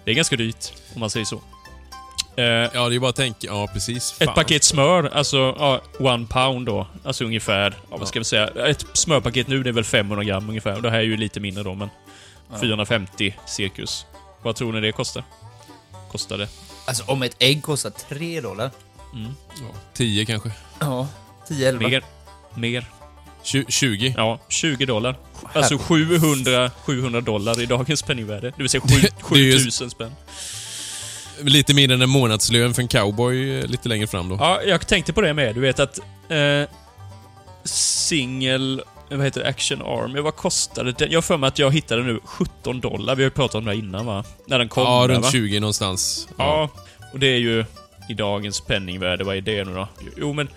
Det 0.05 0.11
är 0.11 0.15
ganska 0.15 0.35
dyrt, 0.35 0.73
om 0.93 0.99
man 0.99 1.09
säger 1.09 1.25
så. 1.25 1.35
Eh, 2.37 2.43
Ja, 2.45 2.89
det 2.89 2.95
är 2.95 2.99
bara 2.99 3.09
att 3.09 3.15
tänka. 3.15 3.47
Ja, 3.47 3.67
precis. 3.73 4.11
Fan. 4.11 4.27
ett 4.29 4.35
paket 4.35 4.63
smör, 4.63 5.09
alltså 5.13 5.37
ja, 5.59 5.81
one 5.99 6.25
pound 6.29 6.65
då. 6.65 6.87
Alltså 7.03 7.25
ungefär, 7.25 7.73
ja, 7.91 7.97
vad 7.97 8.07
ska 8.07 8.19
vi 8.19 8.25
säga? 8.25 8.47
Ett 8.47 8.85
smörpaket 8.93 9.47
nu 9.47 9.63
det 9.63 9.69
är 9.69 9.73
väl 9.73 9.83
500 9.83 10.23
gram 10.23 10.49
ungefär. 10.49 10.81
Det 10.81 10.89
här 10.89 10.97
är 10.97 11.03
ju 11.03 11.17
lite 11.17 11.39
mindre 11.39 11.63
då, 11.63 11.73
men 11.73 11.89
450 12.61 13.35
cirkus. 13.45 14.05
Vad 14.41 14.55
tror 14.55 14.73
ni 14.73 14.81
det 14.81 14.91
kostar? 14.91 15.23
Kostade? 16.11 16.47
Alltså 16.85 17.03
om 17.07 17.21
ett 17.23 17.35
ägg 17.39 17.63
kostar 17.63 17.89
3 18.09 18.41
dollar. 18.41 18.71
Ja, 19.61 19.79
10 19.93 20.25
kanske. 20.25 20.51
Ja. 20.79 21.07
10-11. 21.47 21.79
Mer. 21.89 22.03
Mer. 22.55 22.85
Tju- 23.43 23.65
20. 23.69 24.13
Ja, 24.17 24.39
20 24.49 24.85
dollar. 24.85 25.17
Alltså 25.53 25.77
700, 25.77 26.71
700 26.85 27.21
dollar 27.21 27.61
i 27.61 27.65
dagens 27.65 28.01
penningvärde. 28.01 28.47
Det 28.49 28.57
vill 28.57 28.69
säga 28.69 28.83
Det- 28.87 29.01
det 29.29 29.35
är 29.35 29.43
ju- 29.43 29.51
7000 29.59 29.89
spänn. 29.89 30.11
Lite 31.41 31.73
mindre 31.73 31.95
än 31.95 32.01
en 32.01 32.09
månadslön 32.09 32.73
för 32.73 32.81
en 32.81 32.87
cowboy 32.87 33.59
eh, 33.59 33.65
lite 33.65 33.89
längre 33.89 34.07
fram 34.07 34.29
då. 34.29 34.35
Ja, 34.39 34.61
jag 34.63 34.87
tänkte 34.87 35.13
på 35.13 35.21
det 35.21 35.33
med. 35.33 35.55
Du 35.55 35.61
vet 35.61 35.79
att... 35.79 35.99
Eh, 36.29 36.69
single... 37.63 38.83
Vad 39.17 39.25
heter 39.25 39.41
det? 39.43 39.49
Action 39.49 39.81
Army. 39.81 40.19
Vad 40.19 40.35
kostade 40.35 40.91
den? 40.91 41.11
Jag 41.11 41.17
har 41.17 41.21
för 41.21 41.37
mig 41.37 41.47
att 41.47 41.59
jag 41.59 41.71
hittade 41.73 42.03
nu 42.03 42.19
17 42.25 42.79
dollar. 42.79 43.15
Vi 43.15 43.23
har 43.23 43.27
ju 43.27 43.31
pratat 43.35 43.55
om 43.55 43.65
det 43.65 43.71
här 43.71 43.77
innan 43.79 44.05
va? 44.05 44.23
När 44.47 44.59
den 44.59 44.69
kom. 44.69 44.83
Ja, 44.83 45.07
där, 45.07 45.13
runt 45.13 45.25
va? 45.25 45.31
20 45.31 45.59
någonstans. 45.59 46.27
Ja, 46.37 46.69
och 47.13 47.19
det 47.19 47.27
är 47.27 47.37
ju 47.37 47.65
i 48.09 48.13
dagens 48.13 48.61
penningvärde, 48.61 49.23
vad 49.23 49.35
är 49.37 49.41
det 49.41 49.63
nu 49.63 49.73
då? 49.73 49.87
Jo 50.17 50.33
men, 50.33 50.49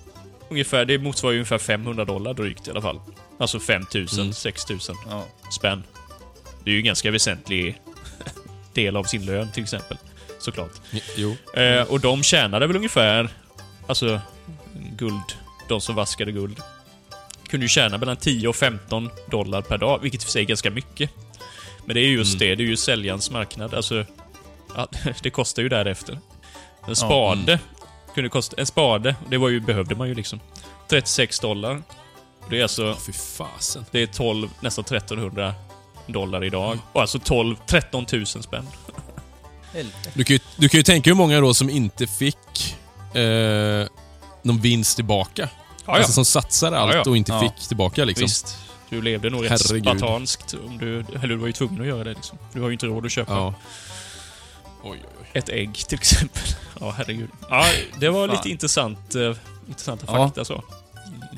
ungefär, 0.51 0.85
det 0.85 0.99
motsvarar 0.99 1.33
ju 1.33 1.39
ungefär 1.39 1.59
500 1.59 2.05
dollar 2.05 2.35
drygt 2.35 2.69
i 2.69 2.71
alla 2.71 2.83
fall. 2.83 3.01
Alltså 3.39 3.61
5000, 3.61 4.21
Mm. 4.21 4.33
6000 4.33 4.97
Ja. 5.11 5.25
spänn. 5.53 5.83
Det 6.65 6.71
är 6.71 6.73
ju 6.73 6.79
en 6.79 6.85
ganska 6.87 7.11
väsentlig 7.11 7.81
del 8.75 8.97
av 8.97 9.05
sin 9.05 9.27
lön 9.27 9.53
till 9.53 9.63
exempel. 9.63 9.99
Såklart. 10.39 10.71
Jo. 11.17 11.37
Eh, 11.55 11.83
och 11.83 12.01
de 12.01 12.23
tjänade 12.23 12.67
väl 12.67 12.77
ungefär, 12.77 13.29
alltså 13.87 14.21
guld, 14.97 15.23
de 15.69 15.81
som 15.81 15.95
vaskade 15.95 16.33
guld, 16.33 16.57
kunde 17.51 17.65
ju 17.65 17.69
tjäna 17.69 17.99
mellan 17.99 18.17
10 18.17 18.49
och 18.49 18.57
15 18.57 19.11
dollar 19.31 19.63
per 19.63 19.79
dag, 19.79 19.99
vilket 20.03 20.23
för 20.23 20.31
sig 20.31 20.43
är 20.43 20.47
ganska 20.47 20.71
mycket. 20.71 21.11
Men 21.85 21.95
det 21.95 22.01
är 22.01 22.05
ju 22.07 22.17
just 22.17 22.35
Mm. 22.35 22.49
det, 22.49 22.55
det 22.55 22.63
är 22.63 22.67
ju 22.67 22.77
säljarens 22.77 23.31
marknad. 23.31 23.75
Alltså, 23.75 24.05
ja, 24.77 24.89
det 25.23 25.31
kostar 25.31 25.63
ju 25.63 25.69
därefter. 25.69 26.19
En 26.89 26.97
spade 26.97 27.59
kunde 28.15 28.29
kosta, 28.31 28.57
en 28.61 28.67
spade, 28.67 29.15
det 29.31 29.37
var 29.39 29.49
ju, 29.49 29.61
behövde 29.61 29.95
man 29.95 30.09
ju 30.09 30.15
liksom. 30.15 30.41
36 30.89 31.41
dollar. 31.41 31.83
Det 32.51 32.59
är 32.59 32.63
alltså, 32.63 32.97
Fy 33.07 33.13
fasen. 33.13 33.85
det 33.91 34.03
är 34.03 34.07
12, 34.07 34.49
nästan 34.61 34.85
1300 34.85 35.55
dollar 36.07 36.45
idag. 36.45 36.79
Och 36.93 37.01
alltså 37.01 37.19
12, 37.19 37.57
13 37.67 38.07
000 38.13 38.27
spänn. 38.27 38.67
Du 40.15 40.25
kan, 40.25 40.35
ju, 40.37 40.41
du 40.57 40.69
kan 40.69 40.79
ju 40.79 40.83
tänka 40.85 41.11
hur 41.11 41.15
många 41.15 41.41
då 41.41 41.55
som 41.55 41.71
inte 41.71 42.07
fick 42.07 42.77
eh, 43.15 43.87
någon 44.43 44.61
vinst 44.61 44.97
tillbaka. 44.97 45.49
Ja, 45.89 45.97
Alltså 45.97 46.13
som 46.13 46.25
satsar 46.25 46.73
allt 46.73 47.07
och 47.07 47.17
inte 47.17 47.41
fick 47.41 47.69
tillbaka 47.69 48.05
liksom. 48.05 48.25
Visst. 48.25 48.59
Du 48.91 49.03
levde 49.03 49.31
nog 49.31 49.51
rätt 49.51 49.61
spartanskt. 49.61 50.55
Om 50.67 50.79
du, 50.79 50.99
eller 50.99 51.29
du 51.29 51.37
var 51.37 51.47
ju 51.47 51.53
tvungen 51.53 51.81
att 51.81 51.87
göra 51.87 52.05
det 52.05 52.15
liksom. 52.15 52.39
Du 52.53 52.61
har 52.61 52.69
ju 52.69 52.73
inte 52.73 52.87
råd 52.87 53.07
att 53.07 53.13
köpa. 53.13 53.47
Oj, 53.47 53.55
oj, 55.21 55.29
ett 55.33 55.49
ägg 55.49 55.75
till 55.75 55.99
exempel. 55.99 56.43
Ja, 56.81 56.91
herregud. 56.91 57.31
Ja, 57.51 57.67
det 58.01 58.09
var 58.09 58.29
lite 58.29 58.51
intressant, 58.51 59.15
eh, 59.15 59.35
intressanta 59.69 60.07
fakta 60.07 60.45
så. 60.45 60.65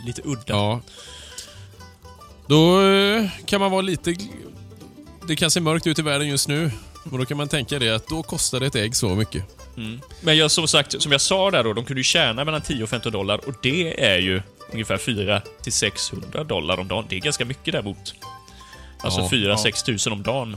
Lite 0.06 0.22
udda. 0.24 0.42
Ja. 0.46 0.80
Då 2.46 2.82
eh, 2.82 3.30
kan 3.46 3.60
man 3.60 3.70
vara 3.70 3.80
lite... 3.80 4.14
Det 5.28 5.36
kan 5.36 5.50
se 5.50 5.60
mörkt 5.60 5.86
ut 5.86 5.98
i 5.98 6.02
världen 6.02 6.28
just 6.28 6.48
nu. 6.48 6.70
Men 7.04 7.18
då 7.20 7.26
kan 7.26 7.36
man 7.36 7.48
tänka 7.48 7.78
det 7.78 7.90
att 7.90 8.08
då 8.08 8.22
kostar 8.22 8.60
ett 8.60 8.74
ägg 8.74 8.96
så 8.96 9.08
mycket. 9.08 9.59
Mm. 9.76 10.00
Men 10.20 10.36
jag, 10.36 10.50
som 10.50 10.68
sagt, 10.68 11.02
som 11.02 11.12
jag 11.12 11.20
sa 11.20 11.50
där 11.50 11.64
då, 11.64 11.72
de 11.72 11.84
kunde 11.84 12.00
ju 12.00 12.04
tjäna 12.04 12.44
mellan 12.44 12.60
10 12.62 12.82
och 12.82 12.88
15 12.88 13.12
dollar 13.12 13.48
och 13.48 13.54
det 13.62 14.04
är 14.04 14.18
ju 14.18 14.42
ungefär 14.72 14.96
4 14.98 15.42
till 15.62 15.72
600 15.72 16.44
dollar 16.44 16.80
om 16.80 16.88
dagen. 16.88 17.04
Det 17.08 17.16
är 17.16 17.20
ganska 17.20 17.44
mycket 17.44 17.72
däremot. 17.72 18.14
Alltså 19.02 19.20
Ja, 19.20 19.28
4-6 19.56 19.84
tusen 19.84 20.12
om 20.12 20.22
dagen. 20.22 20.56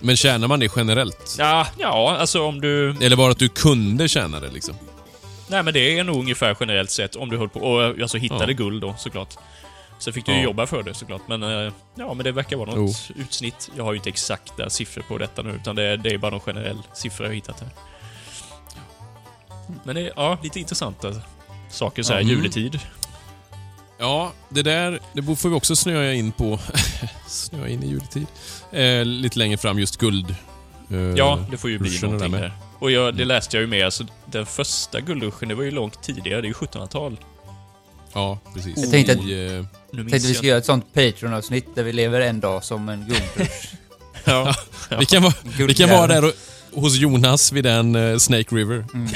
Men 0.00 0.16
tjänar 0.16 0.48
man 0.48 0.60
det 0.60 0.68
generellt? 0.76 1.36
Ja, 1.38 1.66
ja, 1.78 2.16
alltså 2.18 2.42
om 2.42 2.60
du... 2.60 2.90
Eller 3.00 3.16
bara 3.16 3.30
att 3.32 3.38
du 3.38 3.48
kunde 3.48 4.08
tjäna 4.08 4.40
det 4.40 4.50
liksom? 4.50 4.74
Nej, 5.48 5.62
men 5.62 5.74
det 5.74 5.98
är 5.98 6.04
nog 6.04 6.16
ungefär 6.16 6.56
generellt 6.60 6.90
sett 6.90 7.16
om 7.16 7.30
du 7.30 7.36
höll 7.38 7.48
på 7.48 7.60
och 7.60 8.00
alltså 8.02 8.18
hittade 8.18 8.52
Ja. 8.52 8.56
guld 8.56 8.80
då 8.82 8.94
såklart. 8.98 9.34
Sen 9.98 10.12
fick 10.12 10.26
du 10.26 10.32
ju 10.32 10.38
Ja. 10.38 10.44
jobba 10.44 10.66
för 10.66 10.82
det 10.82 10.94
såklart, 10.94 11.22
men 11.28 11.42
eh, 11.42 11.72
ja, 11.94 12.14
men 12.14 12.24
det 12.24 12.32
verkar 12.32 12.56
vara 12.56 12.74
något 12.74 13.10
utsnitt. 13.16 13.70
Jag 13.76 13.84
har 13.84 13.92
ju 13.92 13.96
inte 13.96 14.08
exakta 14.08 14.70
siffror 14.70 15.02
på 15.08 15.18
detta 15.18 15.42
nu, 15.42 15.50
utan 15.50 15.76
det 15.76 15.82
är, 15.82 15.96
det 15.96 16.10
är 16.14 16.18
bara 16.18 16.30
någon 16.30 16.40
generell 16.40 16.78
siffra 16.94 17.26
jag 17.26 17.34
hittat 17.34 17.60
här. 17.60 17.68
Men 19.84 19.94
det 19.94 20.00
är, 20.00 20.12
ja, 20.16 20.38
lite 20.42 20.60
intressanta 20.60 21.14
saker 21.70 22.02
så 22.02 22.12
här 22.12 22.20
Ja. 22.20 22.24
Mm. 22.24 22.36
juletid. 22.36 22.80
Ja, 23.98 24.32
det 24.48 24.62
där 24.62 25.00
det 25.12 25.36
får 25.36 25.48
vi 25.48 25.54
också 25.54 25.76
snöa 25.76 26.12
in 26.12 26.32
på. 26.32 26.58
snöa 27.28 27.68
in 27.68 27.82
i 27.82 27.86
juletid. 27.88 28.26
Eh, 28.72 29.04
lite 29.04 29.38
längre 29.38 29.56
fram, 29.56 29.78
just 29.78 29.96
guld. 29.96 30.34
Eh, 30.90 30.96
Ja, 31.00 31.38
det 31.50 31.56
får 31.56 31.70
ju 31.70 31.78
bli 31.78 31.98
någonting 32.02 32.32
där. 32.32 32.40
med. 32.40 32.50
Och 32.78 32.90
jag, 32.90 33.14
det 33.16 33.24
läste 33.24 33.56
jag 33.56 33.60
ju 33.60 33.66
med, 33.66 33.84
alltså 33.84 34.04
den 34.26 34.46
första 34.46 35.00
guldruschen, 35.00 35.48
det 35.48 35.54
var 35.54 35.62
ju 35.62 35.70
långt 35.70 36.02
tidigare, 36.02 36.40
det 36.40 36.46
är 36.46 36.48
ju 36.48 36.54
1700-tal. 36.54 37.16
Ja, 38.12 38.38
precis. 38.54 38.78
Jag 38.78 38.90
tänkte 38.90 39.12
att- 39.12 39.18
I, 39.24 39.46
eh, 39.56 39.64
Tänkte 39.96 40.18
vi 40.18 40.26
jag 40.28 40.36
ska 40.36 40.46
göra 40.46 40.58
ett 40.58 40.64
sånt 40.66 40.94
Patreon-avsnitt 40.94 41.66
där 41.74 41.82
vi 41.82 41.92
lever 41.92 42.20
en 42.20 42.40
dag 42.40 42.64
som 42.64 42.88
en 42.88 43.00
guldrush. 43.00 43.66
Ja. 44.24 44.54
vi, 44.98 45.06
kan 45.06 45.22
vara, 45.22 45.34
vi 45.58 45.74
kan 45.74 45.90
vara 45.90 46.06
där 46.06 46.24
och, 46.24 46.32
hos 46.74 46.96
Jonas 46.96 47.52
vid 47.52 47.64
den 47.64 47.96
eh, 47.96 48.18
Snake 48.18 48.54
River. 48.54 48.84
Mm. 48.94 49.08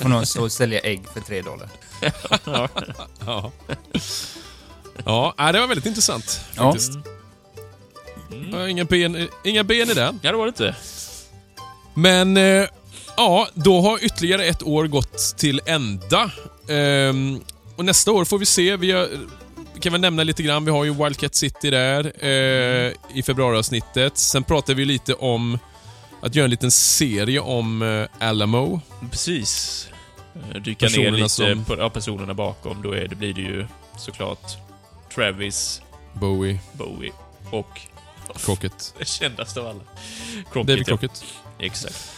Får 0.00 0.08
någon 0.08 0.26
stå 0.26 0.42
och 0.42 0.52
sälja 0.52 0.80
ägg 0.80 1.02
för 1.14 1.20
3 1.20 1.42
dollar. 1.42 1.68
ja. 2.44 2.68
Ja. 3.26 3.52
Ja, 5.04 5.34
nej, 5.38 5.52
det 5.52 5.60
var 5.60 5.66
väldigt 5.66 5.86
intressant 5.86 6.40
faktiskt. 6.54 6.92
Ja, 8.52 8.68
Inga, 8.68 8.84
ben, 8.84 9.28
inga 9.44 9.64
ben 9.64 9.90
i 9.90 9.94
den. 9.94 10.20
Ja, 10.22 10.30
det 10.30 10.36
var 10.38 10.44
det 10.44 10.48
inte. 10.48 10.76
Men 11.94 12.36
eh, 12.36 12.68
ja, 13.16 13.48
då 13.54 13.80
har 13.80 14.04
ytterligare 14.04 14.44
ett 14.44 14.62
år 14.62 14.86
gått 14.86 15.18
till 15.36 15.60
ända. 15.66 16.30
Ehm, 16.68 17.40
och 17.76 17.84
nästa 17.84 18.12
år 18.12 18.24
får 18.24 18.38
vi 18.38 18.46
se. 18.46 18.76
Vi 18.76 18.92
har, 18.92 19.08
vi 19.74 19.80
kan 19.80 19.92
väl 19.92 20.00
nämna 20.00 20.22
lite 20.22 20.42
grann. 20.42 20.64
Vi 20.64 20.70
har 20.70 20.84
ju 20.84 20.94
Wildcat 20.94 21.34
City 21.34 21.70
där 21.70 22.12
eh, 22.24 22.92
i 23.14 23.22
februariavsnittet. 23.26 24.18
Sen 24.18 24.42
pratar 24.42 24.74
vi 24.74 24.84
lite 24.84 25.14
om 25.14 25.58
att 26.24 26.34
göra 26.34 26.44
en 26.44 26.50
liten 26.50 26.70
serie 26.70 27.40
om 27.40 27.82
eh, 27.82 28.28
Alamo. 28.28 28.80
Precis. 29.10 29.88
Eh, 30.54 30.62
Dyka 30.62 30.86
ner 30.88 31.10
lite 31.10 31.28
som- 31.28 31.64
på 31.64 31.76
ja, 31.78 31.90
personerna 31.90 32.34
bakom. 32.34 32.82
Då 32.82 32.92
är 32.92 33.08
det, 33.08 33.14
blir 33.16 33.34
det 33.34 33.40
ju 33.40 33.66
såklart 33.98 34.56
Travis, 35.14 35.82
Bowie, 36.12 36.60
Bowie 36.72 37.12
och 37.50 37.80
Crockett. 38.44 38.94
det 38.98 39.08
kändaste 39.08 39.60
av 39.60 39.66
alla. 39.66 39.80
Crockett, 40.52 40.66
David 40.66 40.78
ja. 40.80 40.84
Crockett. 40.84 41.24
Exakt. 41.58 42.10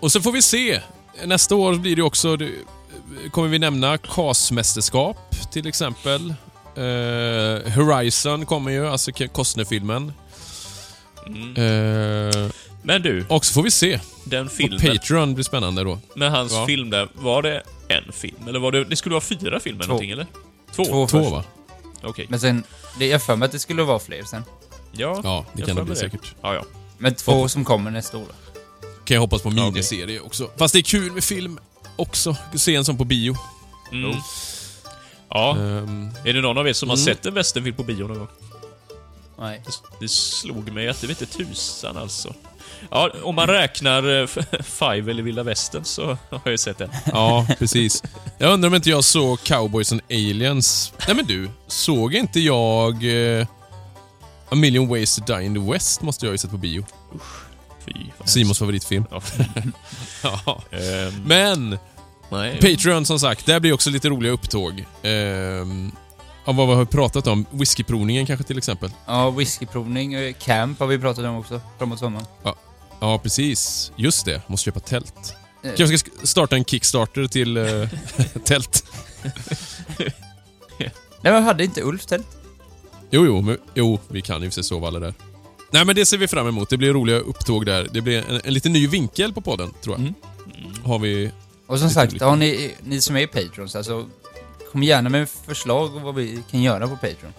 Och 0.00 0.12
så 0.12 0.20
får 0.20 0.32
vi 0.32 0.42
se. 0.42 0.80
Nästa 1.24 1.54
år 1.54 1.74
blir 1.74 1.96
det 1.96 2.02
också... 2.02 2.36
det- 2.36 2.52
Kommer 3.30 3.48
vi 3.48 3.58
nämna 3.58 3.96
CAS-mästerskap 3.98 5.16
till 5.52 5.66
exempel. 5.66 6.34
Eh, 6.76 7.72
Horizon 7.72 8.46
kommer 8.46 8.70
ju, 8.70 8.88
alltså 8.88 9.12
Costner-filmen. 9.32 10.12
Mm. 11.26 11.56
Eh, 11.56 12.50
Men 12.82 13.02
du, 13.02 13.24
och 13.28 13.44
så 13.44 13.52
får 13.54 13.62
vi 13.62 13.70
se. 13.70 14.00
den 14.24 14.46
Och 14.46 14.52
filmen 14.52 14.80
Patreon 14.80 15.34
blir 15.34 15.44
spännande 15.44 15.84
då. 15.84 15.98
med 16.14 16.30
hans 16.30 16.52
Ja. 16.52 16.66
film 16.66 16.90
där, 16.90 17.08
var 17.14 17.42
det 17.42 17.62
en 17.88 18.12
film? 18.12 18.48
Eller 18.48 18.58
var 18.58 18.72
det, 18.72 18.84
det 18.84 18.96
skulle 18.96 19.12
vara 19.12 19.24
fyra 19.24 19.60
filmer 19.60 19.82
Två. 19.82 19.88
någonting 19.88 20.10
eller? 20.10 20.26
Två? 20.76 20.84
Två 20.84 21.06
Två 21.06 21.06
först. 21.06 21.30
va? 21.32 21.44
Okej. 22.02 22.26
Men 22.28 22.40
sen, 22.40 22.64
det, 22.98 23.06
jag 23.06 23.14
har 23.14 23.18
för 23.20 23.36
mig 23.36 23.46
att 23.46 23.52
det 23.52 23.58
skulle 23.58 23.82
vara 23.82 23.98
fler 23.98 24.24
sen. 24.24 24.44
Ja, 24.92 25.20
Ja, 25.24 25.44
det 25.52 25.60
jag 25.60 25.66
kan 25.68 25.76
det 25.76 25.80
får 25.80 25.84
bli 25.84 25.88
med 25.90 25.98
säkert. 25.98 26.34
Ja, 26.42 26.54
ja. 26.54 26.64
Men 26.98 27.14
två 27.14 27.48
som 27.48 27.64
kommer 27.64 27.90
nästa 27.90 28.16
år. 28.18 28.26
då. 28.28 28.88
Kan 29.04 29.14
jag 29.14 29.20
hoppas 29.20 29.42
på 29.42 29.50
miniserie 29.50 30.20
också. 30.20 30.50
Fast 30.56 30.72
det 30.72 30.78
är 30.80 30.82
kul 30.82 31.12
med 31.12 31.24
film 31.24 31.58
också. 31.96 32.36
Se 32.54 32.74
en 32.74 32.84
sån 32.84 32.96
på 32.98 33.04
bio. 33.04 33.36
Mm. 33.92 34.16
Ja, 35.28 35.56
Ehm, 35.56 36.10
är 36.24 36.32
det 36.32 36.40
någon 36.40 36.58
av 36.58 36.68
er 36.68 36.72
som 36.72 36.88
har 36.88 36.96
Mm. 36.96 37.04
sett 37.04 37.26
en 37.26 37.34
westernfilm 37.34 37.76
på 37.76 37.82
bio 37.82 38.06
någon 38.08 38.18
gång? 38.18 38.28
Nej. 39.38 39.62
Det, 39.66 39.72
det 40.00 40.08
slog 40.08 40.72
mig 40.72 40.88
att 40.88 41.00
det 41.00 41.06
vet 41.06 41.20
inte 41.22 41.36
tusan 41.38 41.96
alltså. 41.96 42.34
Ja, 42.90 43.10
om 43.22 43.34
man 43.34 43.46
räknar 43.46 44.20
eh, 44.20 44.26
Five 44.62 45.10
eller 45.10 45.22
Vilda 45.22 45.42
Västern 45.42 45.84
så 45.84 46.06
har 46.06 46.40
jag 46.44 46.52
ju 46.52 46.58
sett 46.58 46.78
det. 46.78 46.90
Ja, 47.12 47.46
precis. 47.58 48.02
Jag 48.38 48.52
undrar 48.52 48.68
om 48.68 48.74
inte 48.74 48.90
jag 48.90 49.04
såg 49.04 49.42
Cowboys 49.42 49.92
and 49.92 50.00
Aliens. 50.10 50.92
Nej 51.06 51.16
men 51.16 51.26
du, 51.26 51.50
såg 51.66 52.14
inte 52.14 52.40
jag 52.40 52.94
eh, 53.38 53.46
A 54.50 54.54
Million 54.54 54.88
Ways 54.88 55.16
to 55.16 55.22
Die 55.26 55.44
in 55.44 55.54
the 55.54 55.72
West? 55.72 56.02
Måste 56.02 56.26
jag 56.26 56.32
ju 56.32 56.38
sett 56.38 56.50
på 56.50 56.56
bio. 56.56 56.84
Fy, 57.86 57.92
Simons 58.24 58.58
favoritfilm. 58.58 59.04
Ja. 59.10 59.22
ja. 60.22 60.62
Ehm, 60.70 61.22
Men, 61.26 61.78
nej. 62.30 62.60
Patreon 62.60 63.06
som 63.06 63.18
sagt, 63.20 63.46
där 63.46 63.60
blir 63.60 63.72
också 63.72 63.90
lite 63.90 64.08
roliga 64.08 64.32
upptåg. 64.32 64.84
Ehm, 65.02 65.92
ja, 66.44 66.52
vad 66.52 66.68
har 66.68 66.76
vi 66.76 66.86
pratat 66.86 67.26
om? 67.26 67.46
Whiskyprovningen 67.50 68.26
kanske 68.26 68.44
till 68.44 68.58
exempel? 68.58 68.90
Ja, 69.06 69.30
whiskyprovning, 69.30 70.14
eh, 70.14 70.32
camp 70.32 70.80
har 70.80 70.86
vi 70.86 70.98
pratat 70.98 71.24
om 71.24 71.36
också, 71.36 71.60
framåt 71.78 71.98
sommaren. 71.98 72.26
Ja, 72.42 72.54
ja 73.00 73.18
precis. 73.18 73.92
Just 73.96 74.24
det, 74.24 74.42
måste 74.46 74.64
köpa 74.64 74.80
tält. 74.80 75.34
Eh. 75.62 75.72
Kanske 75.76 75.98
ska 75.98 76.10
starta 76.22 76.56
en 76.56 76.64
Kickstarter 76.64 77.26
till 77.26 77.56
eh, 77.56 77.88
tält. 78.44 78.84
Nej 81.22 81.32
men 81.32 81.42
hade 81.42 81.64
inte 81.64 81.82
Ulf 81.82 82.06
tält? 82.06 82.26
Jo, 83.10 83.26
jo, 83.26 83.40
men, 83.40 83.58
jo, 83.74 83.98
vi 84.08 84.22
kan 84.22 84.42
ju 84.42 84.48
för 84.48 84.54
sig 84.54 84.64
sova 84.64 84.88
alla 84.88 84.98
där. 84.98 85.14
Nej, 85.70 85.84
men 85.84 85.94
det 85.96 86.06
ser 86.06 86.18
vi 86.18 86.28
fram 86.28 86.48
emot. 86.48 86.70
Det 86.70 86.76
blir 86.76 86.92
roliga 86.92 87.18
upptåg 87.18 87.66
där. 87.66 87.88
Det 87.92 88.00
blir 88.00 88.24
en, 88.28 88.40
en 88.44 88.54
lite 88.54 88.68
ny 88.68 88.86
vinkel 88.86 89.32
på 89.32 89.40
podden, 89.40 89.72
tror 89.82 89.96
jag. 90.00 90.12
Har 90.88 90.98
vi... 90.98 91.30
Och 91.66 91.78
som 91.78 91.90
sagt, 91.90 92.12
olika. 92.12 92.26
har 92.26 92.36
ni, 92.36 92.74
ni 92.82 93.00
som 93.00 93.16
är 93.16 93.26
Patrons, 93.26 93.76
alltså 93.76 94.06
kom 94.72 94.82
gärna 94.82 95.08
med 95.08 95.28
förslag 95.28 95.96
om 95.96 96.02
vad 96.02 96.14
vi 96.14 96.42
kan 96.50 96.62
göra 96.62 96.88
på 96.88 96.94
Patreon. 96.96 97.32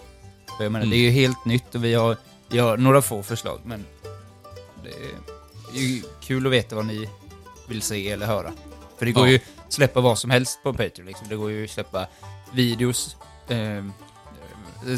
För 0.56 0.64
jag 0.64 0.72
menar, 0.72 0.84
Mm. 0.84 0.90
det 0.90 0.96
är 0.96 1.00
ju 1.00 1.10
helt 1.10 1.44
nytt 1.44 1.74
och 1.74 1.84
vi 1.84 1.94
har, 1.94 2.16
vi 2.48 2.58
har 2.58 2.76
några 2.76 3.02
få 3.02 3.22
förslag, 3.22 3.60
men 3.64 3.84
det 4.84 4.90
kul 6.20 6.46
att 6.46 6.52
veta 6.52 6.76
vad 6.76 6.86
ni 6.86 7.08
vill 7.68 7.82
se 7.82 8.10
eller 8.10 8.26
höra. 8.26 8.52
För 8.98 9.06
det 9.06 9.12
går 9.12 9.26
Ja. 9.26 9.30
ju 9.32 9.36
att 9.66 9.72
släppa 9.72 10.00
vad 10.00 10.18
som 10.18 10.30
helst 10.30 10.62
på 10.62 10.72
Patreon 10.72 11.06
liksom. 11.06 11.28
Det 11.28 11.36
går 11.36 11.50
ju 11.50 11.64
att 11.64 11.70
släppa 11.70 12.06
videos, 12.52 13.16
eh, 13.48 13.84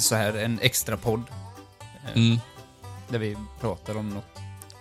så 0.01 0.15
här 0.15 0.33
en 0.35 0.59
extra 0.63 0.97
podd. 0.97 1.23
Eh, 2.05 2.11
Mm, 2.23 2.39
Där 3.09 3.19
vi 3.19 3.37
pratar 3.61 3.97
om 3.97 4.11
något. 4.11 4.25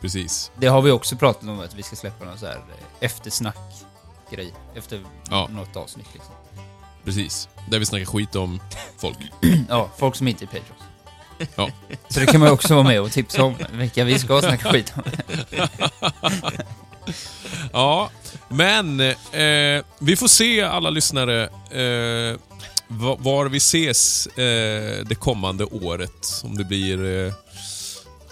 precis. 0.02 0.52
Det 0.58 0.68
har 0.68 0.82
vi 0.82 0.92
också 0.92 1.16
pratat 1.16 1.44
om 1.44 1.60
att 1.60 1.74
vi 1.76 1.84
ska 1.84 1.96
släppa 1.96 2.26
någon 2.26 2.38
så 2.40 2.46
här 2.46 2.56
eh, 2.56 2.86
eftersnack-grej. 3.00 4.54
Efter 4.76 5.04
Ja. 5.30 5.48
något 5.52 5.76
avsnitt 5.76 6.08
liksom. 6.14 6.34
Precis. 7.04 7.50
Där 7.70 7.80
vi 7.80 7.86
snackar 7.86 8.06
skit 8.06 8.36
om 8.36 8.60
folk. 8.98 9.18
Ja, 9.70 9.90
folk 9.98 10.16
som 10.16 10.28
inte 10.28 10.46
är 10.46 10.48
Patrons. 10.48 10.82
Ja. 11.56 11.70
Så 12.10 12.20
det 12.20 12.26
kan 12.26 12.40
man 12.42 12.52
också 12.52 12.74
vara 12.74 12.84
med 12.88 13.02
och 13.02 13.12
tipsa 13.12 13.44
om 13.44 13.56
vilka 13.72 14.04
vi 14.04 14.20
ska 14.20 14.42
snacka 14.42 14.72
skit 14.72 14.94
om. 14.96 15.04
Ja, 17.74 18.10
men 18.50 19.00
eh, 19.00 19.84
vi 20.00 20.16
får 20.16 20.28
se 20.28 20.62
alla 20.62 20.90
lyssnare 20.90 21.44
eh, 21.72 22.38
va- 22.88 23.18
var 23.20 23.46
vi 23.46 23.58
ses 23.58 24.28
eh, 24.28 25.06
det 25.06 25.16
kommande 25.20 25.66
året. 25.66 26.42
Om 26.44 26.58
det 26.58 26.64
blir 26.64 27.26
eh, 27.28 27.34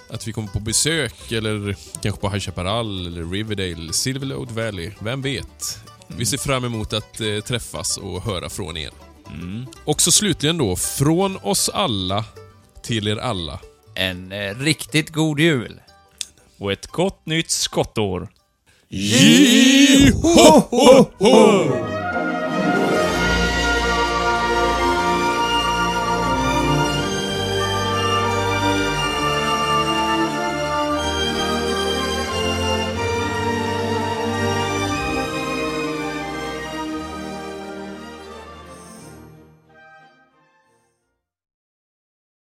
att 0.10 0.28
vi 0.28 0.34
kommer 0.34 0.48
på 0.48 0.60
besök 0.60 1.32
eller 1.32 1.76
kanske 2.02 2.22
på 2.22 2.30
High 2.30 2.40
Chaparral 2.40 3.08
eller 3.08 3.26
Riverdale, 3.26 3.94
Silverlode 3.94 4.54
Valley. 4.54 4.92
Vem 5.00 5.22
vet? 5.22 5.80
Vi 6.08 6.26
ser 6.26 6.38
fram 6.38 6.66
emot 6.66 6.94
att 6.94 7.22
eh, 7.22 7.40
träffas 7.48 7.98
och 7.98 8.24
höra 8.24 8.50
från 8.50 8.78
er. 8.78 8.92
Och 9.86 10.02
så 10.02 10.12
slutligen 10.12 10.58
då, 10.58 10.76
från 10.76 11.38
oss 11.44 11.70
alla 11.70 12.26
till 12.84 13.08
er 13.08 13.18
alla. 13.18 13.60
En 13.96 14.32
eh, 14.32 14.56
riktigt 14.58 15.10
god 15.10 15.40
jul. 15.40 15.82
Och 16.58 16.72
ett 16.72 16.88
gott 16.88 17.26
nytt 17.26 17.50
skottår. 17.50 18.30
Ji 18.88 20.12
ho 20.12 20.60
ho 20.70 21.06
ho! 21.20 22.01